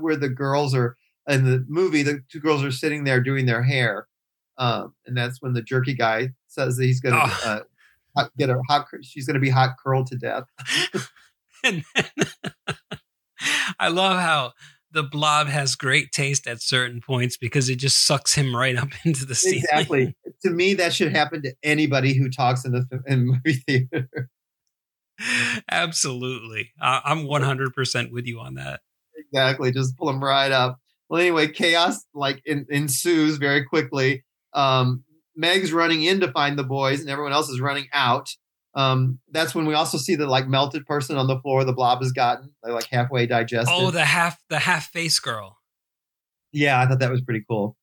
where 0.00 0.16
the 0.16 0.28
girls 0.28 0.74
are 0.74 0.96
in 1.28 1.44
the 1.44 1.64
movie. 1.68 2.02
The 2.02 2.20
two 2.30 2.40
girls 2.40 2.64
are 2.64 2.72
sitting 2.72 3.04
there 3.04 3.20
doing 3.20 3.46
their 3.46 3.62
hair, 3.62 4.06
um, 4.58 4.94
and 5.06 5.16
that's 5.16 5.40
when 5.40 5.52
the 5.52 5.62
jerky 5.62 5.94
guy 5.94 6.30
says 6.48 6.76
that 6.76 6.84
he's 6.84 7.00
going 7.00 7.14
to 7.14 7.38
oh. 7.44 7.60
uh, 8.16 8.28
get 8.38 8.50
a 8.50 8.60
hot. 8.68 8.86
She's 9.02 9.26
going 9.26 9.34
to 9.34 9.40
be 9.40 9.50
hot 9.50 9.76
curled 9.82 10.06
to 10.08 10.16
death. 10.16 10.44
and 11.64 11.84
then, 11.94 12.06
I 13.78 13.88
love 13.88 14.20
how 14.20 14.52
the 14.94 15.02
blob 15.02 15.48
has 15.48 15.74
great 15.74 16.12
taste 16.12 16.46
at 16.46 16.62
certain 16.62 17.00
points 17.00 17.36
because 17.36 17.68
it 17.68 17.76
just 17.76 18.06
sucks 18.06 18.34
him 18.34 18.54
right 18.54 18.76
up 18.76 18.88
into 19.04 19.26
the 19.26 19.34
scene. 19.34 19.58
Exactly. 19.58 20.14
to 20.42 20.50
me, 20.50 20.74
that 20.74 20.94
should 20.94 21.12
happen 21.12 21.42
to 21.42 21.54
anybody 21.62 22.14
who 22.14 22.30
talks 22.30 22.64
in 22.64 22.72
the 22.72 22.86
in 23.06 23.26
movie 23.26 23.62
theater. 23.66 24.30
Absolutely. 25.70 26.72
Uh, 26.80 27.00
I'm 27.04 27.26
100% 27.26 28.10
with 28.10 28.26
you 28.26 28.40
on 28.40 28.54
that. 28.54 28.80
Exactly. 29.34 29.72
Just 29.72 29.96
pull 29.96 30.06
them 30.06 30.22
right 30.22 30.52
up. 30.52 30.78
Well, 31.08 31.20
anyway, 31.20 31.48
chaos 31.48 32.04
like 32.14 32.40
in, 32.46 32.66
ensues 32.70 33.36
very 33.36 33.64
quickly. 33.64 34.24
Um, 34.52 35.04
Meg's 35.36 35.72
running 35.72 36.04
in 36.04 36.20
to 36.20 36.30
find 36.30 36.56
the 36.58 36.64
boys, 36.64 37.00
and 37.00 37.10
everyone 37.10 37.32
else 37.32 37.48
is 37.48 37.60
running 37.60 37.88
out. 37.92 38.28
Um, 38.74 39.20
that's 39.30 39.54
when 39.54 39.66
we 39.66 39.74
also 39.74 39.98
see 39.98 40.14
the 40.14 40.26
like 40.26 40.48
melted 40.48 40.86
person 40.86 41.16
on 41.16 41.26
the 41.26 41.38
floor. 41.40 41.64
The 41.64 41.72
blob 41.72 42.00
has 42.02 42.12
gotten 42.12 42.52
they're 42.62 42.72
like 42.72 42.88
halfway 42.90 43.26
digested. 43.26 43.74
Oh, 43.76 43.90
the 43.90 44.04
half 44.04 44.38
the 44.48 44.60
half 44.60 44.90
face 44.90 45.18
girl. 45.18 45.58
Yeah, 46.52 46.80
I 46.80 46.86
thought 46.86 47.00
that 47.00 47.10
was 47.10 47.20
pretty 47.20 47.44
cool. 47.48 47.76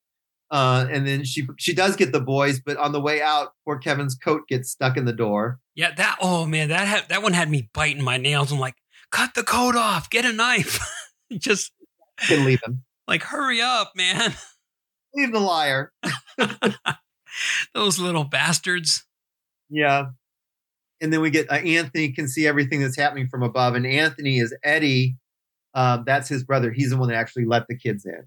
Uh, 0.49 0.86
and 0.91 1.07
then 1.07 1.23
she 1.23 1.48
she 1.57 1.73
does 1.73 1.95
get 1.95 2.11
the 2.11 2.19
boys, 2.19 2.60
but 2.60 2.76
on 2.78 2.91
the 2.91 2.99
way 2.99 3.22
out, 3.22 3.53
poor 3.65 3.78
Kevin's 3.78 4.15
coat 4.15 4.48
gets 4.49 4.69
stuck 4.69 4.98
in 4.98 5.06
the 5.06 5.14
door. 5.14 5.60
Yeah, 5.76 5.94
that 5.95 6.18
oh 6.22 6.45
man, 6.45 6.69
that 6.69 6.88
had, 6.88 7.10
that 7.10 7.23
one 7.23 7.34
had 7.34 7.49
me 7.49 7.69
biting 7.73 8.03
my 8.03 8.18
nails. 8.18 8.52
I'm 8.52 8.60
like, 8.60 8.76
cut 9.11 9.34
the 9.34 9.44
coat 9.44 9.78
off, 9.78 10.10
get 10.10 10.26
a 10.26 10.34
knife, 10.34 10.80
just 11.40 11.72
can 12.18 12.45
leave 12.45 12.60
him. 12.64 12.84
Like, 13.08 13.24
hurry 13.24 13.62
up, 13.62 13.91
man. 13.95 14.34
Leave 15.14 15.34
the 15.34 15.40
liar. 15.40 15.91
Those 17.74 17.99
little 17.99 18.24
bastards. 18.24 19.06
Yeah. 19.70 20.06
And 21.02 21.12
then 21.12 21.20
we 21.20 21.30
get 21.30 21.52
uh, 21.52 21.56
Anthony 21.56 22.14
can 22.14 22.28
see 22.28 22.48
everything 22.48 22.82
that's 22.82 22.95
happening 22.95 23.28
from 23.28 23.44
above, 23.44 23.76
and 23.76 23.86
Anthony 23.86 24.38
is 24.38 24.56
Eddie. 24.64 25.18
Um, 25.74 26.03
that's 26.06 26.30
his 26.30 26.44
brother. 26.44 26.72
He's 26.72 26.91
the 26.91 26.98
one 26.98 27.10
that 27.10 27.16
actually 27.16 27.45
let 27.45 27.68
the 27.68 27.78
kids 27.78 28.06
in. 28.06 28.24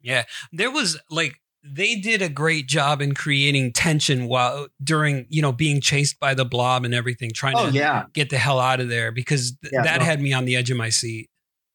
Yeah, 0.00 0.24
there 0.52 0.70
was 0.70 0.98
like 1.10 1.36
they 1.62 1.96
did 1.96 2.22
a 2.22 2.28
great 2.28 2.66
job 2.66 3.02
in 3.02 3.14
creating 3.14 3.72
tension 3.72 4.28
while 4.28 4.68
during 4.82 5.26
you 5.28 5.42
know 5.42 5.52
being 5.52 5.80
chased 5.80 6.18
by 6.18 6.32
the 6.32 6.44
blob 6.44 6.84
and 6.84 6.94
everything, 6.94 7.30
trying 7.32 7.56
oh, 7.56 7.66
to 7.66 7.72
yeah. 7.72 8.04
get 8.14 8.30
the 8.30 8.38
hell 8.38 8.58
out 8.58 8.80
of 8.80 8.88
there 8.88 9.12
because 9.12 9.56
th- 9.62 9.72
yeah, 9.72 9.82
that 9.82 9.98
no. 9.98 10.04
had 10.04 10.20
me 10.20 10.32
on 10.32 10.44
the 10.44 10.56
edge 10.56 10.70
of 10.70 10.76
my 10.76 10.88
seat. 10.88 11.28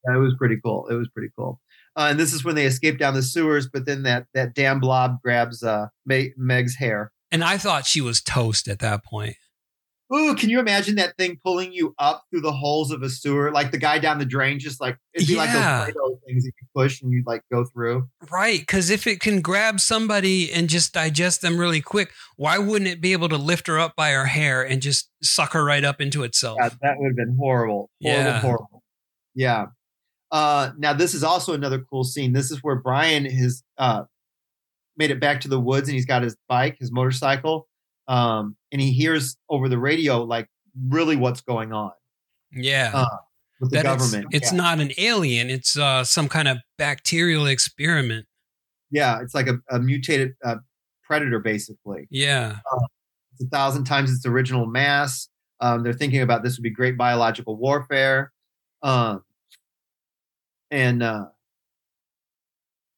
It 0.05 0.17
was 0.17 0.35
pretty 0.37 0.57
cool. 0.63 0.87
It 0.87 0.95
was 0.95 1.09
pretty 1.09 1.29
cool. 1.37 1.59
Uh, 1.95 2.07
and 2.11 2.19
this 2.19 2.33
is 2.33 2.43
when 2.43 2.55
they 2.55 2.65
escape 2.65 2.97
down 2.97 3.13
the 3.13 3.23
sewers, 3.23 3.67
but 3.71 3.85
then 3.85 4.03
that 4.03 4.25
that 4.33 4.53
damn 4.53 4.79
blob 4.79 5.21
grabs 5.21 5.61
uh, 5.63 5.87
Meg's 6.05 6.75
hair. 6.75 7.11
And 7.31 7.43
I 7.43 7.57
thought 7.57 7.85
she 7.85 8.01
was 8.01 8.21
toast 8.21 8.67
at 8.67 8.79
that 8.79 9.03
point. 9.03 9.35
Ooh, 10.13 10.35
can 10.35 10.49
you 10.49 10.59
imagine 10.59 10.95
that 10.95 11.15
thing 11.17 11.39
pulling 11.41 11.71
you 11.71 11.95
up 11.97 12.23
through 12.29 12.41
the 12.41 12.51
holes 12.51 12.91
of 12.91 13.01
a 13.01 13.09
sewer? 13.09 13.49
Like 13.49 13.71
the 13.71 13.77
guy 13.77 13.97
down 13.97 14.19
the 14.19 14.25
drain, 14.25 14.59
just 14.59 14.81
like 14.81 14.97
it'd 15.13 15.27
be 15.27 15.35
yeah. 15.35 15.85
like 15.85 15.93
those 15.93 16.17
things 16.27 16.43
that 16.43 16.51
you 16.59 16.67
push 16.75 17.01
and 17.01 17.13
you 17.13 17.23
like 17.25 17.43
go 17.49 17.63
through. 17.63 18.09
Right. 18.29 18.59
Because 18.59 18.89
if 18.89 19.07
it 19.07 19.21
can 19.21 19.39
grab 19.39 19.79
somebody 19.79 20.51
and 20.51 20.67
just 20.67 20.93
digest 20.93 21.41
them 21.41 21.57
really 21.57 21.79
quick, 21.79 22.11
why 22.35 22.57
wouldn't 22.57 22.89
it 22.89 22.99
be 22.99 23.13
able 23.13 23.29
to 23.29 23.37
lift 23.37 23.67
her 23.67 23.79
up 23.79 23.95
by 23.95 24.11
her 24.11 24.25
hair 24.25 24.61
and 24.61 24.81
just 24.81 25.09
suck 25.23 25.53
her 25.53 25.63
right 25.63 25.85
up 25.85 26.01
into 26.01 26.23
itself? 26.23 26.57
Yeah, 26.59 26.69
that 26.81 26.95
would 26.97 27.07
have 27.07 27.15
been 27.15 27.37
horrible. 27.39 27.89
Horrible, 28.03 28.29
yeah. 28.29 28.39
horrible. 28.41 28.83
Yeah. 29.33 29.65
Uh, 30.31 30.71
now 30.77 30.93
this 30.93 31.13
is 31.13 31.23
also 31.23 31.53
another 31.53 31.79
cool 31.79 32.03
scene. 32.03 32.33
This 32.33 32.51
is 32.51 32.59
where 32.63 32.75
Brian 32.75 33.25
has 33.25 33.63
uh, 33.77 34.03
made 34.97 35.11
it 35.11 35.19
back 35.19 35.41
to 35.41 35.47
the 35.47 35.59
woods 35.59 35.89
and 35.89 35.95
he's 35.95 36.05
got 36.05 36.23
his 36.23 36.37
bike, 36.47 36.77
his 36.79 36.91
motorcycle 36.91 37.67
um, 38.07 38.55
and 38.71 38.81
he 38.81 38.91
hears 38.91 39.37
over 39.49 39.69
the 39.69 39.77
radio 39.77 40.23
like 40.23 40.47
really 40.87 41.15
what's 41.15 41.41
going 41.41 41.71
on. 41.73 41.91
Yeah. 42.51 42.91
Uh, 42.93 43.17
with 43.61 43.71
the 43.71 43.77
that 43.77 43.83
government. 43.83 44.27
It's, 44.31 44.47
it's 44.47 44.51
yeah. 44.51 44.57
not 44.57 44.79
an 44.79 44.91
alien. 44.97 45.49
It's 45.49 45.77
uh, 45.77 46.03
some 46.03 46.27
kind 46.27 46.47
of 46.47 46.57
bacterial 46.77 47.45
experiment. 47.45 48.25
Yeah, 48.89 49.21
it's 49.21 49.33
like 49.33 49.47
a, 49.47 49.59
a 49.69 49.79
mutated 49.79 50.33
uh, 50.43 50.57
predator, 51.03 51.39
basically. 51.39 52.07
Yeah, 52.09 52.57
uh, 52.69 52.85
it's 53.31 53.43
a 53.43 53.47
thousand 53.47 53.85
times 53.85 54.11
its 54.11 54.25
original 54.25 54.65
mass. 54.65 55.29
Um, 55.61 55.83
they're 55.83 55.93
thinking 55.93 56.21
about 56.21 56.43
this 56.43 56.57
would 56.57 56.63
be 56.63 56.71
great 56.71 56.97
biological 56.97 57.55
warfare, 57.55 58.33
um, 58.81 59.23
and 60.71 61.03
uh, 61.03 61.25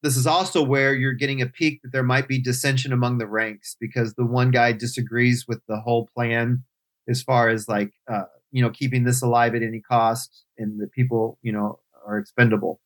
this 0.02 0.16
is 0.18 0.28
also 0.28 0.64
where 0.64 0.94
you're 0.94 1.14
getting 1.14 1.41
a 1.41 1.48
peek 1.48 1.82
that 1.82 1.91
there 1.91 2.04
might 2.04 2.28
be 2.28 2.40
dissension 2.41 2.94
among 2.94 3.18
the 3.18 3.28
ranks 3.28 3.76
because 3.80 4.14
the 4.14 4.26
one 4.26 4.52
guy 4.52 4.72
disagrees 4.72 5.45
with 5.48 5.62
the 5.68 5.80
whole 5.80 6.08
plan 6.16 6.64
as 7.10 7.22
far 7.22 7.50
as 7.50 7.68
like 7.68 7.91
uh, 8.12 8.24
you 8.52 8.62
know 8.62 8.70
keeping 8.70 9.04
this 9.04 9.22
alive 9.22 9.56
at 9.56 9.64
any 9.64 9.82
cost 9.82 10.44
and 10.58 10.80
the 10.80 10.88
people 10.88 11.38
you 11.41 11.52
know 11.52 11.80
are 12.06 12.18
expendable 12.18 12.80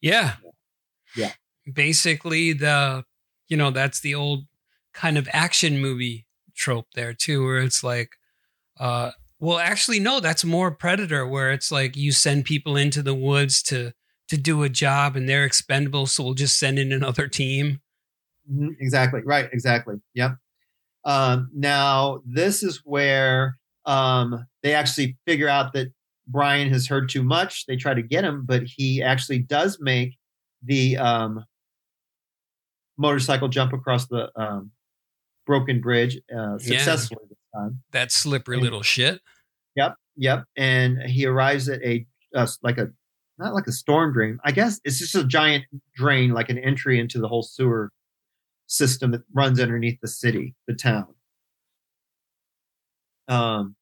yeah 0.00 0.34
Yeah. 1.16 1.32
Basically, 1.72 2.52
the 2.52 3.04
you 3.48 3.56
know 3.56 3.70
that's 3.70 4.00
the 4.00 4.14
old 4.14 4.46
kind 4.94 5.18
of 5.18 5.28
action 5.32 5.80
movie 5.80 6.26
trope 6.54 6.88
there 6.94 7.12
too, 7.14 7.44
where 7.44 7.58
it's 7.58 7.84
like, 7.84 8.12
uh, 8.78 9.12
well, 9.40 9.58
actually, 9.58 10.00
no, 10.00 10.20
that's 10.20 10.44
more 10.44 10.70
Predator, 10.70 11.26
where 11.26 11.50
it's 11.50 11.72
like 11.72 11.96
you 11.96 12.12
send 12.12 12.44
people 12.44 12.76
into 12.76 13.02
the 13.02 13.14
woods 13.14 13.62
to 13.64 13.92
to 14.28 14.36
do 14.36 14.62
a 14.62 14.68
job 14.68 15.16
and 15.16 15.28
they're 15.28 15.44
expendable, 15.44 16.06
so 16.06 16.22
we'll 16.22 16.34
just 16.34 16.58
send 16.58 16.78
in 16.78 16.92
another 16.92 17.26
team. 17.26 17.80
Mhm, 18.50 18.76
exactly. 18.78 19.22
Right. 19.24 19.48
Exactly. 19.52 19.96
Yep. 20.14 20.36
Um, 21.04 21.50
now 21.54 22.22
this 22.26 22.62
is 22.62 22.82
where 22.84 23.56
um, 23.86 24.46
they 24.62 24.74
actually 24.74 25.16
figure 25.26 25.48
out 25.48 25.72
that 25.72 25.88
Brian 26.28 26.68
has 26.68 26.86
heard 26.86 27.08
too 27.08 27.24
much. 27.24 27.66
They 27.66 27.76
try 27.76 27.94
to 27.94 28.02
get 28.02 28.24
him, 28.24 28.44
but 28.46 28.62
he 28.64 29.02
actually 29.02 29.40
does 29.40 29.78
make 29.80 30.16
the 30.62 30.96
um, 30.98 31.44
motorcycle 32.98 33.48
jump 33.48 33.72
across 33.72 34.06
the 34.06 34.30
um, 34.36 34.70
broken 35.46 35.80
bridge 35.80 36.20
uh, 36.36 36.58
successfully 36.58 37.24
this 37.28 37.38
time. 37.54 37.80
That 37.92 38.12
slippery 38.12 38.56
And- 38.56 38.64
little 38.64 38.82
shit. 38.82 39.20
Yep, 39.76 39.94
yep. 40.16 40.44
And 40.56 41.02
he 41.02 41.26
arrives 41.26 41.68
at 41.68 41.80
a 41.82 42.06
uh, 42.34 42.46
like 42.62 42.78
a 42.78 42.88
not 43.38 43.54
like 43.54 43.66
a 43.66 43.72
storm 43.72 44.12
drain. 44.12 44.38
I 44.44 44.52
guess 44.52 44.80
it's 44.84 44.98
just 44.98 45.14
a 45.14 45.24
giant 45.24 45.64
drain, 45.94 46.32
like 46.32 46.50
an 46.50 46.58
entry 46.58 46.98
into 47.00 47.18
the 47.18 47.28
whole 47.28 47.42
sewer 47.42 47.90
system 48.66 49.10
that 49.12 49.22
runs 49.32 49.58
underneath 49.60 49.98
the 50.00 50.08
city, 50.08 50.54
the 50.66 50.74
town. 50.74 51.06
Um, 53.28 53.76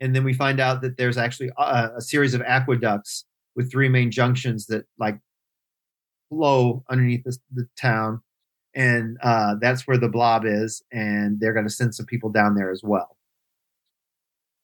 and 0.00 0.14
then 0.14 0.24
we 0.24 0.32
find 0.34 0.60
out 0.60 0.80
that 0.82 0.96
there's 0.96 1.16
actually 1.16 1.50
a, 1.58 1.90
a 1.96 2.00
series 2.00 2.34
of 2.34 2.42
aqueducts 2.42 3.24
with 3.56 3.70
three 3.70 3.88
main 3.88 4.10
junctions 4.10 4.66
that 4.66 4.84
like 4.98 5.18
flow 6.30 6.84
underneath 6.90 7.24
the 7.24 7.68
town, 7.80 8.20
and 8.74 9.16
uh, 9.22 9.54
that's 9.60 9.86
where 9.86 9.98
the 9.98 10.08
blob 10.08 10.44
is, 10.44 10.82
and 10.92 11.38
they're 11.40 11.52
going 11.52 11.66
to 11.66 11.72
send 11.72 11.94
some 11.94 12.06
people 12.06 12.30
down 12.30 12.54
there 12.54 12.70
as 12.70 12.82
well. 12.82 13.16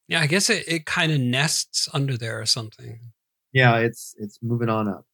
Yeah, 0.09 0.20
I 0.20 0.27
guess 0.27 0.51
it, 0.51 0.65
it 0.66 0.87
kind 0.87 1.12
of 1.12 1.20
nests 1.20 1.89
under 1.93 2.16
there 2.16 2.41
or 2.41 2.47
something. 2.47 2.99
Yeah, 3.53 3.77
it's 3.78 4.15
it's 4.19 4.39
moving 4.43 4.69
on 4.69 4.89
up 4.89 5.05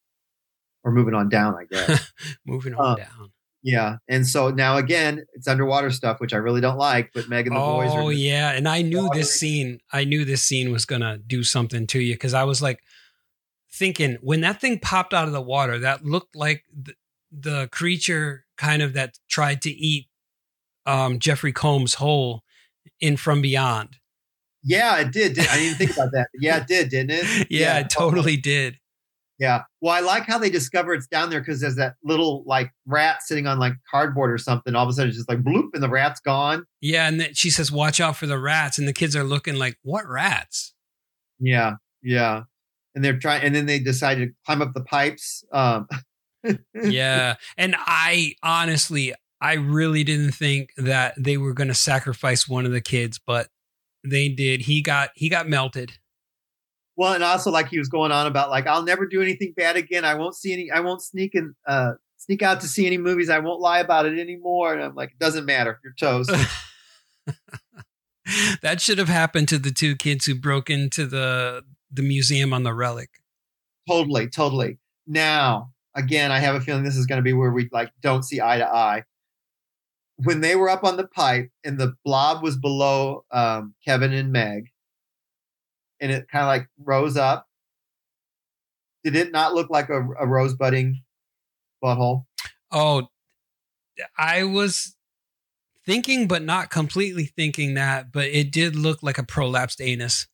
or 0.85 0.93
moving 0.93 1.15
on 1.15 1.29
down, 1.29 1.55
I 1.55 1.65
guess. 1.65 2.13
Moving 2.47 2.75
on 2.75 2.93
Uh, 2.93 2.97
down. 2.97 3.33
yeah, 3.63 3.97
and 4.09 4.27
so 4.27 4.51
now 4.51 4.77
again, 4.77 5.25
it's 5.35 5.49
underwater 5.49 5.91
stuff, 5.91 6.21
which 6.21 6.33
I 6.33 6.37
really 6.39 6.61
don't 6.61 6.79
like. 6.79 7.11
But 7.15 7.29
Meg 7.29 7.47
and 7.47 7.57
the 7.57 7.61
boys 7.61 7.91
are 7.93 8.03
Oh 8.03 8.09
yeah, 8.11 8.53
and 8.53 8.69
I 8.69 8.83
knew 8.83 9.03
watering. 9.03 9.19
this 9.21 9.39
scene. 9.39 9.81
I 9.93 10.05
knew 10.05 10.25
this 10.25 10.43
scene 10.43 10.71
was 10.73 10.85
gonna 10.87 11.19
do 11.19 11.43
something 11.43 11.87
to 11.89 11.99
you 12.01 12.15
because 12.15 12.35
I 12.35 12.45
was 12.45 12.63
like 12.63 12.81
thinking 13.71 14.17
when 14.23 14.41
that 14.43 14.61
thing 14.61 14.79
popped 14.79 15.13
out 15.13 15.27
of 15.27 15.33
the 15.33 15.43
water, 15.43 15.79
that 15.81 16.05
looked 16.05 16.35
like 16.37 16.65
the, 16.75 16.95
the 17.31 17.69
creature 17.73 18.46
kind 18.57 18.83
of 18.83 18.93
that 18.95 19.19
tried 19.29 19.63
to 19.63 19.71
eat 19.71 20.09
um, 20.87 21.19
Jeffrey 21.19 21.53
Combs 21.53 21.95
whole 21.95 22.43
in 23.01 23.17
From 23.17 23.43
Beyond. 23.43 23.97
yeah, 24.63 24.99
it 25.01 25.13
did. 25.13 25.35
did- 25.35 25.49
I 25.49 25.57
didn't 25.57 25.79
think 25.79 25.93
about 25.93 26.11
that. 26.13 26.29
Yeah, 26.39 26.59
it 26.59 26.67
did, 26.67 26.89
didn't 26.91 27.11
it? 27.25 27.47
Yeah, 27.51 27.79
it 27.79 27.91
totally 27.91 28.37
did. 28.37 28.79
Yeah. 29.39 29.65
Well, 29.83 29.93
I 29.95 30.01
like 30.01 30.23
how 30.25 30.39
they 30.39 30.49
discover 30.49 30.95
it's 30.95 31.07
down 31.07 31.29
there 31.29 31.41
because 31.41 31.61
there's 31.61 31.77
that 31.77 31.97
little 32.03 32.43
like 32.47 32.71
rat 32.87 33.23
sitting 33.23 33.47
on 33.47 33.59
like 33.59 33.75
cardboard 33.91 34.31
or 34.33 34.39
something. 34.39 34.75
All 34.75 34.85
of 34.85 34.89
a 34.89 34.93
sudden, 34.95 35.09
it's 35.11 35.19
just 35.19 35.29
like 35.29 35.43
bloop, 35.43 35.69
and 35.75 35.83
the 35.83 35.91
rat's 35.91 36.21
gone. 36.21 36.65
Yeah, 36.81 37.07
and 37.07 37.21
then 37.21 37.35
she 37.35 37.51
says, 37.51 37.71
"Watch 37.71 38.01
out 38.01 38.17
for 38.17 38.27
the 38.27 38.39
rats," 38.39 38.79
and 38.79 38.89
the 38.89 38.95
kids 38.95 39.15
are 39.15 39.23
looking 39.25 39.57
like, 39.57 39.77
"What 39.83 40.09
rats?" 40.09 40.73
Yeah, 41.39 41.73
yeah. 42.03 42.45
And 42.95 43.05
they're 43.05 43.19
trying, 43.19 43.43
and 43.43 43.55
then 43.55 43.67
they 43.67 43.79
decide 43.79 44.15
to 44.15 44.31
climb 44.47 44.63
up 44.63 44.73
the 44.73 44.81
pipes. 44.85 45.45
Um, 45.53 45.87
yeah. 46.75 47.37
And 47.57 47.75
I 47.79 48.35
honestly, 48.43 49.15
I 49.41 49.55
really 49.55 50.05
didn't 50.05 50.33
think 50.33 50.71
that 50.77 51.15
they 51.19 51.37
were 51.37 51.53
going 51.53 51.69
to 51.69 51.75
sacrifice 51.75 52.49
one 52.49 52.67
of 52.67 52.73
the 52.73 52.81
kids, 52.81 53.21
but 53.25 53.49
they 54.05 54.29
did. 54.29 54.63
He 54.63 54.83
got 54.83 55.11
he 55.15 55.29
got 55.29 55.49
melted. 55.49 55.93
Well, 56.97 57.13
and 57.13 57.23
also 57.23 57.51
like 57.51 57.69
he 57.69 57.79
was 57.79 57.89
going 57.89 58.13
on 58.13 58.27
about 58.27 58.51
like 58.51 58.67
I'll 58.67 58.83
never 58.83 59.07
do 59.07 59.21
anything 59.21 59.53
bad 59.57 59.77
again. 59.77 60.05
I 60.05 60.15
won't 60.15 60.35
see 60.35 60.53
any. 60.53 60.71
I 60.71 60.81
won't 60.81 61.03
sneak 61.03 61.35
and 61.35 61.55
uh, 61.67 61.93
sneak 62.17 62.43
out 62.43 62.61
to 62.63 62.69
see 62.69 62.87
any 62.87 62.99
movies. 62.99 63.29
I 63.29 63.39
won't 63.39 63.61
lie 63.61 63.81
about 63.81 64.07
it 64.07 64.19
anymore. 64.19 64.73
And 64.73 64.83
I'm 64.83 64.95
like, 64.95 65.11
it 65.11 65.19
doesn't 65.19 65.45
matter. 65.45 65.79
You're 65.85 65.95
toast. 65.99 66.31
that 68.63 68.81
should 68.81 68.99
have 68.99 69.09
happened 69.09 69.49
to 69.49 69.59
the 69.59 69.71
two 69.71 69.97
kids 69.97 70.27
who 70.27 70.35
broke 70.35 70.71
into 70.71 71.07
the 71.07 71.65
the 71.91 72.03
museum 72.03 72.53
on 72.53 72.63
the 72.63 72.75
relic. 72.75 73.11
totally, 73.89 74.29
totally. 74.29 74.79
Now, 75.07 75.71
again, 75.97 76.31
I 76.31 76.39
have 76.39 76.55
a 76.55 76.61
feeling 76.61 76.85
this 76.85 76.97
is 76.97 77.07
going 77.07 77.19
to 77.19 77.23
be 77.23 77.33
where 77.33 77.51
we 77.51 77.69
like 77.73 77.91
don't 78.03 78.23
see 78.23 78.41
eye 78.41 78.59
to 78.59 78.67
eye. 78.67 79.03
When 80.19 80.41
they 80.41 80.55
were 80.55 80.69
up 80.69 80.85
on 80.85 80.97
the 80.97 81.07
pipe 81.09 81.51
and 81.65 81.79
the 81.79 81.95
blob 82.05 82.43
was 82.43 82.57
below 82.57 83.25
um, 83.33 83.75
Kevin 83.85 84.13
and 84.13 84.31
Meg, 84.31 84.69
and 86.01 86.13
it 86.13 86.29
kind 86.31 86.43
of 86.43 86.49
like 86.49 86.69
rose 86.79 87.17
up. 87.17 87.47
Did 89.03 89.17
it 89.17 89.33
not 89.33 89.55
look 89.55 89.71
like 89.71 89.89
a, 89.89 90.01
a 90.21 90.27
rosebudding 90.27 91.03
butthole? 91.83 92.25
Oh, 92.71 93.09
I 94.19 94.45
was 94.45 94.97
thinking, 95.85 96.27
but 96.27 96.43
not 96.43 96.71
completely 96.71 97.25
thinking 97.25 97.75
that, 97.75 98.11
but 98.13 98.27
it 98.27 98.51
did 98.51 98.75
look 98.75 99.03
like 99.03 99.19
a 99.19 99.23
prolapsed 99.23 99.81
anus. 99.81 100.27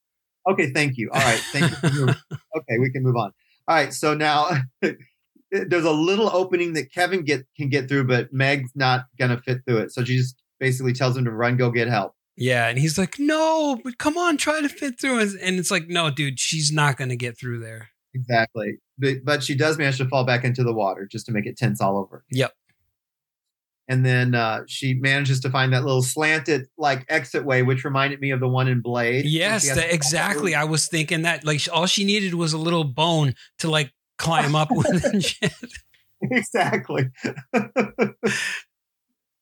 Okay, 0.49 0.73
thank 0.73 0.97
you. 0.97 1.11
All 1.13 1.21
right, 1.21 1.41
thank 1.53 1.71
you. 1.93 2.09
okay, 2.57 2.79
we 2.81 2.91
can 2.91 3.03
move 3.03 3.17
on. 3.17 3.33
All 3.69 3.77
right, 3.77 3.93
so 3.93 4.15
now 4.15 4.51
there's 5.53 5.85
a 5.85 5.93
little 5.93 6.31
opening 6.35 6.73
that 6.73 6.93
Kevin 6.93 7.25
get 7.25 7.47
can 7.57 7.69
get 7.69 7.89
through, 7.89 8.07
but 8.07 8.33
Meg's 8.33 8.71
not 8.75 9.07
gonna 9.19 9.41
fit 9.41 9.59
through 9.67 9.79
it. 9.79 9.93
So 9.93 10.05
she 10.05 10.17
just 10.17 10.37
basically 10.59 10.93
tells 10.93 11.17
him 11.17 11.25
to 11.27 11.31
run, 11.31 11.57
go 11.57 11.71
get 11.71 11.89
help. 11.89 12.15
Yeah, 12.37 12.69
and 12.69 12.79
he's 12.79 12.97
like, 12.97 13.19
"No, 13.19 13.79
but 13.85 13.99
come 13.99 14.17
on, 14.17 14.39
try 14.39 14.63
to 14.63 14.69
fit 14.69 14.99
through." 14.99 15.21
And 15.21 15.39
and 15.41 15.59
it's 15.59 15.71
like, 15.71 15.89
"No, 15.89 16.11
dude, 16.11 16.41
she's 16.41 16.73
not 16.73 16.97
going 16.97 17.11
to 17.11 17.17
get 17.17 17.39
through 17.39 17.61
there." 17.61 17.91
Exactly, 18.15 18.79
but, 18.99 19.25
but 19.25 19.43
she 19.43 19.55
does 19.55 19.77
manage 19.79 19.99
to 19.99 20.09
fall 20.09 20.25
back 20.25 20.45
into 20.45 20.63
the 20.63 20.73
water 20.73 21.07
just 21.11 21.27
to 21.27 21.33
make 21.33 21.47
it 21.47 21.57
tense 21.57 21.81
all 21.81 21.99
over. 21.99 22.25
Yep. 22.31 22.53
And 23.89 24.07
then 24.07 24.35
uh, 24.35 24.63
she 24.67 24.95
manages 24.95 25.41
to 25.41 25.51
find 25.51 25.73
that 25.73 25.85
little 25.85 26.03
slanted 26.03 26.69
like 26.79 27.05
exit 27.09 27.45
way, 27.45 27.63
which 27.63 27.85
reminded 27.85 28.21
me 28.21 28.31
of 28.31 28.41
the 28.41 28.49
one 28.49 28.69
in 28.69 28.81
Blade. 28.81 29.27
Yes, 29.27 29.69
that, 29.75 29.93
exactly. 29.93 30.55
I 30.55 30.65
was 30.65 30.87
thinking 30.87 31.23
that 31.23 31.45
like 31.45 31.61
all 31.71 31.87
she 31.87 32.05
needed 32.05 32.35
was 32.35 32.53
a 32.53 32.59
little 32.59 32.85
bone 32.85 33.35
to 33.59 33.69
like 33.69 33.93
climb 34.23 34.55
up 34.55 34.71
with 34.71 35.05
and 35.05 35.25
shit. 35.25 35.53
exactly. 36.23 37.11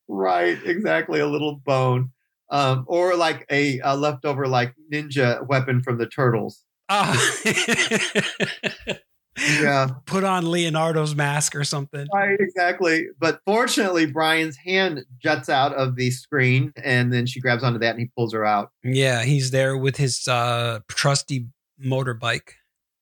right, 0.07 0.57
exactly. 0.65 1.19
A 1.19 1.27
little 1.27 1.61
bone. 1.63 2.11
Um, 2.49 2.83
or 2.87 3.15
like 3.15 3.45
a, 3.49 3.79
a 3.79 3.95
leftover 3.95 4.45
like 4.47 4.75
ninja 4.91 5.47
weapon 5.47 5.81
from 5.81 5.97
the 5.97 6.07
turtles. 6.07 6.63
Ah. 6.89 7.15
Yeah. 9.37 9.87
Put 10.05 10.23
on 10.23 10.51
Leonardo's 10.51 11.15
mask 11.15 11.55
or 11.55 11.63
something. 11.63 12.07
Right, 12.13 12.39
exactly. 12.39 13.07
But 13.19 13.39
fortunately, 13.45 14.05
Brian's 14.05 14.57
hand 14.57 15.05
juts 15.19 15.49
out 15.49 15.73
of 15.73 15.95
the 15.95 16.11
screen 16.11 16.73
and 16.83 17.11
then 17.11 17.25
she 17.25 17.39
grabs 17.39 17.63
onto 17.63 17.79
that 17.79 17.91
and 17.91 17.99
he 17.99 18.11
pulls 18.15 18.33
her 18.33 18.45
out. 18.45 18.71
Yeah, 18.83 19.23
he's 19.23 19.51
there 19.51 19.77
with 19.77 19.97
his 19.97 20.27
uh 20.27 20.79
trusty 20.89 21.47
motorbike. 21.83 22.51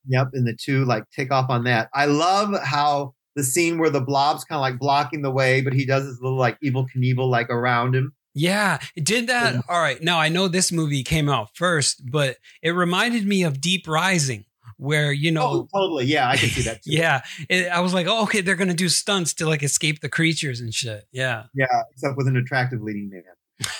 Yep. 0.07 0.29
And 0.33 0.47
the 0.47 0.55
two 0.55 0.85
like 0.85 1.03
take 1.15 1.31
off 1.31 1.49
on 1.49 1.63
that. 1.65 1.89
I 1.93 2.05
love 2.05 2.53
how 2.63 3.13
the 3.35 3.43
scene 3.43 3.77
where 3.77 3.89
the 3.89 4.01
blob's 4.01 4.43
kind 4.43 4.57
of 4.57 4.61
like 4.61 4.79
blocking 4.79 5.21
the 5.21 5.31
way, 5.31 5.61
but 5.61 5.73
he 5.73 5.85
does 5.85 6.05
his 6.05 6.19
little 6.21 6.37
like 6.37 6.57
Evel 6.63 6.87
Knievel 6.95 7.29
like 7.29 7.49
around 7.49 7.95
him. 7.95 8.13
Yeah, 8.33 8.79
did 8.95 9.27
that. 9.27 9.55
Yeah. 9.55 9.61
All 9.67 9.81
right. 9.81 10.01
Now 10.01 10.19
I 10.19 10.29
know 10.29 10.47
this 10.47 10.71
movie 10.71 11.03
came 11.03 11.27
out 11.29 11.49
first, 11.55 12.01
but 12.09 12.37
it 12.61 12.71
reminded 12.71 13.25
me 13.27 13.43
of 13.43 13.59
Deep 13.59 13.87
Rising, 13.87 14.45
where 14.77 15.11
you 15.11 15.31
know, 15.31 15.43
Oh, 15.43 15.67
totally. 15.73 16.05
Yeah, 16.05 16.29
I 16.29 16.37
can 16.37 16.49
see 16.49 16.61
that 16.63 16.75
too. 16.83 16.91
yeah, 16.91 17.21
it, 17.49 17.67
I 17.69 17.79
was 17.81 17.93
like, 17.93 18.07
oh, 18.07 18.23
okay, 18.23 18.41
they're 18.41 18.55
gonna 18.55 18.73
do 18.73 18.87
stunts 18.89 19.33
to 19.35 19.47
like 19.47 19.63
escape 19.63 19.99
the 20.01 20.09
creatures 20.09 20.59
and 20.61 20.73
shit. 20.73 21.05
Yeah. 21.11 21.43
Yeah, 21.53 21.65
except 21.91 22.17
with 22.17 22.27
an 22.27 22.37
attractive 22.37 22.81
leading 22.81 23.09
man. 23.09 23.23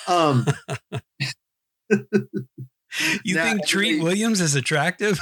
Um, 0.07 0.45
You 3.23 3.35
Now, 3.35 3.43
think 3.45 3.65
Treat 3.67 4.01
Williams 4.01 4.41
is 4.41 4.55
attractive? 4.55 5.19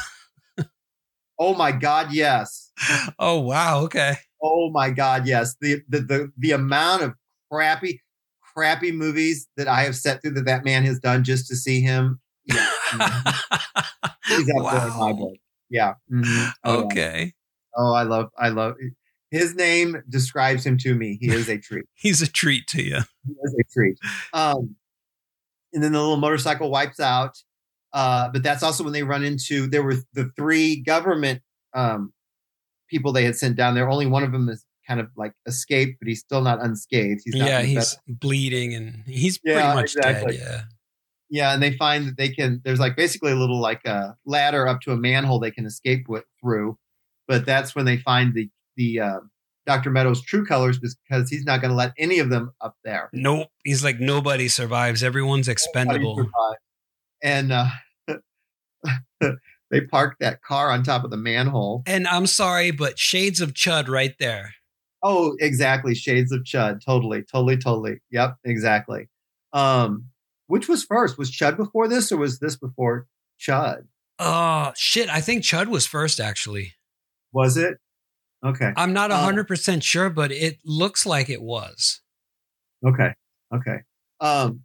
Oh 1.39 1.53
my 1.55 1.71
God, 1.71 2.11
yes. 2.11 2.71
oh 3.19 3.39
wow. 3.39 3.81
Okay. 3.83 4.15
Oh 4.41 4.69
my 4.71 4.89
God, 4.89 5.27
yes. 5.27 5.55
The 5.61 5.81
the 5.89 5.99
the, 5.99 6.31
the 6.37 6.51
amount 6.51 7.03
of 7.03 7.13
crappy, 7.51 8.01
crappy 8.41 8.91
movies 8.91 9.47
that 9.57 9.67
I 9.67 9.83
have 9.83 9.95
set 9.95 10.21
through 10.21 10.31
that 10.31 10.45
that 10.45 10.65
man 10.65 10.83
has 10.83 10.99
done 10.99 11.23
just 11.23 11.47
to 11.47 11.55
see 11.55 11.81
him. 11.81 12.19
Yeah, 12.45 12.65
he's 14.27 14.49
up 14.49 14.63
my 14.63 14.85
wow. 14.85 15.31
Yeah. 15.69 15.93
mhm. 16.11 16.51
Oh, 16.63 16.77
yeah. 16.79 16.85
Okay. 16.85 17.33
Oh, 17.75 17.93
I 17.93 18.03
love, 18.03 18.29
I 18.37 18.49
love. 18.49 18.75
His 19.29 19.55
name 19.55 20.01
describes 20.09 20.65
him 20.65 20.77
to 20.79 20.95
me. 20.95 21.17
He 21.19 21.29
is 21.31 21.49
a 21.49 21.57
treat. 21.57 21.85
He's 21.93 22.21
a 22.21 22.27
treat 22.27 22.65
to 22.67 22.81
you. 22.81 22.99
He 23.25 23.33
is 23.33 23.55
a 23.59 23.63
treat. 23.73 23.99
Um, 24.33 24.75
and 25.73 25.83
then 25.83 25.91
the 25.91 25.99
little 25.99 26.17
motorcycle 26.17 26.71
wipes 26.71 26.99
out. 26.99 27.37
Uh, 27.93 28.29
but 28.31 28.43
that's 28.43 28.63
also 28.63 28.83
when 28.83 28.93
they 28.93 29.03
run 29.03 29.23
into. 29.23 29.67
There 29.67 29.83
were 29.83 29.95
the 30.13 30.29
three 30.35 30.77
government 30.81 31.41
um, 31.73 32.13
people 32.89 33.11
they 33.11 33.23
had 33.23 33.35
sent 33.35 33.55
down 33.55 33.75
there. 33.75 33.89
Only 33.89 34.05
one 34.05 34.23
of 34.23 34.31
them 34.31 34.49
is 34.49 34.65
kind 34.87 34.99
of 34.99 35.09
like 35.15 35.33
escaped, 35.45 35.99
but 35.99 36.07
he's 36.07 36.19
still 36.19 36.41
not 36.41 36.63
unscathed. 36.63 37.21
He's 37.25 37.35
not 37.35 37.47
yeah, 37.47 37.61
he's 37.61 37.95
bed- 38.07 38.19
bleeding 38.19 38.73
and 38.73 39.03
he's 39.05 39.39
Yeah, 39.43 39.53
pretty 39.53 39.75
much 39.75 39.95
exactly. 39.95 40.37
dead. 40.37 40.45
Yeah. 40.47 40.61
yeah, 41.29 41.53
and 41.53 41.61
they 41.63 41.73
find 41.73 42.07
that 42.07 42.17
they 42.17 42.29
can. 42.29 42.61
There's 42.63 42.79
like 42.79 42.95
basically 42.95 43.31
a 43.31 43.35
little 43.35 43.59
like 43.59 43.83
a 43.85 44.15
ladder 44.25 44.67
up 44.67 44.81
to 44.81 44.91
a 44.91 44.97
manhole 44.97 45.39
they 45.39 45.51
can 45.51 45.65
escape 45.65 46.07
with, 46.07 46.23
through, 46.41 46.77
but 47.27 47.45
that's 47.45 47.75
when 47.75 47.85
they 47.85 47.97
find 47.97 48.33
the 48.33 48.49
the 48.77 48.99
uh, 49.01 49.19
Dr. 49.65 49.89
Meadows' 49.89 50.21
true 50.21 50.45
colors 50.45 50.79
because 50.79 51.29
he's 51.29 51.43
not 51.43 51.59
going 51.61 51.71
to 51.71 51.75
let 51.75 51.91
any 51.97 52.19
of 52.19 52.29
them 52.29 52.51
up 52.61 52.75
there. 52.85 53.09
Nope. 53.11 53.49
He's 53.65 53.83
like 53.83 53.99
nobody 53.99 54.47
survives. 54.47 55.03
Everyone's 55.03 55.49
expendable. 55.49 56.15
Nobody 56.15 56.27
survived. 56.29 56.59
And 57.23 57.51
uh, 57.51 57.67
they 59.71 59.81
parked 59.81 60.19
that 60.19 60.41
car 60.41 60.71
on 60.71 60.83
top 60.83 61.03
of 61.03 61.11
the 61.11 61.17
manhole. 61.17 61.83
And 61.85 62.07
I'm 62.07 62.27
sorry, 62.27 62.71
but 62.71 62.99
shades 62.99 63.41
of 63.41 63.53
Chud 63.53 63.87
right 63.87 64.15
there. 64.19 64.53
Oh, 65.03 65.35
exactly. 65.39 65.93
Shades 65.95 66.31
of 66.31 66.41
Chud. 66.41 66.83
Totally, 66.83 67.23
totally, 67.23 67.57
totally. 67.57 67.97
Yep, 68.11 68.37
exactly. 68.45 69.09
Um, 69.53 70.05
which 70.47 70.67
was 70.67 70.83
first? 70.83 71.17
Was 71.17 71.31
Chud 71.31 71.57
before 71.57 71.87
this, 71.87 72.11
or 72.11 72.17
was 72.17 72.39
this 72.39 72.55
before 72.55 73.05
Chud? 73.39 73.83
Oh 74.19 74.71
shit! 74.75 75.09
I 75.09 75.21
think 75.21 75.43
Chud 75.43 75.67
was 75.67 75.85
first. 75.85 76.19
Actually, 76.19 76.73
Was 77.33 77.57
it? 77.57 77.77
Okay. 78.43 78.71
I'm 78.75 78.93
not 78.93 79.11
Uh, 79.11 79.21
hundred 79.21 79.47
percent 79.47 79.83
sure, 79.83 80.09
but 80.09 80.31
it 80.31 80.57
looks 80.65 81.05
like 81.05 81.29
it 81.29 81.41
was. 81.41 82.01
Okay. 82.85 83.13
Okay. 83.53 83.77
Um, 84.19 84.61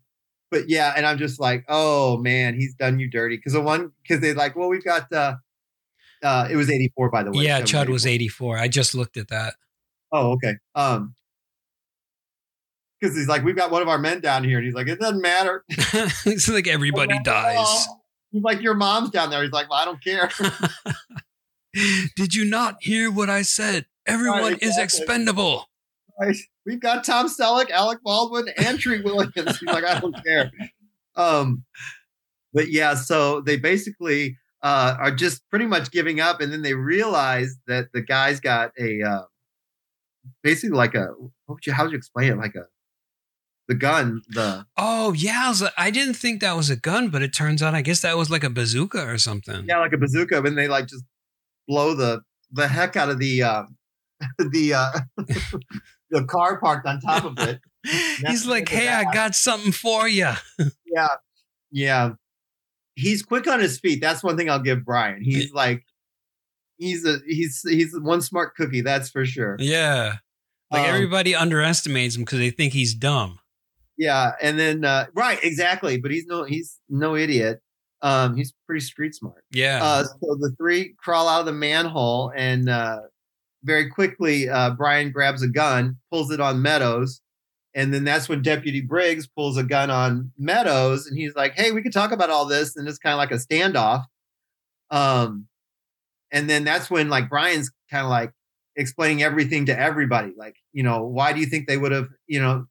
but 0.53 0.69
yeah, 0.69 0.93
and 0.97 1.05
I'm 1.05 1.19
just 1.19 1.41
like, 1.41 1.65
oh 1.69 2.19
man, 2.19 2.55
he's 2.55 2.75
done 2.77 3.01
you 3.01 3.11
dirty. 3.11 3.37
Because 3.37 3.55
the 3.55 3.61
one, 3.61 3.91
because 4.03 4.21
they 4.21 4.35
like, 4.35 4.55
well, 4.55 4.69
we've 4.69 4.85
got. 4.85 5.13
uh 5.13 5.35
uh, 6.23 6.47
it 6.49 6.55
was 6.55 6.71
84, 6.71 7.11
by 7.11 7.25
the 7.25 7.33
way. 7.33 7.43
yeah, 7.43 7.63
Chud 7.63 7.89
was 7.89 8.07
84. 8.07 8.57
I 8.57 8.69
just 8.69 8.95
looked 8.95 9.17
at 9.17 9.27
that. 9.31 9.55
Oh, 10.13 10.35
okay. 10.35 10.55
Um, 10.77 11.17
because 13.01 13.17
he's 13.17 13.27
like, 13.27 13.43
we've 13.43 13.57
got 13.57 13.73
one 13.73 13.83
of 13.83 13.89
our 13.89 13.99
men 13.99 14.21
down 14.21 14.45
here, 14.45 14.59
and 14.59 14.65
he's 14.65 14.75
like, 14.75 14.87
it 14.87 15.01
doesn't 15.01 15.21
matter. 15.21 15.65
it's 15.69 16.49
like 16.49 16.69
everybody 16.69 17.19
dies. 17.25 17.57
all. 17.59 18.05
He's 18.31 18.45
like, 18.45 18.63
your 18.63 18.75
mom's 18.75 19.11
down 19.11 19.31
there. 19.31 19.43
He's 19.43 19.51
like, 19.51 19.69
well, 19.69 19.81
I 19.81 19.85
don't 19.85 20.03
care. 20.03 20.31
Did 22.17 22.35
you 22.35 22.45
not 22.45 22.77
hear 22.81 23.11
what 23.11 23.29
I 23.29 23.43
said? 23.43 23.87
Everyone 24.07 24.43
Right, 24.43 24.63
is 24.63 24.79
expendable. 24.79 25.69
Right. 26.21 26.37
We've 26.65 26.81
got 26.81 27.05
Tom 27.05 27.29
Selleck, 27.29 27.71
Alec 27.71 27.99
Baldwin, 28.03 28.49
and 28.57 28.79
Treat 28.79 29.05
Williams. 29.05 29.59
He's 29.59 29.63
like, 29.63 29.85
I 29.85 29.99
don't 29.99 30.25
care. 30.25 30.51
Um, 31.17 31.65
but 32.53 32.71
yeah, 32.71 32.95
so 32.95 33.41
they 33.41 33.57
basically 33.57 34.37
uh, 34.63 34.97
are 34.99 35.11
just 35.11 35.49
pretty 35.51 35.67
much 35.67 35.91
giving 35.91 36.21
up, 36.21 36.41
and 36.41 36.53
then 36.53 36.63
they 36.63 36.75
realize 36.75 37.57
that 37.67 37.89
the 37.93 38.01
guy's 38.01 38.41
got 38.41 38.71
a 38.79 39.03
uh, 39.03 39.23
basically 40.43 40.77
like 40.77 40.95
a 40.95 41.07
what 41.47 41.57
would 41.57 41.67
you 41.67 41.73
how 41.73 41.85
would 41.85 41.93
you 41.93 41.99
explain 41.99 42.33
it 42.33 42.39
like 42.39 42.55
a 42.55 42.67
the 43.69 43.75
gun 43.75 44.23
the 44.29 44.67
Oh 44.77 45.13
yeah, 45.13 45.43
I, 45.47 45.49
was 45.49 45.65
I 45.77 45.91
didn't 45.91 46.15
think 46.15 46.41
that 46.41 46.57
was 46.57 46.71
a 46.71 46.77
gun, 46.77 47.09
but 47.11 47.23
it 47.23 47.33
turns 47.33 47.63
out 47.63 47.75
I 47.75 47.83
guess 47.83 48.03
that 48.03 48.17
was 48.17 48.31
like 48.31 48.45
a 48.45 48.51
bazooka 48.51 49.07
or 49.07 49.19
something. 49.19 49.65
yeah 49.67 49.79
like 49.79 49.93
a 49.93 49.99
bazooka, 49.99 50.43
and 50.43 50.57
they 50.57 50.69
like 50.69 50.87
just 50.87 51.05
blow 51.67 51.95
the 51.95 52.23
the 52.53 52.69
heck 52.69 52.97
out 52.97 53.09
of 53.09 53.19
the 53.19 53.43
uh, 53.43 53.63
the 54.39 54.75
uh, 54.75 54.91
the 56.13 56.25
car 56.25 56.61
parked 56.61 56.87
on 56.87 57.01
top 57.01 57.25
of 57.25 57.37
it. 57.41 57.61
He's 58.27 58.47
like, 58.47 58.69
"Hey, 58.69 58.87
I 58.89 59.03
got 59.13 59.35
something 59.35 59.73
for 59.73 60.07
you." 60.09 60.31
yeah. 60.87 61.09
Yeah. 61.73 62.11
He's 62.95 63.23
quick 63.23 63.49
on 63.49 63.59
his 63.59 63.81
feet. 63.81 64.01
That's 64.01 64.23
one 64.23 64.37
thing 64.37 64.49
i'll 64.51 64.61
give 64.61 64.85
brian. 64.85 65.23
He's 65.23 65.53
like 65.53 65.83
he's 66.79 67.05
a 67.07 67.19
he's 67.27 67.63
he's 67.69 67.99
one 67.99 68.21
smart 68.21 68.55
cookie 68.55 68.83
that's 68.83 69.09
for 69.11 69.25
sure. 69.25 69.57
Yeah, 69.59 70.17
like 70.71 70.83
Um, 70.89 70.95
everybody 70.95 71.35
underestimates 71.35 72.15
him 72.17 72.23
because 72.23 72.39
they 72.39 72.51
think 72.51 72.73
he's 72.75 72.95
dumb. 72.95 73.39
yeah 73.97 74.33
and 74.43 74.59
then 74.59 74.85
uh 74.85 75.07
right 75.15 75.39
exactly 75.43 75.97
but 75.99 76.11
he's 76.11 76.27
no 76.27 76.45
he's 76.45 76.79
no 76.91 77.17
idiot. 77.17 77.61
Um 78.03 78.37
he's 78.37 78.53
pretty 78.67 78.85
street 78.85 79.15
smart. 79.15 79.43
Yeah, 79.51 79.83
uh 79.83 80.05
so 80.05 80.37
the 80.39 80.55
three 80.59 80.95
crawl 80.99 81.29
out 81.29 81.41
of 81.41 81.47
the 81.47 81.53
manhole 81.53 82.31
and 82.37 82.69
uh 82.69 83.01
very 83.65 83.89
quickly 83.91 84.49
uh 84.49 84.71
brian 84.71 85.11
grabs 85.11 85.43
a 85.43 85.49
gun 85.49 85.97
pulls 86.11 86.31
it 86.31 86.41
on 86.41 86.61
meadows 86.63 87.21
and 87.75 87.93
then 87.95 88.05
that's 88.05 88.29
when 88.29 88.43
deputy 88.43 88.81
briggs 88.81 89.27
pulls 89.27 89.57
a 89.57 89.63
gun 89.63 89.91
on 89.91 90.31
meadows 90.39 91.07
and 91.07 91.17
he's 91.19 91.35
like 91.35 91.53
hey 91.55 91.71
we 91.73 91.83
could 91.83 91.93
talk 91.93 92.13
about 92.13 92.31
all 92.31 92.45
this 92.47 92.77
and 92.77 92.89
it's 92.89 92.99
kind 92.99 93.15
of 93.15 93.19
like 93.19 93.31
a 93.31 93.35
standoff 93.43 94.05
um 94.91 95.47
and 96.33 96.49
then 96.51 96.65
that's 96.65 96.91
when 96.91 97.09
like 97.09 97.29
brian's 97.29 97.71
kind 97.91 98.05
of 98.05 98.11
like 98.11 98.33
explaining 98.77 99.23
everything 99.23 99.67
to 99.67 99.79
everybody 99.79 100.33
like 100.37 100.57
you 100.73 100.83
know 100.83 101.05
why 101.05 101.33
do 101.33 101.41
you 101.41 101.47
think 101.47 101.67
they 101.69 101.77
would 101.77 101.93
have 101.93 102.09
you 102.27 102.41
know 102.41 102.65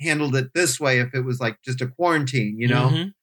handled 0.00 0.34
it 0.36 0.50
this 0.54 0.80
way 0.80 0.98
if 1.00 1.14
it 1.14 1.20
was 1.22 1.40
like 1.40 1.56
just 1.62 1.80
a 1.80 1.86
quarantine 1.86 2.58
you 2.58 2.68
know 2.68 2.90
Mhm. 2.90 3.14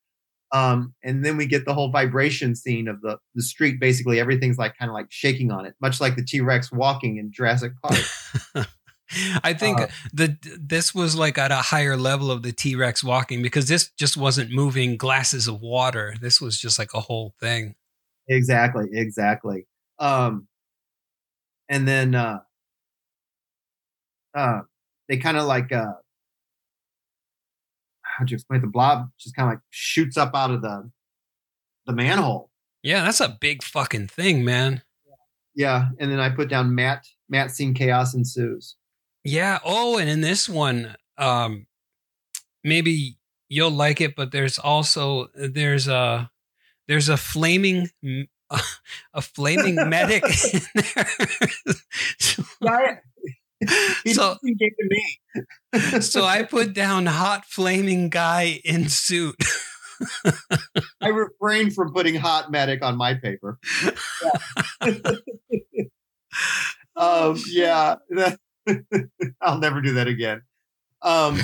Um, 0.53 0.93
and 1.03 1.25
then 1.25 1.37
we 1.37 1.45
get 1.45 1.65
the 1.65 1.73
whole 1.73 1.91
vibration 1.91 2.55
scene 2.55 2.87
of 2.87 3.01
the 3.01 3.17
the 3.35 3.43
street. 3.43 3.79
Basically, 3.79 4.19
everything's 4.19 4.57
like 4.57 4.77
kind 4.77 4.89
of 4.89 4.95
like 4.95 5.07
shaking 5.09 5.51
on 5.51 5.65
it, 5.65 5.75
much 5.81 5.99
like 5.99 6.15
the 6.15 6.23
T 6.23 6.41
Rex 6.41 6.71
walking 6.71 7.17
in 7.17 7.31
Jurassic 7.31 7.73
Park. 7.83 8.67
I 9.43 9.53
think 9.53 9.79
Uh, 9.79 9.87
the 10.13 10.37
this 10.59 10.93
was 10.93 11.15
like 11.15 11.37
at 11.37 11.51
a 11.51 11.57
higher 11.57 11.95
level 11.97 12.29
of 12.31 12.43
the 12.43 12.51
T 12.51 12.75
Rex 12.75 13.03
walking 13.03 13.41
because 13.41 13.67
this 13.67 13.91
just 13.97 14.17
wasn't 14.17 14.51
moving 14.51 14.97
glasses 14.97 15.47
of 15.47 15.61
water. 15.61 16.15
This 16.21 16.41
was 16.41 16.59
just 16.59 16.77
like 16.79 16.93
a 16.93 17.01
whole 17.01 17.33
thing. 17.39 17.75
exactly, 18.27 18.87
exactly. 18.91 19.67
Um, 19.99 20.47
and 21.69 21.87
then 21.87 22.15
uh, 22.15 22.39
uh, 24.33 24.61
they 25.09 25.17
kind 25.17 25.37
of 25.37 25.45
like 25.45 25.71
uh, 25.71 25.93
how'd 28.17 28.31
you 28.31 28.35
explain 28.35 28.59
it? 28.59 28.61
the 28.61 28.67
blob? 28.67 29.09
Just 29.19 29.35
kind 29.35 29.47
of 29.47 29.53
like 29.53 29.61
shoots 29.69 30.17
up 30.17 30.31
out 30.35 30.51
of 30.51 30.61
the 30.61 30.89
the 31.85 31.93
manhole. 31.93 32.49
Yeah, 32.83 33.03
that's 33.03 33.21
a 33.21 33.37
big 33.39 33.63
fucking 33.63 34.07
thing, 34.07 34.43
man. 34.43 34.81
Yeah, 35.55 35.89
and 35.99 36.11
then 36.11 36.19
I 36.19 36.29
put 36.29 36.49
down 36.49 36.75
Matt. 36.75 37.05
Matt 37.29 37.51
seen 37.51 37.73
chaos 37.73 38.13
ensues. 38.13 38.75
Yeah. 39.23 39.59
Oh, 39.63 39.97
and 39.97 40.09
in 40.09 40.21
this 40.21 40.47
one, 40.47 40.95
um, 41.17 41.65
maybe 42.63 43.17
you'll 43.49 43.71
like 43.71 44.01
it, 44.01 44.15
but 44.15 44.31
there's 44.31 44.59
also 44.59 45.27
there's 45.35 45.87
a 45.87 46.29
there's 46.87 47.09
a 47.09 47.17
flaming 47.17 47.89
a 49.13 49.21
flaming 49.21 49.75
medic 49.89 50.23
in 50.53 50.61
there. 50.75 51.07
so, 52.19 52.43
Right. 52.61 52.97
He 53.23 53.33
so, 54.13 54.35
didn't 54.43 54.59
give 54.59 54.73
to 54.77 54.87
me. 54.89 56.01
so 56.01 56.23
I 56.25 56.43
put 56.49 56.73
down 56.73 57.05
hot 57.05 57.45
flaming 57.45 58.09
guy 58.09 58.61
in 58.63 58.89
suit. 58.89 59.35
I 61.01 61.07
refrained 61.07 61.73
from 61.73 61.93
putting 61.93 62.15
hot 62.15 62.51
medic 62.51 62.83
on 62.83 62.97
my 62.97 63.15
paper. 63.15 63.57
Yeah. 63.83 64.91
um, 66.95 67.41
yeah, 67.47 67.95
I'll 69.41 69.57
never 69.57 69.81
do 69.81 69.93
that 69.93 70.07
again. 70.07 70.43
Um, 71.01 71.41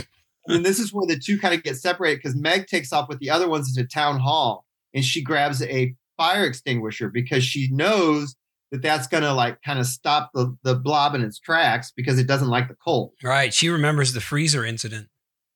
and 0.47 0.65
this 0.65 0.79
is 0.79 0.93
where 0.93 1.07
the 1.07 1.17
two 1.17 1.39
kind 1.39 1.53
of 1.53 1.63
get 1.63 1.77
separated 1.77 2.17
because 2.21 2.35
Meg 2.35 2.67
takes 2.67 2.93
off 2.93 3.09
with 3.09 3.19
the 3.19 3.29
other 3.29 3.47
ones 3.47 3.75
into 3.75 3.87
town 3.87 4.19
hall 4.19 4.65
and 4.93 5.03
she 5.03 5.23
grabs 5.23 5.61
a 5.63 5.95
fire 6.17 6.45
extinguisher 6.45 7.09
because 7.09 7.43
she 7.43 7.69
knows 7.71 8.35
that 8.73 8.81
that's 8.81 9.05
going 9.05 9.21
to 9.21 9.31
like 9.31 9.61
kind 9.61 9.77
of 9.77 9.85
stop 9.85 10.31
the, 10.33 10.57
the 10.63 10.73
blob 10.73 11.13
in 11.13 11.21
its 11.21 11.37
tracks 11.37 11.93
because 11.95 12.17
it 12.17 12.25
doesn't 12.25 12.47
like 12.47 12.67
the 12.67 12.75
cold. 12.83 13.11
Right. 13.21 13.53
She 13.53 13.69
remembers 13.69 14.13
the 14.13 14.19
freezer 14.19 14.65
incident. 14.65 15.09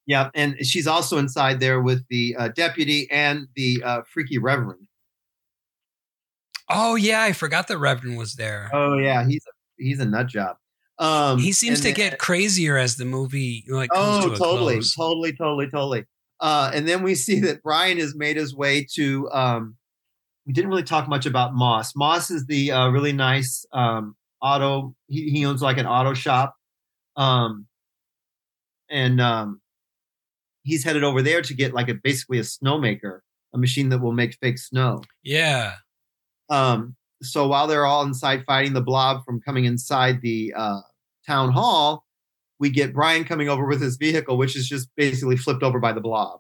Yeah, 0.06 0.30
and 0.36 0.56
she's 0.64 0.86
also 0.86 1.18
inside 1.18 1.60
there 1.60 1.82
with 1.82 2.06
the 2.10 2.36
uh, 2.38 2.48
deputy 2.50 3.10
and 3.12 3.48
the 3.56 3.82
uh, 3.84 4.02
freaky 4.08 4.38
reverend. 4.38 4.88
Oh 6.70 6.96
yeah, 6.96 7.24
I 7.24 7.34
forgot 7.34 7.68
the 7.68 7.78
Reverend 7.78 8.18
was 8.18 8.36
there. 8.36 8.70
Oh 8.72 8.98
yeah, 8.98 9.26
he's 9.26 9.44
a, 9.48 9.52
he's 9.84 10.00
a 10.00 10.06
nut 10.06 10.28
job. 10.28 10.58
Um, 11.00 11.40
he 11.40 11.52
seems 11.52 11.80
to 11.80 11.86
then- 11.88 11.96
get 11.96 12.20
crazier 12.20 12.78
as 12.78 12.98
the 12.98 13.06
movie 13.06 13.66
like 13.68 13.90
comes 13.90 14.26
Oh, 14.26 14.30
to 14.30 14.38
totally, 14.38 14.80
totally, 14.96 15.34
totally, 15.34 15.66
totally. 15.70 16.06
Uh, 16.40 16.72
and 16.74 16.88
then 16.88 17.04
we 17.04 17.16
see 17.16 17.40
that 17.42 17.64
Brian 17.64 17.98
has 17.98 18.16
made 18.16 18.38
his 18.38 18.56
way 18.56 18.86
to. 18.94 19.30
Um, 19.32 19.76
we 20.48 20.54
didn't 20.54 20.70
really 20.70 20.84
talk 20.84 21.10
much 21.10 21.26
about 21.26 21.54
Moss. 21.54 21.94
Moss 21.94 22.32
is 22.32 22.46
the 22.46 22.72
uh, 22.72 22.88
really 22.88 23.12
nice 23.12 23.66
um, 23.74 24.16
auto. 24.42 24.96
He, 25.08 25.30
he 25.30 25.46
owns 25.46 25.62
like 25.62 25.78
an 25.78 25.86
auto 25.86 26.14
shop, 26.14 26.56
um, 27.18 27.68
and 28.90 29.20
um, 29.20 29.60
he's 30.64 30.86
headed 30.86 31.04
over 31.04 31.22
there 31.22 31.42
to 31.42 31.54
get 31.54 31.74
like 31.74 31.90
a 31.90 31.96
basically 31.96 32.40
a 32.40 32.44
snowmaker, 32.44 33.20
a 33.54 33.58
machine 33.58 33.90
that 33.90 34.00
will 34.00 34.14
make 34.14 34.38
fake 34.42 34.58
snow. 34.58 35.02
Yeah. 35.22 35.74
Um, 36.50 36.96
so 37.22 37.46
while 37.48 37.68
they're 37.68 37.86
all 37.86 38.04
inside 38.04 38.46
fighting 38.48 38.72
the 38.72 38.82
blob 38.82 39.26
from 39.26 39.42
coming 39.42 39.66
inside 39.66 40.22
the 40.22 40.54
uh, 40.56 40.80
town 41.28 41.52
hall, 41.52 42.06
we 42.58 42.70
get 42.70 42.94
Brian 42.94 43.26
coming 43.26 43.50
over 43.50 43.66
with 43.66 43.82
his 43.82 43.98
vehicle, 43.98 44.38
which 44.38 44.56
is 44.56 44.66
just 44.66 44.88
basically 44.96 45.36
flipped 45.36 45.62
over 45.62 45.80
by 45.80 45.92
the 45.92 46.00
blob. 46.00 46.40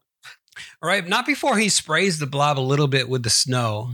All 0.82 0.88
right. 0.90 1.08
Not 1.08 1.26
before 1.26 1.58
he 1.58 1.70
sprays 1.70 2.20
the 2.20 2.28
blob 2.28 2.60
a 2.60 2.62
little 2.62 2.88
bit 2.88 3.10
with 3.10 3.24
the 3.24 3.30
snow 3.30 3.92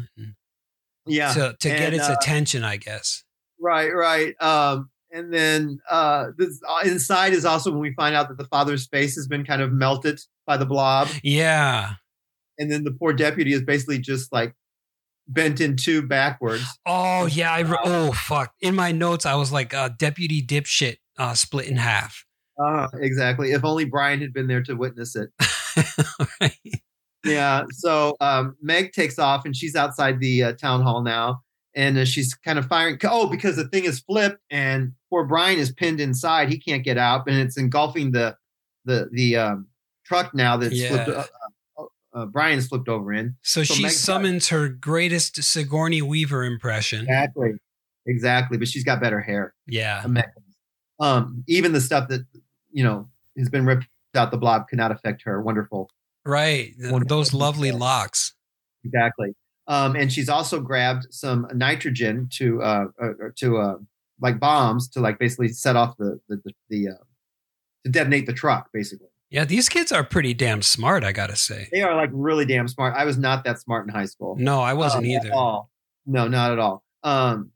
Yeah, 1.06 1.34
to, 1.34 1.56
to 1.60 1.70
get 1.70 1.94
its 1.94 2.08
uh, 2.10 2.16
attention, 2.20 2.64
I 2.64 2.78
guess. 2.78 3.24
right, 3.60 3.90
right. 3.94 4.42
Um, 4.42 4.90
and 5.12 5.32
then 5.34 5.80
uh, 5.90 6.28
this, 6.38 6.60
uh, 6.68 6.80
inside 6.88 7.34
is 7.34 7.46
also 7.46 7.72
when 7.72 7.82
we 7.82 7.94
find 7.94 8.16
out 8.16 8.30
that 8.30 8.38
the 8.38 8.46
father's 8.48 8.88
face 8.88 9.16
has 9.16 9.28
been 9.28 9.44
kind 9.46 9.62
of 9.62 9.72
melted 9.72 10.20
by 10.48 10.58
the 10.58 10.66
blob, 10.66 11.08
Yeah. 11.24 11.94
and 12.58 12.72
then 12.72 12.84
the 12.84 12.92
poor 12.92 13.14
deputy 13.14 13.54
is 13.54 13.62
basically 13.64 14.00
just 14.00 14.32
like 14.34 14.54
bent 15.28 15.62
in 15.62 15.76
two 15.78 16.02
backwards. 16.02 16.66
Oh 16.86 17.28
yeah. 17.28 17.52
I 17.54 17.60
re- 17.62 17.78
oh 17.86 18.12
fuck. 18.12 18.54
In 18.60 18.76
my 18.76 18.92
notes, 18.92 19.26
I 19.26 19.36
was 19.36 19.52
like, 19.52 19.74
uh, 19.74 19.90
deputy 19.98 20.42
dipshit 20.46 20.98
uh, 21.18 21.34
split 21.34 21.68
in 21.68 21.78
half. 21.78 22.26
Uh, 22.62 22.88
exactly. 23.00 23.52
If 23.52 23.64
only 23.64 23.86
Brian 23.86 24.20
had 24.20 24.34
been 24.34 24.48
there 24.48 24.62
to 24.64 24.74
witness 24.76 25.16
it. 25.16 25.30
Right. 26.42 26.52
Yeah. 27.26 27.64
So 27.72 28.16
um, 28.20 28.58
Meg 28.62 28.92
takes 28.92 29.18
off 29.18 29.46
and 29.46 29.56
she's 29.56 29.76
outside 29.76 30.20
the 30.20 30.44
uh, 30.44 30.54
town 30.54 30.82
hall 30.82 31.02
now. 31.02 31.42
And 31.76 31.98
uh, 31.98 32.06
she's 32.06 32.34
kind 32.36 32.60
of 32.60 32.66
firing. 32.68 33.00
Oh, 33.04 33.28
because 33.28 33.56
the 33.56 33.68
thing 33.70 33.86
is 33.86 34.00
flipped 34.02 34.40
and 34.52 34.92
poor 35.10 35.24
Brian 35.26 35.58
is 35.58 35.72
pinned 35.72 36.00
inside. 36.00 36.50
He 36.50 36.60
can't 36.60 36.84
get 36.84 37.00
out, 37.00 37.24
and 37.28 37.38
it's 37.38 37.58
engulfing 37.58 38.12
the 38.12 38.36
the 38.86 39.10
the 39.12 39.38
um, 39.38 39.68
truck 40.06 40.36
now 40.36 40.56
that's 40.58 40.76
Yeah. 40.76 40.90
flipped. 40.90 41.10
Uh, 41.10 41.24
uh, 41.80 41.86
uh, 42.14 42.26
Brian's 42.28 42.68
flipped 42.68 42.90
over 42.90 43.12
in. 43.12 43.36
So, 43.42 43.64
So 43.64 43.74
she 43.74 43.82
Meg- 43.84 43.92
summons 43.94 44.50
her 44.50 44.70
greatest 44.70 45.42
Sigourney 45.42 46.04
Weaver 46.04 46.44
impression. 46.44 47.06
Exactly. 47.06 47.54
Exactly. 48.06 48.58
But 48.60 48.68
she's 48.68 48.84
got 48.84 49.02
better 49.02 49.20
hair. 49.22 49.56
Yeah. 49.66 50.06
Um, 51.00 51.44
even 51.48 51.72
the 51.72 51.82
stuff 51.82 52.08
that 52.10 52.22
you 52.72 52.84
know 52.84 53.10
has 53.38 53.50
been 53.50 53.66
ripped 53.66 53.88
out 54.16 54.32
the 54.32 54.38
blob 54.38 54.68
cannot 54.68 54.92
affect 54.92 55.24
her. 55.24 55.42
Wonderful. 55.42 55.90
Right. 56.26 56.74
Wonderful. 56.80 57.08
Those 57.08 57.34
lovely 57.34 57.72
locks. 57.72 58.34
Exactly. 58.84 59.36
Um, 59.68 59.96
and 59.96 60.12
she's 60.12 60.28
also 60.30 60.60
grabbed 60.60 61.08
some 61.12 61.48
nitrogen 61.54 62.28
to 62.34 62.62
uh, 62.62 62.86
uh 63.02 63.10
to 63.38 63.58
uh 63.58 63.76
like 64.20 64.40
bombs 64.40 64.90
to 64.90 65.00
like 65.00 65.20
basically 65.20 65.48
set 65.50 65.76
off 65.76 65.96
the 65.98 66.20
the 66.28 66.42
the, 66.44 66.52
the 66.70 66.88
uh, 66.90 67.04
to 67.86 67.92
detonate 67.92 68.26
the 68.26 68.34
truck. 68.34 68.70
Basically, 68.74 69.08
Yeah, 69.30 69.46
these 69.46 69.70
kids 69.70 69.92
are 69.94 70.04
pretty 70.04 70.34
damn 70.34 70.62
smart, 70.62 71.04
I 71.06 71.12
gotta 71.14 71.36
say. 71.38 71.70
they 71.72 71.82
are 71.82 71.96
like 71.96 72.10
really 72.14 72.46
damn 72.46 72.68
smart. 72.68 72.94
I 72.96 73.06
was 73.06 73.18
not 73.18 73.44
that 73.46 73.60
smart 73.60 73.88
in 73.88 73.94
high 73.94 74.06
school. 74.06 74.36
No, 74.38 74.60
I 74.62 74.74
wasn't 74.74 75.06
Um, 75.06 75.12
either. 75.12 75.28
At 75.28 75.34
all. 75.34 75.70
No, 76.06 76.28
not 76.28 76.52
at 76.52 76.60
all. 76.60 76.84
Um, 77.04 77.52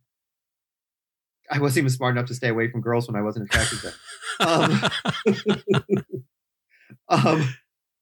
I 1.51 1.59
wasn't 1.59 1.79
even 1.79 1.89
smart 1.89 2.15
enough 2.15 2.27
to 2.27 2.35
stay 2.35 2.49
away 2.49 2.69
from 2.71 2.79
girls 2.81 3.07
when 3.07 3.15
I 3.17 3.21
wasn't 3.21 3.49
attracted 3.49 3.79
to 3.79 3.93
them. 4.39 4.89
Um, 5.79 6.03
um, 7.09 7.53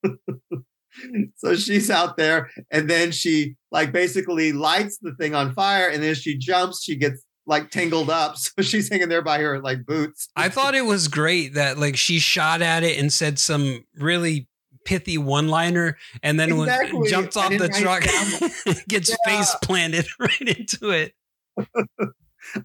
so 1.38 1.56
she's 1.56 1.90
out 1.90 2.18
there, 2.18 2.50
and 2.72 2.90
then 2.90 3.12
she 3.12 3.56
like 3.72 3.92
basically 3.92 4.52
lights 4.54 4.98
the 5.02 5.14
thing 5.16 5.36
on 5.36 5.54
fire, 5.54 5.88
and 5.88 6.02
then 6.04 6.16
she 6.16 6.38
jumps. 6.38 6.84
She 6.84 6.96
gets 6.96 7.22
like 7.48 7.70
tangled 7.70 8.10
up, 8.10 8.38
so 8.38 8.62
she's 8.62 8.90
hanging 8.90 9.10
there 9.10 9.22
by 9.22 9.40
her 9.40 9.60
like 9.62 9.86
boots. 9.86 10.30
I 10.36 10.50
thought 10.50 10.76
it 10.76 10.86
was 10.86 11.08
great 11.08 11.54
that 11.56 11.78
like 11.78 11.98
she 11.98 12.20
shot 12.20 12.62
at 12.62 12.84
it 12.84 12.98
and 13.00 13.12
said 13.12 13.40
some 13.40 13.86
really 13.98 14.48
pithy 14.86 15.18
one 15.18 15.48
liner 15.48 15.98
and 16.22 16.40
then 16.40 16.58
when 16.58 16.70
Exactly. 16.70 17.10
jumped 17.10 17.36
I 17.36 17.46
off 17.46 17.50
the 17.58 17.70
truck 17.70 18.04
gets 18.88 19.10
Yeah. 19.10 19.16
face 19.26 19.56
planted 19.64 20.06
right 20.20 20.42
into 20.42 20.92
it. 20.92 21.14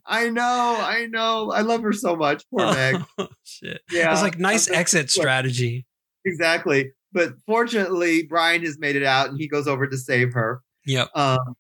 I 0.05 0.29
know, 0.29 0.77
I 0.79 1.07
know. 1.07 1.51
I 1.51 1.63
love 1.63 1.81
her 1.81 1.95
so 1.95 2.17
much. 2.17 2.45
Poor 2.51 2.67
Meg. 2.75 3.03
Oh, 3.17 3.29
shit. 3.45 3.81
Yeah, 3.91 4.13
It's 4.13 4.21
like 4.21 4.39
nice 4.39 4.69
exit 4.69 5.11
strategy. 5.11 5.87
Exactly. 6.25 6.93
But 7.13 7.35
fortunately, 7.47 8.23
Brian 8.23 8.63
has 8.63 8.79
made 8.79 8.97
it 8.97 9.05
out, 9.05 9.29
and 9.29 9.39
he 9.39 9.49
goes 9.49 9.67
over 9.67 9.87
to 9.87 9.97
save 9.97 10.33
her. 10.33 10.63
Yep. 10.87 11.11
Um, 11.15 11.57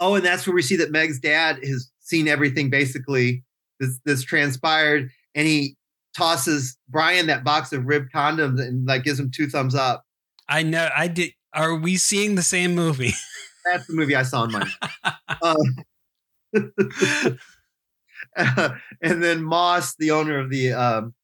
oh, 0.00 0.14
and 0.16 0.24
that's 0.24 0.46
where 0.46 0.54
we 0.54 0.62
see 0.62 0.76
that 0.76 0.90
Meg's 0.90 1.20
dad 1.20 1.58
has 1.64 1.90
seen 2.00 2.28
everything 2.28 2.70
basically 2.70 3.44
this 3.78 3.98
this 4.04 4.22
transpired, 4.22 5.10
and 5.34 5.46
he 5.46 5.76
tosses 6.16 6.76
Brian 6.88 7.26
that 7.26 7.44
box 7.44 7.72
of 7.72 7.84
ribbed 7.84 8.12
condoms 8.12 8.60
and 8.60 8.86
like 8.86 9.04
gives 9.04 9.18
him 9.18 9.30
two 9.34 9.48
thumbs 9.48 9.74
up. 9.74 10.04
I 10.48 10.62
know 10.62 10.88
I 10.94 11.08
did 11.08 11.32
are 11.54 11.74
we 11.74 11.96
seeing 11.96 12.34
the 12.34 12.42
same 12.42 12.74
movie? 12.74 13.12
That's 13.70 13.86
the 13.86 13.94
movie 13.94 14.16
I 14.16 14.22
saw 14.22 14.44
in 14.44 14.52
mine. 14.52 14.70
um, 15.42 15.76
and 19.02 19.22
then 19.22 19.42
Moss, 19.42 19.94
the 19.96 20.10
owner 20.10 20.38
of 20.38 20.50
the 20.50 20.72
um, 20.72 21.14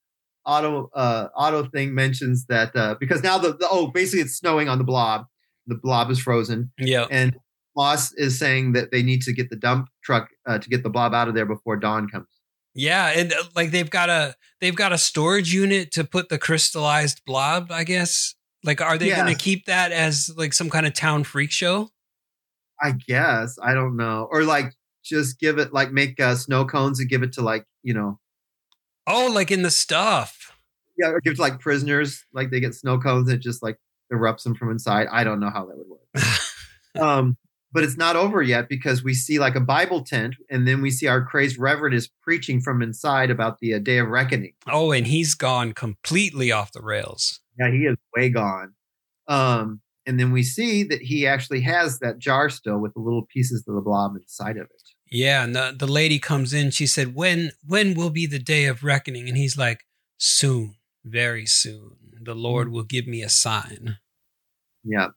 auto 0.49 0.91
uh, 0.95 1.29
auto 1.37 1.69
thing, 1.69 1.95
mentions 1.95 2.47
that 2.47 2.75
uh, 2.75 2.97
because 2.99 3.23
now 3.23 3.39
the, 3.39 3.53
the 3.53 3.69
oh 3.71 3.89
basically 3.89 4.21
it's 4.21 4.35
snowing 4.35 4.69
on 4.69 4.79
the 4.79 4.85
blob. 4.85 5.27
The 5.67 5.75
blob 5.77 6.11
is 6.11 6.19
frozen, 6.19 6.73
yeah. 6.79 7.07
and 7.11 7.37
Moss 7.77 8.13
is 8.15 8.39
saying 8.39 8.73
that 8.73 8.91
they 8.91 9.03
need 9.03 9.21
to 9.23 9.33
get 9.35 9.51
the 9.51 9.57
dump 9.57 9.89
truck 10.03 10.29
uh, 10.47 10.59
to 10.59 10.69
get 10.69 10.83
the 10.83 10.89
blob 10.91 11.13
out 11.13 11.29
of 11.29 11.35
there 11.35 11.45
before 11.45 11.77
dawn 11.77 12.09
comes. 12.09 12.27
Yeah, 12.75 13.13
and 13.15 13.33
uh, 13.33 13.45
like 13.55 13.71
they've 13.71 13.91
got 13.91 14.09
a 14.09 14.35
they've 14.61 14.75
got 14.75 14.93
a 14.93 14.99
storage 14.99 15.53
unit 15.53 15.93
to 15.93 16.05
put 16.05 16.31
the 16.31 16.39
crystallized 16.39 17.23
blob, 17.27 17.71
I 17.71 17.85
guess. 17.85 18.35
Like 18.65 18.81
are 18.81 18.97
they 18.97 19.09
Yeah. 19.09 19.23
going 19.23 19.37
to 19.37 19.41
keep 19.41 19.67
that 19.67 19.93
as 19.93 20.31
like 20.37 20.55
some 20.55 20.71
kind 20.71 20.87
of 20.87 20.95
town 20.95 21.25
freak 21.25 21.53
show? 21.53 21.91
I 22.81 22.93
guess 22.93 23.59
I 23.63 23.75
don't 23.75 23.97
know, 23.97 24.27
or 24.31 24.45
like 24.45 24.73
just 25.05 25.39
give 25.39 25.59
it 25.59 25.73
like 25.73 25.93
make 25.93 26.19
uh, 26.19 26.35
snow 26.35 26.65
cones 26.65 26.99
and 27.01 27.09
give 27.09 27.23
it 27.23 27.33
to 27.35 27.43
like 27.43 27.65
you 27.83 27.95
know 27.95 28.19
Oh, 29.07 29.31
like 29.33 29.51
in 29.51 29.63
the 29.63 29.71
stuff. 29.71 30.38
Yeah, 30.99 31.09
or 31.09 31.21
give 31.21 31.37
to 31.37 31.41
like 31.41 31.61
prisoners 31.61 32.25
like 32.33 32.51
they 32.51 32.61
get 32.61 32.75
snow 32.75 32.99
cones 32.99 33.29
and 33.29 33.39
it 33.39 33.43
just 33.43 33.63
like 33.63 33.79
erupts 34.13 34.43
them 34.43 34.55
from 34.55 34.71
inside. 34.71 35.07
I 35.11 35.25
don't 35.25 35.41
know 35.41 35.51
how 35.51 35.67
that 35.67 35.77
would 35.77 35.87
work. 35.89 36.25
um, 37.01 37.37
but 37.73 37.85
it's 37.85 37.97
not 37.97 38.17
over 38.17 38.43
yet 38.43 38.69
because 38.69 39.05
we 39.05 39.15
see 39.15 39.39
like 39.39 39.55
a 39.55 39.61
Bible 39.61 40.03
tent, 40.03 40.37
and 40.51 40.67
then 40.67 40.81
we 40.81 40.91
see 40.91 41.07
our 41.07 41.23
crazed 41.23 41.59
reverend 41.59 41.95
is 41.95 42.09
preaching 42.23 42.61
from 42.61 42.83
inside 42.83 43.31
about 43.31 43.59
the 43.61 43.75
uh, 43.75 43.79
day 43.79 43.99
of 43.99 44.09
reckoning. 44.09 44.55
Oh, 44.67 44.91
and 44.93 45.07
he's 45.07 45.35
gone 45.35 45.73
completely 45.73 46.51
off 46.51 46.73
the 46.73 46.83
rails. 46.83 47.41
Yeah, 47.59 47.71
he 47.71 47.79
is 47.79 47.97
way 48.17 48.31
gone. 48.31 48.75
Um, 49.27 49.83
and 50.07 50.19
then 50.19 50.33
we 50.33 50.43
see 50.43 50.85
that 50.85 51.03
he 51.03 51.27
actually 51.27 51.61
has 51.61 51.99
that 51.99 52.19
jar 52.19 52.49
still 52.49 52.79
with 52.79 52.95
the 52.95 53.01
little 53.01 53.27
pieces 53.27 53.63
of 53.69 53.75
the 53.75 53.83
blob 53.83 54.17
inside 54.17 54.57
of 54.57 54.63
it. 54.63 54.83
Yeah, 55.11 55.45
and 55.45 55.55
the, 55.55 55.75
the 55.79 55.87
lady 55.87 56.19
comes 56.19 56.55
in. 56.55 56.71
She 56.71 56.87
said, 56.87 57.15
"When 57.15 57.53
when 57.67 57.95
will 57.95 58.11
be 58.11 58.27
the 58.27 58.39
day 58.39 58.65
of 58.65 58.83
reckoning?" 58.83 59.29
And 59.29 59.37
he's 59.37 59.59
like, 59.59 59.85
"Soon, 60.17 60.77
very 61.11 61.47
soon. 61.47 61.97
The 62.21 62.35
Lord 62.35 62.69
mm. 62.69 62.73
will 62.73 62.85
give 62.85 63.07
me 63.07 63.23
a 63.23 63.29
sign." 63.29 63.99
Yeah. 64.85 65.09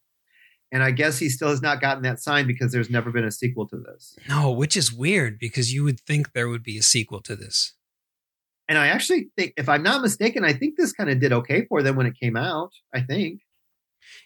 And 0.72 0.84
I 0.84 0.92
guess 0.92 1.20
he 1.20 1.28
still 1.28 1.50
has 1.50 1.62
not 1.62 1.82
gotten 1.82 2.04
that 2.04 2.22
sign 2.22 2.48
because 2.48 2.72
there's 2.72 2.90
never 2.90 3.12
been 3.12 3.26
a 3.26 3.32
sequel 3.32 3.68
to 3.68 3.78
this. 3.78 4.16
No, 4.30 4.52
which 4.52 4.78
is 4.78 4.92
weird 4.92 5.38
because 5.38 5.74
you 5.74 5.84
would 5.84 6.00
think 6.00 6.32
there 6.32 6.48
would 6.48 6.64
be 6.64 6.78
a 6.78 6.84
sequel 6.84 7.22
to 7.24 7.36
this. 7.36 7.74
And 8.70 8.78
I 8.78 8.88
actually 8.88 9.28
think, 9.38 9.54
if 9.58 9.68
I'm 9.68 9.84
not 9.84 10.02
mistaken, 10.02 10.46
I 10.46 10.54
think 10.54 10.78
this 10.78 10.94
kind 10.94 11.10
of 11.10 11.20
did 11.20 11.34
okay 11.34 11.66
for 11.66 11.84
them 11.84 11.98
when 11.98 12.06
it 12.06 12.18
came 12.18 12.38
out. 12.38 12.72
I 12.94 13.02
think. 13.02 13.42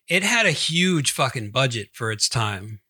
It 0.08 0.22
had 0.22 0.46
a 0.46 0.52
huge 0.52 1.12
fucking 1.12 1.50
budget 1.50 1.90
for 1.94 2.12
its 2.12 2.30
time. 2.30 2.82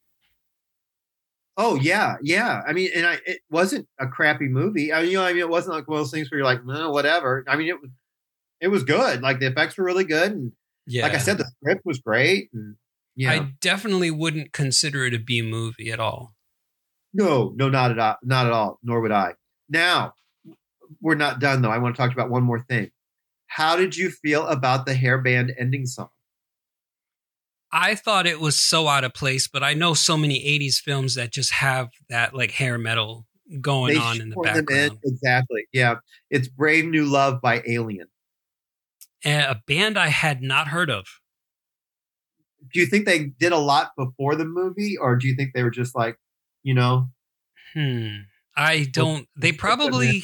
Oh 1.58 1.76
yeah, 1.76 2.16
yeah. 2.22 2.62
I 2.68 2.74
mean, 2.74 2.90
and 2.94 3.06
I 3.06 3.20
it 3.26 3.40
wasn't 3.50 3.88
a 4.00 4.08
crappy 4.08 4.50
movie. 4.50 4.92
I 4.92 5.02
mean, 5.02 5.12
you 5.12 5.18
know, 5.18 5.24
I 5.24 5.32
mean, 5.32 5.40
it 5.40 5.50
wasn't 5.50 5.76
like 5.76 5.88
one 5.88 5.98
of 5.98 6.04
those 6.04 6.12
things 6.12 6.30
where 6.30 6.40
you're 6.40 6.46
like, 6.46 6.66
no, 6.66 6.92
whatever. 6.92 7.46
I 7.48 7.56
mean, 7.56 7.70
it 7.70 7.80
was 7.80 7.90
it 8.66 8.70
was 8.70 8.84
good. 8.84 9.22
Like 9.22 9.40
the 9.40 9.46
effects 9.48 9.78
were 9.78 9.84
really 9.86 10.04
good, 10.06 10.32
and 10.32 10.52
Yeah. 10.88 11.04
like 11.04 11.14
I 11.14 11.20
said, 11.20 11.38
the 11.38 11.46
script 11.62 11.84
was 11.86 12.00
great. 12.00 12.50
And 12.52 12.76
I 13.28 13.52
definitely 13.62 14.10
wouldn't 14.10 14.54
consider 14.54 15.06
it 15.06 15.14
a 15.14 15.20
B 15.20 15.42
movie 15.42 15.92
at 15.92 16.00
all. 16.00 16.34
no, 17.14 17.54
no, 17.56 17.70
not 17.70 17.92
at 17.92 18.00
all, 18.00 18.18
not 18.24 18.46
at 18.48 18.52
all. 18.52 18.80
Nor 18.84 19.02
would 19.02 19.12
I. 19.12 19.36
Now, 19.70 20.14
we're 21.02 21.16
not 21.16 21.40
done 21.40 21.62
though. 21.62 21.70
I 21.72 21.78
want 21.78 21.96
to 21.96 22.02
talk 22.02 22.12
about 22.12 22.30
one 22.30 22.44
more 22.44 22.60
thing. 22.60 22.90
How 23.48 23.76
did 23.78 23.96
you 23.96 24.10
feel 24.10 24.46
about 24.48 24.86
the 24.86 24.94
hairband 24.96 25.54
ending 25.58 25.86
song? 25.86 26.10
I 27.72 27.96
thought 27.96 28.26
it 28.28 28.40
was 28.40 28.58
so 28.58 28.88
out 28.88 29.04
of 29.04 29.14
place, 29.14 29.48
but 29.48 29.64
I 29.64 29.74
know 29.74 29.94
so 29.94 30.18
many 30.18 30.40
80s 30.44 30.78
films 30.80 31.16
that 31.16 31.32
just 31.32 31.52
have 31.52 31.90
that 32.10 32.34
like 32.34 32.52
hair 32.52 32.78
metal 32.78 33.28
going 33.62 33.94
They 33.96 34.00
on 34.00 34.22
in 34.22 34.30
the 34.30 34.36
them 34.36 34.46
in. 34.58 34.66
background. 34.66 35.00
Exactly. 35.04 35.68
Yeah, 35.74 35.96
it's 36.30 36.48
"Brave 36.48 36.86
New 36.86 37.06
Love" 37.06 37.42
by 37.42 37.62
Alien. 37.68 38.08
A 39.26 39.62
band 39.68 39.98
I 39.98 40.08
had 40.08 40.42
not 40.42 40.68
heard 40.68 40.90
of. 40.90 41.06
Do 42.74 42.80
you 42.80 42.86
think 42.86 43.06
they 43.06 43.26
did 43.40 43.52
a 43.52 43.58
lot 43.58 43.92
before 43.98 44.36
the 44.36 44.46
movie, 44.46 44.98
or 44.98 45.16
do 45.16 45.28
you 45.28 45.36
think 45.36 45.52
they 45.54 45.64
were 45.64 45.70
just 45.72 45.96
like, 45.96 46.18
you 46.64 46.74
know, 46.74 47.10
Hmm. 47.74 48.22
I 48.56 48.88
don't. 48.92 49.28
They 49.36 49.52
probably. 49.52 50.24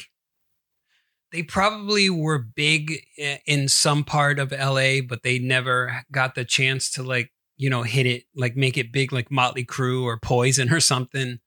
They 1.32 1.42
probably 1.42 2.10
were 2.10 2.38
big 2.38 3.04
in 3.46 3.68
some 3.68 4.04
part 4.04 4.38
of 4.38 4.52
LA, 4.52 5.00
but 5.06 5.22
they 5.22 5.38
never 5.38 6.02
got 6.10 6.34
the 6.34 6.44
chance 6.44 6.90
to 6.92 7.02
like 7.02 7.30
you 7.56 7.70
know 7.70 7.82
hit 7.82 8.06
it 8.06 8.24
like 8.34 8.56
make 8.56 8.76
it 8.76 8.92
big 8.92 9.12
like 9.12 9.30
Motley 9.30 9.64
Crue 9.64 10.02
or 10.02 10.18
Poison 10.18 10.72
or 10.72 10.80
something. 10.80 11.38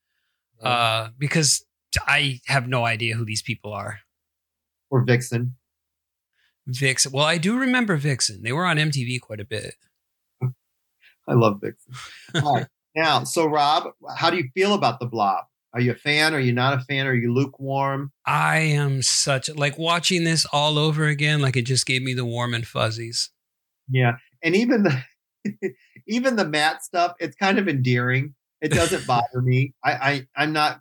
Uh, 0.61 1.09
because 1.17 1.65
I 2.07 2.39
have 2.45 2.67
no 2.67 2.85
idea 2.85 3.15
who 3.15 3.25
these 3.25 3.41
people 3.41 3.73
are. 3.73 3.99
or 4.89 5.03
Vixen? 5.03 5.55
Vixen. 6.67 7.11
Well, 7.11 7.25
I 7.25 7.37
do 7.37 7.57
remember 7.57 7.97
Vixen. 7.97 8.41
They 8.43 8.51
were 8.51 8.65
on 8.65 8.77
MTV 8.77 9.21
quite 9.21 9.39
a 9.39 9.45
bit. 9.45 9.75
I 11.27 11.33
love 11.33 11.61
Vixen. 11.61 11.93
All 12.43 12.55
right. 12.55 12.67
Now, 12.95 13.23
so 13.23 13.45
Rob, 13.45 13.91
how 14.15 14.29
do 14.29 14.37
you 14.37 14.49
feel 14.53 14.73
about 14.73 14.99
the 14.99 15.05
blob? 15.05 15.45
Are 15.73 15.81
you 15.81 15.91
a 15.91 15.95
fan? 15.95 16.33
Are 16.33 16.39
you 16.39 16.53
not 16.53 16.79
a 16.79 16.81
fan? 16.85 17.05
Are 17.05 17.13
you 17.13 17.33
lukewarm? 17.33 18.13
I 18.25 18.59
am 18.59 19.01
such 19.01 19.49
like 19.49 19.77
watching 19.77 20.23
this 20.23 20.45
all 20.45 20.79
over 20.79 21.05
again. 21.05 21.41
Like 21.41 21.57
it 21.57 21.63
just 21.63 21.85
gave 21.85 22.01
me 22.01 22.13
the 22.13 22.23
warm 22.23 22.53
and 22.53 22.65
fuzzies. 22.65 23.29
Yeah, 23.89 24.13
and 24.41 24.55
even 24.55 24.83
the 24.83 25.73
even 26.07 26.37
the 26.37 26.45
Matt 26.45 26.81
stuff, 26.81 27.15
it's 27.19 27.35
kind 27.35 27.59
of 27.59 27.67
endearing. 27.67 28.35
It 28.61 28.71
doesn't 28.71 29.05
bother 29.07 29.41
me. 29.41 29.73
I, 29.83 29.91
I 29.91 30.27
I'm 30.37 30.53
not 30.53 30.79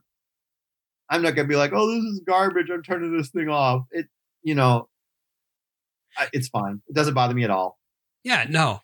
I'm 1.10 1.22
not 1.22 1.34
gonna 1.34 1.48
be 1.48 1.56
like, 1.56 1.72
oh, 1.74 1.92
this 1.92 2.04
is 2.04 2.22
garbage. 2.24 2.70
I'm 2.72 2.84
turning 2.84 3.16
this 3.16 3.30
thing 3.30 3.48
off. 3.48 3.86
It 3.90 4.06
you 4.44 4.54
know, 4.54 4.88
it's 6.32 6.48
fine. 6.48 6.80
It 6.88 6.94
doesn't 6.94 7.14
bother 7.14 7.34
me 7.34 7.44
at 7.44 7.50
all. 7.50 7.78
Yeah, 8.22 8.46
no. 8.48 8.80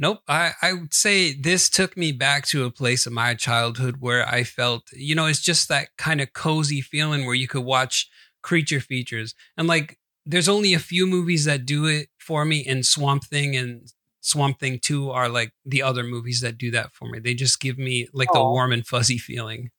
Nope. 0.00 0.20
I, 0.28 0.52
I 0.62 0.74
would 0.74 0.94
say 0.94 1.32
this 1.32 1.68
took 1.68 1.96
me 1.96 2.12
back 2.12 2.46
to 2.48 2.64
a 2.64 2.70
place 2.70 3.04
of 3.04 3.12
my 3.12 3.34
childhood 3.34 3.96
where 3.98 4.26
I 4.26 4.44
felt, 4.44 4.84
you 4.92 5.16
know, 5.16 5.26
it's 5.26 5.42
just 5.42 5.68
that 5.68 5.88
kind 5.96 6.20
of 6.20 6.32
cozy 6.32 6.80
feeling 6.80 7.26
where 7.26 7.34
you 7.34 7.48
could 7.48 7.64
watch 7.64 8.08
creature 8.40 8.78
features. 8.78 9.34
And 9.56 9.66
like, 9.66 9.98
there's 10.24 10.48
only 10.48 10.72
a 10.74 10.78
few 10.78 11.06
movies 11.06 11.46
that 11.46 11.66
do 11.66 11.86
it 11.86 12.10
for 12.18 12.44
me, 12.44 12.64
and 12.66 12.84
Swamp 12.84 13.24
Thing 13.24 13.56
and 13.56 13.90
Swamp 14.20 14.60
Thing 14.60 14.78
2 14.78 15.10
are 15.10 15.28
like 15.28 15.52
the 15.64 15.82
other 15.82 16.04
movies 16.04 16.42
that 16.42 16.58
do 16.58 16.70
that 16.72 16.92
for 16.92 17.08
me. 17.08 17.18
They 17.18 17.32
just 17.32 17.60
give 17.60 17.78
me 17.78 18.08
like 18.12 18.28
the 18.32 18.44
warm 18.44 18.72
and 18.72 18.86
fuzzy 18.86 19.16
feeling. 19.16 19.70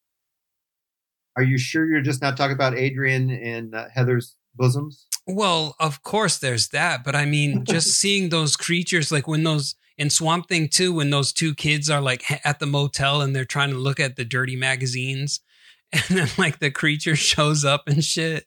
Are 1.35 1.43
you 1.43 1.59
sure 1.59 1.85
you're 1.85 2.01
just 2.01 2.21
not 2.21 2.35
talking 2.35 2.55
about 2.55 2.73
Adrienne 2.73 3.29
and 3.29 3.75
uh, 3.75 3.85
Heather's 3.93 4.35
bosoms? 4.55 5.05
Well, 5.31 5.75
of 5.79 6.01
course 6.01 6.39
there's 6.39 6.69
that, 6.69 7.03
but 7.03 7.15
I 7.15 7.25
mean, 7.25 7.63
just 7.63 7.87
seeing 7.99 8.29
those 8.29 8.55
creatures, 8.55 9.11
like 9.11 9.27
when 9.27 9.43
those 9.43 9.75
in 9.95 10.09
Swamp 10.09 10.47
Thing 10.47 10.69
2, 10.69 10.93
when 10.93 11.11
those 11.11 11.31
two 11.31 11.53
kids 11.53 11.87
are 11.87 12.01
like 12.01 12.23
at 12.43 12.57
the 12.57 12.65
motel 12.65 13.21
and 13.21 13.35
they're 13.35 13.45
trying 13.45 13.69
to 13.69 13.77
look 13.77 13.99
at 13.99 14.15
the 14.15 14.25
dirty 14.25 14.55
magazines, 14.55 15.41
and 15.93 16.17
then 16.17 16.29
like 16.39 16.57
the 16.57 16.71
creature 16.71 17.15
shows 17.31 17.63
up 17.63 17.87
and 17.87 18.03
shit. 18.03 18.45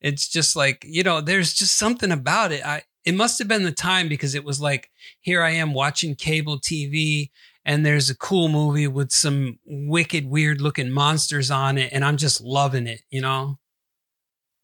It's 0.00 0.28
just 0.28 0.56
like, 0.56 0.82
you 0.88 1.02
know, 1.02 1.20
there's 1.20 1.52
just 1.52 1.76
something 1.76 2.10
about 2.10 2.52
it. 2.52 2.64
I 2.64 2.82
it 3.04 3.14
must 3.14 3.38
have 3.38 3.46
been 3.46 3.62
the 3.62 3.70
time 3.70 4.08
because 4.08 4.34
it 4.34 4.44
was 4.44 4.60
like, 4.60 4.90
here 5.20 5.42
I 5.42 5.50
am 5.50 5.74
watching 5.74 6.14
cable 6.14 6.58
TV 6.58 7.30
and 7.66 7.84
there's 7.84 8.08
a 8.08 8.16
cool 8.16 8.48
movie 8.48 8.88
with 8.88 9.10
some 9.12 9.58
wicked, 9.66 10.26
weird 10.26 10.62
looking 10.62 10.90
monsters 10.90 11.50
on 11.50 11.76
it, 11.76 11.92
and 11.92 12.04
I'm 12.04 12.16
just 12.16 12.40
loving 12.40 12.86
it, 12.86 13.02
you 13.10 13.20
know? 13.20 13.58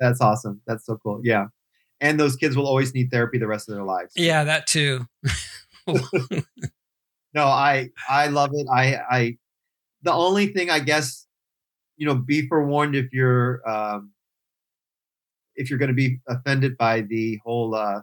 That's 0.02 0.20
awesome. 0.20 0.60
That's 0.66 0.84
so 0.84 0.98
cool. 1.02 1.20
Yeah. 1.22 1.46
And 2.00 2.18
those 2.18 2.34
kids 2.36 2.56
will 2.56 2.66
always 2.66 2.92
need 2.94 3.10
therapy 3.10 3.38
the 3.38 3.46
rest 3.46 3.68
of 3.68 3.76
their 3.76 3.84
lives. 3.84 4.12
Yeah, 4.16 4.44
that 4.44 4.66
too. 4.66 5.06
No, 7.34 7.46
I 7.46 7.88
I 8.08 8.26
love 8.26 8.50
it. 8.52 8.66
I 8.70 8.96
I 9.10 9.38
the 10.02 10.12
only 10.12 10.48
thing 10.48 10.68
I 10.68 10.80
guess 10.80 11.26
you 11.96 12.06
know 12.06 12.14
be 12.14 12.46
forewarned 12.46 12.94
if 12.94 13.12
you're 13.12 13.66
um 13.68 14.12
if 15.54 15.70
you're 15.70 15.78
going 15.78 15.88
to 15.88 15.94
be 15.94 16.18
offended 16.28 16.76
by 16.76 17.02
the 17.02 17.38
whole 17.44 17.74
uh 17.74 18.00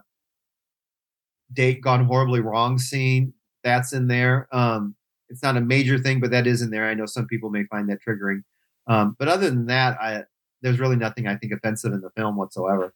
date 1.52 1.80
gone 1.80 2.04
horribly 2.04 2.40
wrong 2.40 2.78
scene 2.78 3.32
that's 3.64 3.92
in 3.92 4.06
there 4.06 4.48
um 4.52 4.94
it's 5.28 5.42
not 5.42 5.56
a 5.56 5.60
major 5.60 5.98
thing 5.98 6.20
but 6.20 6.30
that 6.30 6.46
is 6.46 6.62
in 6.62 6.70
there 6.70 6.88
i 6.88 6.94
know 6.94 7.06
some 7.06 7.26
people 7.26 7.50
may 7.50 7.64
find 7.64 7.90
that 7.90 7.98
triggering 8.06 8.44
um 8.86 9.16
but 9.18 9.26
other 9.26 9.50
than 9.50 9.66
that 9.66 10.00
i 10.00 10.22
there's 10.62 10.78
really 10.78 10.96
nothing 10.96 11.26
i 11.26 11.36
think 11.36 11.52
offensive 11.52 11.92
in 11.92 12.00
the 12.00 12.10
film 12.10 12.36
whatsoever 12.36 12.92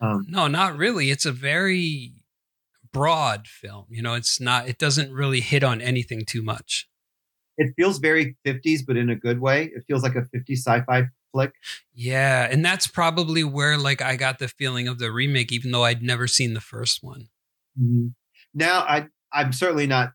um 0.00 0.24
No, 0.28 0.46
not 0.48 0.76
really. 0.76 1.10
It's 1.10 1.26
a 1.26 1.32
very 1.32 2.12
broad 2.92 3.46
film. 3.46 3.84
You 3.90 4.00
know, 4.02 4.14
it's 4.14 4.40
not, 4.40 4.68
it 4.68 4.78
doesn't 4.78 5.12
really 5.12 5.40
hit 5.40 5.62
on 5.62 5.80
anything 5.82 6.24
too 6.24 6.42
much. 6.42 6.88
it 7.58 7.72
feels 7.76 7.98
very 7.98 8.36
50s 8.46 8.80
but 8.86 8.96
in 8.96 9.10
a 9.10 9.16
good 9.16 9.40
way 9.40 9.64
it 9.74 9.82
feels 9.86 10.02
like 10.02 10.14
a 10.14 10.22
50s 10.34 10.58
sci-fi 10.58 11.04
flick 11.32 11.52
Yeah. 11.92 12.48
And 12.50 12.64
that's 12.64 12.86
probably 12.86 13.44
where 13.44 13.76
like 13.76 14.00
I 14.00 14.16
got 14.16 14.38
the 14.38 14.48
feeling 14.48 14.88
of 14.88 14.98
the 14.98 15.10
remake, 15.10 15.52
even 15.52 15.72
though 15.72 15.84
I'd 15.84 16.02
never 16.02 16.26
seen 16.28 16.54
the 16.54 16.60
first 16.60 17.02
one. 17.02 17.28
Mhm. 17.80 18.14
Now, 18.54 18.80
I 18.80 19.08
I'm 19.32 19.52
certainly 19.52 19.86
not, 19.86 20.12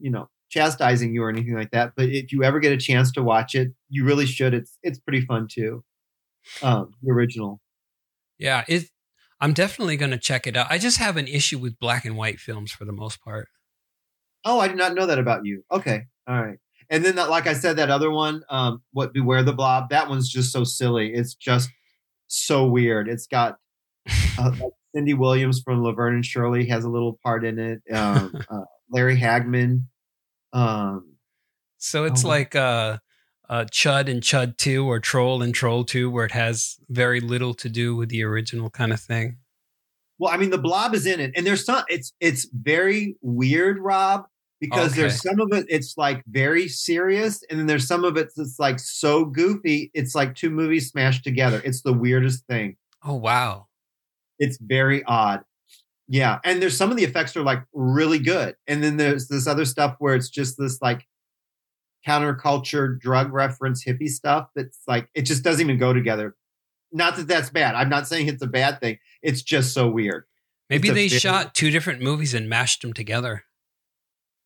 you 0.00 0.10
know, 0.10 0.28
chastising 0.48 1.12
you 1.12 1.22
or 1.24 1.28
anything 1.28 1.54
like 1.54 1.72
that. 1.72 1.92
But 1.96 2.08
if 2.08 2.32
you 2.32 2.44
ever 2.44 2.60
get 2.60 2.72
a 2.72 2.76
chance 2.78 3.10
to 3.12 3.22
watch 3.22 3.54
it, 3.54 3.72
you 3.90 4.04
really 4.04 4.24
should. 4.26 4.54
It's 4.54 4.78
it's 4.82 4.98
pretty 4.98 5.22
fun 5.26 5.48
too. 5.50 5.84
Um, 6.62 6.92
the 7.02 7.10
original. 7.12 7.60
Yeah. 8.38 8.64
It, 8.68 8.84
I'm 9.40 9.52
definitely 9.52 9.96
going 9.96 10.12
to 10.12 10.18
check 10.18 10.46
it 10.46 10.56
out. 10.56 10.66
I 10.70 10.78
just 10.78 10.98
have 10.98 11.16
an 11.16 11.26
issue 11.28 11.58
with 11.58 11.78
black 11.78 12.04
and 12.04 12.16
white 12.16 12.38
films 12.38 12.72
for 12.72 12.84
the 12.84 12.92
most 12.92 13.20
part. 13.22 13.48
Oh, 14.44 14.60
I 14.60 14.68
did 14.68 14.76
not 14.76 14.94
know 14.94 15.06
that 15.06 15.18
about 15.18 15.44
you. 15.44 15.64
Okay, 15.72 16.02
all 16.28 16.40
right. 16.42 16.58
And 16.88 17.04
then, 17.04 17.16
that, 17.16 17.28
like 17.30 17.48
I 17.48 17.52
said, 17.52 17.76
that 17.78 17.90
other 17.90 18.10
one, 18.12 18.44
um, 18.48 18.80
what 18.92 19.12
Beware 19.12 19.42
the 19.42 19.52
Blob. 19.52 19.90
That 19.90 20.08
one's 20.08 20.28
just 20.28 20.52
so 20.52 20.62
silly. 20.62 21.12
It's 21.12 21.34
just 21.34 21.68
so 22.28 22.64
weird. 22.64 23.08
It's 23.08 23.26
got 23.26 23.56
uh, 24.38 24.52
like 24.60 24.72
Cindy 24.94 25.14
Williams 25.14 25.60
from 25.64 25.82
Laverne 25.82 26.14
and 26.14 26.24
Shirley 26.24 26.66
has 26.68 26.84
a 26.84 26.88
little 26.88 27.18
part 27.24 27.44
in 27.44 27.58
it. 27.58 27.82
Um, 27.92 28.40
uh, 28.50 28.60
Larry 28.90 29.16
Hagman. 29.18 29.82
Um, 30.52 31.16
So 31.78 32.04
it's 32.04 32.24
Oh. 32.24 32.28
like 32.28 32.54
uh, 32.54 32.98
uh, 33.48 33.64
Chud 33.70 34.08
and 34.10 34.22
Chud 34.22 34.56
2 34.56 34.86
or 34.88 34.98
Troll 35.00 35.42
and 35.42 35.54
Troll 35.54 35.84
2, 35.84 36.10
where 36.10 36.24
it 36.26 36.32
has 36.32 36.78
very 36.88 37.20
little 37.20 37.54
to 37.54 37.68
do 37.68 37.94
with 37.96 38.08
the 38.08 38.22
original 38.24 38.70
kind 38.70 38.92
of 38.92 39.00
thing. 39.00 39.38
Well, 40.18 40.32
I 40.32 40.36
mean, 40.38 40.50
the 40.50 40.58
blob 40.58 40.94
is 40.94 41.06
in 41.06 41.20
it, 41.20 41.32
and 41.36 41.46
there's 41.46 41.64
some. 41.64 41.84
It's 41.88 42.12
it's 42.20 42.48
very 42.52 43.16
weird, 43.20 43.78
Rob, 43.78 44.24
because 44.60 44.92
Okay. 44.92 45.02
there's 45.02 45.20
some 45.22 45.38
of 45.40 45.52
it. 45.52 45.66
It's 45.68 45.94
like 45.98 46.22
very 46.26 46.68
serious, 46.68 47.42
and 47.50 47.58
then 47.60 47.66
there's 47.66 47.86
some 47.86 48.02
of 48.02 48.16
it 48.16 48.30
that's 48.34 48.58
like 48.58 48.78
so 48.80 49.26
goofy. 49.26 49.90
It's 49.92 50.14
like 50.14 50.34
two 50.34 50.48
movies 50.50 50.88
smashed 50.88 51.22
together. 51.22 51.60
It's 51.64 51.82
the 51.82 51.92
weirdest 51.92 52.46
thing. 52.46 52.76
Oh, 53.04 53.14
wow. 53.14 53.66
It's 54.38 54.58
very 54.60 55.04
odd. 55.04 55.42
Yeah, 56.08 56.38
and 56.44 56.62
there's 56.62 56.76
some 56.76 56.90
of 56.90 56.96
the 56.96 57.04
effects 57.04 57.36
are 57.36 57.42
like 57.42 57.62
really 57.74 58.18
good, 58.18 58.54
and 58.66 58.82
then 58.82 58.96
there's 58.96 59.28
this 59.28 59.46
other 59.46 59.64
stuff 59.66 59.96
where 59.98 60.14
it's 60.14 60.30
just 60.30 60.56
this 60.56 60.80
like 60.80 61.04
counterculture 62.06 62.98
drug 62.98 63.32
reference 63.32 63.84
hippie 63.84 64.08
stuff 64.08 64.48
that's 64.54 64.78
like 64.86 65.08
it 65.14 65.22
just 65.22 65.42
doesn't 65.42 65.60
even 65.64 65.78
go 65.78 65.92
together. 65.92 66.34
Not 66.92 67.16
that 67.16 67.26
that's 67.28 67.50
bad. 67.50 67.74
I'm 67.74 67.88
not 67.88 68.06
saying 68.06 68.28
it's 68.28 68.42
a 68.42 68.46
bad 68.46 68.80
thing. 68.80 68.98
It's 69.22 69.42
just 69.42 69.74
so 69.74 69.88
weird. 69.88 70.24
Maybe 70.70 70.90
they 70.90 71.08
shot 71.08 71.54
two 71.54 71.70
different 71.70 72.00
movies 72.02 72.34
and 72.34 72.48
mashed 72.48 72.82
them 72.82 72.92
together. 72.92 73.44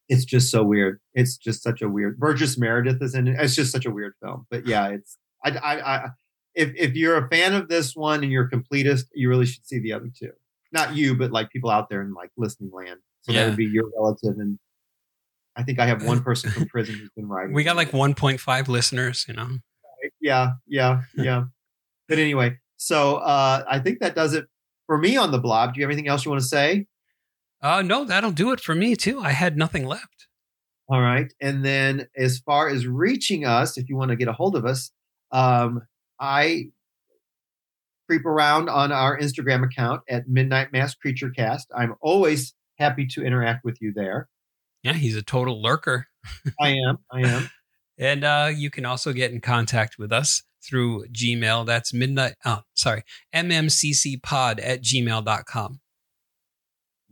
it's 0.08 0.24
just 0.24 0.50
so 0.50 0.62
weird. 0.64 1.00
It's 1.14 1.36
just 1.36 1.62
such 1.62 1.82
a 1.82 1.88
weird. 1.88 2.18
Burgess 2.18 2.58
Meredith 2.58 3.00
is 3.02 3.14
in 3.14 3.28
it. 3.28 3.36
It's 3.38 3.54
just 3.54 3.72
such 3.72 3.86
a 3.86 3.90
weird 3.90 4.14
film. 4.22 4.46
But 4.50 4.66
yeah, 4.66 4.88
it's 4.88 5.16
I 5.44 5.50
I, 5.50 5.94
I 5.96 6.08
if 6.54 6.72
if 6.76 6.94
you're 6.94 7.16
a 7.16 7.28
fan 7.28 7.54
of 7.54 7.68
this 7.68 7.94
one 7.94 8.22
and 8.22 8.32
you're 8.32 8.44
a 8.46 8.50
completist, 8.50 9.04
you 9.14 9.28
really 9.28 9.46
should 9.46 9.66
see 9.66 9.78
the 9.78 9.92
other 9.92 10.10
two. 10.18 10.32
Not 10.72 10.94
you, 10.96 11.16
but 11.16 11.30
like 11.32 11.50
people 11.50 11.70
out 11.70 11.88
there 11.88 12.02
in 12.02 12.12
like 12.14 12.30
listening 12.36 12.70
land. 12.72 13.00
So 13.22 13.32
Yeah. 13.32 13.40
that 13.44 13.48
would 13.50 13.56
be 13.56 13.64
your 13.66 13.84
relative 13.96 14.38
and. 14.38 14.58
I 15.60 15.62
think 15.62 15.78
I 15.78 15.86
have 15.86 16.02
one 16.04 16.22
person 16.24 16.50
from 16.50 16.66
prison 16.66 16.96
who's 16.96 17.10
been 17.10 17.28
writing. 17.28 17.54
We 17.54 17.64
got 17.64 17.76
like 17.76 17.90
1.5 17.90 18.68
listeners, 18.68 19.26
you 19.28 19.34
know. 19.34 19.48
yeah, 20.20 20.52
yeah, 20.66 21.02
yeah. 21.16 21.44
but 22.08 22.18
anyway, 22.18 22.58
so 22.78 23.16
uh, 23.16 23.64
I 23.68 23.78
think 23.78 24.00
that 24.00 24.14
does 24.14 24.32
it 24.32 24.46
for 24.86 24.96
me 24.96 25.18
on 25.18 25.32
the 25.32 25.38
blob. 25.38 25.74
Do 25.74 25.80
you 25.80 25.84
have 25.84 25.90
anything 25.90 26.08
else 26.08 26.24
you 26.24 26.30
want 26.30 26.42
to 26.42 26.48
say? 26.48 26.86
Uh, 27.62 27.82
no, 27.82 28.04
that'll 28.04 28.30
do 28.30 28.52
it 28.52 28.60
for 28.60 28.74
me 28.74 28.96
too. 28.96 29.20
I 29.20 29.32
had 29.32 29.58
nothing 29.58 29.84
left. 29.84 30.26
All 30.88 31.02
right. 31.02 31.30
And 31.40 31.62
then 31.64 32.08
as 32.16 32.38
far 32.38 32.68
as 32.68 32.86
reaching 32.86 33.44
us, 33.44 33.76
if 33.76 33.88
you 33.88 33.96
want 33.96 34.10
to 34.10 34.16
get 34.16 34.28
a 34.28 34.32
hold 34.32 34.56
of 34.56 34.64
us, 34.64 34.90
um, 35.30 35.82
I 36.18 36.70
creep 38.08 38.24
around 38.24 38.68
on 38.68 38.90
our 38.90 39.16
Instagram 39.18 39.64
account 39.64 40.00
at 40.08 40.26
Midnight 40.26 40.72
Mass 40.72 40.94
Creature 40.94 41.30
Cast. 41.30 41.70
I'm 41.76 41.94
always 42.00 42.54
happy 42.78 43.06
to 43.08 43.22
interact 43.22 43.64
with 43.64 43.80
you 43.80 43.92
there. 43.94 44.28
Yeah, 44.82 44.94
he's 44.94 45.16
a 45.16 45.22
total 45.22 45.62
lurker. 45.62 46.06
I 46.60 46.70
am. 46.70 46.98
I 47.10 47.20
am. 47.22 47.50
And 47.98 48.24
uh, 48.24 48.50
you 48.50 48.70
can 48.70 48.86
also 48.86 49.12
get 49.12 49.30
in 49.30 49.42
contact 49.42 49.98
with 49.98 50.10
us 50.10 50.42
through 50.64 51.04
Gmail. 51.08 51.66
That's 51.66 51.92
midnight. 51.92 52.34
Oh, 52.46 52.60
sorry. 52.72 53.02
MMCCpod 53.34 54.58
at 54.62 54.82
gmail.com. 54.82 55.80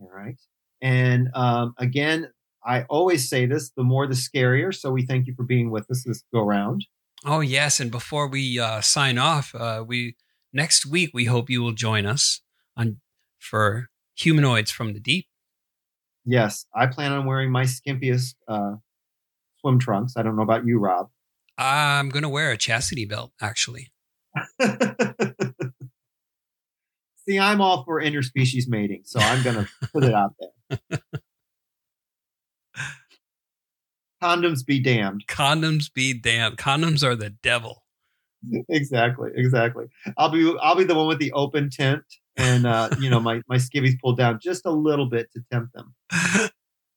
All 0.00 0.10
right. 0.10 0.40
And 0.80 1.28
um, 1.34 1.74
again, 1.76 2.30
I 2.64 2.84
always 2.84 3.28
say 3.28 3.44
this 3.44 3.70
the 3.76 3.82
more 3.82 4.06
the 4.06 4.14
scarier. 4.14 4.74
So 4.74 4.90
we 4.90 5.04
thank 5.04 5.26
you 5.26 5.34
for 5.34 5.42
being 5.42 5.70
with 5.70 5.90
us 5.90 6.04
this 6.06 6.24
go 6.32 6.40
round. 6.40 6.86
Oh, 7.24 7.40
yes. 7.40 7.80
And 7.80 7.90
before 7.90 8.28
we 8.28 8.58
uh, 8.58 8.80
sign 8.80 9.18
off, 9.18 9.54
uh, 9.54 9.84
we 9.86 10.16
next 10.52 10.86
week, 10.86 11.10
we 11.12 11.26
hope 11.26 11.50
you 11.50 11.62
will 11.62 11.72
join 11.72 12.06
us 12.06 12.40
on 12.76 13.00
for 13.38 13.88
Humanoids 14.16 14.70
from 14.70 14.94
the 14.94 15.00
Deep. 15.00 15.26
Yes, 16.30 16.66
I 16.74 16.88
plan 16.88 17.12
on 17.12 17.24
wearing 17.24 17.50
my 17.50 17.62
skimpiest 17.64 18.34
uh, 18.46 18.74
swim 19.60 19.78
trunks. 19.78 20.12
I 20.14 20.22
don't 20.22 20.36
know 20.36 20.42
about 20.42 20.66
you, 20.66 20.78
Rob. 20.78 21.08
I'm 21.56 22.10
going 22.10 22.22
to 22.22 22.28
wear 22.28 22.52
a 22.52 22.58
chastity 22.58 23.06
belt, 23.06 23.32
actually. 23.40 23.90
See, 27.26 27.38
I'm 27.38 27.62
all 27.62 27.82
for 27.84 28.02
interspecies 28.02 28.68
mating, 28.68 29.04
so 29.06 29.20
I'm 29.20 29.42
going 29.42 29.56
to 29.56 29.66
put 29.90 30.04
it 30.04 30.12
out 30.12 30.34
there. 30.38 30.78
Condoms 34.22 34.66
be 34.66 34.80
damned. 34.80 35.24
Condoms 35.28 35.90
be 35.90 36.12
damned. 36.12 36.58
Condoms 36.58 37.02
are 37.02 37.16
the 37.16 37.30
devil. 37.30 37.84
exactly, 38.68 39.30
exactly. 39.34 39.86
I'll 40.18 40.28
be 40.28 40.54
I'll 40.60 40.76
be 40.76 40.84
the 40.84 40.94
one 40.94 41.08
with 41.08 41.20
the 41.20 41.32
open 41.32 41.70
tent 41.70 42.02
and 42.38 42.66
uh, 42.66 42.88
you 43.00 43.10
know 43.10 43.20
my 43.20 43.42
my 43.48 43.56
skivvies 43.56 44.00
pulled 44.00 44.16
down 44.16 44.38
just 44.40 44.64
a 44.64 44.70
little 44.70 45.06
bit 45.06 45.30
to 45.32 45.42
tempt 45.52 45.74
them. 45.74 45.94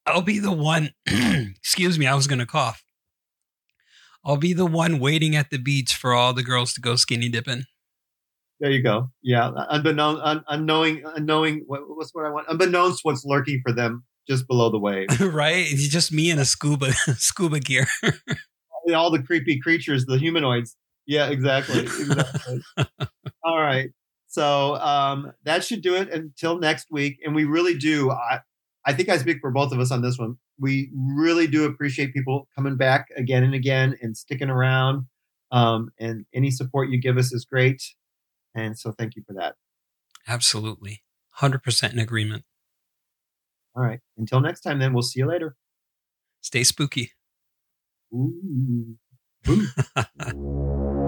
I'll 0.05 0.21
be 0.21 0.39
the 0.39 0.51
one. 0.51 0.91
excuse 1.05 1.99
me, 1.99 2.07
I 2.07 2.15
was 2.15 2.27
going 2.27 2.39
to 2.39 2.45
cough. 2.45 2.83
I'll 4.23 4.37
be 4.37 4.53
the 4.53 4.65
one 4.65 4.99
waiting 4.99 5.35
at 5.35 5.49
the 5.49 5.57
beach 5.57 5.95
for 5.95 6.13
all 6.13 6.33
the 6.33 6.43
girls 6.43 6.73
to 6.73 6.81
go 6.81 6.95
skinny 6.95 7.29
dipping. 7.29 7.65
There 8.59 8.69
you 8.69 8.83
go. 8.83 9.09
Yeah, 9.23 9.49
unbeknown, 9.69 10.19
un, 10.21 10.43
unknowing, 10.47 11.03
unknowing 11.15 11.63
what, 11.65 11.81
what's 11.87 12.13
what 12.13 12.25
I 12.25 12.29
want. 12.29 12.47
Unbeknownst, 12.47 12.99
what's 13.01 13.25
lurking 13.25 13.61
for 13.65 13.73
them 13.73 14.03
just 14.27 14.47
below 14.47 14.69
the 14.69 14.77
wave? 14.77 15.07
right? 15.19 15.65
It's 15.67 15.87
just 15.87 16.11
me 16.11 16.29
in 16.29 16.37
a 16.37 16.45
scuba 16.45 16.91
scuba 17.17 17.59
gear. 17.59 17.87
all 18.93 19.09
the 19.09 19.23
creepy 19.23 19.59
creatures, 19.59 20.05
the 20.05 20.17
humanoids. 20.17 20.75
Yeah, 21.07 21.29
exactly. 21.29 21.81
exactly. 21.81 22.61
all 23.43 23.59
right. 23.59 23.89
So 24.31 24.75
um, 24.77 25.33
that 25.43 25.61
should 25.65 25.81
do 25.81 25.93
it 25.95 26.09
until 26.09 26.57
next 26.57 26.87
week. 26.89 27.19
And 27.25 27.35
we 27.35 27.43
really 27.43 27.77
do. 27.77 28.11
I, 28.11 28.39
I 28.85 28.93
think 28.93 29.09
I 29.09 29.17
speak 29.17 29.39
for 29.41 29.51
both 29.51 29.73
of 29.73 29.79
us 29.81 29.91
on 29.91 30.01
this 30.01 30.17
one. 30.17 30.37
We 30.57 30.89
really 30.95 31.47
do 31.47 31.65
appreciate 31.65 32.13
people 32.13 32.47
coming 32.55 32.77
back 32.77 33.07
again 33.17 33.43
and 33.43 33.53
again 33.53 33.97
and 34.01 34.15
sticking 34.15 34.49
around. 34.49 35.07
Um, 35.51 35.89
and 35.99 36.25
any 36.33 36.49
support 36.49 36.89
you 36.89 37.01
give 37.01 37.17
us 37.17 37.33
is 37.33 37.43
great. 37.43 37.83
And 38.55 38.79
so 38.79 38.93
thank 38.97 39.17
you 39.17 39.23
for 39.27 39.33
that. 39.33 39.55
Absolutely. 40.25 41.03
100% 41.39 41.91
in 41.91 41.99
agreement. 41.99 42.45
All 43.75 43.83
right. 43.83 43.99
Until 44.17 44.39
next 44.39 44.61
time, 44.61 44.79
then 44.79 44.93
we'll 44.93 45.03
see 45.03 45.19
you 45.19 45.27
later. 45.27 45.57
Stay 46.39 46.63
spooky. 46.63 47.11
Ooh. 48.13 48.95
Ooh. 49.49 49.67